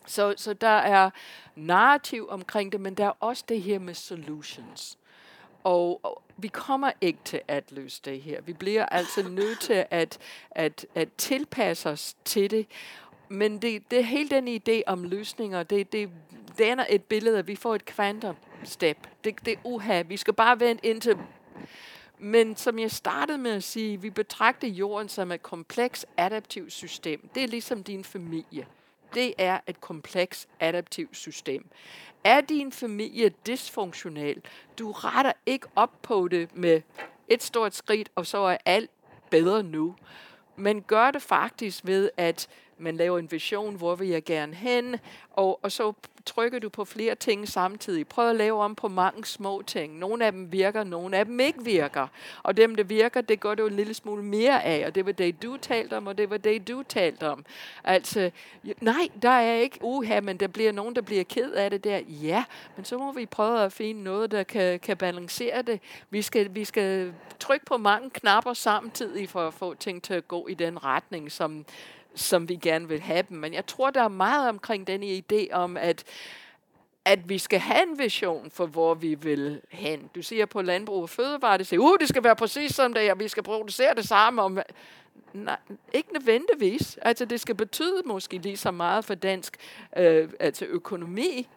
Så, 0.07 0.35
så 0.37 0.55
der 0.55 0.69
er 0.69 1.11
narrativ 1.57 2.27
omkring 2.31 2.73
det, 2.73 2.81
men 2.81 2.95
der 2.95 3.07
er 3.07 3.13
også 3.21 3.45
det 3.49 3.63
her 3.63 3.79
med 3.79 3.95
solutions. 3.95 4.99
Og, 5.65 6.01
og 6.03 6.23
vi 6.37 6.49
kommer 6.49 6.91
ikke 7.01 7.19
til 7.25 7.41
at 7.49 7.65
løse 7.73 8.01
det 8.05 8.23
her. 8.23 8.41
Vi 8.41 8.53
bliver 8.53 8.87
altså 8.87 9.29
nødt 9.29 9.61
til 9.61 9.85
at, 9.91 10.19
at, 10.51 10.87
at 10.95 11.09
tilpasse 11.19 11.91
os 11.91 12.17
til 12.25 12.51
det. 12.51 12.67
Men 13.29 13.63
det, 13.63 13.91
det 13.91 14.05
hele 14.05 14.29
den 14.29 14.49
idé 14.49 14.83
om 14.87 15.05
løsninger, 15.05 15.63
det, 15.63 15.93
det 15.93 16.11
danner 16.59 16.85
et 16.89 17.05
billede, 17.05 17.39
at 17.39 17.49
vi 17.49 17.57
får 17.57 17.75
et 17.75 17.85
kvantum 17.85 18.37
step. 18.65 19.09
Det, 19.25 19.45
det 19.45 19.53
er 19.53 19.59
uha. 19.65 20.03
Vi 20.03 20.17
skal 20.17 20.35
bare 20.35 20.61
vente 20.61 20.87
indtil... 20.87 21.17
Men 22.23 22.57
som 22.57 22.79
jeg 22.79 22.91
startede 22.91 23.39
med 23.39 23.51
at 23.51 23.65
sige, 23.65 24.01
vi 24.01 24.11
betragter 24.11 24.69
jorden 24.69 25.09
som 25.09 25.33
et 25.33 25.43
kompleks 25.43 26.07
adaptivt 26.17 26.73
system. 26.73 27.29
Det 27.35 27.43
er 27.43 27.47
ligesom 27.47 27.85
din 27.85 28.05
familie. 28.05 28.67
Det 29.15 29.35
er 29.39 29.61
et 29.67 29.81
kompleks 29.81 30.49
adaptivt 30.61 31.17
system. 31.17 31.69
Er 32.25 32.41
din 32.41 32.73
familie 32.73 33.29
dysfunktionel, 33.47 34.43
du 34.79 34.93
retter 34.93 35.33
ikke 35.47 35.67
op 35.77 36.03
på 36.03 36.29
det 36.29 36.57
med 36.57 36.83
et 37.29 37.43
stort 37.43 37.75
skridt, 37.75 38.11
og 38.15 38.27
så 38.27 38.39
er 38.39 38.57
alt 38.65 38.91
bedre 39.31 39.63
nu. 39.63 39.97
Men 40.57 40.83
gør 40.83 41.11
det 41.11 41.23
faktisk 41.23 41.87
ved, 41.87 42.11
at 42.17 42.49
man 42.81 42.97
laver 42.97 43.19
en 43.19 43.33
vision, 43.33 43.75
hvor 43.75 43.95
vil 43.95 44.09
jeg 44.09 44.25
gerne 44.25 44.55
hen, 44.55 44.97
og, 45.31 45.61
og 45.63 45.73
så 45.73 45.93
trykker 46.27 46.59
du 46.59 46.69
på 46.69 46.85
flere 46.85 47.15
ting 47.15 47.49
samtidig. 47.49 48.09
Prøv 48.09 48.31
at 48.31 48.37
lave 48.37 48.63
om 48.63 48.75
på 48.75 48.89
mange 48.89 49.25
små 49.25 49.63
ting. 49.67 49.99
Nogle 49.99 50.27
af 50.27 50.33
dem 50.33 50.53
virker, 50.53 50.85
nogle 50.85 51.17
af 51.17 51.25
dem 51.25 51.41
ikke 51.41 51.65
virker. 51.65 52.07
Og 52.43 52.57
dem, 52.57 52.75
der 52.75 52.85
virker, 52.85 53.21
det 53.21 53.41
går 53.41 53.55
du 53.55 53.67
en 53.67 53.77
lille 53.77 53.95
smule 53.95 54.23
mere 54.25 54.65
af, 54.65 54.87
og 54.87 54.95
det 54.95 55.07
var 55.07 55.13
det, 55.13 55.43
du 55.43 55.57
talte 55.57 55.97
om, 55.97 56.07
og 56.07 56.19
det 56.19 56.31
var 56.31 56.37
det, 56.37 56.69
du 56.69 56.83
talte 56.83 57.29
om. 57.29 57.45
Altså, 57.85 58.31
nej, 58.81 59.09
der 59.23 59.31
er 59.31 59.55
ikke 59.55 59.79
uha, 59.83 60.21
men 60.21 60.37
der 60.37 60.47
bliver 60.47 60.73
nogen, 60.73 60.95
der 60.95 61.03
bliver 61.03 61.25
ked 61.25 61.53
af 61.53 61.71
det 61.71 61.85
der. 61.85 62.01
Ja, 62.09 62.45
men 62.77 62.85
så 62.85 62.99
må 62.99 63.13
vi 63.13 63.27
prøve 63.27 63.61
at 63.61 63.73
finde 63.73 64.03
noget, 64.03 64.31
der 64.31 64.43
kan, 64.43 64.81
kan 64.81 64.97
balancere 64.97 65.63
det. 65.63 65.81
Vi 66.11 66.23
skal, 66.23 66.55
vi 66.55 66.65
skal 66.65 67.15
trykke 67.39 67.67
på 67.67 67.77
mange 67.77 68.11
knapper 68.11 68.53
samtidig 68.53 69.29
for 69.29 69.47
at 69.47 69.55
få 69.55 69.75
ting 69.75 70.03
til 70.03 70.15
at 70.15 70.29
gå 70.29 70.47
i 70.47 70.55
den 70.55 70.85
retning, 70.85 71.33
som, 71.33 71.65
som 72.15 72.49
vi 72.49 72.57
gerne 72.57 72.89
vil 72.89 73.01
have 73.01 73.23
dem. 73.29 73.37
Men 73.37 73.55
jeg 73.55 73.67
tror, 73.67 73.91
der 73.91 74.03
er 74.03 74.09
meget 74.09 74.49
omkring 74.49 74.87
denne 74.87 75.07
idé 75.07 75.53
om, 75.53 75.77
at 75.77 76.05
at 77.05 77.29
vi 77.29 77.39
skal 77.39 77.59
have 77.59 77.83
en 77.83 77.99
vision 77.99 78.51
for, 78.51 78.67
hvor 78.67 78.95
vi 78.95 79.15
vil 79.15 79.61
hen. 79.69 80.11
Du 80.15 80.23
siger 80.23 80.47
på 80.47 80.63
landbrug 80.63 81.03
og 81.03 81.11
fødevare, 81.11 81.59
det 81.59 81.67
siger, 81.67 81.81
uh, 81.81 81.99
det 82.01 82.09
skal 82.09 82.25
være 82.25 82.37
præcis 82.37 82.75
som 82.75 82.95
det, 82.95 83.09
er, 83.09 83.15
vi 83.15 83.29
skal 83.29 83.43
producere 83.43 83.95
det 83.95 84.09
samme. 84.09 84.43
Om, 84.43 84.59
nej, 85.33 85.57
ikke 85.93 86.13
nødvendigvis. 86.13 86.99
Altså, 87.03 87.25
det 87.25 87.41
skal 87.41 87.55
betyde 87.55 88.03
måske 88.07 88.39
lige 88.39 88.57
så 88.57 88.71
meget 88.71 89.05
for 89.05 89.15
dansk 89.15 89.57
øh, 89.97 90.29
altså 90.41 90.65
økonomi. 90.65 91.49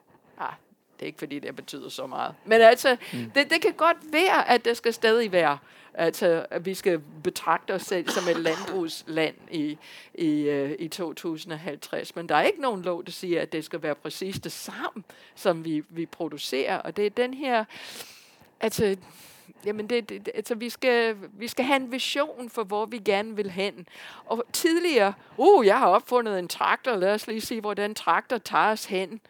Det 1.04 1.08
ikke, 1.08 1.20
fordi 1.20 1.40
det 1.40 1.56
betyder 1.56 1.90
så 1.90 2.08
meget. 2.08 2.36
Men 2.46 2.62
altså, 2.62 2.98
mm. 3.14 3.32
det, 3.36 3.50
det 3.50 3.62
kan 3.62 3.74
godt 3.74 3.98
være, 4.12 4.50
at 4.50 4.66
det 4.66 4.78
skal 4.78 4.94
stadig 4.94 5.32
være 5.32 5.58
Altså, 5.96 6.46
at 6.50 6.66
vi 6.66 6.74
skal 6.74 7.02
betragte 7.24 7.72
os 7.74 7.82
selv 7.82 8.10
som 8.10 8.24
et 8.30 8.38
landbrugsland 8.38 9.36
i, 9.52 9.78
i, 10.14 10.50
uh, 10.50 10.72
i 10.80 10.88
2050. 10.88 12.16
Men 12.16 12.30
der 12.30 12.36
er 12.36 12.42
ikke 12.42 12.62
nogen 12.62 12.82
lov, 12.82 13.06
der 13.06 13.12
siger, 13.12 13.42
at 13.42 13.54
det 13.54 13.66
skal 13.66 13.84
være 13.84 13.96
præcis 13.96 14.40
det 14.40 14.52
samme, 14.52 15.04
som 15.36 15.66
vi, 15.66 15.84
vi 15.90 16.06
producerer. 16.06 16.78
Og 16.78 16.98
det 16.98 17.06
er 17.06 17.10
den 17.10 17.34
her... 17.34 17.66
Altså, 18.60 18.96
Jamen, 19.66 19.90
det, 19.90 20.10
det, 20.10 20.30
altså, 20.36 20.56
vi, 20.56 20.70
skal, 20.70 21.16
vi 21.34 21.48
skal 21.48 21.66
have 21.66 21.76
en 21.76 21.92
vision 21.92 22.50
for, 22.50 22.64
hvor 22.64 22.86
vi 22.86 22.98
gerne 22.98 23.36
vil 23.36 23.52
hen. 23.52 23.88
Og 24.26 24.44
tidligere, 24.54 25.14
uh, 25.38 25.66
jeg 25.66 25.80
har 25.80 25.88
opfundet 25.88 26.40
en 26.40 26.48
traktor, 26.48 26.96
lad 26.96 27.14
os 27.14 27.28
lige 27.28 27.42
se, 27.42 27.62
hvordan 27.62 27.96
traktor 27.96 28.38
tager 28.38 28.72
os 28.72 28.86
hen. 28.86 29.22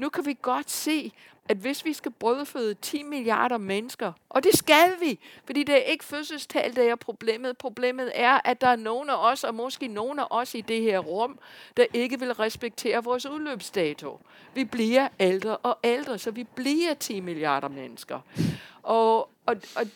Nu 0.00 0.08
kan 0.08 0.26
vi 0.26 0.36
godt 0.42 0.70
se, 0.70 1.12
at 1.48 1.56
hvis 1.56 1.84
vi 1.84 1.92
skal 1.92 2.12
brødføde 2.12 2.74
10 2.74 3.02
milliarder 3.02 3.58
mennesker, 3.58 4.12
og 4.28 4.44
det 4.44 4.56
skal 4.56 4.94
vi, 5.00 5.18
fordi 5.44 5.62
det 5.62 5.74
er 5.74 5.90
ikke 5.92 6.04
fødselstal, 6.04 6.76
der 6.76 6.90
er 6.90 6.96
problemet. 6.96 7.58
Problemet 7.58 8.12
er, 8.14 8.40
at 8.44 8.60
der 8.60 8.66
er 8.66 8.76
nogen 8.76 9.10
af 9.10 9.30
os, 9.32 9.44
og 9.44 9.54
måske 9.54 9.86
nogen 9.86 10.18
af 10.18 10.26
os 10.30 10.54
i 10.54 10.60
det 10.60 10.82
her 10.82 10.98
rum, 10.98 11.38
der 11.76 11.84
ikke 11.94 12.20
vil 12.20 12.32
respektere 12.32 13.04
vores 13.04 13.26
udløbsdato. 13.26 14.20
Vi 14.54 14.64
bliver 14.64 15.08
ældre 15.20 15.56
og 15.56 15.78
ældre, 15.84 16.18
så 16.18 16.30
vi 16.30 16.44
bliver 16.44 16.94
10 16.94 17.20
milliarder 17.20 17.68
mennesker. 17.68 18.20
Og, 18.82 19.18
og, 19.46 19.56
og 19.76 19.86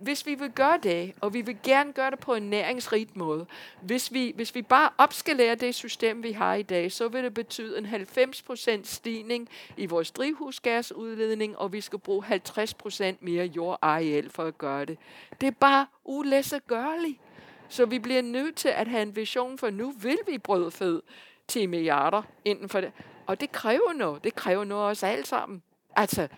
hvis 0.00 0.26
vi 0.26 0.34
vil 0.34 0.50
gøre 0.50 0.78
det, 0.82 1.12
og 1.20 1.34
vi 1.34 1.40
vil 1.40 1.56
gerne 1.62 1.92
gøre 1.92 2.10
det 2.10 2.18
på 2.18 2.34
en 2.34 2.50
næringsrig 2.50 3.08
måde, 3.14 3.46
hvis 3.82 4.12
vi, 4.12 4.32
hvis 4.36 4.54
vi 4.54 4.62
bare 4.62 4.90
opskalerer 4.98 5.54
det 5.54 5.74
system, 5.74 6.22
vi 6.22 6.32
har 6.32 6.54
i 6.54 6.62
dag, 6.62 6.92
så 6.92 7.08
vil 7.08 7.24
det 7.24 7.34
betyde 7.34 7.78
en 7.78 7.86
90% 7.86 8.80
stigning 8.84 9.48
i 9.76 9.86
vores 9.86 10.10
drivhusgasudledning, 10.10 11.58
og 11.58 11.72
vi 11.72 11.80
skal 11.80 11.98
bruge 11.98 12.24
50% 12.24 13.04
mere 13.20 13.46
jordareal 13.46 14.30
for 14.30 14.44
at 14.44 14.58
gøre 14.58 14.84
det. 14.84 14.98
Det 15.40 15.46
er 15.46 15.50
bare 15.60 15.86
ulæsegørligt. 16.04 17.20
Så 17.68 17.86
vi 17.86 17.98
bliver 17.98 18.22
nødt 18.22 18.56
til 18.56 18.68
at 18.68 18.88
have 18.88 19.02
en 19.02 19.16
vision 19.16 19.58
for, 19.58 19.70
nu 19.70 19.90
vil 19.90 20.18
vi 20.26 20.38
brødføde 20.38 21.02
10 21.48 21.66
milliarder 21.66 22.22
inden 22.44 22.68
for 22.68 22.80
det. 22.80 22.92
Og 23.26 23.40
det 23.40 23.52
kræver 23.52 23.92
noget. 23.92 24.24
Det 24.24 24.34
kræver 24.34 24.64
noget 24.64 24.86
af 24.86 24.90
os 24.90 25.02
alle 25.02 25.26
sammen. 25.26 25.62
Altså, 25.96 26.28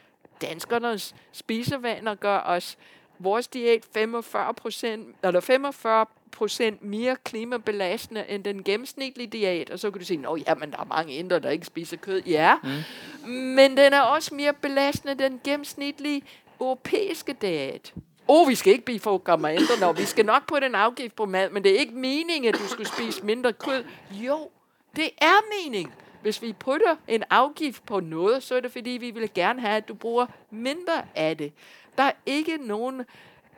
danskernes 0.41 1.15
spisevaner 1.33 2.15
gør 2.15 2.39
os 2.39 2.79
vores 3.19 3.49
diæt 3.49 3.85
45 3.95 4.55
procent, 4.55 5.17
eller 5.23 5.41
45 5.41 6.07
procent 6.31 6.85
mere 6.85 7.17
klimabelastende 7.25 8.25
end 8.29 8.45
den 8.45 8.65
gennemsnitlige 8.65 9.27
diæt. 9.27 9.71
Og 9.71 9.79
så 9.79 9.91
kan 9.91 10.01
du 10.01 10.07
sige, 10.07 10.29
at 10.29 10.47
ja, 10.47 10.55
men 10.55 10.71
der 10.71 10.79
er 10.79 10.85
mange 10.85 11.13
indre, 11.13 11.39
der 11.39 11.51
ikke 11.51 11.67
spiser 11.67 11.97
kød. 11.97 12.23
Ja, 12.23 12.57
mm. 12.63 13.31
men 13.33 13.77
den 13.77 13.93
er 13.93 14.01
også 14.01 14.35
mere 14.35 14.53
belastende 14.53 15.13
end 15.13 15.19
den 15.19 15.41
gennemsnitlige 15.45 16.23
europæiske 16.61 17.33
diæt. 17.33 17.95
Oh, 18.29 18.49
vi 18.49 18.55
skal 18.55 18.73
ikke 18.73 18.85
blive 18.85 19.01
for 19.01 19.47
ændre, 19.49 19.81
når 19.81 19.93
vi 19.93 20.05
skal 20.05 20.27
nok 20.27 20.47
på 20.47 20.61
den 20.61 20.75
afgift 20.75 21.17
på 21.17 21.25
mad, 21.25 21.51
men 21.51 21.65
det 21.65 21.75
er 21.75 21.79
ikke 21.79 21.95
meningen, 21.95 22.55
at 22.55 22.61
du 22.61 22.69
skal 22.69 22.87
spise 22.87 23.25
mindre 23.25 23.53
kød. 23.53 23.85
Jo, 24.11 24.51
det 24.97 25.11
er 25.19 25.65
meningen. 25.65 25.93
Hvis 26.23 26.43
vi 26.43 26.53
putter 26.53 26.97
en 27.09 27.25
afgift 27.31 27.87
på 27.87 28.01
noget, 28.01 28.43
så 28.43 28.55
er 28.55 28.61
det 28.61 28.73
fordi, 28.73 28.91
vi 28.91 29.11
vil 29.11 29.31
gerne 29.35 29.61
have, 29.61 29.77
at 29.77 29.89
du 29.89 29.95
bruger 29.95 30.27
mindre 30.51 31.03
af 31.15 31.37
det. 31.37 31.53
Der 31.99 32.05
er 32.05 32.13
ikke 32.27 32.57
nogen 32.57 33.05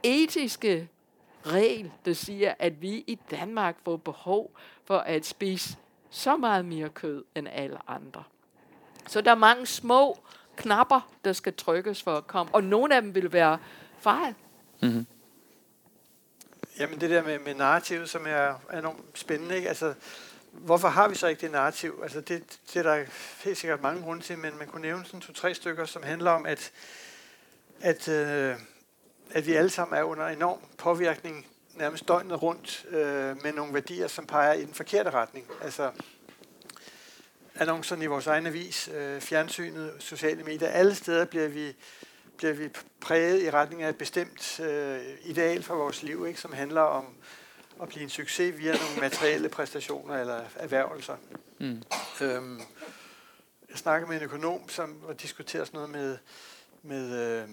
etiske 0.02 0.88
regel, 1.46 1.92
der 2.04 2.12
siger, 2.12 2.54
at 2.58 2.82
vi 2.82 3.04
i 3.06 3.18
Danmark 3.30 3.76
får 3.84 3.96
behov 3.96 4.50
for 4.84 4.98
at 4.98 5.26
spise 5.26 5.76
så 6.10 6.36
meget 6.36 6.64
mere 6.64 6.88
kød 6.88 7.24
end 7.34 7.48
alle 7.52 7.78
andre. 7.88 8.22
Så 9.06 9.20
der 9.20 9.30
er 9.30 9.34
mange 9.34 9.66
små 9.66 10.18
knapper, 10.56 11.10
der 11.24 11.32
skal 11.32 11.54
trykkes 11.54 12.02
for 12.02 12.16
at 12.16 12.26
komme, 12.26 12.54
og 12.54 12.64
nogle 12.64 12.94
af 12.94 13.02
dem 13.02 13.14
vil 13.14 13.32
være 13.32 13.58
fejl. 13.98 14.34
Mm-hmm. 14.82 15.06
Jamen 16.78 17.00
det 17.00 17.10
der 17.10 17.22
med, 17.22 17.38
med 17.38 17.54
narrativet, 17.54 18.10
som 18.10 18.26
er 18.26 18.54
enormt 18.78 19.18
spændende, 19.18 19.56
ikke? 19.56 19.68
Altså, 19.68 19.94
hvorfor 20.52 20.88
har 20.88 21.08
vi 21.08 21.14
så 21.14 21.26
ikke 21.26 21.40
det 21.40 21.50
narrativ? 21.50 22.00
Altså 22.02 22.20
det, 22.20 22.58
det 22.74 22.76
er 22.76 22.82
der 22.82 23.04
helt 23.44 23.58
sikkert 23.58 23.82
mange 23.82 24.02
grunde 24.02 24.22
til, 24.22 24.38
men 24.38 24.58
man 24.58 24.66
kunne 24.66 24.82
nævne 24.82 25.04
sådan 25.04 25.20
to-tre 25.20 25.54
stykker, 25.54 25.84
som 25.84 26.02
handler 26.02 26.30
om, 26.30 26.46
at 26.46 26.72
at, 27.80 28.08
øh, 28.08 28.56
at 29.30 29.46
vi 29.46 29.52
alle 29.52 29.70
sammen 29.70 29.98
er 29.98 30.02
under 30.02 30.26
enorm 30.26 30.58
påvirkning 30.78 31.46
nærmest 31.74 32.08
døgnet 32.08 32.42
rundt 32.42 32.86
øh, 32.88 33.42
med 33.42 33.52
nogle 33.52 33.74
værdier, 33.74 34.08
som 34.08 34.26
peger 34.26 34.52
i 34.52 34.64
den 34.64 34.74
forkerte 34.74 35.10
retning. 35.10 35.46
Altså 35.62 35.90
annoncerne 37.54 38.04
i 38.04 38.06
vores 38.06 38.26
egen 38.26 38.46
avis, 38.46 38.88
øh, 38.94 39.20
fjernsynet, 39.20 39.92
sociale 39.98 40.42
medier, 40.42 40.68
alle 40.68 40.94
steder 40.94 41.24
bliver 41.24 41.48
vi, 41.48 41.76
bliver 42.36 42.52
vi 42.52 42.68
præget 43.00 43.42
i 43.42 43.50
retning 43.50 43.82
af 43.82 43.88
et 43.88 43.98
bestemt 43.98 44.60
øh, 44.60 45.00
ideal 45.24 45.62
for 45.62 45.74
vores 45.74 46.02
liv, 46.02 46.26
ikke, 46.26 46.40
som 46.40 46.52
handler 46.52 46.80
om 46.80 47.06
at 47.82 47.88
blive 47.88 48.02
en 48.02 48.10
succes 48.10 48.58
via 48.58 48.72
nogle 48.72 49.00
materielle 49.00 49.48
præstationer 49.48 50.20
eller 50.20 50.40
erhvervelser. 50.56 51.16
Mm. 51.58 51.82
Øhm, 52.20 52.60
jeg 53.70 53.78
snakkede 53.78 54.08
med 54.08 54.16
en 54.16 54.22
økonom, 54.22 54.68
som 54.68 55.02
diskuterer 55.22 55.64
sådan 55.64 55.78
noget 55.78 55.90
med, 55.90 56.18
med 56.82 57.40
øh, 57.42 57.48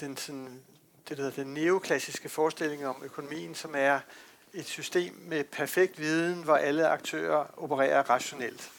den, 0.00 0.16
sådan, 0.16 0.62
det, 1.08 1.16
der 1.16 1.22
hedder 1.22 1.42
den 1.42 1.54
neoklassiske 1.54 2.28
forestilling 2.28 2.86
om 2.86 3.02
økonomien, 3.04 3.54
som 3.54 3.74
er 3.76 4.00
et 4.52 4.66
system 4.66 5.14
med 5.22 5.44
perfekt 5.44 6.00
viden, 6.00 6.42
hvor 6.42 6.56
alle 6.56 6.88
aktører 6.88 7.44
opererer 7.56 8.02
rationelt. 8.02 8.70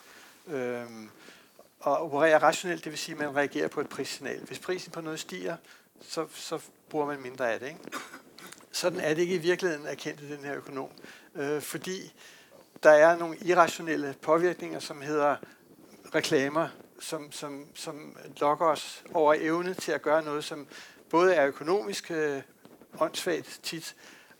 Øhm, 0.48 1.10
og 1.80 1.98
opererer 1.98 2.40
rationelt, 2.40 2.84
det 2.84 2.92
vil 2.92 3.00
sige, 3.00 3.16
at 3.16 3.20
man 3.20 3.36
reagerer 3.36 3.68
på 3.68 3.82
et 3.82 3.90
prissignal. 3.90 4.40
Hvis 4.40 4.60
prisen 4.60 4.92
på 4.92 5.02
noget 5.02 5.20
stiger, 5.20 5.56
så, 6.02 6.28
så 6.34 6.60
bruger 6.90 7.06
man 7.06 7.22
mindre 7.22 7.54
af 7.54 7.60
det. 7.60 7.68
Ikke? 7.68 7.80
Sådan 8.72 9.00
er 9.00 9.14
det 9.14 9.22
ikke 9.22 9.36
i 9.36 9.38
virkeligheden, 9.38 9.86
erkendte 9.86 10.36
den 10.36 10.46
her 10.46 10.56
økonom. 10.56 10.90
Øh, 11.36 11.62
fordi 11.62 12.14
der 12.84 12.92
er 12.92 13.18
nogle 13.18 13.38
irrationelle 13.38 14.16
påvirkninger, 14.22 14.80
som 14.80 15.02
hedder 15.02 15.36
reklamer, 16.16 16.68
som, 17.00 17.32
som, 17.32 17.68
som 17.76 18.18
lokker 18.40 18.66
os 18.66 19.04
over 19.14 19.36
evne 19.38 19.74
til 19.74 19.92
at 19.92 20.02
gøre 20.02 20.24
noget, 20.24 20.44
som 20.44 20.68
både 21.10 21.36
er 21.36 21.48
økonomisk 21.48 22.12
øh, 22.12 22.42
åndssvagt 23.00 23.60
tit, 23.64 23.96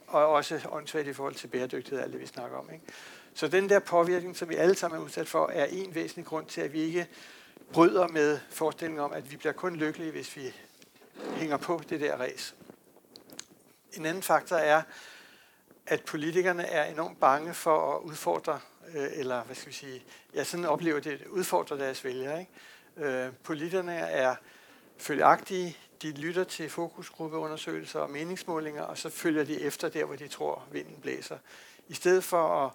og 0.06 0.26
også 0.26 0.60
åndssvagt 0.70 1.06
i 1.06 1.12
forhold 1.12 1.34
til 1.34 1.46
bæredygtighed, 1.46 2.02
alt 2.02 2.12
det 2.12 2.20
vi 2.20 2.26
snakker 2.26 2.58
om. 2.58 2.70
Ikke? 2.72 2.84
Så 3.34 3.48
den 3.48 3.68
der 3.68 3.78
påvirkning, 3.78 4.36
som 4.36 4.48
vi 4.48 4.54
alle 4.54 4.74
sammen 4.74 5.00
er 5.00 5.04
udsat 5.04 5.28
for, 5.28 5.48
er 5.48 5.64
en 5.64 5.94
væsentlig 5.94 6.26
grund 6.26 6.46
til, 6.46 6.60
at 6.60 6.72
vi 6.72 6.80
ikke 6.80 7.08
bryder 7.72 8.08
med 8.08 8.38
forestillingen 8.50 9.04
om, 9.04 9.12
at 9.12 9.30
vi 9.30 9.36
bliver 9.36 9.52
kun 9.52 9.76
lykkelige, 9.76 10.10
hvis 10.10 10.36
vi 10.36 10.54
hænger 11.36 11.56
på 11.56 11.80
det 11.88 12.00
der 12.00 12.16
race. 12.16 12.54
En 13.92 14.06
anden 14.06 14.22
faktor 14.22 14.56
er, 14.56 14.82
at 15.86 16.04
politikerne 16.04 16.62
er 16.62 16.84
enormt 16.84 17.20
bange 17.20 17.54
for 17.54 17.96
at 17.96 18.02
udfordre, 18.02 18.60
øh, 18.94 19.06
eller 19.12 19.42
hvad 19.42 19.56
skal 19.56 19.68
vi 19.68 19.74
sige, 19.74 20.04
ja, 20.34 20.44
sådan 20.44 20.64
oplever 20.64 21.00
det, 21.00 21.26
udfordre 21.26 21.78
deres 21.78 22.04
vælgere. 22.04 22.40
Ikke? 22.40 22.52
Øh, 23.10 23.32
politikerne 23.42 23.96
er 23.96 24.34
følgeagtige, 24.98 25.76
de 26.02 26.10
lytter 26.10 26.44
til 26.44 26.70
fokusgruppeundersøgelser 26.70 28.00
og 28.00 28.10
meningsmålinger, 28.10 28.82
og 28.82 28.98
så 28.98 29.08
følger 29.08 29.44
de 29.44 29.60
efter 29.60 29.88
der, 29.88 30.04
hvor 30.04 30.16
de 30.16 30.28
tror, 30.28 30.64
vinden 30.72 30.96
blæser. 31.00 31.38
I 31.88 31.94
stedet 31.94 32.24
for 32.24 32.64
at 32.64 32.72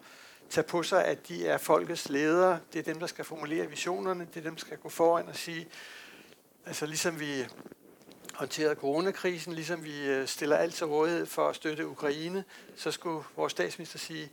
tage 0.50 0.68
på 0.68 0.84
sig, 0.84 1.06
at 1.06 1.28
de 1.28 1.48
er 1.48 1.58
folkets 1.58 2.10
ledere, 2.10 2.60
det 2.74 2.80
er 2.80 2.84
dem, 2.84 3.00
der 3.00 3.08
skal 3.08 3.26
formulere 3.26 3.70
visionerne, 3.70 4.28
det 4.34 4.40
er 4.40 4.44
dem, 4.44 4.56
der 4.56 4.62
skal 4.62 4.78
gå 4.78 4.90
foran 4.90 5.28
og 5.28 5.36
sige, 5.36 5.68
altså 6.66 6.86
ligesom 6.86 7.20
vi 7.20 7.46
håndterede 8.34 8.76
coronakrisen, 8.76 9.54
ligesom 9.54 9.84
vi 9.84 10.06
øh, 10.08 10.28
stiller 10.28 10.58
alt 10.58 10.76
til 10.76 10.86
rådighed 10.86 11.26
for 11.26 11.50
at 11.50 11.56
støtte 11.56 11.88
Ukraine, 11.88 12.44
så 12.76 12.92
skulle 12.92 13.24
vores 13.36 13.52
statsminister 13.52 14.00
sige, 14.00 14.32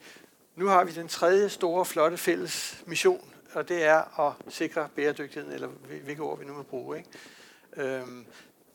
nu 0.56 0.66
har 0.66 0.84
vi 0.84 0.92
den 0.92 1.08
tredje 1.08 1.48
store, 1.48 1.84
flotte 1.84 2.16
fælles 2.16 2.82
mission, 2.86 3.34
og 3.52 3.68
det 3.68 3.84
er 3.84 4.20
at 4.20 4.34
sikre 4.48 4.88
bæredygtigheden, 4.94 5.54
eller 5.54 5.68
hvilke 6.04 6.22
ord 6.22 6.38
vi 6.38 6.44
nu 6.44 6.52
må 6.52 6.62
bruge. 6.62 6.98
Ikke? 6.98 7.10
Øhm, 7.76 8.26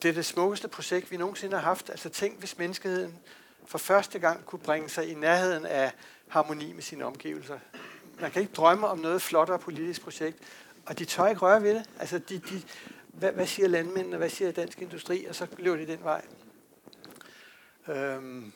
det 0.02 0.08
er 0.08 0.12
det 0.12 0.24
smukkeste 0.24 0.68
projekt, 0.68 1.10
vi 1.10 1.16
nogensinde 1.16 1.56
har 1.56 1.62
haft. 1.62 1.90
Altså 1.90 2.08
tænk, 2.08 2.38
hvis 2.38 2.58
menneskeheden 2.58 3.18
for 3.66 3.78
første 3.78 4.18
gang 4.18 4.46
kunne 4.46 4.58
bringe 4.58 4.88
sig 4.88 5.10
i 5.10 5.14
nærheden 5.14 5.66
af 5.66 5.92
harmoni 6.28 6.72
med 6.72 6.82
sine 6.82 7.04
omgivelser. 7.04 7.58
Man 8.20 8.30
kan 8.30 8.42
ikke 8.42 8.54
drømme 8.54 8.86
om 8.88 8.98
noget 8.98 9.22
flottere 9.22 9.58
politisk 9.58 10.02
projekt, 10.02 10.38
og 10.86 10.98
de 10.98 11.04
tør 11.04 11.26
ikke 11.26 11.40
røre 11.40 11.62
ved 11.62 11.74
det. 11.74 11.90
Altså, 11.98 12.18
de, 12.18 12.38
de, 12.38 12.62
hvad, 13.06 13.32
hvad 13.32 13.46
siger 13.46 13.68
landmændene, 13.68 14.16
hvad 14.16 14.28
siger 14.28 14.52
dansk 14.52 14.82
industri, 14.82 15.24
og 15.24 15.34
så 15.34 15.46
løber 15.58 15.76
de 15.76 15.86
den 15.86 16.04
vej. 16.04 16.22
Øhm, 17.88 18.52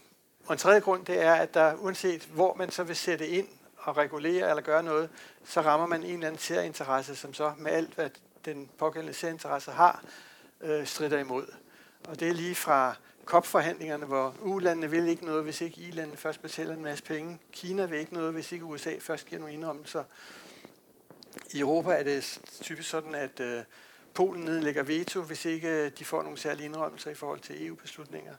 og 0.46 0.52
en 0.52 0.58
tredje 0.58 0.80
grund, 0.80 1.04
det 1.04 1.22
er, 1.22 1.34
at 1.34 1.54
der 1.54 1.74
uanset 1.74 2.22
hvor 2.22 2.54
man 2.54 2.70
så 2.70 2.82
vil 2.82 2.96
sætte 2.96 3.28
ind 3.28 3.48
og 3.76 3.96
regulere 3.96 4.50
eller 4.50 4.62
gøre 4.62 4.82
noget, 4.82 5.10
så 5.44 5.60
rammer 5.60 5.86
man 5.86 6.02
en 6.02 6.14
eller 6.14 6.26
anden 6.26 6.40
særinteresse, 6.40 7.16
som 7.16 7.34
så 7.34 7.52
med 7.58 7.72
alt, 7.72 7.94
hvad 7.94 8.10
den 8.44 8.70
pågældende 8.78 9.14
særinteresse 9.14 9.70
har, 9.70 10.04
øh, 10.60 10.86
strider 10.86 11.18
imod. 11.18 11.46
Og 12.04 12.20
det 12.20 12.28
er 12.28 12.32
lige 12.32 12.54
fra 12.54 12.94
COP-forhandlingerne, 13.24 14.06
hvor 14.06 14.34
U-landene 14.42 14.90
vil 14.90 15.08
ikke 15.08 15.24
noget, 15.24 15.44
hvis 15.44 15.60
ikke 15.60 15.80
I-landene 15.80 16.16
først 16.16 16.42
betaler 16.42 16.74
en 16.74 16.82
masse 16.82 17.04
penge. 17.04 17.38
Kina 17.52 17.84
vil 17.84 17.98
ikke 17.98 18.14
noget, 18.14 18.32
hvis 18.32 18.52
ikke 18.52 18.64
USA 18.64 18.94
først 19.00 19.26
giver 19.26 19.38
nogle 19.38 19.54
indrømmelser. 19.54 20.04
I 21.52 21.60
Europa 21.60 21.92
er 21.92 22.02
det 22.02 22.40
typisk 22.62 22.88
sådan, 22.90 23.14
at 23.14 23.40
øh, 23.40 23.62
Polen 24.14 24.44
nedlægger 24.44 24.82
veto, 24.82 25.22
hvis 25.22 25.44
ikke 25.44 25.68
øh, 25.68 25.90
de 25.98 26.04
får 26.04 26.22
nogle 26.22 26.38
særlige 26.38 26.64
indrømmelser 26.64 27.10
i 27.10 27.14
forhold 27.14 27.40
til 27.40 27.66
EU-beslutninger. 27.66 28.34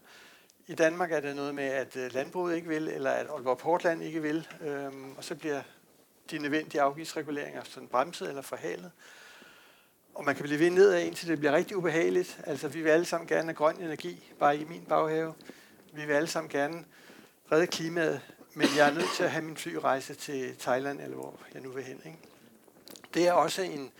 I 0.68 0.74
Danmark 0.74 1.12
er 1.12 1.20
det 1.20 1.36
noget 1.36 1.56
med, 1.56 1.64
at 1.64 1.96
øh, 1.96 2.14
landbruget 2.14 2.56
ikke 2.56 2.68
vil, 2.68 2.88
eller 2.88 3.12
at 3.12 3.28
Aalborg 3.30 3.58
Portland 3.58 4.04
ikke 4.04 4.22
vil, 4.22 4.48
øhm, 4.62 5.16
og 5.18 5.24
så 5.24 5.36
bliver 5.36 5.62
de 6.32 6.38
nødvendige 6.38 6.82
afgiftsreguleringer 6.82 7.64
sådan 7.64 7.88
bremset 7.88 8.30
eller 8.30 8.42
forhalet. 8.42 8.92
Og 10.14 10.26
man 10.26 10.36
kan 10.36 10.44
blive 10.44 10.60
ved 10.60 10.70
nedad, 10.70 11.04
indtil 11.04 11.28
det 11.28 11.40
bliver 11.40 11.52
rigtig 11.52 11.78
ubehageligt. 11.78 12.40
Altså, 12.44 12.68
vi 12.68 12.82
vil 12.82 12.90
alle 12.90 13.06
sammen 13.06 13.28
gerne 13.28 13.44
have 13.44 13.54
grøn 13.54 13.82
energi, 13.82 14.34
bare 14.40 14.58
i 14.58 14.66
min 14.66 14.86
baghave. 14.90 15.34
Vi 15.94 16.06
vil 16.06 16.14
alle 16.14 16.28
sammen 16.28 16.50
gerne 16.50 16.86
redde 17.52 17.68
klimaet, 17.68 18.22
men 18.54 18.68
jeg 18.78 18.90
er 18.90 18.94
nødt 18.94 19.10
til 19.16 19.24
at 19.24 19.32
have 19.32 19.44
min 19.44 19.58
flyrejse 19.58 20.14
til 20.14 20.58
Thailand, 20.58 21.02
eller 21.02 21.16
hvor 21.16 21.40
jeg 21.54 21.62
nu 21.62 21.70
vil 21.70 21.84
hen. 21.84 22.02
Ikke? 22.06 22.18
Det 23.14 23.28
er 23.28 23.34
også 23.34 23.62
en, 23.62 23.92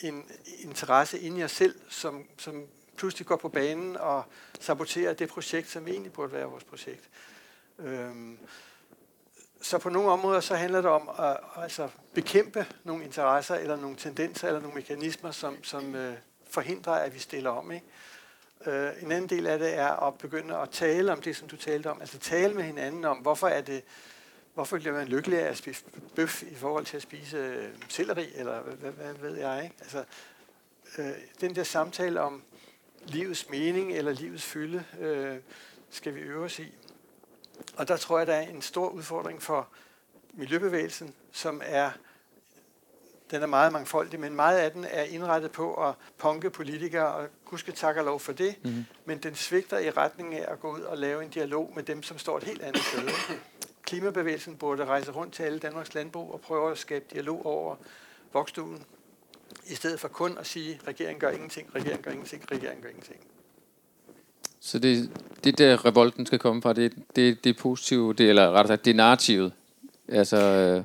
en 0.00 0.24
interesse 0.58 1.18
inde 1.18 1.36
i 1.36 1.40
jer 1.40 1.46
selv, 1.46 1.74
som, 1.88 2.24
som 2.38 2.66
pludselig 2.96 3.26
går 3.26 3.36
på 3.36 3.48
banen 3.48 3.96
og 3.96 4.24
saboterer 4.60 5.14
det 5.14 5.28
projekt, 5.28 5.70
som 5.70 5.88
egentlig 5.88 6.12
burde 6.12 6.32
være 6.32 6.44
vores 6.44 6.64
projekt. 6.64 7.08
Øhm, 7.78 8.38
så 9.62 9.78
på 9.78 9.88
nogle 9.88 10.10
områder 10.10 10.40
så 10.40 10.54
handler 10.54 10.80
det 10.80 10.90
om 10.90 11.10
at 11.18 11.36
altså 11.56 11.88
bekæmpe 12.14 12.66
nogle 12.84 13.04
interesser 13.04 13.54
eller 13.54 13.76
nogle 13.76 13.96
tendenser 13.96 14.48
eller 14.48 14.60
nogle 14.60 14.74
mekanismer, 14.74 15.30
som, 15.30 15.64
som 15.64 15.94
øh, 15.94 16.14
forhindrer, 16.50 16.92
at 16.92 17.14
vi 17.14 17.18
stiller 17.18 17.50
om. 17.50 17.72
Ikke? 17.72 17.86
Øh, 18.66 19.02
en 19.02 19.12
anden 19.12 19.30
del 19.30 19.46
af 19.46 19.58
det 19.58 19.78
er 19.78 20.06
at 20.06 20.14
begynde 20.14 20.56
at 20.56 20.70
tale 20.70 21.12
om 21.12 21.20
det, 21.20 21.36
som 21.36 21.48
du 21.48 21.56
talte 21.56 21.90
om. 21.90 22.00
Altså 22.00 22.18
tale 22.18 22.54
med 22.54 22.62
hinanden 22.62 23.04
om, 23.04 23.16
hvorfor 23.16 23.48
er 23.48 23.60
det, 23.60 23.82
hvorfor 24.54 24.78
bliver 24.78 24.94
man 24.94 25.08
lykkelig 25.08 25.38
af 25.38 25.48
at 25.50 25.56
spise 25.56 25.84
bøf 26.16 26.42
i 26.42 26.54
forhold 26.54 26.84
til 26.84 26.96
at 26.96 27.02
spise 27.02 27.36
øh, 27.36 27.68
selleri, 27.88 28.26
eller 28.34 28.60
hvad, 28.60 28.90
hvad, 28.90 28.92
hvad 28.92 29.30
ved 29.30 29.38
jeg, 29.38 29.64
ikke? 29.64 29.76
Altså, 29.80 30.04
øh, 30.98 31.10
den 31.40 31.54
der 31.54 31.64
samtale 31.64 32.20
om 32.20 32.42
livets 33.04 33.48
mening 33.50 33.92
eller 33.92 34.12
livets 34.12 34.44
fylde, 34.44 34.84
øh, 35.00 35.36
skal 35.90 36.14
vi 36.14 36.20
øve 36.20 36.44
os 36.44 36.58
i. 36.58 36.74
Og 37.76 37.88
der 37.88 37.96
tror 37.96 38.18
jeg, 38.18 38.26
der 38.26 38.34
er 38.34 38.48
en 38.48 38.62
stor 38.62 38.88
udfordring 38.88 39.42
for 39.42 39.68
miljøbevægelsen, 40.32 41.14
som 41.32 41.62
er 41.64 41.90
den 43.30 43.42
er 43.42 43.46
meget 43.46 43.72
mangfoldig, 43.72 44.20
men 44.20 44.36
meget 44.36 44.58
af 44.58 44.72
den 44.72 44.84
er 44.84 45.02
indrettet 45.02 45.52
på 45.52 45.74
at 45.88 45.94
punke 46.18 46.50
politikere, 46.50 47.14
og 47.14 47.28
huske 47.44 47.72
tak 47.72 47.96
og 47.96 48.04
lov 48.04 48.20
for 48.20 48.32
det, 48.32 48.56
mm-hmm. 48.64 48.84
men 49.04 49.18
den 49.18 49.34
svigter 49.34 49.78
i 49.78 49.90
retning 49.90 50.34
af 50.34 50.52
at 50.52 50.60
gå 50.60 50.72
ud 50.72 50.80
og 50.80 50.98
lave 50.98 51.24
en 51.24 51.30
dialog 51.30 51.72
med 51.74 51.82
dem, 51.82 52.02
som 52.02 52.18
står 52.18 52.36
et 52.36 52.44
helt 52.44 52.62
andet 52.62 52.82
sted. 52.82 53.08
Klimabevægelsen 53.82 54.56
burde 54.56 54.84
rejse 54.84 55.10
rundt 55.12 55.34
til 55.34 55.42
alle 55.42 55.58
Danmarks 55.58 55.94
landbrug 55.94 56.32
og 56.32 56.40
prøve 56.40 56.70
at 56.70 56.78
skabe 56.78 57.04
dialog 57.12 57.46
over 57.46 57.76
vokstuen, 58.32 58.84
i 59.66 59.74
stedet 59.74 60.00
for 60.00 60.08
kun 60.08 60.38
at 60.38 60.46
sige, 60.46 60.80
regeringen 60.86 61.20
gør 61.20 61.30
ingenting, 61.30 61.74
regeringen 61.74 62.02
gør 62.02 62.10
ingenting, 62.10 62.50
regeringen 62.50 62.82
gør 62.82 62.88
ingenting. 62.88 63.20
Så 64.66 64.78
det, 64.78 65.10
det 65.44 65.58
der 65.58 65.86
revolten 65.86 66.26
skal 66.26 66.38
komme 66.38 66.62
fra, 66.62 66.72
det, 66.72 66.92
det, 67.16 67.44
det 67.44 67.50
er 67.50 67.60
positivt, 67.60 68.18
det, 68.18 68.28
eller 68.28 68.50
rettere 68.50 68.66
sagt, 68.66 68.84
det 68.84 68.90
er 68.90 68.94
narrativet. 68.94 69.52
Altså, 70.08 70.36
øh 70.36 70.84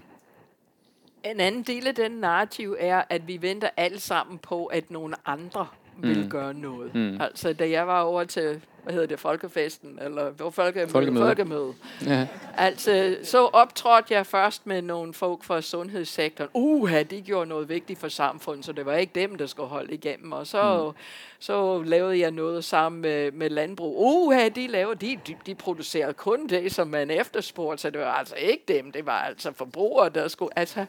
en 1.24 1.40
anden 1.40 1.64
del 1.64 1.88
af 1.88 1.96
den 1.96 2.12
narrativ 2.12 2.76
er, 2.80 3.04
at 3.10 3.28
vi 3.28 3.42
venter 3.42 3.70
alle 3.78 4.00
sammen 4.00 4.38
på, 4.38 4.66
at 4.66 4.92
nogle 4.92 5.16
andre 5.26 5.68
mm. 5.98 6.10
vil 6.10 6.28
gøre 6.30 6.54
noget. 6.54 6.96
Mm. 6.96 7.22
Altså, 7.22 7.54
da 7.54 7.70
jeg 7.70 7.88
var 7.88 8.02
over 8.02 8.24
til 8.24 8.62
hvad 8.84 8.94
hedder 8.94 9.08
det, 9.08 9.20
folkefesten, 9.20 10.00
eller 10.02 10.52
folke, 10.52 10.88
folkemøde. 10.88 11.26
folkemøde. 11.26 11.74
Ja. 12.06 12.28
Altså, 12.58 13.18
så 13.24 13.46
optrådte 13.46 14.14
jeg 14.14 14.26
først 14.26 14.68
med 14.68 14.82
nogle 14.82 15.14
folk 15.14 15.44
fra 15.44 15.62
sundhedssektoren. 15.62 16.50
Uha, 16.54 17.04
de 17.04 17.22
gjorde 17.22 17.50
noget 17.50 17.70
vigtigt 17.70 18.00
for 18.00 18.08
samfundet, 18.08 18.66
så 18.66 18.72
det 18.72 18.86
var 18.86 18.94
ikke 18.96 19.12
dem, 19.16 19.36
der 19.36 19.46
skulle 19.46 19.70
holde 19.70 19.94
igennem. 19.94 20.32
Og 20.32 20.48
så, 20.48 20.88
mm. 20.88 20.98
så 21.40 21.84
lavede 21.84 22.20
jeg 22.20 22.32
noget 22.32 22.64
sammen 22.64 23.02
med, 23.02 23.32
med 23.32 23.50
landbrug. 23.50 23.96
Uha, 24.00 24.50
de, 24.50 24.68
laver, 24.68 24.94
de, 24.94 25.20
de, 25.28 25.36
de 25.46 25.56
producerede 25.56 26.14
kun 26.14 26.48
det, 26.48 26.72
som 26.72 26.88
man 26.88 27.12
efterspurgte, 27.12 27.82
så 27.82 27.90
det 27.90 28.02
var 28.02 28.14
altså 28.14 28.36
ikke 28.36 28.64
dem, 28.68 28.92
det 28.92 29.06
var 29.06 29.20
altså 29.20 29.52
forbrugere, 29.54 30.10
der 30.10 30.28
skulle... 30.28 30.60
Altså, 30.60 30.86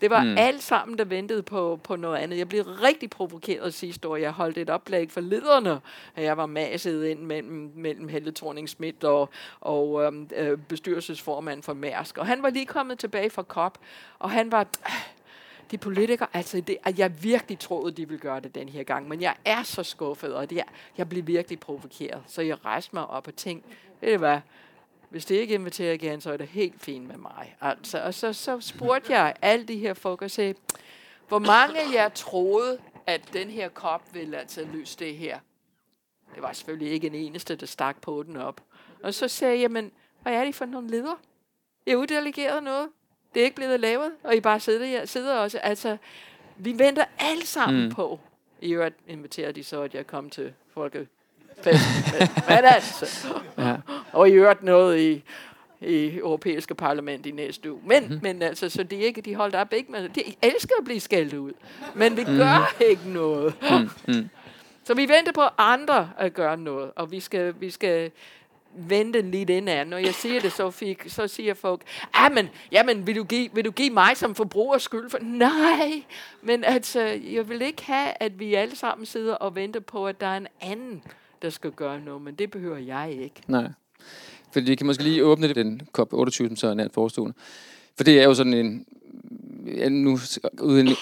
det 0.00 0.10
var 0.10 0.24
mm. 0.24 0.38
alt 0.38 0.62
sammen, 0.62 0.98
der 0.98 1.04
ventede 1.04 1.42
på, 1.42 1.80
på 1.84 1.96
noget 1.96 2.16
andet. 2.16 2.38
Jeg 2.38 2.48
blev 2.48 2.62
rigtig 2.64 3.10
provokeret 3.10 3.74
sidste 3.74 4.08
år. 4.08 4.16
Jeg 4.16 4.30
holdt 4.30 4.58
et 4.58 4.70
oplæg 4.70 5.10
for 5.10 5.20
lederne, 5.20 5.80
at 6.16 6.24
jeg 6.24 6.36
var 6.36 6.46
maset 6.46 7.06
ind 7.06 7.18
mellem, 7.30 7.72
mellem 7.74 8.08
Helle 8.08 8.32
thorning 8.32 8.68
Schmidt 8.68 9.04
og, 9.04 9.28
og 9.60 10.02
øhm, 10.02 10.30
øh, 10.36 10.58
bestyrelsesformand 10.58 11.62
for 11.62 11.74
Mærsk. 11.74 12.18
Og 12.18 12.26
han 12.26 12.42
var 12.42 12.50
lige 12.50 12.66
kommet 12.66 12.98
tilbage 12.98 13.30
fra 13.30 13.42
COP, 13.42 13.78
og 14.18 14.30
han 14.30 14.52
var... 14.52 14.60
Øh, 14.86 15.20
de 15.70 15.78
politikere, 15.78 16.28
altså 16.32 16.60
det, 16.60 16.76
at 16.84 16.98
jeg 16.98 17.22
virkelig 17.22 17.58
troede, 17.58 17.92
de 17.92 18.08
ville 18.08 18.20
gøre 18.20 18.40
det 18.40 18.54
den 18.54 18.68
her 18.68 18.82
gang, 18.82 19.08
men 19.08 19.20
jeg 19.20 19.34
er 19.44 19.62
så 19.62 19.82
skuffet, 19.82 20.34
og 20.34 20.50
det 20.50 20.58
er, 20.58 20.64
jeg 20.98 21.08
blev 21.08 21.26
virkelig 21.26 21.60
provokeret. 21.60 22.22
Så 22.26 22.42
jeg 22.42 22.64
rejste 22.64 22.90
mig 22.96 23.06
op 23.06 23.26
og 23.26 23.36
tænkte, 23.36 23.68
ved 24.00 24.12
du 24.12 24.18
hvad, 24.18 24.40
hvis 25.10 25.24
det 25.24 25.34
ikke 25.34 25.54
inviterer 25.54 25.92
igen, 25.92 26.20
så 26.20 26.32
er 26.32 26.36
det 26.36 26.48
helt 26.48 26.82
fint 26.82 27.08
med 27.08 27.16
mig. 27.16 27.56
Altså, 27.60 28.02
og 28.02 28.14
så, 28.14 28.32
så 28.32 28.60
spurgte 28.60 29.12
jeg 29.12 29.34
alle 29.42 29.64
de 29.64 29.78
her 29.78 29.94
folk 29.94 30.22
og 30.22 30.30
sagde, 30.30 30.54
hvor 31.28 31.38
mange 31.38 31.80
af 31.80 31.92
jer 31.94 32.08
troede, 32.08 32.78
at 33.06 33.20
den 33.32 33.50
her 33.50 33.68
kop 33.68 34.02
ville 34.14 34.38
altså 34.38 34.66
løse 34.72 34.98
det 34.98 35.14
her? 35.14 35.38
Det 36.34 36.42
var 36.42 36.52
selvfølgelig 36.52 36.92
ikke 36.92 37.06
en 37.06 37.14
eneste, 37.14 37.56
der 37.56 37.66
stak 37.66 38.00
på 38.00 38.22
den 38.26 38.36
op. 38.36 38.60
Og 39.02 39.14
så 39.14 39.28
sagde 39.28 39.60
jeg, 39.60 39.70
men 39.70 39.90
hvad 40.22 40.32
er 40.32 40.44
det 40.44 40.54
for 40.54 40.64
nogle 40.64 40.88
ledere? 40.88 41.16
Jeg 41.86 41.92
har 41.92 41.98
uddelegeret 41.98 42.62
noget. 42.62 42.88
Det 43.34 43.40
er 43.40 43.44
ikke 43.44 43.56
blevet 43.56 43.80
lavet, 43.80 44.12
og 44.24 44.36
I 44.36 44.40
bare 44.40 44.60
sidder, 44.60 44.86
jeg 44.86 45.08
sidder 45.08 45.36
også. 45.36 45.58
Altså, 45.58 45.96
vi 46.56 46.78
venter 46.78 47.04
alle 47.18 47.46
sammen 47.46 47.84
mm. 47.84 47.90
på. 47.90 48.20
I 48.60 48.72
øvrigt 48.72 48.96
inviterer 49.08 49.52
de 49.52 49.64
så, 49.64 49.82
at 49.82 49.94
jeg 49.94 50.06
kom 50.06 50.30
til 50.30 50.52
folkefesten. 50.74 52.28
Men 52.48 52.58
altså. 52.64 53.28
Ja. 53.58 53.76
Og 54.12 54.28
i 54.28 54.32
øvrigt 54.32 54.62
noget 54.62 55.00
i 55.00 55.24
i 55.82 56.16
europæiske 56.16 56.74
parlament 56.74 57.26
i 57.26 57.30
næste 57.30 57.72
uge. 57.72 57.80
Men, 57.84 58.08
mm. 58.08 58.18
men 58.22 58.42
altså, 58.42 58.68
så 58.68 58.82
det 58.82 58.98
er 58.98 59.02
ikke, 59.02 59.20
de 59.20 59.34
holdt 59.34 59.54
op 59.54 59.72
ikke 59.72 59.92
med, 59.92 60.08
de 60.08 60.22
elsker 60.42 60.74
at 60.78 60.84
blive 60.84 61.00
skældt 61.00 61.34
ud. 61.34 61.52
Men 61.94 62.16
vi 62.16 62.24
mm. 62.24 62.36
gør 62.36 62.74
ikke 62.90 63.08
noget. 63.08 63.54
Mm. 63.62 64.14
Mm. 64.14 64.28
Så 64.84 64.94
vi 64.94 65.08
venter 65.08 65.32
på 65.32 65.42
andre 65.58 66.10
at 66.18 66.34
gøre 66.34 66.56
noget, 66.56 66.90
og 66.96 67.10
vi 67.10 67.20
skal, 67.20 67.54
vi 67.60 67.70
skal 67.70 68.10
vente 68.74 69.20
lidt 69.20 69.50
indad. 69.50 69.84
Når 69.84 69.96
jeg 69.96 70.14
siger 70.14 70.40
det, 70.40 70.52
så, 70.52 70.70
fik, 70.70 71.04
så 71.08 71.28
siger 71.28 71.54
folk, 71.54 71.82
jamen, 72.18 72.34
men, 72.34 72.48
jamen, 72.72 73.06
vil, 73.06 73.16
du 73.16 73.24
give, 73.24 73.48
vil 73.54 73.64
du 73.64 73.70
give 73.70 73.90
mig 73.90 74.16
som 74.16 74.34
forbruger 74.34 74.78
skyld? 74.78 75.10
For? 75.10 75.18
Nej, 75.22 76.02
men 76.42 76.64
altså, 76.64 77.00
jeg 77.32 77.48
vil 77.48 77.62
ikke 77.62 77.84
have, 77.84 78.12
at 78.20 78.38
vi 78.38 78.54
alle 78.54 78.76
sammen 78.76 79.06
sidder 79.06 79.34
og 79.34 79.54
venter 79.54 79.80
på, 79.80 80.06
at 80.06 80.20
der 80.20 80.26
er 80.26 80.36
en 80.36 80.46
anden, 80.60 81.02
der 81.42 81.50
skal 81.50 81.70
gøre 81.70 82.00
noget, 82.00 82.22
men 82.22 82.34
det 82.34 82.50
behøver 82.50 82.78
jeg 82.78 83.16
ikke. 83.22 83.42
Nej. 83.46 83.68
Fordi 84.52 84.66
vi 84.70 84.74
kan 84.74 84.86
måske 84.86 85.02
lige 85.02 85.24
åbne 85.24 85.52
den 85.52 85.80
COP28, 85.98 86.30
som 86.30 86.56
så 86.56 86.68
er 86.68 86.74
nært 86.74 86.92
forestående. 86.92 87.34
For 87.96 88.04
det 88.04 88.20
er 88.20 88.24
jo 88.24 88.34
sådan 88.34 88.54
en, 88.54 88.86
nu 89.90 90.18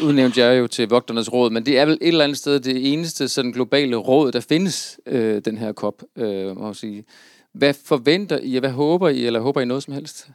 udnævnte 0.03 0.41
jeg 0.41 0.59
jo 0.59 0.67
til 0.67 0.89
vogternes 0.89 1.33
råd, 1.33 1.51
men 1.51 1.67
det 1.67 1.79
er 1.79 1.85
vel 1.85 1.99
et 2.01 2.09
eller 2.09 2.25
andet 2.25 2.39
sted 2.39 2.61
det 2.61 2.93
eneste 2.93 3.29
sådan 3.29 3.51
globale 3.51 3.97
råd, 3.97 4.33
der 4.33 4.41
findes, 4.41 5.01
øh, 5.07 5.43
den 5.45 5.59
her 5.59 5.73
COP, 5.73 6.03
øh, 6.17 6.57
må 6.57 6.67
jeg 6.67 6.77
sige. 6.77 7.05
Hvad 7.53 7.75
forventer 7.85 8.39
I, 8.43 8.57
og 8.57 8.61
hvad 8.61 8.71
håber 8.71 9.09
I, 9.09 9.27
eller 9.27 9.41
håber 9.41 9.61
I 9.61 9.65
noget 9.65 9.83
som 9.83 9.95
helst? 9.95 10.29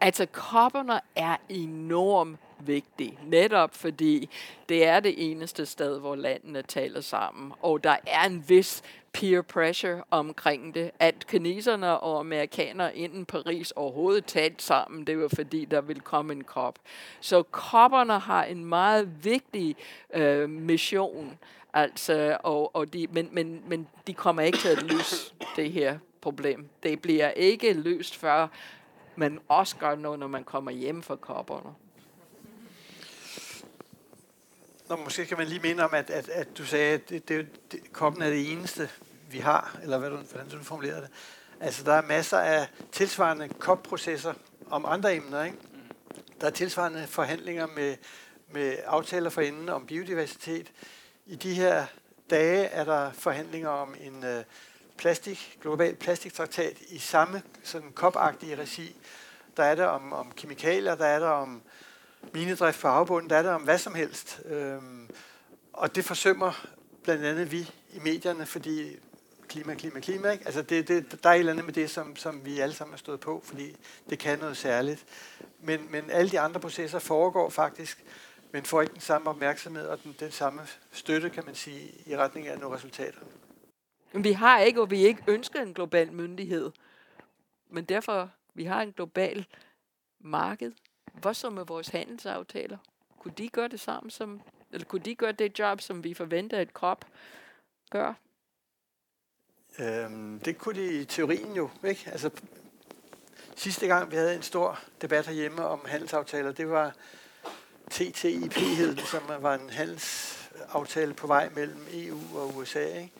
Altså, 0.00 0.26
kopperne 0.32 1.00
er 1.16 1.36
enormt 1.48 2.38
vigtig, 2.66 3.18
netop 3.26 3.74
fordi 3.74 4.30
det 4.68 4.86
er 4.86 5.00
det 5.00 5.30
eneste 5.30 5.66
sted, 5.66 6.00
hvor 6.00 6.14
landene 6.14 6.62
taler 6.62 7.00
sammen, 7.00 7.52
og 7.62 7.84
der 7.84 7.96
er 8.06 8.26
en 8.26 8.44
vis 8.48 8.82
peer 9.12 9.42
pressure 9.42 10.04
omkring 10.10 10.74
det, 10.74 10.90
at 10.98 11.26
kineserne 11.26 11.98
og 12.00 12.20
amerikanere 12.20 12.96
inden 12.96 13.26
Paris 13.26 13.70
overhovedet 13.70 14.24
talte 14.24 14.64
sammen, 14.64 15.06
det 15.06 15.18
var 15.18 15.28
fordi, 15.28 15.64
der 15.64 15.80
ville 15.80 16.00
komme 16.00 16.32
en 16.32 16.44
kop. 16.44 16.78
Så 17.20 17.42
kopperne 17.42 18.18
har 18.18 18.44
en 18.44 18.64
meget 18.64 19.24
vigtig 19.24 19.76
øh, 20.14 20.50
mission, 20.50 21.38
altså, 21.72 22.38
og, 22.42 22.76
og 22.76 22.92
de, 22.92 23.06
men, 23.10 23.28
men, 23.32 23.62
men 23.66 23.88
de 24.06 24.14
kommer 24.14 24.42
ikke 24.42 24.58
til 24.58 24.68
at 24.68 24.82
løse 24.82 25.34
det 25.56 25.72
her 25.72 25.98
problem. 26.20 26.68
Det 26.82 27.02
bliver 27.02 27.30
ikke 27.30 27.72
løst 27.72 28.16
før 28.16 28.48
man 29.16 29.38
også 29.48 29.76
gør 29.76 29.94
noget, 29.94 30.18
når 30.18 30.26
man 30.26 30.44
kommer 30.44 30.70
hjem 30.70 31.02
fra 31.02 31.16
kopperne. 31.16 31.74
Nå, 34.90 34.96
måske 34.96 35.26
kan 35.26 35.38
man 35.38 35.46
lige 35.46 35.60
minde 35.60 35.84
om, 35.84 35.94
at, 35.94 36.10
at, 36.10 36.28
at 36.28 36.58
du 36.58 36.64
sagde, 36.64 36.94
at 36.94 37.08
det, 37.08 37.28
det, 37.28 37.72
det, 37.72 37.92
koppen 37.92 38.22
er 38.22 38.30
det 38.30 38.52
eneste, 38.52 38.90
vi 39.30 39.38
har, 39.38 39.78
eller 39.82 39.98
hvad 39.98 40.10
du, 40.10 40.16
hvordan 40.16 40.48
du 40.48 40.62
formulerede 40.62 41.00
det. 41.00 41.10
Altså, 41.60 41.84
der 41.84 41.92
er 41.92 42.02
masser 42.02 42.38
af 42.38 42.68
tilsvarende 42.92 43.48
COP-processer 43.58 44.34
om 44.70 44.84
andre 44.86 45.16
emner, 45.16 45.44
ikke? 45.44 45.56
Der 46.40 46.46
er 46.46 46.50
tilsvarende 46.50 47.06
forhandlinger 47.06 47.66
med, 47.66 47.96
med 48.52 48.76
aftaler 48.86 49.30
for 49.30 49.40
inden 49.40 49.68
om 49.68 49.86
biodiversitet. 49.86 50.72
I 51.26 51.36
de 51.36 51.54
her 51.54 51.86
dage 52.30 52.64
er 52.64 52.84
der 52.84 53.12
forhandlinger 53.12 53.68
om 53.68 53.94
en 54.00 54.24
øh, 54.24 54.44
plastik, 54.96 55.58
global 55.62 55.96
plastiktraktat 55.96 56.76
i 56.88 56.98
samme 56.98 57.42
sådan 57.64 57.92
COP-agtige 57.94 58.56
regi. 58.56 58.96
Der 59.56 59.64
er 59.64 59.74
der 59.74 59.86
om, 59.86 60.12
om 60.12 60.32
kemikalier, 60.36 60.94
der 60.94 61.06
er 61.06 61.18
der 61.18 61.28
om 61.28 61.62
minedrift 62.34 62.80
på 62.80 62.88
havbunden, 62.88 63.30
der 63.30 63.36
er 63.36 63.42
der 63.42 63.52
om 63.52 63.62
hvad 63.62 63.78
som 63.78 63.94
helst. 63.94 64.40
Øhm, 64.44 65.08
og 65.72 65.94
det 65.94 66.04
forsømmer 66.04 66.66
blandt 67.02 67.24
andet 67.24 67.52
vi 67.52 67.70
i 67.92 67.98
medierne, 68.04 68.46
fordi 68.46 68.96
klima, 69.48 69.74
klima, 69.74 70.00
klima. 70.00 70.30
Ikke? 70.30 70.44
Altså 70.46 70.62
det, 70.62 70.88
det, 70.88 71.22
der 71.22 71.30
er 71.30 71.34
et 71.34 71.38
eller 71.38 71.52
andet 71.52 71.64
med 71.64 71.74
det, 71.74 71.90
som, 71.90 72.16
som 72.16 72.44
vi 72.44 72.60
alle 72.60 72.74
sammen 72.74 72.92
har 72.92 72.98
stået 72.98 73.20
på, 73.20 73.42
fordi 73.44 73.76
det 74.10 74.18
kan 74.18 74.38
noget 74.38 74.56
særligt. 74.56 75.04
Men, 75.60 75.86
men 75.90 76.10
alle 76.10 76.30
de 76.30 76.40
andre 76.40 76.60
processer 76.60 76.98
foregår 76.98 77.50
faktisk 77.50 78.04
men 78.52 78.64
får 78.64 78.80
ikke 78.80 78.92
den 78.92 79.00
samme 79.00 79.30
opmærksomhed 79.30 79.86
og 79.86 80.02
den, 80.02 80.16
den 80.20 80.30
samme 80.30 80.62
støtte, 80.92 81.30
kan 81.30 81.44
man 81.46 81.54
sige, 81.54 81.92
i 82.06 82.16
retning 82.16 82.48
af 82.48 82.58
nogle 82.58 82.76
resultater. 82.76 83.20
Men 84.12 84.24
vi 84.24 84.32
har 84.32 84.60
ikke, 84.60 84.80
og 84.80 84.90
vi 84.90 85.06
ikke 85.06 85.22
ønsker 85.26 85.62
en 85.62 85.74
global 85.74 86.12
myndighed. 86.12 86.70
Men 87.68 87.84
derfor, 87.84 88.30
vi 88.54 88.64
har 88.64 88.82
en 88.82 88.92
global 88.92 89.46
marked. 90.20 90.72
Hvad 91.12 91.34
så 91.34 91.50
med 91.50 91.64
vores 91.64 91.88
handelsaftaler? 91.88 92.78
Kunne 93.18 93.34
de 93.38 93.48
gøre 93.48 93.68
det 93.68 93.80
samme 93.80 94.10
som, 94.10 94.40
eller 94.72 94.84
kunne 94.84 95.02
de 95.02 95.14
gøre 95.14 95.32
det 95.32 95.58
job, 95.58 95.80
som 95.80 96.04
vi 96.04 96.14
forventer, 96.14 96.58
at 96.58 96.74
krop 96.74 97.04
gør? 97.90 98.14
Øhm, 99.78 100.40
det 100.40 100.58
kunne 100.58 100.80
de 100.80 101.00
i 101.00 101.04
teorien 101.04 101.56
jo, 101.56 101.70
ikke? 101.84 102.08
Altså, 102.12 102.30
sidste 103.56 103.86
gang 103.86 104.10
vi 104.10 104.16
havde 104.16 104.34
en 104.34 104.42
stor 104.42 104.80
debat 105.02 105.26
herhjemme 105.26 105.64
om 105.66 105.80
handelsaftaler, 105.86 106.52
det 106.52 106.70
var 106.70 106.94
TTIP 107.90 108.54
hed 108.54 108.96
som 108.96 109.22
var 109.40 109.54
en 109.54 109.70
handelsaftale 109.70 111.14
på 111.14 111.26
vej 111.26 111.48
mellem 111.54 111.86
EU 111.92 112.18
og 112.34 112.56
USA, 112.56 112.98
ikke? 112.98 113.12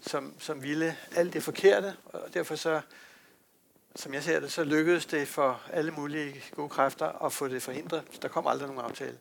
Som, 0.00 0.34
som 0.38 0.62
ville 0.62 0.96
alt 1.16 1.32
det 1.32 1.42
forkerte, 1.42 1.96
og 2.04 2.34
derfor 2.34 2.54
så, 2.54 2.80
som 3.96 4.14
jeg 4.14 4.22
ser 4.22 4.40
det, 4.40 4.52
så 4.52 4.64
lykkedes 4.64 5.06
det 5.06 5.28
for 5.28 5.62
alle 5.72 5.90
mulige 5.90 6.42
gode 6.54 6.68
kræfter 6.68 7.24
at 7.24 7.32
få 7.32 7.48
det 7.48 7.62
forhindret. 7.62 8.02
Der 8.22 8.28
kom 8.28 8.46
aldrig 8.46 8.68
nogen 8.68 8.84
aftale. 8.84 9.18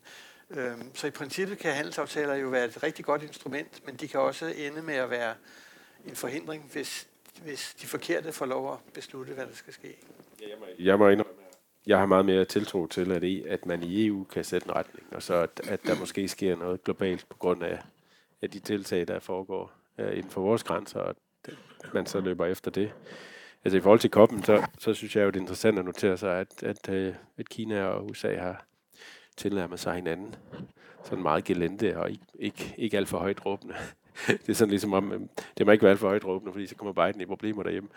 Øhm, 0.49 0.95
så 0.95 1.07
i 1.07 1.11
princippet 1.11 1.57
kan 1.57 1.73
handelsaftaler 1.73 2.35
jo 2.35 2.47
være 2.47 2.65
et 2.65 2.83
rigtig 2.83 3.05
godt 3.05 3.23
instrument, 3.23 3.85
men 3.85 3.95
de 3.95 4.07
kan 4.07 4.19
også 4.19 4.53
ende 4.57 4.81
med 4.81 4.95
at 4.95 5.09
være 5.09 5.33
en 6.05 6.15
forhindring, 6.15 6.69
hvis, 6.71 7.07
hvis 7.43 7.75
de 7.81 7.87
forkerte 7.87 8.31
får 8.31 8.45
lov 8.45 8.73
at 8.73 8.79
beslutte, 8.93 9.33
hvad 9.33 9.45
der 9.45 9.53
skal 9.53 9.73
ske. 9.73 9.97
Jeg 10.79 10.97
må 10.97 11.07
indrømme, 11.07 11.33
jeg 11.85 11.99
har 11.99 12.05
meget 12.05 12.25
mere 12.25 12.45
tiltro 12.45 12.87
til, 12.87 13.11
at, 13.11 13.23
I, 13.23 13.45
at 13.47 13.65
man 13.65 13.83
i 13.83 14.07
EU 14.07 14.23
kan 14.23 14.43
sætte 14.43 14.67
en 14.67 14.75
retning, 14.75 15.07
og 15.11 15.23
så 15.23 15.33
at, 15.33 15.61
at 15.67 15.83
der 15.83 15.99
måske 15.99 16.27
sker 16.27 16.55
noget 16.55 16.83
globalt 16.83 17.25
på 17.29 17.37
grund 17.37 17.63
af, 17.63 17.79
af 18.41 18.49
de 18.49 18.59
tiltag, 18.59 19.07
der 19.07 19.19
foregår 19.19 19.71
uh, 19.99 20.17
inden 20.17 20.31
for 20.31 20.41
vores 20.41 20.63
grænser, 20.63 20.99
og 20.99 21.15
at 21.83 21.93
man 21.93 22.05
så 22.05 22.19
løber 22.19 22.45
efter 22.45 22.71
det. 22.71 22.91
Altså 23.65 23.77
i 23.77 23.81
forhold 23.81 23.99
til 23.99 24.09
koppen, 24.09 24.43
så, 24.43 24.67
så 24.77 24.93
synes 24.93 25.15
jeg 25.15 25.23
jo, 25.23 25.27
det 25.27 25.35
er 25.35 25.41
interessant 25.41 25.79
at 25.79 25.85
notere 25.85 26.17
sig, 26.17 26.39
at, 26.39 26.63
at, 26.63 26.89
øh, 26.89 27.13
at 27.37 27.49
Kina 27.49 27.83
og 27.83 28.05
USA 28.05 28.35
har 28.35 28.65
tilnærmet 29.37 29.79
sig 29.79 29.95
hinanden. 29.95 30.35
Sådan 31.03 31.23
meget 31.23 31.43
gelente 31.43 31.97
og 31.97 32.11
ikke, 32.11 32.25
ikke, 32.39 32.75
ikke 32.77 32.97
alt 32.97 33.07
for 33.07 33.17
højt 33.17 33.45
råbende. 33.45 33.75
det 34.27 34.49
er 34.49 34.53
sådan 34.53 34.69
ligesom 34.69 34.93
om, 34.93 35.11
øh, 35.13 35.19
det 35.57 35.65
må 35.65 35.71
ikke 35.71 35.83
være 35.83 35.91
alt 35.91 35.99
for 35.99 36.07
højt 36.07 36.25
råbende, 36.25 36.51
fordi 36.51 36.67
så 36.67 36.75
kommer 36.75 37.07
Biden 37.07 37.21
i 37.21 37.25
problemer 37.25 37.63
derhjemme. 37.63 37.89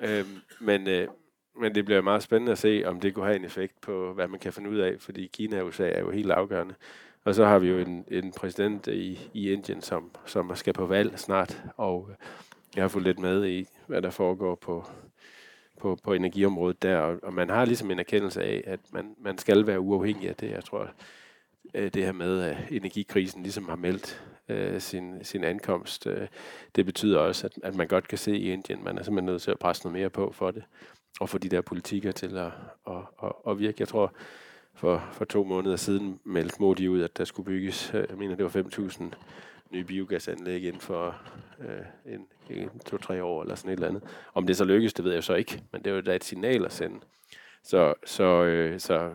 Øhm, 0.00 0.40
men, 0.60 0.88
øh, 0.88 1.08
men 1.60 1.74
det 1.74 1.84
bliver 1.84 2.00
meget 2.00 2.22
spændende 2.22 2.52
at 2.52 2.58
se, 2.58 2.82
om 2.86 3.00
det 3.00 3.14
kunne 3.14 3.26
have 3.26 3.36
en 3.36 3.44
effekt 3.44 3.80
på, 3.80 4.12
hvad 4.12 4.28
man 4.28 4.40
kan 4.40 4.52
finde 4.52 4.70
ud 4.70 4.78
af, 4.78 4.96
fordi 4.98 5.26
Kina 5.26 5.60
og 5.60 5.66
USA 5.66 5.88
er 5.88 6.00
jo 6.00 6.10
helt 6.10 6.30
afgørende. 6.30 6.74
Og 7.24 7.34
så 7.34 7.44
har 7.44 7.58
vi 7.58 7.68
jo 7.68 7.78
en, 7.78 8.04
en 8.08 8.32
præsident 8.32 8.86
i, 8.86 9.30
i 9.32 9.52
Indien, 9.52 9.82
som, 9.82 10.10
som 10.26 10.56
skal 10.56 10.72
på 10.72 10.86
valg 10.86 11.18
snart, 11.18 11.62
og 11.76 12.10
jeg 12.76 12.82
har 12.82 12.88
fulgt 12.88 13.06
lidt 13.06 13.18
med 13.18 13.46
i, 13.46 13.66
hvad 13.86 14.02
der 14.02 14.10
foregår 14.10 14.54
på, 14.54 14.86
på, 15.80 15.98
på 16.02 16.12
energiområdet 16.12 16.82
der, 16.82 16.98
og, 16.98 17.18
og 17.22 17.34
man 17.34 17.50
har 17.50 17.64
ligesom 17.64 17.90
en 17.90 17.98
erkendelse 17.98 18.42
af, 18.42 18.62
at 18.66 18.80
man, 18.92 19.14
man 19.18 19.38
skal 19.38 19.66
være 19.66 19.80
uafhængig 19.80 20.28
af 20.28 20.36
det. 20.36 20.50
Jeg 20.50 20.64
tror, 20.64 20.90
øh, 21.74 21.90
det 21.94 22.04
her 22.04 22.12
med, 22.12 22.40
at 22.42 22.56
energikrisen 22.70 23.42
ligesom 23.42 23.68
har 23.68 23.76
meldt 23.76 24.22
øh, 24.48 24.80
sin, 24.80 25.24
sin 25.24 25.44
ankomst, 25.44 26.06
øh, 26.06 26.28
det 26.76 26.86
betyder 26.86 27.18
også, 27.18 27.46
at, 27.46 27.52
at 27.62 27.74
man 27.74 27.88
godt 27.88 28.08
kan 28.08 28.18
se 28.18 28.36
i 28.36 28.52
Indien, 28.52 28.84
man 28.84 28.98
er 28.98 29.02
simpelthen 29.02 29.32
nødt 29.32 29.42
til 29.42 29.50
at 29.50 29.58
presse 29.58 29.84
noget 29.84 29.98
mere 29.98 30.10
på 30.10 30.32
for 30.32 30.50
det 30.50 30.62
og 31.20 31.28
få 31.28 31.38
de 31.38 31.48
der 31.48 31.60
politikker 31.60 32.12
til 32.12 32.38
at, 32.38 32.52
at, 32.86 32.96
at, 33.22 33.32
at 33.48 33.58
virke. 33.58 33.76
Jeg 33.78 33.88
tror, 33.88 34.12
for, 34.74 35.08
for 35.12 35.24
to 35.24 35.44
måneder 35.44 35.76
siden 35.76 36.20
meldte 36.24 36.56
Modi 36.60 36.88
ud, 36.88 37.02
at 37.02 37.18
der 37.18 37.24
skulle 37.24 37.46
bygges, 37.46 37.94
øh, 37.94 38.04
jeg 38.10 38.18
mener, 38.18 38.36
det 38.36 38.44
var 38.44 38.62
5.000 38.62 39.04
nye 39.72 39.84
biogasanlæg 39.84 40.64
inden 40.64 40.80
for 40.80 41.16
øh, 41.60 42.12
en, 42.14 42.26
en, 42.50 42.70
to-tre 42.86 43.24
år 43.24 43.42
eller 43.42 43.54
sådan 43.54 43.70
et 43.70 43.76
eller 43.76 43.88
andet. 43.88 44.02
Om 44.34 44.46
det 44.46 44.56
så 44.56 44.64
lykkes, 44.64 44.94
det 44.94 45.04
ved 45.04 45.12
jeg 45.12 45.24
så 45.24 45.34
ikke, 45.34 45.62
men 45.72 45.82
det 45.82 45.90
er 45.90 45.94
jo 45.94 46.00
da 46.00 46.16
et 46.16 46.24
signal 46.24 46.64
at 46.64 46.72
sende. 46.72 47.00
Så, 47.64 47.94
så, 48.04 48.24
øh, 48.24 48.80
så 48.80 49.10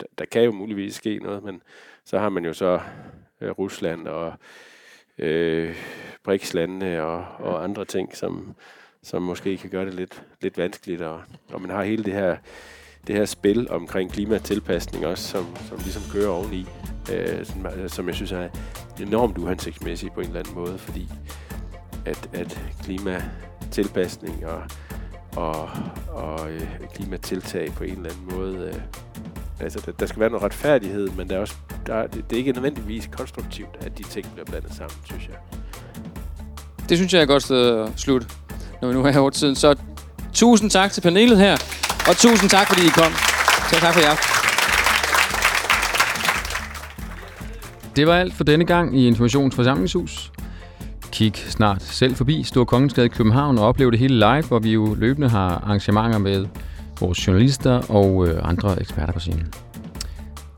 der, 0.00 0.06
der 0.18 0.24
kan 0.24 0.42
jo 0.42 0.52
muligvis 0.52 0.94
ske 0.94 1.18
noget, 1.18 1.42
men 1.42 1.62
så 2.04 2.18
har 2.18 2.28
man 2.28 2.44
jo 2.44 2.52
så 2.52 2.80
øh, 3.40 3.50
Rusland 3.50 4.08
og 4.08 4.32
øh, 5.18 5.76
BRICS-landene 6.24 7.02
og, 7.02 7.26
og 7.38 7.64
andre 7.64 7.84
ting, 7.84 8.16
som, 8.16 8.54
som 9.02 9.22
måske 9.22 9.56
kan 9.56 9.70
gøre 9.70 9.86
det 9.86 9.94
lidt, 9.94 10.22
lidt 10.40 10.58
vanskeligt. 10.58 11.02
Og, 11.02 11.22
og 11.52 11.60
man 11.60 11.70
har 11.70 11.82
hele 11.82 12.04
det 12.04 12.12
her, 12.12 12.36
det 13.06 13.16
her 13.16 13.24
spil 13.24 13.70
omkring 13.70 14.12
klimatilpasning 14.12 15.06
også, 15.06 15.28
som, 15.28 15.56
som 15.56 15.78
ligesom 15.78 16.02
kører 16.12 16.28
oveni, 16.28 16.66
øh, 17.12 17.46
som, 17.46 17.66
øh, 17.66 17.90
som 17.90 18.06
jeg 18.06 18.14
synes 18.14 18.32
er 18.32 18.48
enormt 19.00 19.38
uhensigtsmæssig 19.38 20.12
på 20.12 20.20
en 20.20 20.26
eller 20.26 20.40
anden 20.40 20.54
måde, 20.54 20.78
fordi 20.78 21.08
at, 22.06 22.28
at 22.32 22.60
klimatilpasning 22.82 24.46
og, 24.46 24.62
og, 25.36 25.70
og 26.08 26.50
øh, 26.50 26.66
klimatiltag 26.94 27.72
på 27.76 27.84
en 27.84 27.96
eller 27.96 28.10
anden 28.10 28.38
måde, 28.38 28.68
øh, 28.68 28.80
altså 29.60 29.82
der, 29.86 29.92
der 29.92 30.06
skal 30.06 30.20
være 30.20 30.30
noget 30.30 30.44
retfærdighed, 30.44 31.08
men 31.08 31.30
der 31.30 31.36
er 31.36 31.40
også, 31.40 31.54
der, 31.86 32.06
det, 32.06 32.24
det 32.30 32.36
er 32.36 32.38
ikke 32.38 32.52
nødvendigvis 32.52 33.08
konstruktivt, 33.12 33.76
at 33.80 33.98
de 33.98 34.02
ting 34.02 34.32
bliver 34.32 34.44
blandet 34.44 34.74
sammen, 34.74 34.96
synes 35.04 35.28
jeg. 35.28 35.36
Det 36.88 36.98
synes 36.98 37.12
jeg 37.12 37.18
er 37.18 37.22
et 37.22 37.28
godt 37.28 37.42
sted 37.42 37.80
at 37.80 37.90
slutte 37.96 38.26
når 38.82 38.88
vi 38.88 38.94
nu 38.94 39.04
er 39.04 39.18
over 39.18 39.30
tiden. 39.30 39.56
Så 39.56 39.74
tusind 40.32 40.70
tak 40.70 40.92
til 40.92 41.00
panelet 41.00 41.38
her, 41.38 41.56
og 42.08 42.16
tusind 42.16 42.50
tak, 42.50 42.68
fordi 42.68 42.86
I 42.86 42.90
kom. 42.90 43.12
Så 43.70 43.80
tak 43.80 43.94
for 43.94 44.00
jer. 44.00 44.41
Det 47.96 48.06
var 48.06 48.14
alt 48.14 48.34
for 48.34 48.44
denne 48.44 48.64
gang 48.64 48.98
i 48.98 49.06
Informationsforsamlingshus. 49.06 50.32
Kig 51.12 51.32
snart 51.36 51.82
selv 51.82 52.14
forbi 52.14 52.42
Stor 52.42 52.64
Kongensgade 52.64 53.06
i 53.06 53.08
København 53.08 53.58
og 53.58 53.64
oplev 53.64 53.90
det 53.90 53.98
hele 53.98 54.14
live, 54.14 54.42
hvor 54.42 54.58
vi 54.58 54.72
jo 54.72 54.94
løbende 54.98 55.28
har 55.28 55.48
arrangementer 55.48 56.18
med 56.18 56.46
vores 57.00 57.26
journalister 57.26 57.90
og 57.90 58.28
øh, 58.28 58.48
andre 58.48 58.80
eksperter 58.80 59.12
på 59.12 59.20
scenen. 59.20 59.52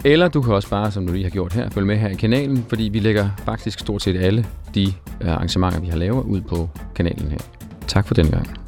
Eller 0.05 0.29
du 0.29 0.43
kan 0.43 0.55
også 0.55 0.71
bare, 0.71 0.91
som 0.91 1.07
du 1.07 1.13
lige 1.13 1.25
har 1.25 1.31
gjort 1.31 1.53
her, 1.53 1.71
følge 1.71 1.87
med 1.87 1.97
her 1.97 2.09
i 2.09 2.15
kanalen, 2.15 2.65
fordi 2.69 2.83
vi 2.83 2.99
lægger 2.99 3.31
faktisk 3.45 3.79
stort 3.79 4.03
set 4.03 4.17
alle 4.17 4.47
de 4.75 4.93
øh, 5.21 5.29
arrangementer, 5.29 5.81
vi 5.81 5.87
har 5.87 5.97
lavet 5.97 6.25
ud 6.25 6.41
på 6.41 6.69
kanalen 6.95 7.31
her. 7.31 7.39
Tak 7.87 8.07
for 8.07 8.15
den 8.15 8.31
gang. 8.31 8.64